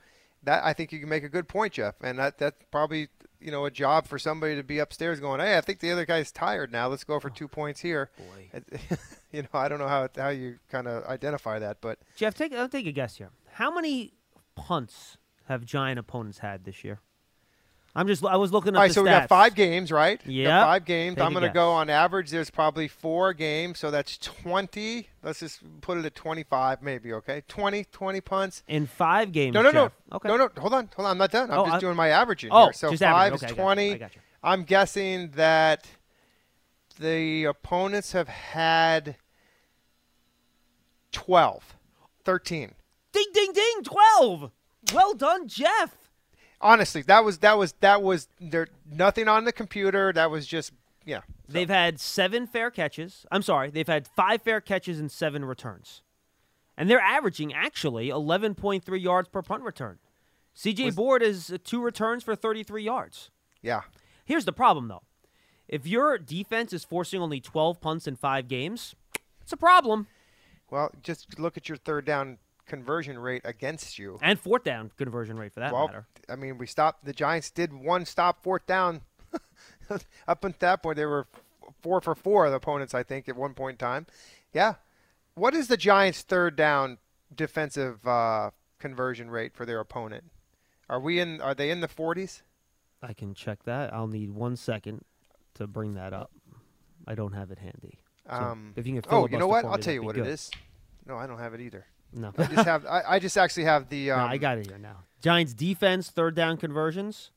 that 0.45 0.65
I 0.65 0.73
think 0.75 0.93
you 0.93 1.01
can 1.01 1.09
make 1.09 1.25
a 1.25 1.29
good 1.29 1.49
point, 1.49 1.73
Jeff, 1.73 1.97
and 2.01 2.17
that 2.21 2.39
that's 2.39 2.57
probably 2.71 3.09
you 3.41 3.51
know 3.51 3.65
a 3.65 3.71
job 3.71 4.07
for 4.07 4.19
somebody 4.19 4.57
to 4.57 4.63
be 4.63 4.79
upstairs 4.79 5.21
going, 5.21 5.41
hey, 5.41 5.57
I 5.57 5.61
think 5.61 5.81
the 5.81 5.91
other 5.91 6.07
guy's 6.07 6.33
tired 6.33 6.73
now. 6.73 6.89
Let's 6.89 7.05
go 7.05 7.21
for 7.21 7.31
two 7.31 7.49
points 7.49 7.81
here. 7.81 8.11
Oh, 8.19 8.23
boy. 8.35 8.97
you 9.33 9.43
know, 9.43 9.49
I 9.55 9.69
don't 9.69 9.79
know 9.79 9.89
how 9.89 10.09
how 10.17 10.29
you 10.29 10.59
kind 10.71 10.87
of 10.89 11.05
identify 11.05 11.59
that, 11.59 11.79
but 11.81 11.99
Jeff, 12.17 12.35
take 12.35 12.53
I'll 12.53 12.69
take 12.69 12.87
a 12.87 12.93
guess 12.93 13.17
here. 13.17 13.31
How 13.53 13.73
many 13.73 14.15
punts 14.55 15.17
have 15.49 15.65
Giant 15.65 15.99
opponents 15.99 16.39
had 16.39 16.65
this 16.65 16.85
year? 16.85 17.01
I'm 17.97 18.07
just. 18.07 18.25
I 18.25 18.37
was 18.37 18.53
looking 18.53 18.75
at 18.75 18.77
All 18.77 18.83
right, 18.83 18.93
so 18.93 19.03
we 19.03 19.09
stats. 19.09 19.21
got 19.23 19.29
five 19.29 19.55
games, 19.55 19.91
right? 19.91 20.21
Yeah, 20.27 20.65
five 20.65 20.85
games. 20.85 21.17
Take 21.17 21.25
I'm 21.25 21.33
going 21.33 21.45
to 21.45 21.49
go 21.49 21.71
on 21.73 21.89
average. 21.89 22.31
There's 22.31 22.51
probably 22.51 22.89
four 22.89 23.33
games, 23.33 23.79
so 23.79 23.91
that's 23.91 24.19
20. 24.19 25.09
Let's 25.23 25.41
just 25.41 25.61
put 25.81 25.97
it 25.99 26.05
at 26.05 26.15
25, 26.15 26.83
maybe. 26.83 27.13
Okay, 27.15 27.43
20, 27.49 27.85
20 27.85 28.21
punts. 28.21 28.63
in 28.69 28.87
five 28.87 29.33
games. 29.33 29.55
No, 29.55 29.63
no, 29.63 29.71
no, 29.71 29.85
Jeff. 29.87 29.93
Okay. 30.13 30.29
no, 30.29 30.37
no. 30.37 30.51
Hold 30.59 30.75
on, 30.75 30.89
hold 30.95 31.07
on. 31.07 31.13
I'm 31.13 31.19
not 31.19 31.31
done. 31.33 31.51
I'm 31.51 31.59
Oh, 31.59 31.65
just 31.65 31.77
I- 31.77 31.81
doing 31.81 31.97
my 31.97 32.09
averaging 32.09 32.51
Oh, 32.53 32.65
here. 32.65 32.73
So 32.75 32.91
just 32.91 33.03
five 33.03 33.33
average. 33.33 33.43
is 33.43 33.43
Okay, 33.45 33.53
I 33.55 33.57
got 33.57 33.59
you. 33.59 33.63
20. 33.65 33.93
I 33.95 33.99
got 33.99 34.15
you. 34.15 34.21
I'm 34.43 34.63
guessing 34.65 35.31
that 35.37 35.87
the 37.01 37.45
opponents 37.45 38.13
have 38.13 38.29
had 38.29 39.17
12, 41.13 41.75
13. 42.25 42.75
Ding, 43.13 43.25
ding, 43.33 43.53
ding. 43.55 43.83
Twelve. 43.85 44.51
Well 44.93 45.15
done, 45.15 45.49
Jeff. 45.49 45.97
Honestly, 46.61 47.03
that 47.03 47.25
was 47.25 47.39
that 47.39 47.59
was 47.59 47.73
that 47.81 48.03
was 48.03 48.29
there 48.41 48.69
nothing 48.91 49.29
on 49.29 49.45
the 49.45 49.53
computer. 49.53 50.13
That 50.13 50.31
was 50.31 50.47
just 50.47 50.73
yeah. 51.05 51.21
They've 51.49 51.69
had 51.69 52.01
seven 52.01 52.47
fair 52.47 52.71
catches. 52.71 53.27
I'm 53.31 53.43
sorry, 53.43 53.71
they've 53.71 53.87
had 53.87 54.09
five 54.09 54.43
fair 54.43 54.61
catches 54.61 54.99
and 54.99 55.11
seven 55.11 55.45
returns. 55.45 56.03
And 56.77 56.91
they're 56.91 57.01
averaging 57.01 57.55
actually 57.55 58.09
11.3 58.09 59.01
yards 59.01 59.29
per 59.29 59.41
punt 59.41 59.63
return. 59.63 59.99
CJ 60.55 60.95
Board 60.95 61.23
is 61.23 61.51
uh, 61.51 61.59
two 61.63 61.83
returns 61.83 62.23
for 62.23 62.35
33 62.35 62.83
yards. 62.83 63.31
Yeah. 63.63 63.83
Here's 64.25 64.45
the 64.45 64.53
problem, 64.53 64.89
though. 64.89 65.03
If 65.69 65.87
your 65.87 66.19
defense 66.19 66.73
is 66.73 66.85
forcing 66.85 67.21
only 67.21 67.41
12 67.41 67.81
punts 67.81 68.07
in 68.07 68.17
five 68.17 68.49
games, 68.49 68.95
it's 69.41 69.53
a 69.53 69.57
problem. 69.57 70.07
Well, 70.71 70.91
just 71.03 71.39
look 71.39 71.57
at 71.57 71.69
your 71.69 71.77
third 71.77 72.05
down 72.05 72.39
conversion 72.67 73.19
rate 73.19 73.43
against 73.45 73.99
you. 73.99 74.19
And 74.23 74.39
fourth 74.39 74.65
down 74.65 74.91
conversion 74.97 75.39
rate 75.39 75.53
for 75.53 75.61
that 75.61 75.73
well, 75.73 75.87
matter. 75.87 76.07
I 76.29 76.37
mean, 76.37 76.59
we 76.59 76.67
stopped. 76.67 77.05
The 77.05 77.13
Giants 77.13 77.51
did 77.51 77.73
one 77.73 78.05
stop 78.05 78.43
fourth 78.43 78.67
down. 78.67 79.03
Up 80.29 80.45
until 80.45 80.59
that 80.61 80.83
point, 80.83 80.97
they 80.97 81.07
were 81.07 81.27
four 81.81 82.01
for 82.01 82.15
four. 82.15 82.49
The 82.51 82.57
opponents, 82.57 82.95
I 82.95 83.03
think, 83.03 83.29
at 83.29 83.37
one 83.37 83.55
point 83.55 83.75
in 83.75 83.79
time. 83.79 84.07
Yeah. 84.53 84.75
What 85.35 85.55
is 85.55 85.69
the 85.69 85.77
Giants' 85.77 86.23
third 86.23 86.57
down 86.57 86.99
defensive 87.35 88.07
uh, 88.07 88.51
conversion 88.79 89.31
rate 89.31 89.55
for 89.55 89.67
their 89.67 89.81
opponent? 89.81 90.25
Are 90.89 91.01
we 91.01 91.21
in? 91.21 91.41
Are 91.41 91.55
they 91.55 91.71
in 91.71 91.81
the 91.81 91.89
40s? 91.89 92.43
I 93.03 93.13
can 93.13 93.35
check 93.35 93.65
that. 93.65 93.93
I'll 93.93 94.07
need 94.07 94.31
one 94.31 94.57
second 94.57 95.05
to 95.55 95.67
bring 95.67 95.95
that 95.95 96.13
up. 96.13 96.31
I 97.07 97.15
don't 97.15 97.33
have 97.33 97.51
it 97.51 97.59
handy. 97.59 97.99
So 98.29 98.35
Um, 98.35 98.73
if 98.77 98.87
you 98.87 99.01
can 99.01 99.03
oh, 99.13 99.29
you 99.29 99.39
know 99.39 99.47
what? 99.47 99.65
I'll 99.65 99.79
tell 99.79 99.95
you 99.95 100.03
what 100.03 100.15
be 100.15 100.23
it 100.23 100.25
good. 100.25 100.33
is. 100.33 100.51
No, 101.07 101.17
I 101.17 101.27
don't 101.27 101.39
have 101.39 101.55
it 101.55 101.61
either. 101.61 101.87
No. 102.17 102.33
I 102.39 102.47
just 102.47 102.65
have. 102.67 102.87
I, 102.87 103.03
I 103.07 103.19
just 103.19 103.37
actually 103.37 103.65
have 103.65 103.89
the. 103.89 104.11
Um, 104.11 104.19
No, 104.21 104.27
I 104.27 104.37
got 104.39 104.59
it 104.59 104.67
here 104.67 104.79
now. 104.79 105.05
Giants 105.23 105.55
defense 105.55 106.11
third 106.11 106.35
down 106.35 106.57
conversions. 106.57 107.31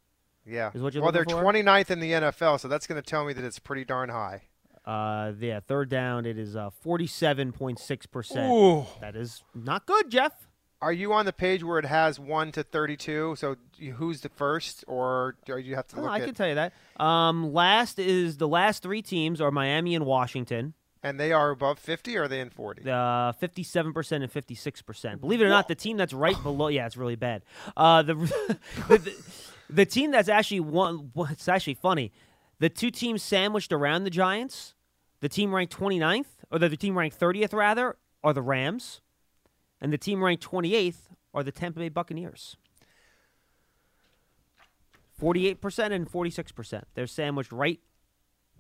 Yeah. 0.46 0.72
Is 0.74 0.82
what 0.82 0.94
you're 0.94 1.04
well, 1.04 1.12
they're 1.12 1.26
for? 1.26 1.44
29th 1.44 1.92
in 1.92 2.00
the 2.00 2.12
NFL, 2.12 2.60
so 2.60 2.68
that's 2.68 2.88
going 2.88 3.00
to 3.02 3.08
tell 3.08 3.26
me 3.26 3.34
that 3.34 3.44
it's 3.44 3.60
pretty 3.60 3.86
darn 3.86 4.10
high. 4.10 4.44
Uh, 4.86 5.34
yeah, 5.40 5.60
third 5.60 5.90
down 5.90 6.26
it 6.26 6.38
is 6.40 6.56
uh, 6.56 6.70
forty-seven 6.82 7.52
point 7.52 7.78
six 7.78 8.06
percent. 8.08 8.52
Ooh. 8.52 8.86
That 9.02 9.16
is 9.16 9.44
not 9.54 9.86
good, 9.86 10.10
Jeff. 10.10 10.32
Are 10.82 10.94
you 10.94 11.12
on 11.12 11.26
the 11.26 11.34
page 11.34 11.62
where 11.64 11.78
it 11.78 11.86
has 11.86 12.20
one 12.20 12.52
to 12.54 12.64
thirty-two? 12.64 13.36
So 13.38 13.58
who's 13.96 14.22
the 14.22 14.30
first, 14.30 14.86
or 14.88 15.36
do 15.46 15.58
you 15.58 15.76
have 15.76 15.88
to 15.90 15.98
Oh, 15.98 16.02
look 16.04 16.12
I 16.12 16.20
at? 16.20 16.26
can 16.26 16.34
tell 16.34 16.48
you 16.48 16.56
that. 16.56 16.74
Um, 17.00 17.54
last 17.54 18.00
is 18.00 18.38
the 18.38 18.48
last 18.48 18.82
three 18.82 19.02
teams 19.02 19.42
are 19.42 19.52
Miami 19.52 19.94
and 19.94 20.06
Washington. 20.06 20.74
And 21.02 21.20
they 21.20 21.32
are 21.32 21.52
above 21.52 21.80
fifty, 21.80 22.18
or 22.18 22.24
are 22.24 22.28
they 22.28 22.42
in 22.42 22.50
forty? 22.50 22.90
Uh, 22.90 23.32
fifty-seven 23.32 23.94
percent 23.94 24.22
and 24.22 24.32
fifty-six 24.32 24.82
percent. 24.82 25.22
Believe 25.22 25.42
it 25.42 25.46
or 25.46 25.50
not, 25.50 25.70
the 25.70 25.76
team 25.76 25.96
that's 25.96 26.14
right 26.14 26.42
below, 26.44 26.68
yeah, 26.68 26.86
it's 26.86 26.98
really 26.98 27.16
bad. 27.16 27.44
Uh, 27.78 28.02
the 28.02 28.16
the, 28.90 28.98
the, 28.98 29.16
the 29.70 29.86
team 29.86 30.12
that's 30.12 30.28
actually 30.28 30.60
one, 30.60 31.12
it's 31.30 31.48
actually 31.48 31.76
funny. 31.76 32.12
The 32.60 32.70
two 32.70 32.92
teams 32.92 33.24
sandwiched 33.24 33.72
around 33.72 34.04
the 34.04 34.10
Giants, 34.10 34.76
the 35.22 35.30
team 35.30 35.56
ranked 35.56 35.78
29th, 35.78 36.26
or 36.52 36.60
the, 36.60 36.68
the 36.68 36.78
team 36.78 36.98
ranked 36.98 37.18
30th 37.18 37.54
rather, 37.54 37.96
are 38.22 38.34
the 38.34 38.42
Rams, 38.42 39.00
and 39.80 39.94
the 39.94 39.98
team 39.98 40.22
ranked 40.22 40.46
28th 40.46 41.08
are 41.34 41.44
the 41.44 41.54
Tampa 41.54 41.80
Bay 41.80 41.88
Buccaneers. 41.88 42.58
48% 45.22 45.92
and 45.92 46.10
46%. 46.10 46.84
They're 46.94 47.08
sandwiched 47.08 47.52
right 47.52 47.80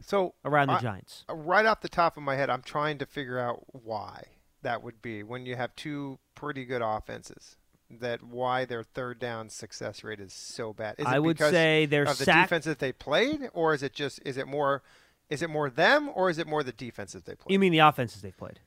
So 0.01 0.35
around 0.45 0.67
the 0.67 0.73
I- 0.73 0.81
Giants. 0.81 1.25
Right 1.29 1.65
off 1.65 1.81
the 1.81 1.89
top 1.89 2.17
of 2.17 2.23
my 2.23 2.35
head, 2.35 2.49
I'm 2.49 2.61
trying 2.61 2.97
to 2.99 3.05
figure 3.05 3.39
out 3.39 3.63
why 3.67 4.23
that 4.61 4.83
would 4.83 5.01
be 5.01 5.23
when 5.23 5.45
you 5.45 5.55
have 5.55 5.75
two 5.75 6.19
pretty 6.35 6.65
good 6.65 6.81
offenses. 6.83 7.55
That 7.91 8.21
why 8.21 8.65
their 8.65 8.83
third 8.83 9.17
down 9.17 9.49
success 9.49 10.03
rate 10.03 10.19
is 10.19 10.31
so 10.31 10.73
bad. 10.73 10.95
Is 10.99 11.07
I 11.07 11.17
would 11.17 11.37
because 11.37 11.51
say 11.51 11.87
their 11.87 12.03
of 12.03 12.19
the 12.19 12.23
sack- 12.25 12.45
defense 12.47 12.65
that 12.65 12.77
they 12.77 12.91
played, 12.91 13.49
or 13.53 13.73
is 13.73 13.81
it 13.81 13.93
just 13.93 14.19
is 14.23 14.37
it 14.37 14.47
more 14.47 14.83
is 15.27 15.41
it 15.41 15.49
more 15.49 15.71
them, 15.71 16.11
or 16.13 16.29
is 16.29 16.37
it 16.37 16.45
more 16.45 16.61
the 16.61 16.71
defenses 16.71 17.23
they 17.23 17.33
played? 17.33 17.51
You 17.51 17.57
mean 17.57 17.71
the 17.71 17.79
offenses 17.79 18.21
they've 18.21 18.37
played? 18.37 18.59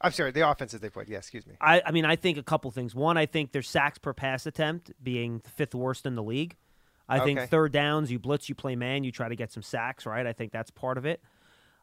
I'm 0.00 0.12
sorry, 0.12 0.30
the 0.30 0.48
offenses 0.48 0.78
they 0.80 0.90
played. 0.90 1.08
Yeah, 1.08 1.18
excuse 1.18 1.46
me. 1.46 1.54
I, 1.60 1.82
I 1.84 1.90
mean, 1.90 2.04
I 2.04 2.14
think 2.14 2.38
a 2.38 2.42
couple 2.42 2.70
things. 2.70 2.94
One, 2.94 3.16
I 3.16 3.26
think 3.26 3.50
their 3.50 3.62
sacks 3.62 3.98
per 3.98 4.12
pass 4.12 4.46
attempt 4.46 4.92
being 5.02 5.40
fifth 5.40 5.74
worst 5.74 6.06
in 6.06 6.14
the 6.14 6.22
league. 6.22 6.56
I 7.08 7.20
think 7.20 7.40
third 7.48 7.72
downs, 7.72 8.10
you 8.12 8.18
blitz, 8.18 8.48
you 8.48 8.54
play 8.54 8.76
man, 8.76 9.02
you 9.04 9.10
try 9.12 9.28
to 9.28 9.36
get 9.36 9.50
some 9.52 9.62
sacks, 9.62 10.04
right? 10.06 10.26
I 10.26 10.32
think 10.32 10.52
that's 10.52 10.70
part 10.70 10.98
of 10.98 11.06
it. 11.06 11.22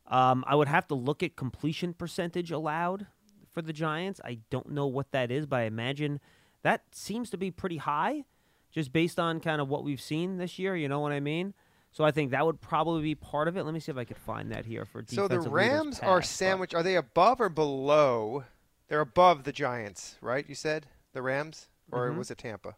Um, 0.07 0.43
I 0.47 0.53
would 0.55 0.67
have 0.67 0.87
to 0.89 0.95
look 0.95 1.23
at 1.23 1.35
completion 1.35 1.93
percentage 1.93 2.51
allowed 2.51 3.07
for 3.51 3.61
the 3.63 3.73
Giants. 3.73 4.21
I 4.23 4.39
don't 4.51 4.69
know 4.69 4.85
what 4.85 5.11
that 5.11 5.31
is, 5.31 5.45
but 5.47 5.57
I 5.57 5.63
imagine 5.63 6.19
that 6.61 6.83
seems 6.91 7.29
to 7.31 7.37
be 7.37 7.49
pretty 7.49 7.77
high, 7.77 8.25
just 8.71 8.93
based 8.93 9.19
on 9.19 9.39
kind 9.39 9.61
of 9.61 9.67
what 9.69 9.83
we've 9.83 10.01
seen 10.01 10.37
this 10.37 10.59
year. 10.59 10.75
You 10.75 10.87
know 10.87 10.99
what 10.99 11.11
I 11.11 11.19
mean? 11.19 11.53
So 11.91 12.03
I 12.03 12.11
think 12.11 12.31
that 12.31 12.45
would 12.45 12.59
probably 12.61 13.01
be 13.01 13.15
part 13.15 13.47
of 13.47 13.55
it. 13.57 13.63
Let 13.63 13.73
me 13.73 13.79
see 13.79 13.91
if 13.91 13.97
I 13.97 14.03
could 14.03 14.17
find 14.17 14.51
that 14.51 14.65
here 14.65 14.85
for 14.85 15.03
So 15.07 15.27
the 15.27 15.39
Rams 15.39 15.99
are 15.99 16.19
pass, 16.19 16.27
but- 16.29 16.35
sandwiched. 16.35 16.75
Are 16.75 16.83
they 16.83 16.97
above 16.97 17.39
or 17.41 17.49
below? 17.49 18.43
They're 18.89 19.01
above 19.01 19.43
the 19.45 19.51
Giants, 19.53 20.17
right? 20.21 20.47
You 20.47 20.53
said 20.55 20.85
the 21.13 21.21
Rams, 21.23 21.69
or 21.91 22.11
Mhm. 22.11 22.17
was 22.17 22.29
it 22.29 22.37
Tampa? 22.37 22.75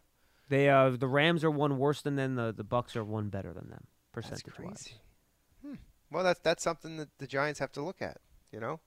They 0.48 0.68
uh 0.68 0.90
the 0.90 1.08
Rams 1.08 1.44
are 1.44 1.50
one 1.50 1.78
worse 1.78 2.02
than 2.02 2.16
them. 2.16 2.34
The 2.36 2.52
the 2.56 2.64
Bucks 2.64 2.96
are 2.96 3.04
one 3.04 3.28
better 3.28 3.52
than 3.52 3.68
them 3.68 3.86
That's 4.14 4.28
percentage 4.28 4.58
wise. 4.58 4.66
crazy. 4.82 5.00
Hmm. 5.64 5.74
Well, 6.10 6.24
that's 6.24 6.40
that's 6.40 6.62
something 6.62 6.96
that 6.96 7.08
the 7.18 7.26
Giants 7.26 7.60
have 7.60 7.72
to 7.72 7.82
look 7.82 8.00
at. 8.02 8.18
You 8.52 8.60
know. 8.60 8.80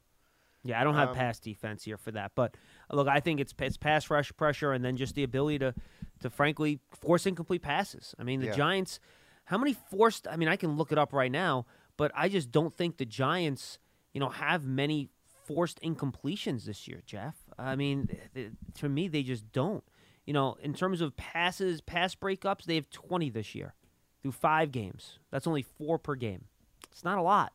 Yeah, 0.64 0.80
I 0.80 0.84
don't 0.84 0.94
have 0.96 1.10
Um, 1.10 1.16
pass 1.16 1.40
defense 1.40 1.84
here 1.86 1.98
for 1.98 2.12
that, 2.12 2.34
but 2.36 2.56
look, 2.92 3.08
I 3.08 3.20
think 3.20 3.40
it's 3.40 3.54
it's 3.60 3.78
pass 3.78 4.10
rush 4.12 4.32
pressure 4.38 4.72
and 4.74 4.86
then 4.86 4.96
just 4.98 5.16
the 5.16 5.24
ability 5.24 5.60
to 5.60 5.74
to 6.20 6.30
frankly 6.30 6.80
force 7.00 7.26
incomplete 7.26 7.64
passes. 7.64 8.14
I 8.20 8.24
mean, 8.24 8.42
the 8.42 8.48
Yeah. 8.48 8.56
Giants, 8.56 9.00
how 9.46 9.58
many 9.58 9.74
forced? 9.74 10.28
I 10.28 10.36
mean, 10.36 10.48
I 10.48 10.56
can 10.56 10.78
look 10.78 10.92
it 10.92 10.98
up 11.00 11.14
right 11.14 11.32
now, 11.32 11.66
but 11.98 12.12
I 12.16 12.30
just 12.30 12.52
don't 12.52 12.76
think 12.76 12.98
the 12.98 13.06
Giants, 13.08 13.80
you 14.14 14.20
know, 14.20 14.30
have 14.30 14.66
many 14.66 15.10
forced 15.46 15.82
incompletions 15.82 16.66
this 16.66 16.88
year, 16.88 17.02
Jeff. 17.08 17.36
I 17.58 17.76
mean, 17.76 18.08
th- 18.36 18.52
to 18.76 18.88
me, 18.88 19.08
they 19.08 19.24
just 19.24 19.52
don't. 19.52 19.84
You 20.32 20.34
know, 20.34 20.56
in 20.64 20.74
terms 20.74 21.02
of 21.02 21.18
passes, 21.18 21.82
pass 21.82 22.16
breakups, 22.16 22.64
they 22.64 22.76
have 22.76 22.90
20 22.90 23.30
this 23.32 23.54
year 23.54 23.74
through 24.22 24.32
five 24.32 24.72
games. 24.72 25.20
That's 25.30 25.46
only 25.46 25.62
four 25.62 25.98
per 26.00 26.16
game. 26.16 26.46
It's 26.90 27.04
not 27.04 27.18
a 27.18 27.22
lot. 27.22 27.52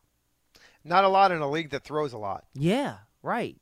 Not 0.84 1.02
a 1.02 1.08
lot 1.08 1.32
in 1.32 1.38
a 1.38 1.48
league 1.48 1.70
that 1.70 1.84
throws 1.84 2.12
a 2.12 2.18
lot. 2.18 2.44
Yeah, 2.52 2.98
right. 3.22 3.56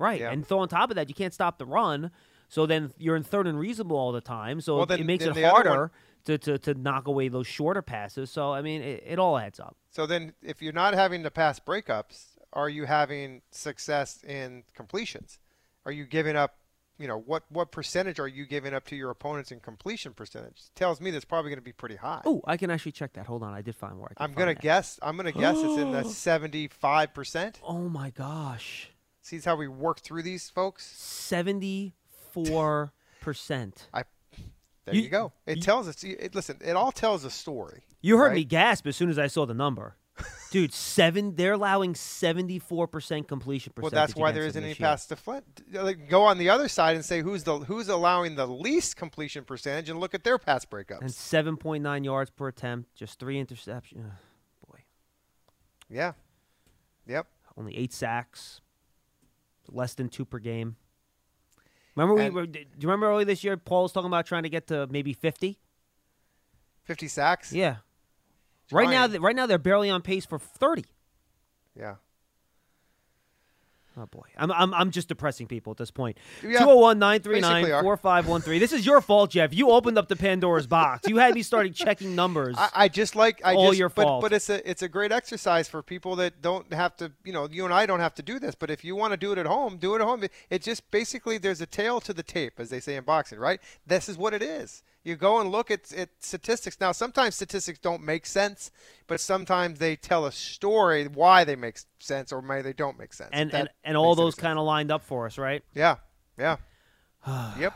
Right. 0.00 0.18
Yeah. 0.20 0.32
And 0.32 0.44
so 0.44 0.58
on 0.58 0.66
top 0.66 0.90
of 0.90 0.96
that, 0.96 1.08
you 1.08 1.14
can't 1.14 1.32
stop 1.32 1.58
the 1.58 1.64
run. 1.64 2.10
So 2.48 2.66
then 2.66 2.92
you're 2.98 3.14
in 3.14 3.22
third 3.22 3.46
and 3.46 3.56
reasonable 3.56 3.96
all 3.96 4.10
the 4.10 4.20
time. 4.20 4.60
So 4.60 4.74
Well, 4.74 4.82
it- 4.82 4.88
then- 4.88 4.98
it 4.98 5.06
makes 5.06 5.24
it 5.24 5.36
harder 5.44 5.70
one- 5.70 5.90
to, 6.24 6.36
to, 6.38 6.58
to 6.58 6.74
knock 6.74 7.06
away 7.06 7.28
those 7.28 7.46
shorter 7.46 7.82
passes. 7.82 8.32
So, 8.32 8.52
I 8.52 8.62
mean, 8.62 8.82
it, 8.82 9.04
it 9.06 9.18
all 9.20 9.38
adds 9.38 9.60
up. 9.60 9.76
So 9.90 10.06
then, 10.06 10.32
if 10.42 10.60
you're 10.60 10.72
not 10.72 10.92
having 10.94 11.22
to 11.22 11.30
pass 11.30 11.60
breakups, 11.60 12.30
are 12.52 12.68
you 12.68 12.86
having 12.86 13.42
success 13.52 14.24
in 14.24 14.64
completions? 14.74 15.38
Are 15.86 15.92
you 15.92 16.04
giving 16.04 16.34
up? 16.34 16.56
You 17.00 17.08
know 17.08 17.18
what? 17.18 17.44
What 17.48 17.72
percentage 17.72 18.20
are 18.20 18.28
you 18.28 18.44
giving 18.44 18.74
up 18.74 18.84
to 18.88 18.94
your 18.96 19.08
opponents 19.10 19.50
in 19.50 19.58
completion 19.60 20.12
percentage? 20.12 20.60
tells 20.74 21.00
me 21.00 21.10
that's 21.10 21.24
probably 21.24 21.48
going 21.50 21.58
to 21.58 21.64
be 21.64 21.72
pretty 21.72 21.96
high. 21.96 22.20
Oh, 22.26 22.42
I 22.46 22.56
can 22.58 22.70
actually 22.70 22.92
check 22.92 23.14
that. 23.14 23.24
Hold 23.26 23.42
on. 23.42 23.54
I 23.54 23.62
did 23.62 23.74
find 23.74 23.98
where 23.98 24.08
I 24.10 24.14
can 24.14 24.22
I'm 24.24 24.32
gonna 24.34 24.52
that. 24.54 24.60
guess. 24.60 24.98
I'm 25.00 25.16
gonna 25.16 25.32
guess 25.32 25.56
it's 25.58 25.78
in 25.78 25.92
the 25.92 26.04
75 26.08 27.14
percent. 27.14 27.58
Oh, 27.66 27.88
my 27.88 28.10
gosh. 28.10 28.90
See 29.22 29.38
how 29.40 29.56
we 29.56 29.66
work 29.66 30.00
through 30.00 30.22
these 30.22 30.50
folks. 30.50 30.84
74%. 31.30 31.92
I. 33.94 34.04
There 34.84 34.94
You- 34.94 35.02
you, 35.02 35.08
go. 35.08 35.32
It 35.46 35.62
tells 35.62 35.88
us. 35.88 36.02
It, 36.04 36.34
listen, 36.34 36.58
it 36.64 36.72
all 36.76 36.92
tells 36.92 37.24
a 37.24 37.30
story. 37.30 37.82
You 38.02 38.16
heard 38.16 38.28
right? 38.28 38.34
me 38.36 38.44
gasp 38.44 38.86
as 38.86 38.96
soon 38.96 39.10
as 39.10 39.18
I 39.18 39.26
saw 39.26 39.44
the 39.46 39.54
number. 39.54 39.94
Dude, 40.50 40.72
seven. 40.72 41.36
They're 41.36 41.52
allowing 41.52 41.94
74% 41.94 43.28
completion 43.28 43.72
percentage. 43.72 43.82
Well, 43.82 43.90
that's 43.90 44.16
why 44.16 44.32
there 44.32 44.44
isn't 44.46 44.62
any 44.64 44.74
pass 44.74 45.06
to 45.06 45.16
Flint. 45.16 45.44
Uh, 45.74 45.84
like, 45.84 46.08
Go 46.08 46.22
on 46.24 46.38
the 46.38 46.48
other 46.48 46.66
side 46.68 46.96
and 46.96 47.04
say 47.04 47.20
who's 47.20 47.44
the 47.44 47.58
who's 47.60 47.88
allowing 47.88 48.34
the 48.34 48.46
least 48.48 48.96
completion 48.96 49.44
percentage, 49.44 49.88
and 49.88 50.00
look 50.00 50.12
at 50.14 50.24
their 50.24 50.38
pass 50.38 50.64
breakups. 50.64 51.02
And 51.02 51.10
7.9 51.10 52.04
yards 52.04 52.30
per 52.30 52.48
attempt, 52.48 52.94
just 52.96 53.20
three 53.20 53.42
interceptions. 53.42 54.10
Boy. 54.68 54.80
Yeah. 55.88 56.12
Yep. 57.06 57.26
Only 57.56 57.76
eight 57.76 57.92
sacks, 57.92 58.60
less 59.68 59.94
than 59.94 60.08
two 60.08 60.24
per 60.24 60.38
game. 60.40 60.76
Remember 61.94 62.14
we 62.14 62.22
And- 62.26 62.34
were? 62.34 62.46
Do 62.46 62.58
you 62.58 62.66
remember 62.82 63.06
earlier 63.08 63.24
this 63.24 63.44
year? 63.44 63.56
Paul 63.56 63.84
was 63.84 63.92
talking 63.92 64.08
about 64.08 64.26
trying 64.26 64.42
to 64.44 64.48
get 64.50 64.66
to 64.68 64.86
maybe 64.88 65.12
fifty. 65.12 65.58
50 66.84 67.06
sacks. 67.08 67.52
Yeah. 67.52 67.76
Right 68.72 68.88
now, 68.88 69.06
Trying. 69.06 69.22
right 69.22 69.36
now 69.36 69.46
they're 69.46 69.58
barely 69.58 69.90
on 69.90 70.02
pace 70.02 70.26
for 70.26 70.38
thirty. 70.38 70.84
Yeah. 71.78 71.96
Oh 73.96 74.06
boy, 74.06 74.22
I'm 74.36 74.52
I'm 74.52 74.72
I'm 74.72 74.90
just 74.92 75.08
depressing 75.08 75.48
people 75.48 75.72
at 75.72 75.76
this 75.76 75.90
point. 75.90 76.16
Yeah, 76.42 76.60
201-939-4513. 76.60 78.60
This 78.60 78.72
is 78.72 78.86
your 78.86 79.00
fault, 79.00 79.30
Jeff. 79.30 79.52
You 79.52 79.70
opened 79.70 79.98
up 79.98 80.08
the 80.08 80.14
Pandora's 80.14 80.68
box. 80.68 81.08
You 81.08 81.18
had 81.18 81.34
me 81.34 81.42
starting 81.42 81.72
checking 81.72 82.14
numbers. 82.14 82.54
I, 82.56 82.68
I 82.74 82.88
just 82.88 83.16
like 83.16 83.40
I 83.44 83.54
all 83.54 83.68
just, 83.68 83.78
your 83.78 83.88
but, 83.88 84.04
fault. 84.04 84.22
But 84.22 84.32
it's 84.32 84.48
a 84.48 84.68
it's 84.68 84.82
a 84.82 84.88
great 84.88 85.10
exercise 85.10 85.68
for 85.68 85.82
people 85.82 86.14
that 86.16 86.40
don't 86.40 86.72
have 86.72 86.96
to. 86.98 87.10
You 87.24 87.32
know, 87.32 87.48
you 87.50 87.64
and 87.64 87.74
I 87.74 87.84
don't 87.84 88.00
have 88.00 88.14
to 88.14 88.22
do 88.22 88.38
this. 88.38 88.54
But 88.54 88.70
if 88.70 88.84
you 88.84 88.94
want 88.94 89.12
to 89.12 89.16
do 89.16 89.32
it 89.32 89.38
at 89.38 89.46
home, 89.46 89.76
do 89.76 89.94
it 89.94 90.00
at 90.00 90.06
home. 90.06 90.22
It, 90.22 90.32
it 90.48 90.62
just 90.62 90.88
basically 90.92 91.38
there's 91.38 91.60
a 91.60 91.66
tail 91.66 92.00
to 92.02 92.14
the 92.14 92.22
tape, 92.22 92.60
as 92.60 92.70
they 92.70 92.80
say 92.80 92.94
in 92.94 93.02
boxing, 93.02 93.40
right? 93.40 93.60
This 93.86 94.08
is 94.08 94.16
what 94.16 94.32
it 94.32 94.42
is. 94.42 94.84
You 95.02 95.16
go 95.16 95.40
and 95.40 95.50
look 95.50 95.70
at, 95.70 95.92
at 95.94 96.10
statistics. 96.20 96.78
Now, 96.78 96.92
sometimes 96.92 97.34
statistics 97.34 97.78
don't 97.78 98.02
make 98.02 98.26
sense, 98.26 98.70
but 99.06 99.18
sometimes 99.18 99.78
they 99.78 99.96
tell 99.96 100.26
a 100.26 100.32
story 100.32 101.06
why 101.06 101.44
they 101.44 101.56
make 101.56 101.78
sense 102.00 102.32
or 102.32 102.40
why 102.40 102.60
they 102.60 102.74
don't 102.74 102.98
make 102.98 103.14
sense. 103.14 103.30
and, 103.32 103.52
and 103.54 103.70
and 103.82 103.96
all 103.96 104.14
those 104.14 104.34
kind 104.34 104.58
of 104.58 104.66
lined 104.66 104.90
up 104.90 105.02
for 105.02 105.24
us, 105.24 105.38
right? 105.38 105.62
Yeah, 105.74 105.96
yeah, 106.38 106.56
yep. 107.58 107.72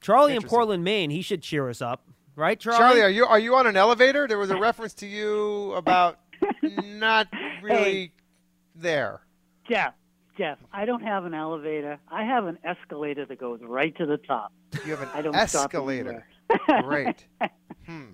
Charlie 0.00 0.36
in 0.36 0.42
Portland, 0.42 0.84
Maine. 0.84 1.10
He 1.10 1.22
should 1.22 1.42
cheer 1.42 1.68
us 1.68 1.82
up, 1.82 2.06
right, 2.36 2.60
Charlie? 2.60 2.78
Charlie, 2.78 3.02
are 3.02 3.10
you 3.10 3.26
are 3.26 3.40
you 3.40 3.56
on 3.56 3.66
an 3.66 3.76
elevator? 3.76 4.28
There 4.28 4.38
was 4.38 4.50
a 4.50 4.56
reference 4.60 4.94
to 4.94 5.06
you 5.06 5.72
about 5.72 6.20
not 6.62 7.26
really 7.60 8.12
there. 8.76 9.20
Jeff, 9.68 9.94
Jeff, 10.38 10.58
I 10.72 10.84
don't 10.84 11.02
have 11.02 11.24
an 11.24 11.34
elevator. 11.34 11.98
I 12.08 12.24
have 12.24 12.46
an 12.46 12.58
escalator 12.64 13.24
that 13.26 13.38
goes 13.38 13.60
right 13.62 13.96
to 13.96 14.06
the 14.06 14.18
top. 14.18 14.52
You 14.84 14.90
have 14.96 15.02
an 15.02 15.08
I 15.14 15.22
don't 15.22 15.34
escalator. 15.34 16.26
Great. 16.82 17.26
Hmm. 17.86 18.06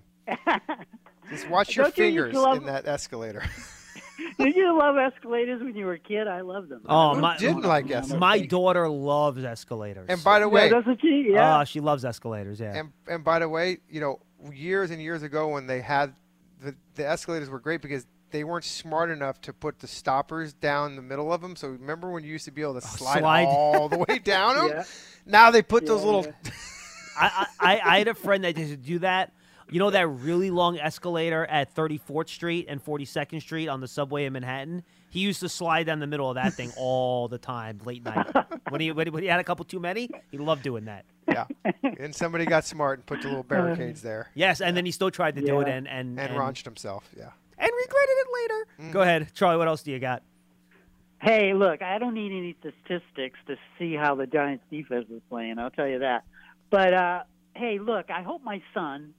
Just 1.31 1.49
watch 1.49 1.75
your 1.77 1.85
Don't 1.87 1.97
you 1.97 2.05
fingers 2.05 2.35
love- 2.35 2.59
in 2.59 2.65
that 2.67 2.87
escalator. 2.87 3.43
Did 4.39 4.55
you 4.55 4.79
love 4.79 4.97
escalators 4.99 5.63
when 5.63 5.75
you 5.75 5.87
were 5.87 5.95
a 5.95 5.99
kid? 5.99 6.29
I 6.29 6.43
loved 6.43 6.69
them. 6.69 6.83
Oh, 6.87 7.15
Who 7.15 7.23
my, 7.23 7.39
didn't 7.39 7.63
like 7.63 7.87
escalators? 7.91 8.21
My 8.21 8.41
daughter 8.41 8.87
loves 8.89 9.43
escalators. 9.45 10.07
And 10.11 10.23
by 10.23 10.41
the 10.41 10.49
way, 10.49 10.67
yeah, 10.67 10.73
doesn't 10.73 11.01
she? 11.01 11.29
Yeah. 11.33 11.57
Ah, 11.57 11.65
she 11.65 11.81
loves 11.81 12.05
escalators. 12.05 12.61
Yeah. 12.61 12.75
and 12.77 12.93
and 13.09 13.25
by 13.25 13.39
the 13.39 13.49
way, 13.49 13.79
you 13.89 14.01
know, 14.03 14.21
years 14.53 14.91
and 14.91 15.01
years 15.01 15.23
ago 15.23 15.49
when 15.49 15.67
they 15.67 15.81
had 15.81 16.15
the 16.63 16.75
the 16.97 17.09
escalators 17.09 17.49
were 17.49 17.61
great 17.61 17.81
because 17.81 18.07
they 18.33 18.45
weren't 18.45 18.65
smart 18.65 19.11
enough 19.11 19.41
to 19.43 19.53
put 19.53 19.79
the 19.79 19.87
stoppers 19.87 20.53
down 20.53 20.97
the 20.97 21.03
middle 21.03 21.33
of 21.33 21.41
them. 21.41 21.55
So 21.57 21.69
remember 21.69 22.11
when 22.11 22.25
you 22.25 22.33
used 22.33 22.47
to 22.47 22.51
be 22.51 22.63
able 22.63 22.81
to 22.81 22.87
oh, 22.87 22.97
slide, 22.97 23.19
Oh, 23.19 23.21
slide. 23.21 23.45
all 23.45 23.89
the 23.89 23.99
way 23.99 24.19
down 24.25 24.57
them? 24.57 24.69
Yeah. 24.69 24.85
Now 25.27 25.51
they 25.51 25.63
put 25.63 25.87
those 25.87 26.03
little. 26.03 26.25
yeah. 26.27 26.33
I, 27.19 27.47
I, 27.61 27.81
I 27.85 27.99
had 27.99 28.09
a 28.09 28.15
friend 28.15 28.45
that 28.45 28.57
used 28.57 28.71
to 28.71 28.77
do 28.77 28.99
that. 29.01 29.33
You 29.71 29.79
know 29.79 29.91
that 29.91 30.07
really 30.07 30.51
long 30.51 30.79
escalator 30.79 31.47
at 31.47 31.75
34th 31.75 32.29
Street 32.29 32.67
and 32.69 32.85
42nd 32.85 33.41
Street 33.41 33.69
on 33.69 33.81
the 33.81 33.89
subway 33.89 34.27
in 34.27 34.33
Manhattan? 34.35 34.83
He 35.09 35.21
used 35.21 35.41
to 35.41 35.49
slide 35.49 35.85
down 35.85 35.99
the 35.99 36.07
middle 36.07 36.29
of 36.29 36.35
that 36.35 36.55
thing 36.55 36.73
all 36.79 37.29
the 37.29 37.39
time, 37.39 37.81
late 37.85 38.05
night. 38.05 38.27
When 38.71 38.81
he, 38.81 38.93
when 38.93 39.23
he 39.23 39.27
had 39.29 39.41
a 39.41 39.45
couple 39.45 39.65
too 39.65 39.81
many, 39.81 40.11
he 40.31 40.39
loved 40.39 40.63
doing 40.63 40.87
that. 40.87 41.05
Yeah. 41.29 41.47
And 41.83 42.15
somebody 42.15 42.45
got 42.45 42.65
smart 42.65 42.99
and 42.99 43.07
put 43.07 43.23
the 43.23 43.29
little 43.29 43.45
barricades 43.45 44.03
there 44.03 44.29
Yes, 44.35 44.61
and 44.61 44.77
then 44.77 44.85
he 44.85 44.91
still 44.91 45.11
tried 45.11 45.37
to 45.37 45.41
do 45.41 45.61
it 45.61 45.69
and 45.69 45.87
and 45.87 46.19
and 46.19 46.31
and, 46.31 46.39
raunched 46.39 46.65
himself. 46.65 47.09
Yeah. 47.17 47.31
And 47.63 47.71
regretted 47.71 48.17
it 48.19 48.27
later. 48.35 48.93
Go 48.93 49.01
ahead, 49.03 49.29
Charlie. 49.35 49.57
What 49.59 49.69
else 49.69 49.83
do 49.83 49.93
you 49.93 49.99
got? 49.99 50.23
Hey, 51.21 51.55
look, 51.55 51.83
I 51.83 51.99
don't 51.99 52.15
need 52.15 52.33
any 52.33 52.57
statistics 52.61 53.39
to 53.47 53.57
see 53.79 53.95
how 53.95 54.17
the 54.17 54.27
Giants 54.27 54.65
defense 54.71 55.07
is 55.09 55.23
playing. 55.31 55.59
I'll 55.59 55.71
tell 55.71 55.87
you 55.87 56.01
that. 56.01 56.25
But 56.71 56.93
uh, 56.95 57.23
hey, 57.55 57.79
look, 57.79 58.11
I 58.11 58.23
hope 58.23 58.43
my 58.43 58.61
son 58.75 59.15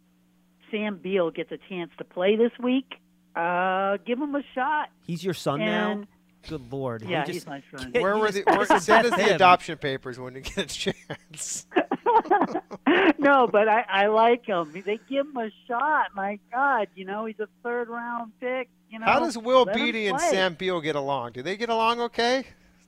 Sam 0.70 0.98
Beal 1.02 1.32
gets 1.32 1.52
a 1.52 1.58
chance 1.70 1.92
to 2.00 2.04
play 2.04 2.36
this 2.36 2.52
week. 2.62 2.96
Uh, 3.36 3.98
give 4.06 4.20
him 4.20 4.36
a 4.36 4.44
shot. 4.54 4.90
He's 5.08 5.24
your 5.24 5.34
son 5.34 5.60
now. 5.60 6.04
Good 6.50 6.72
lord. 6.74 7.04
He 7.04 7.12
Yeah, 7.12 7.24
just- 7.24 7.34
he's 7.34 7.48
my 7.48 7.64
son. 7.76 7.94
Where 7.94 8.18
were 8.18 8.32
the 8.32 8.44
where, 8.46 8.66
send 8.80 9.08
us 9.08 9.16
the 9.16 9.34
adoption 9.36 9.78
papers 9.78 10.20
when 10.20 10.36
you 10.36 10.42
get 10.42 10.58
a 10.58 10.66
chance? 10.66 11.66
no, 13.20 13.48
but 13.48 13.68
I, 13.68 13.86
I 13.90 14.08
like 14.08 14.46
him. 14.46 14.72
They 14.86 15.00
give 15.10 15.26
him 15.28 15.38
a 15.38 15.50
shot. 15.68 16.08
My 16.16 16.40
God, 16.52 16.88
you 16.96 17.06
know 17.06 17.26
he's 17.26 17.40
a 17.40 17.48
third 17.64 17.90
round 17.90 18.32
pick. 18.40 18.70
You 18.90 19.00
know 19.00 19.06
How 19.06 19.20
does 19.20 19.38
Will 19.38 19.64
let 19.64 19.76
Beatty 19.76 20.08
and. 20.08 20.20
Sam 20.20 20.54
Beal 20.56 20.82
get 20.82 20.96
along? 20.96 21.32
Do 21.34 21.42
they 21.42 21.58
get 21.58 21.70
along 21.70 22.00
okay? 22.02 22.46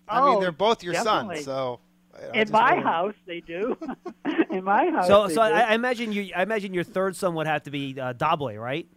I 0.08 0.20
Oh, 0.22 0.32
mean, 0.34 0.40
they're 0.42 0.52
both 0.52 0.84
your 0.84 0.94
definitely. 0.94 1.38
sons, 1.38 1.46
so. 1.46 1.80
I- 2.16 2.28
I 2.38 2.42
In 2.42 2.52
my 2.52 2.74
wonder- 2.76 2.88
house, 2.88 3.14
they 3.28 3.42
do. 3.42 3.78
In 4.52 4.64
my 4.64 4.90
house, 4.90 5.08
So, 5.08 5.28
they 5.28 5.34
so 5.34 5.48
do. 5.50 5.54
I, 5.54 5.60
I 5.62 5.74
imagine 5.74 6.12
you. 6.14 6.30
I 6.36 6.44
imagine 6.44 6.74
your 6.74 6.84
third 6.86 7.16
son 7.16 7.36
would 7.36 7.46
have 7.48 7.64
to 7.64 7.72
be 7.72 8.00
uh, 8.00 8.14
Dobley, 8.14 8.58
right? 8.58 8.88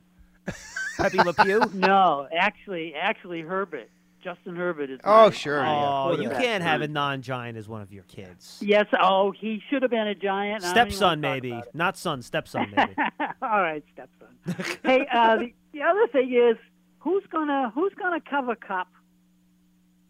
Pepe 0.96 1.18
Le 1.18 1.32
Pew. 1.34 1.60
no, 1.74 2.28
actually, 2.36 2.94
actually, 2.94 3.40
Herbert, 3.40 3.88
Justin 4.28 4.56
Herbert 4.56 4.90
is. 4.90 5.00
Oh, 5.04 5.30
sure, 5.30 5.62
my, 5.62 5.72
yeah. 5.72 6.02
Oh, 6.04 6.20
you 6.20 6.28
can't 6.28 6.62
have 6.62 6.82
a 6.82 6.88
non-giant 6.88 7.56
as 7.56 7.66
one 7.66 7.80
of 7.80 7.92
your 7.92 8.02
kids. 8.04 8.58
Yes. 8.60 8.86
Oh, 9.00 9.30
he 9.32 9.62
should 9.70 9.80
have 9.80 9.90
been 9.90 10.06
a 10.06 10.14
giant. 10.14 10.64
I 10.64 10.74
don't 10.74 10.86
even 10.88 10.96
Stepson, 10.96 11.20
maybe. 11.20 11.62
Not 11.72 11.96
son, 11.96 12.20
stepson, 12.20 12.70
maybe. 12.76 12.94
All 13.40 13.62
right, 13.62 13.82
stepson. 13.94 14.78
hey, 14.84 15.06
uh, 15.10 15.36
the, 15.38 15.54
the 15.72 15.82
other 15.82 16.06
thing 16.08 16.34
is, 16.34 16.58
who's 16.98 17.24
gonna 17.32 17.72
who's 17.74 17.92
gonna 17.98 18.20
cover 18.20 18.54
Kupp? 18.54 18.88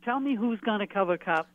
Tell 0.05 0.19
me 0.19 0.35
who's 0.35 0.59
gonna 0.61 0.89
cover 0.89 1.17
Kupp 1.17 1.49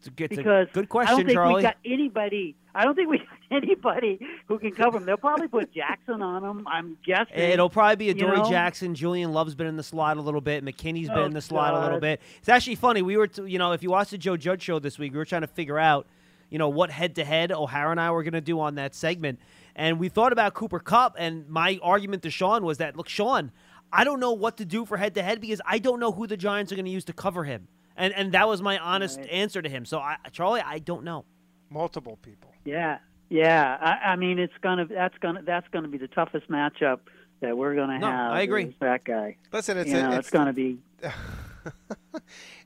It's 0.00 0.06
a 0.06 0.10
good, 0.12 0.32
it's 0.32 0.38
a 0.38 0.42
because 0.42 0.68
good 0.72 0.88
I 0.96 1.04
don't 1.04 1.26
think 1.26 1.32
Charlie. 1.32 1.56
we 1.56 1.62
got 1.62 1.76
anybody. 1.84 2.56
I 2.74 2.84
don't 2.84 2.94
think 2.94 3.10
we 3.10 3.18
got 3.50 3.62
anybody 3.62 4.18
who 4.48 4.58
can 4.58 4.70
cover 4.70 4.96
him. 4.96 5.04
They'll 5.04 5.18
probably 5.18 5.46
put 5.46 5.74
Jackson 5.74 6.22
on 6.22 6.40
them. 6.42 6.66
I'm 6.66 6.96
guessing. 7.04 7.34
It'll 7.34 7.68
probably 7.68 7.96
be 7.96 8.08
a 8.08 8.14
Dory 8.14 8.38
know? 8.38 8.48
Jackson. 8.48 8.94
Julian 8.94 9.34
Love's 9.34 9.54
been 9.54 9.66
in 9.66 9.76
the 9.76 9.82
slot 9.82 10.16
a 10.16 10.22
little 10.22 10.40
bit. 10.40 10.64
McKinney's 10.64 11.08
been 11.08 11.18
Oh, 11.18 11.24
in 11.26 11.32
the 11.32 11.36
oh, 11.36 11.40
slot 11.40 11.74
a 11.74 11.80
little 11.80 12.00
bit. 12.00 12.22
It's 12.38 12.48
actually 12.48 12.76
funny. 12.76 13.02
We 13.02 13.18
were, 13.18 13.26
t- 13.26 13.42
you 13.44 13.58
know, 13.58 13.72
if 13.72 13.82
you 13.82 13.90
watched 13.90 14.12
the 14.12 14.18
Joe 14.18 14.38
Judge 14.38 14.62
show 14.62 14.78
this 14.78 14.98
week, 14.98 15.12
we 15.12 15.18
were 15.18 15.26
trying 15.26 15.42
to 15.42 15.46
figure 15.48 15.78
out, 15.78 16.06
you 16.48 16.56
know, 16.56 16.70
what 16.70 16.90
head 16.90 17.16
to 17.16 17.24
head 17.24 17.52
O'Hara 17.52 17.90
and 17.90 18.00
I 18.00 18.10
were 18.10 18.22
going 18.22 18.32
to 18.32 18.40
do 18.40 18.58
on 18.58 18.76
that 18.76 18.94
segment. 18.94 19.38
And 19.76 20.00
we 20.00 20.08
thought 20.08 20.32
about 20.32 20.54
Cooper 20.54 20.78
Kupp. 20.78 21.16
And 21.18 21.46
my 21.46 21.78
argument 21.82 22.22
to 22.22 22.30
Sean 22.30 22.64
was 22.64 22.78
that, 22.78 22.96
look, 22.96 23.10
Sean, 23.10 23.52
I 23.92 24.04
don't 24.04 24.18
know 24.20 24.32
what 24.32 24.56
to 24.56 24.64
do 24.64 24.86
for 24.86 24.96
head 24.96 25.14
to 25.16 25.22
head 25.22 25.42
because 25.42 25.60
I 25.66 25.78
don't 25.78 26.00
know 26.00 26.12
who 26.12 26.26
the 26.26 26.38
Giants 26.38 26.72
are 26.72 26.76
going 26.76 26.86
to 26.86 26.90
use 26.90 27.04
to 27.04 27.12
cover 27.12 27.44
him. 27.44 27.68
And 27.96 28.12
and 28.14 28.32
that 28.32 28.48
was 28.48 28.62
my 28.62 28.78
honest 28.78 29.18
Right. 29.18 29.28
answer 29.30 29.60
to 29.62 29.68
him. 29.68 29.84
So, 29.84 29.98
I, 29.98 30.16
Charlie, 30.32 30.60
I 30.64 30.78
don't 30.78 31.04
know. 31.04 31.24
Multiple 31.70 32.18
people. 32.22 32.52
Yeah, 32.64 32.98
yeah. 33.28 33.76
I, 33.80 34.12
I 34.12 34.16
mean, 34.16 34.38
it's 34.38 34.52
gonna 34.62 34.86
that's 34.86 35.16
gonna 35.18 35.42
that's 35.42 35.68
gonna 35.68 35.88
be 35.88 35.98
the 35.98 36.08
toughest 36.08 36.48
matchup 36.48 37.00
that 37.40 37.56
we're 37.56 37.74
gonna 37.74 37.98
No, 37.98 38.06
have. 38.06 38.32
I 38.32 38.40
agree. 38.42 38.74
That 38.80 39.04
guy. 39.04 39.36
Listen, 39.52 39.76
it's 39.78 39.90
you 39.90 39.96
a- 39.96 40.00
it's- 40.00 40.18
it's 40.20 40.30
gonna 40.30 40.52
be. 40.52 40.78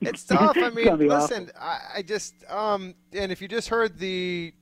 It's 0.01 0.23
tough. 0.25 0.57
I 0.57 0.69
mean, 0.69 0.97
listen, 1.07 1.49
I, 1.59 1.79
I 1.97 2.01
just 2.01 2.33
um, 2.49 2.93
and 3.13 3.31
if 3.31 3.41
you 3.41 3.47
just 3.47 3.67
heard 3.69 3.97
the 3.99 4.53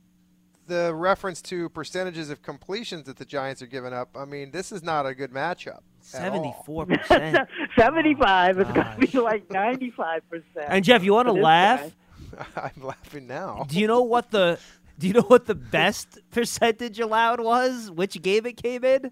the 0.68 0.94
reference 0.96 1.42
to 1.44 1.70
percentages 1.70 2.30
of 2.30 2.42
completions 2.42 3.04
that 3.06 3.18
the 3.18 3.26
Giants 3.26 3.62
are 3.62 3.68
giving 3.68 3.94
up, 3.94 4.16
I 4.18 4.26
mean, 4.26 4.52
this 4.52 4.72
is 4.72 4.82
not 4.82 5.06
a 5.06 5.14
good 5.14 5.32
matchup. 5.32 5.82
At 6.14 6.32
all. 6.34 6.64
74%. 6.68 7.48
Seventy-five. 7.78 8.60
It's 8.60 8.72
gonna 8.72 8.98
be 9.00 9.20
like 9.20 9.50
ninety-five 9.52 10.28
percent. 10.30 10.68
And 10.70 10.84
Jeff, 10.84 11.04
you 11.04 11.14
want 11.14 11.28
to 11.28 11.34
laugh? 11.34 11.92
guy. 12.36 12.44
I'm 12.78 12.84
laughing 12.84 13.28
now. 13.28 13.66
Do 13.70 13.80
you 13.80 13.88
know 13.88 14.02
what 14.02 14.32
the 14.32 14.60
Do 15.00 15.08
you 15.08 15.14
know 15.14 15.22
what 15.22 15.46
the 15.46 15.56
best 15.56 16.20
percentage 16.32 17.00
allowed 17.00 17.40
was? 17.40 17.92
Which 17.92 18.22
game 18.22 18.46
it 18.46 18.62
came 18.62 18.84
in? 18.84 19.12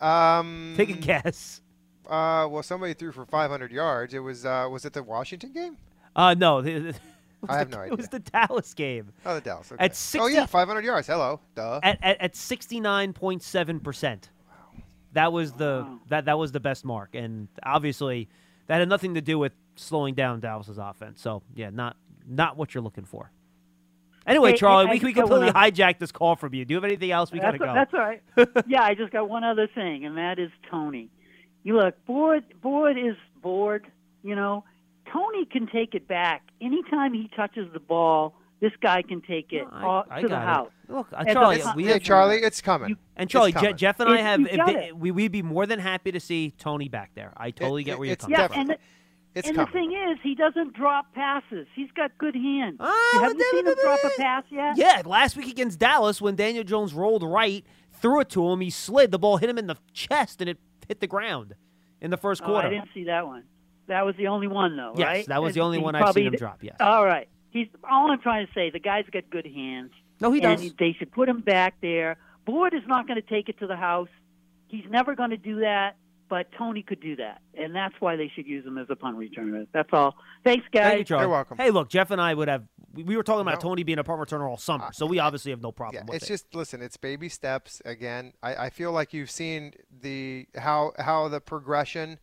Um, 0.00 0.74
Take 0.76 0.90
a 0.90 0.94
guess. 0.94 1.60
Uh, 2.06 2.46
well, 2.50 2.62
somebody 2.62 2.94
threw 2.94 3.10
for 3.12 3.24
500 3.26 3.72
yards. 3.72 4.14
It 4.14 4.20
was 4.20 4.44
uh, 4.46 4.68
was 4.70 4.84
it 4.84 4.92
the 4.92 5.02
Washington 5.02 5.52
game? 5.52 5.76
Uh 6.14 6.34
no, 6.34 6.62
the- 6.62 6.78
the- 6.78 6.88
it 6.88 6.94
was 7.42 7.50
I 7.50 7.58
have 7.58 7.70
the- 7.70 7.76
no 7.76 7.82
idea. 7.82 7.92
It 7.92 7.96
was 7.98 8.08
the 8.08 8.18
Dallas 8.20 8.72
game 8.74 9.12
Oh, 9.26 9.34
the 9.34 9.40
Dallas. 9.42 9.70
Okay. 9.72 9.84
At 9.84 10.16
oh 10.18 10.26
yeah, 10.26 10.46
500 10.46 10.84
yards. 10.84 11.06
Hello, 11.06 11.40
duh. 11.54 11.80
at 11.82 11.98
at, 12.02 12.20
at 12.20 12.36
sixty 12.36 12.80
nine 12.80 13.12
point 13.12 13.42
seven 13.42 13.78
percent. 13.80 14.30
That 15.16 15.32
was 15.32 15.52
the 15.52 15.86
Wow. 15.86 15.98
that 16.08 16.26
that 16.26 16.38
was 16.38 16.52
the 16.52 16.60
best 16.60 16.84
mark, 16.84 17.14
and 17.14 17.48
obviously 17.62 18.28
that 18.66 18.80
had 18.80 18.88
nothing 18.88 19.14
to 19.14 19.22
do 19.22 19.38
with 19.38 19.52
slowing 19.74 20.14
down 20.14 20.40
Dallas's 20.40 20.76
offense. 20.76 21.22
So 21.22 21.42
yeah, 21.54 21.70
not 21.70 21.96
not 22.28 22.58
what 22.58 22.74
you're 22.74 22.82
looking 22.82 23.06
for. 23.06 23.30
Anyway, 24.26 24.50
Hey, 24.50 24.56
Charlie, 24.58 24.86
hey, 24.86 25.00
I 25.00 25.04
we, 25.04 25.12
got 25.14 25.28
completely 25.28 25.52
hijacked 25.52 26.00
this 26.00 26.12
call 26.12 26.36
from 26.36 26.52
you. 26.52 26.64
Do 26.66 26.74
you 26.74 26.76
have 26.76 26.84
anything 26.84 27.12
else? 27.12 27.32
We 27.32 27.38
gotta 27.38 27.56
that's, 27.58 27.70
go. 27.70 27.74
That's 27.74 27.94
all 27.94 28.00
right. 28.00 28.22
yeah, 28.66 28.82
I 28.82 28.94
just 28.94 29.10
got 29.10 29.28
one 29.28 29.42
other 29.42 29.68
thing, 29.72 30.04
and 30.04 30.18
that 30.18 30.38
is 30.38 30.50
Toney. 30.70 31.08
You 31.62 31.76
look, 31.76 31.94
bored. 32.04 32.44
board 32.60 32.98
is 32.98 33.16
bored. 33.40 33.86
You 34.22 34.34
know, 34.34 34.64
Toney 35.12 35.46
can 35.46 35.66
take 35.66 35.94
it 35.94 36.06
back 36.06 36.42
anytime 36.60 37.14
he 37.14 37.30
touches 37.34 37.72
the 37.72 37.80
ball. 37.80 38.34
This 38.60 38.72
guy 38.80 39.02
can 39.02 39.20
take 39.20 39.52
it 39.52 39.66
I- 39.70 39.82
all 39.84 40.04
I 40.10 40.22
to 40.22 40.28
got 40.28 40.36
the 40.36 40.42
it. 40.42 40.46
house. 40.46 40.70
Look, 40.88 41.12
uh, 41.12 41.16
And 41.18 41.28
the 41.28 41.32
Charlie, 41.34 41.58
con- 41.58 41.76
we 41.76 41.84
Hey, 41.84 41.92
have 41.92 42.02
Charlie, 42.02 42.36
it's 42.38 42.60
coming. 42.62 42.90
You- 42.90 42.96
And 43.16 43.24
It's 43.26 43.32
Charlie, 43.32 43.52
Je- 43.52 43.72
Jeff 43.74 44.00
and 44.00 44.08
I 44.08 44.16
have 44.18 44.40
if 44.40 44.66
they- 44.66 44.92
we 44.92 45.10
we'd 45.10 45.32
be 45.32 45.42
more 45.42 45.66
than 45.66 45.78
happy 45.78 46.10
to 46.12 46.20
see 46.20 46.52
Toney 46.52 46.88
back 46.88 47.10
there. 47.14 47.32
I 47.36 47.50
totally 47.50 47.82
It- 47.82 47.84
get 47.84 47.92
it- 47.92 47.98
where 47.98 48.06
you're 48.08 48.16
coming 48.16 48.38
Yeah, 48.38 48.46
from. 48.48 48.60
and 48.60 48.76
It's 49.34 49.46
and 49.48 49.56
coming. 49.56 49.66
the 49.66 49.72
thing 49.72 49.92
is, 50.10 50.18
he 50.22 50.34
doesn't 50.34 50.72
drop 50.72 51.12
passes. 51.12 51.66
He's 51.74 51.90
got 51.92 52.16
good 52.16 52.34
hands. 52.34 52.76
Ah, 52.80 53.18
Have 53.20 53.34
you 53.34 53.50
seen 53.52 53.66
him 53.66 53.74
drop 53.82 53.98
a 54.04 54.10
pass 54.16 54.44
yet? 54.50 54.78
Yeah, 54.78 55.02
last 55.04 55.36
week 55.36 55.48
against 55.50 55.78
Dallas, 55.78 56.22
when 56.22 56.34
Daniel 56.36 56.64
Jones 56.64 56.94
rolled 56.94 57.22
right, 57.22 57.62
threw 57.92 58.20
it 58.20 58.30
to 58.30 58.48
him, 58.50 58.60
he 58.60 58.70
slid. 58.70 59.10
The 59.10 59.18
ball 59.18 59.36
hit 59.36 59.50
him 59.50 59.58
in 59.58 59.66
the 59.66 59.76
chest, 59.92 60.40
and 60.40 60.48
it 60.48 60.58
hit 60.88 61.00
the 61.00 61.06
ground 61.06 61.54
in 62.00 62.10
the 62.10 62.16
first 62.16 62.42
Oh, 62.42 62.46
quarter. 62.46 62.68
I 62.68 62.70
didn't 62.70 62.88
see 62.94 63.04
that 63.04 63.26
one. 63.26 63.44
That 63.88 64.06
was 64.06 64.16
the 64.16 64.28
only 64.28 64.48
one, 64.48 64.76
though, 64.76 64.94
Yes, 64.96 65.06
right? 65.06 65.26
that 65.26 65.42
was 65.42 65.54
the 65.54 65.60
only 65.60 65.78
one 65.78 65.94
I've 65.94 66.12
seen 66.14 66.26
him 66.26 66.32
d- 66.32 66.38
drop, 66.38 66.62
yes. 66.62 66.76
All 66.80 67.04
right. 67.04 67.28
He's 67.56 67.68
all 67.90 68.10
I'm 68.10 68.20
trying 68.20 68.46
to 68.46 68.52
say. 68.52 68.70
The 68.70 68.78
guy's 68.80 69.06
got 69.10 69.28
good 69.30 69.46
hands. 69.46 69.92
No, 70.20 70.30
he 70.32 70.42
and 70.42 70.60
does. 70.60 70.72
They 70.78 70.92
should 70.98 71.10
put 71.12 71.28
him 71.28 71.40
back 71.40 71.74
there. 71.80 72.16
Boyd 72.44 72.74
is 72.74 72.82
not 72.86 73.06
going 73.06 73.20
to 73.20 73.26
take 73.26 73.48
it 73.48 73.58
to 73.60 73.66
the 73.66 73.76
house. 73.76 74.08
He's 74.68 74.84
never 74.90 75.14
going 75.14 75.30
to 75.30 75.36
do 75.36 75.60
that. 75.60 75.96
But 76.28 76.48
Toney 76.58 76.82
could 76.82 77.00
do 77.00 77.14
that, 77.16 77.40
and 77.56 77.72
that's 77.72 77.94
why 78.00 78.16
they 78.16 78.28
should 78.34 78.48
use 78.48 78.66
him 78.66 78.78
as 78.78 78.88
a 78.90 78.96
punt 78.96 79.16
returner. 79.16 79.64
That's 79.72 79.90
all. 79.92 80.16
Thanks, 80.42 80.66
guys. 80.72 80.82
Thank 80.82 80.98
you, 80.98 81.04
Charlie. 81.04 81.44
Hey, 81.56 81.70
look, 81.70 81.88
Jeff 81.88 82.10
and 82.10 82.20
I 82.20 82.34
would 82.34 82.48
have. 82.48 82.64
We 82.92 83.04
we 83.04 83.16
were 83.16 83.22
talking 83.22 83.42
about 83.42 83.62
No. 83.62 83.68
Toney 83.70 83.84
being 83.84 84.00
a 84.00 84.04
punt 84.04 84.20
returner 84.20 84.48
all 84.50 84.56
summer, 84.56 84.86
uh, 84.86 84.90
so 84.90 85.06
we 85.06 85.20
obviously 85.20 85.52
have 85.52 85.62
no 85.62 85.70
problem 85.70 86.02
Yeah, 86.02 86.12
with 86.12 86.16
it's 86.16 86.24
it. 86.24 86.28
just 86.34 86.52
listen. 86.52 86.82
It's 86.82 86.96
baby 86.96 87.28
steps. 87.28 87.80
Again, 87.84 88.32
I, 88.42 88.56
I 88.56 88.70
feel 88.70 88.90
like 88.90 89.12
you've 89.14 89.30
seen 89.30 89.74
the 90.00 90.48
how 90.56 90.94
how 90.98 91.28
the 91.28 91.40
progression. 91.40 92.18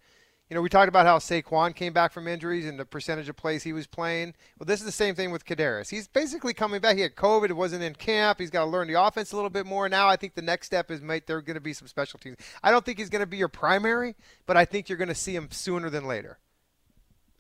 You 0.54 0.58
know, 0.60 0.62
we 0.62 0.70
talked 0.70 0.88
about 0.88 1.08
how 1.08 1.18
Saquon 1.18 1.76
came 1.76 1.94
back 1.94 2.12
from 2.12 2.28
injuries 2.28 2.68
and 2.68 2.78
the 2.80 2.86
percentage 2.86 3.28
of 3.28 3.36
plays 3.36 3.64
he 3.64 3.74
was 3.74 3.88
playing. 3.88 4.36
Well, 4.60 4.66
this 4.68 4.82
is 4.82 4.86
the 4.86 4.92
same 4.92 5.16
thing 5.16 5.32
with 5.32 5.46
Kadarius. 5.46 5.90
He's 5.90 6.08
basically 6.08 6.54
coming 6.54 6.80
back. 6.80 6.96
He 6.96 7.02
had 7.02 7.16
COVID. 7.16 7.52
Wasn't 7.54 7.82
in 7.82 7.96
camp. 7.96 8.38
He's 8.38 8.52
got 8.52 8.66
to 8.66 8.70
learn 8.70 8.88
the 8.88 9.02
offense 9.02 9.32
a 9.32 9.36
little 9.36 9.50
bit 9.50 9.66
more. 9.66 9.90
Now, 9.90 10.08
I 10.08 10.16
think 10.16 10.36
the 10.36 10.44
next 10.44 10.68
step 10.68 10.92
is 10.92 11.02
mate. 11.02 11.26
There 11.26 11.38
are 11.38 11.42
going 11.42 11.56
to 11.56 11.60
be 11.60 11.74
some 11.74 11.88
special 11.88 12.20
teams. 12.20 12.38
I 12.62 12.70
don't 12.70 12.86
think 12.86 13.00
he's 13.00 13.10
going 13.10 13.22
to 13.22 13.26
be 13.26 13.38
your 13.38 13.48
primary, 13.48 14.14
but 14.46 14.56
I 14.56 14.64
think 14.64 14.90
you're 14.90 14.98
going 15.00 15.08
to 15.08 15.16
see 15.16 15.36
him 15.36 15.48
sooner 15.50 15.90
than 15.90 16.06
later. 16.06 16.38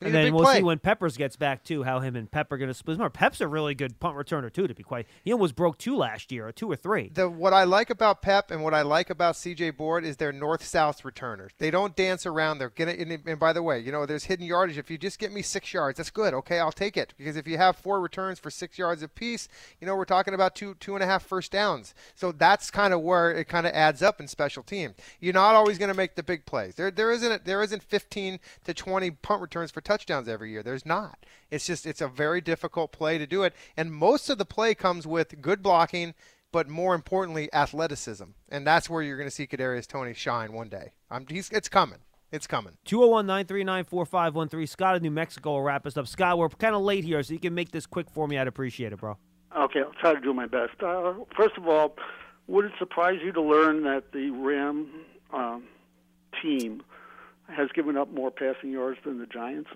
And 0.05 0.15
then 0.15 0.33
we'll 0.33 0.43
play. 0.43 0.57
see 0.57 0.63
when 0.63 0.79
Peppers 0.79 1.17
gets 1.17 1.35
back 1.35 1.63
too, 1.63 1.83
how 1.83 1.99
him 1.99 2.15
and 2.15 2.29
Pep 2.29 2.51
are 2.51 2.57
going 2.57 2.69
to 2.69 2.73
split. 2.73 2.97
Remember, 2.97 3.09
Pep's 3.09 3.41
a 3.41 3.47
really 3.47 3.75
good 3.75 3.99
punt 3.99 4.17
returner 4.17 4.51
too. 4.51 4.67
To 4.67 4.73
be 4.73 4.83
quite, 4.83 5.07
he 5.23 5.31
almost 5.31 5.55
broke 5.55 5.77
two 5.77 5.95
last 5.95 6.31
year, 6.31 6.47
or 6.47 6.51
two 6.51 6.71
or 6.71 6.75
three. 6.75 7.09
the 7.13 7.29
what 7.29 7.53
I 7.53 7.63
like 7.63 7.89
about 7.89 8.21
Pep 8.21 8.51
and 8.51 8.63
what 8.63 8.73
I 8.73 8.81
like 8.81 9.09
about 9.09 9.35
CJ 9.35 9.77
Board 9.77 10.05
is 10.05 10.17
they're 10.17 10.31
north 10.31 10.63
south 10.63 11.05
returners. 11.05 11.51
They 11.57 11.71
don't 11.71 11.95
dance 11.95 12.25
around. 12.25 12.57
They're 12.57 12.69
gonna. 12.69 12.91
And, 12.91 13.19
and 13.25 13.39
by 13.39 13.53
the 13.53 13.63
way, 13.63 13.79
you 13.79 13.91
know 13.91 14.05
there's 14.05 14.25
hidden 14.25 14.45
yardage. 14.45 14.77
If 14.77 14.89
you 14.89 14.97
just 14.97 15.19
get 15.19 15.31
me 15.31 15.41
six 15.41 15.73
yards, 15.73 15.97
that's 15.97 16.09
good. 16.09 16.33
Okay, 16.33 16.59
I'll 16.59 16.71
take 16.71 16.97
it 16.97 17.13
because 17.17 17.35
if 17.35 17.47
you 17.47 17.57
have 17.57 17.75
four 17.75 17.99
returns 17.99 18.39
for 18.39 18.49
six 18.49 18.77
yards 18.77 19.03
apiece, 19.03 19.47
you 19.79 19.87
know 19.87 19.95
we're 19.95 20.05
talking 20.05 20.33
about 20.33 20.55
two 20.55 20.75
two 20.79 20.95
and 20.95 21.03
a 21.03 21.07
half 21.07 21.23
first 21.23 21.51
downs. 21.51 21.93
So 22.15 22.31
that's 22.31 22.71
kind 22.71 22.93
of 22.93 23.01
where 23.01 23.31
it 23.31 23.47
kind 23.47 23.67
of 23.67 23.73
adds 23.73 24.01
up 24.01 24.19
in 24.19 24.27
special 24.27 24.63
teams. 24.63 24.95
You're 25.19 25.33
not 25.33 25.55
always 25.55 25.77
going 25.77 25.91
to 25.91 25.97
make 25.97 26.15
the 26.15 26.23
big 26.23 26.45
plays. 26.45 26.75
There 26.75 26.91
there 26.91 27.11
isn't 27.11 27.45
there 27.45 27.61
isn't 27.61 27.83
15 27.83 28.39
to 28.65 28.73
20 28.73 29.11
punt 29.11 29.41
returns 29.41 29.71
for 29.71 29.81
touchdowns 29.93 30.27
every 30.27 30.51
year. 30.51 30.63
There's 30.63 30.85
not. 30.85 31.25
It's 31.51 31.67
just 31.67 31.85
it's 31.85 32.01
a 32.01 32.07
very 32.07 32.41
difficult 32.41 32.91
play 32.91 33.17
to 33.17 33.27
do 33.27 33.43
it, 33.43 33.53
and 33.77 33.93
most 33.93 34.29
of 34.29 34.37
the 34.37 34.45
play 34.45 34.73
comes 34.73 35.05
with 35.05 35.41
good 35.41 35.61
blocking 35.61 36.13
but 36.53 36.69
more 36.69 36.93
importantly, 36.93 37.51
athleticism. 37.51 38.25
And 38.47 38.65
that's 38.65 38.87
where 38.87 39.01
you're 39.01 39.17
going 39.17 39.27
to 39.27 39.35
see 39.35 39.47
Kadarius 39.47 39.87
Toney 39.87 40.13
shine 40.13 40.53
one 40.53 40.69
day. 40.69 40.91
I'm, 41.09 41.25
he's, 41.27 41.49
it's 41.49 41.67
coming. 41.67 41.97
It's 42.31 42.45
coming. 42.45 42.77
201 42.85 43.25
939 43.25 43.85
4513. 43.85 44.67
Scott 44.67 44.95
of 44.95 45.01
New 45.01 45.11
Mexico 45.11 45.53
will 45.53 45.63
wrap 45.63 45.87
us 45.87 45.97
up. 45.97 46.07
Scott, 46.07 46.37
we're 46.37 46.49
kind 46.49 46.75
of 46.75 46.83
late 46.83 47.03
here, 47.03 47.21
so 47.23 47.33
you 47.33 47.39
can 47.39 47.55
make 47.55 47.71
this 47.71 47.87
quick 47.87 48.07
for 48.11 48.27
me. 48.27 48.37
I'd 48.37 48.47
appreciate 48.47 48.93
it, 48.93 48.99
bro. 48.99 49.17
Okay, 49.57 49.79
I'll 49.79 49.93
try 49.99 50.13
to 50.13 50.21
do 50.21 50.31
my 50.31 50.45
best. 50.45 50.81
Uh, 50.81 51.13
first 51.35 51.57
of 51.57 51.67
all, 51.67 51.95
would 52.47 52.65
it 52.65 52.71
surprise 52.77 53.19
you 53.23 53.31
to 53.31 53.41
learn 53.41 53.83
that 53.83 54.11
the 54.13 54.29
Ram 54.29 54.89
um, 55.33 55.63
team 56.41 56.83
has 57.47 57.69
given 57.73 57.97
up 57.97 58.11
more 58.11 58.29
passing 58.29 58.71
yards 58.71 58.99
than 59.03 59.17
the 59.19 59.25
Giants? 59.25 59.69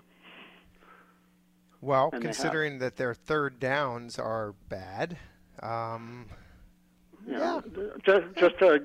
Well, 1.80 2.10
And 2.12 2.22
considering 2.22 2.78
that 2.80 2.96
their 2.96 3.14
third 3.14 3.60
downs 3.60 4.18
are 4.18 4.54
bad, 4.68 5.16
um, 5.62 6.26
Yeah, 7.26 7.60
just 8.04 8.26
just 8.36 8.62
uh, 8.62 8.78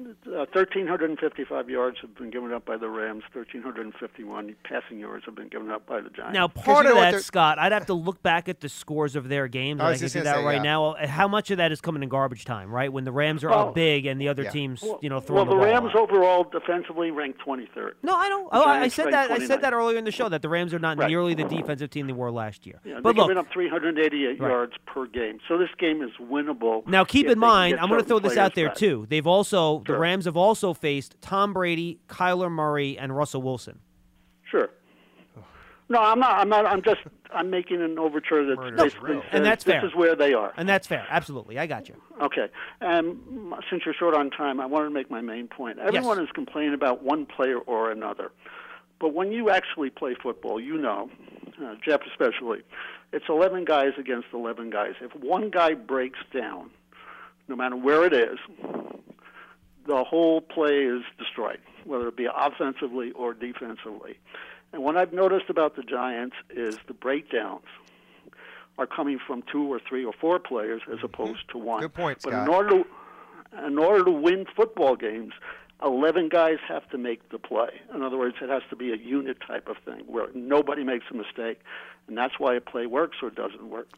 uh, 0.00 0.46
1,355 0.52 1.68
yards 1.70 1.98
have 2.00 2.14
been 2.16 2.30
given 2.30 2.52
up 2.52 2.64
by 2.64 2.76
the 2.76 2.88
Rams. 2.88 3.22
1,351 3.32 4.54
passing 4.64 4.98
yards 4.98 5.24
have 5.24 5.34
been 5.34 5.48
given 5.48 5.70
up 5.70 5.86
by 5.86 6.00
the 6.00 6.10
Giants. 6.10 6.34
Now, 6.34 6.48
part 6.48 6.86
of 6.86 6.94
that, 6.94 7.20
Scott, 7.22 7.58
I'd 7.58 7.72
have 7.72 7.86
to 7.86 7.94
look 7.94 8.22
back 8.22 8.48
at 8.48 8.60
the 8.60 8.68
scores 8.68 9.16
of 9.16 9.28
their 9.28 9.48
games. 9.48 9.80
I 9.80 9.88
I, 9.88 9.92
can 9.92 10.00
just 10.00 10.14
do 10.14 10.22
that 10.22 10.36
say, 10.36 10.44
right 10.44 10.56
yeah. 10.56 10.62
now. 10.62 10.94
How 11.06 11.28
much 11.28 11.50
of 11.50 11.58
that 11.58 11.72
is 11.72 11.80
coming 11.80 12.02
in 12.02 12.08
garbage 12.08 12.44
time, 12.44 12.70
right? 12.70 12.92
When 12.92 13.04
the 13.04 13.12
Rams 13.12 13.42
are 13.44 13.50
Well, 13.50 13.68
up 13.68 13.74
big 13.74 14.06
and 14.06 14.20
the 14.20 14.28
other 14.28 14.44
yeah. 14.44 14.50
teams, 14.50 14.82
Well- 14.82 14.98
you 15.02 15.08
know, 15.08 15.16
well, 15.16 15.20
throwing 15.22 15.48
the 15.48 15.54
the, 15.54 15.60
ball. 15.60 15.64
Rams 15.66 15.90
overall 15.96 16.44
defensively 16.44 17.10
ranked 17.10 17.40
23rd. 17.44 17.92
No, 18.02 18.14
I 18.14 18.28
don't. 18.28 18.48
Oh, 18.52 18.62
I 18.64 18.82
I 18.82 18.88
said 18.88 19.06
ranked 19.06 19.28
that. 19.30 19.30
I 19.42 19.46
said 19.46 19.60
that 19.62 19.72
earlier 19.72 19.98
in 19.98 20.04
the 20.04 20.12
show 20.12 20.28
that 20.28 20.42
the 20.42 20.48
Rams 20.48 20.72
are 20.74 20.78
not 20.78 20.98
Right. 20.98 21.08
nearly 21.08 21.34
the 21.34 21.44
defensive 21.44 21.90
team 21.90 22.06
they 22.06 22.12
were 22.12 22.30
last 22.30 22.66
year. 22.66 22.80
Yeah, 22.84 23.00
but 23.02 23.14
they're 23.14 23.24
look, 23.24 23.28
giving 23.28 23.38
up 23.38 23.50
388 23.52 24.40
Right. 24.40 24.48
yards 24.48 24.72
per 24.86 25.06
game. 25.06 25.38
So 25.48 25.58
this 25.58 25.70
game 25.78 26.02
is 26.02 26.10
winnable. 26.20 26.86
Now, 26.86 27.04
keep 27.04 27.26
in 27.28 27.38
mind, 27.38 27.78
I'm 27.80 27.88
going 27.88 28.00
to 28.00 28.06
throw 28.06 28.18
this 28.18 28.36
out 28.36 28.54
there 28.54 28.68
back. 28.68 28.76
too. 28.76 29.06
They've 29.08 29.26
also 29.26 29.80
the 29.88 29.94
Sure. 29.94 29.98
Rams 30.00 30.26
have 30.26 30.36
also 30.36 30.72
faced 30.74 31.16
Tom 31.20 31.52
Brady, 31.52 31.98
Kyler 32.08 32.50
Murray, 32.50 32.96
and 32.98 33.16
Russell 33.16 33.42
Wilson. 33.42 33.80
Sure. 34.50 34.68
No, 35.88 36.00
I'm 36.00 36.18
not. 36.20 36.38
I'm 36.38 36.48
not. 36.48 36.66
I'm 36.66 36.82
just. 36.82 37.00
I'm 37.34 37.50
making 37.50 37.82
an 37.82 37.98
overture 37.98 38.44
that 38.46 38.76
basically 38.76 39.14
says 39.16 39.22
and 39.32 39.44
that's 39.44 39.64
this 39.64 39.72
fair. 39.72 39.86
is 39.86 39.94
where 39.94 40.14
they 40.16 40.32
are. 40.34 40.52
And 40.56 40.66
that's 40.68 40.86
fair. 40.86 41.06
Absolutely, 41.10 41.58
I 41.58 41.66
got 41.66 41.88
you. 41.88 41.94
Okay. 42.22 42.48
And 42.80 43.16
mm, 43.16 43.58
since 43.70 43.82
you're 43.84 43.94
short 43.94 44.14
on 44.14 44.30
time, 44.30 44.60
I 44.60 44.66
want 44.66 44.86
to 44.86 44.90
make 44.90 45.10
my 45.10 45.20
main 45.20 45.46
point. 45.48 45.78
Everyone 45.78 46.22
is 46.22 46.28
complaining 46.34 46.72
about 46.74 47.02
one 47.02 47.26
player 47.26 47.58
or 47.58 47.90
another. 47.90 48.32
But 49.00 49.14
when 49.14 49.30
you 49.32 49.50
actually 49.50 49.90
play 49.90 50.14
football, 50.22 50.58
you 50.58 50.76
know, 50.78 51.10
uh, 51.62 51.74
Jeff 51.84 52.00
especially, 52.10 52.60
it's 53.12 53.26
11 53.28 53.64
guys 53.64 53.92
against 53.98 54.28
11 54.32 54.70
guys. 54.70 54.94
If 55.00 55.14
one 55.22 55.50
guy 55.50 55.74
breaks 55.74 56.18
down, 56.34 56.70
no 57.46 57.56
matter 57.56 57.76
where 57.76 58.04
it 58.04 58.12
is, 58.12 58.38
the 59.88 60.04
whole 60.04 60.42
play 60.42 60.84
is 60.84 61.02
destroyed, 61.18 61.58
whether 61.84 62.06
it 62.08 62.16
be 62.16 62.28
offensively 62.32 63.10
or 63.12 63.32
defensively. 63.32 64.18
And 64.72 64.84
what 64.84 64.96
I've 64.98 65.14
noticed 65.14 65.48
about 65.48 65.76
the 65.76 65.82
Giants 65.82 66.36
is 66.50 66.78
the 66.86 66.94
breakdowns 66.94 67.64
are 68.76 68.86
coming 68.86 69.18
from 69.26 69.42
two 69.50 69.72
or 69.72 69.80
three 69.80 70.04
or 70.04 70.12
four 70.12 70.38
players 70.38 70.82
as 70.88 70.98
mm-hmm. 70.98 71.06
opposed 71.06 71.48
to 71.52 71.58
one. 71.58 71.80
Good 71.80 71.94
point, 71.94 72.18
But 72.22 72.30
Scott. 72.30 72.46
in 72.46 72.54
order 72.54 72.68
to 72.70 72.86
in 73.66 73.78
order 73.78 74.04
to 74.04 74.10
win 74.10 74.44
football 74.54 74.94
games, 74.94 75.32
eleven 75.82 76.28
guys 76.28 76.58
have 76.68 76.88
to 76.90 76.98
make 76.98 77.28
the 77.30 77.38
play. 77.38 77.80
In 77.94 78.02
other 78.02 78.18
words, 78.18 78.36
it 78.40 78.48
has 78.48 78.62
to 78.70 78.76
be 78.76 78.92
a 78.92 78.96
unit 78.96 79.38
type 79.46 79.68
of 79.68 79.76
thing 79.84 80.04
where 80.06 80.28
nobody 80.34 80.84
makes 80.84 81.06
a 81.10 81.14
mistake, 81.14 81.60
and 82.06 82.16
that's 82.16 82.38
why 82.38 82.54
a 82.54 82.60
play 82.60 82.86
works 82.86 83.18
or 83.22 83.30
doesn't 83.30 83.68
work. 83.68 83.88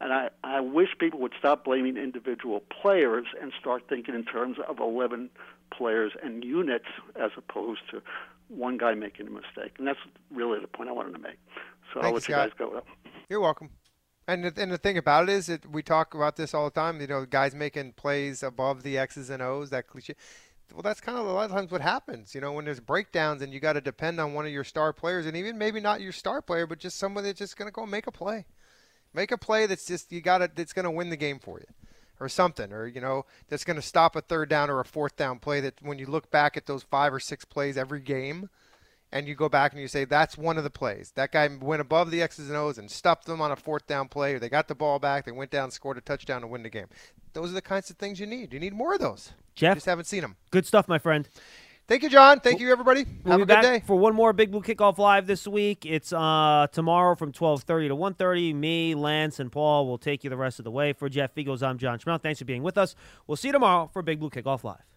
And 0.00 0.12
I, 0.12 0.30
I 0.42 0.60
wish 0.60 0.88
people 0.98 1.20
would 1.20 1.32
stop 1.38 1.64
blaming 1.64 1.96
individual 1.96 2.60
players 2.82 3.26
and 3.40 3.52
start 3.58 3.84
thinking 3.88 4.16
in 4.16 4.24
terms 4.24 4.56
of 4.68 4.80
11 4.80 5.30
players 5.72 6.12
and 6.24 6.42
units 6.42 6.86
as 7.14 7.30
opposed 7.36 7.82
to 7.92 8.02
one 8.48 8.78
guy 8.78 8.94
making 8.94 9.28
a 9.28 9.30
mistake. 9.30 9.74
And 9.78 9.86
that's 9.86 10.00
really 10.30 10.58
the 10.60 10.66
point 10.66 10.88
I 10.88 10.92
wanted 10.92 11.12
to 11.12 11.20
make. 11.20 11.38
So 11.94 12.00
I'll 12.00 12.12
let 12.12 12.28
you, 12.28 12.34
you 12.34 12.40
guys 12.40 12.50
Scott. 12.56 12.72
go. 12.72 12.82
You're 13.28 13.40
welcome. 13.40 13.70
And 14.26 14.44
the, 14.44 14.52
and 14.60 14.72
the 14.72 14.78
thing 14.78 14.98
about 14.98 15.28
it 15.28 15.32
is 15.32 15.46
that 15.46 15.70
we 15.70 15.82
talk 15.82 16.14
about 16.14 16.36
this 16.36 16.52
all 16.52 16.64
the 16.64 16.70
time. 16.70 17.00
You 17.00 17.06
know, 17.06 17.24
guys 17.24 17.54
making 17.54 17.92
plays 17.92 18.42
above 18.42 18.82
the 18.82 18.98
X's 18.98 19.30
and 19.30 19.40
O's. 19.40 19.70
That 19.70 19.86
cliche. 19.86 20.14
Well, 20.72 20.82
that's 20.82 21.00
kind 21.00 21.18
of 21.18 21.26
a 21.26 21.32
lot 21.32 21.44
of 21.44 21.50
times 21.50 21.70
what 21.70 21.80
happens. 21.80 22.34
You 22.34 22.40
know, 22.40 22.52
when 22.52 22.64
there's 22.64 22.80
breakdowns 22.80 23.42
and 23.42 23.52
you 23.52 23.60
got 23.60 23.74
to 23.74 23.80
depend 23.80 24.20
on 24.20 24.32
one 24.32 24.46
of 24.46 24.52
your 24.52 24.64
star 24.64 24.92
players, 24.92 25.26
and 25.26 25.36
even 25.36 25.58
maybe 25.58 25.80
not 25.80 26.00
your 26.00 26.12
star 26.12 26.40
player, 26.40 26.66
but 26.66 26.78
just 26.78 26.98
somebody 26.98 27.28
that's 27.28 27.38
just 27.38 27.56
going 27.56 27.68
to 27.68 27.72
go 27.72 27.84
make 27.86 28.06
a 28.06 28.12
play, 28.12 28.46
make 29.12 29.32
a 29.32 29.38
play 29.38 29.66
that's 29.66 29.86
just 29.86 30.12
you 30.12 30.20
got 30.20 30.38
to 30.38 30.50
that's 30.54 30.72
going 30.72 30.84
to 30.84 30.90
win 30.90 31.10
the 31.10 31.16
game 31.16 31.38
for 31.38 31.58
you, 31.60 31.66
or 32.20 32.28
something, 32.28 32.72
or 32.72 32.86
you 32.86 33.00
know 33.00 33.26
that's 33.48 33.64
going 33.64 33.76
to 33.76 33.82
stop 33.82 34.16
a 34.16 34.20
third 34.20 34.48
down 34.48 34.70
or 34.70 34.80
a 34.80 34.84
fourth 34.84 35.16
down 35.16 35.38
play. 35.38 35.60
That 35.60 35.74
when 35.82 35.98
you 35.98 36.06
look 36.06 36.30
back 36.30 36.56
at 36.56 36.66
those 36.66 36.82
five 36.82 37.12
or 37.12 37.20
six 37.20 37.44
plays 37.44 37.76
every 37.76 38.00
game, 38.00 38.48
and 39.12 39.28
you 39.28 39.34
go 39.34 39.48
back 39.48 39.72
and 39.72 39.80
you 39.80 39.88
say 39.88 40.06
that's 40.06 40.38
one 40.38 40.56
of 40.56 40.64
the 40.64 40.70
plays. 40.70 41.12
That 41.16 41.32
guy 41.32 41.48
went 41.60 41.82
above 41.82 42.10
the 42.10 42.22
X's 42.22 42.48
and 42.48 42.56
O's 42.56 42.78
and 42.78 42.90
stuffed 42.90 43.26
them 43.26 43.42
on 43.42 43.52
a 43.52 43.56
fourth 43.56 43.86
down 43.86 44.08
play, 44.08 44.34
or 44.34 44.38
they 44.38 44.48
got 44.48 44.68
the 44.68 44.74
ball 44.74 44.98
back, 44.98 45.26
they 45.26 45.32
went 45.32 45.50
down, 45.50 45.70
scored 45.70 45.98
a 45.98 46.00
touchdown 46.00 46.40
to 46.40 46.46
win 46.46 46.62
the 46.62 46.70
game. 46.70 46.88
Those 47.34 47.50
are 47.50 47.54
the 47.54 47.62
kinds 47.62 47.90
of 47.90 47.96
things 47.96 48.18
you 48.18 48.26
need. 48.26 48.52
You 48.52 48.60
need 48.60 48.72
more 48.72 48.94
of 48.94 49.00
those. 49.00 49.32
Jeff, 49.54 49.74
just 49.76 49.86
haven't 49.86 50.06
seen 50.06 50.22
him. 50.22 50.36
Good 50.50 50.66
stuff, 50.66 50.88
my 50.88 50.98
friend. 50.98 51.28
Thank 51.88 52.04
you, 52.04 52.08
John. 52.08 52.40
Thank 52.40 52.60
you, 52.60 52.70
everybody. 52.70 53.04
We'll 53.24 53.32
Have 53.32 53.42
a 53.42 53.46
good 53.46 53.60
day. 53.60 53.82
for 53.86 53.96
one 53.96 54.14
more 54.14 54.32
Big 54.32 54.50
Blue 54.50 54.62
Kickoff 54.62 54.98
Live 54.98 55.26
this 55.26 55.46
week. 55.48 55.84
It's 55.84 56.12
uh, 56.12 56.68
tomorrow 56.72 57.16
from 57.16 57.32
12:30 57.32 57.88
to 57.88 57.96
1:30. 57.96 58.54
Me, 58.54 58.94
Lance, 58.94 59.40
and 59.40 59.50
Paul 59.50 59.86
will 59.86 59.98
take 59.98 60.22
you 60.24 60.30
the 60.30 60.36
rest 60.36 60.58
of 60.60 60.64
the 60.64 60.70
way. 60.70 60.92
For 60.92 61.08
Jeff 61.08 61.34
Feagles, 61.34 61.62
I'm 61.62 61.78
John 61.78 61.98
Schmeelk. 61.98 62.22
Thanks 62.22 62.38
for 62.38 62.44
being 62.44 62.62
with 62.62 62.78
us. 62.78 62.94
We'll 63.26 63.36
see 63.36 63.48
you 63.48 63.52
tomorrow 63.52 63.90
for 63.92 64.00
Big 64.00 64.20
Blue 64.20 64.30
Kickoff 64.30 64.64
Live. 64.64 64.91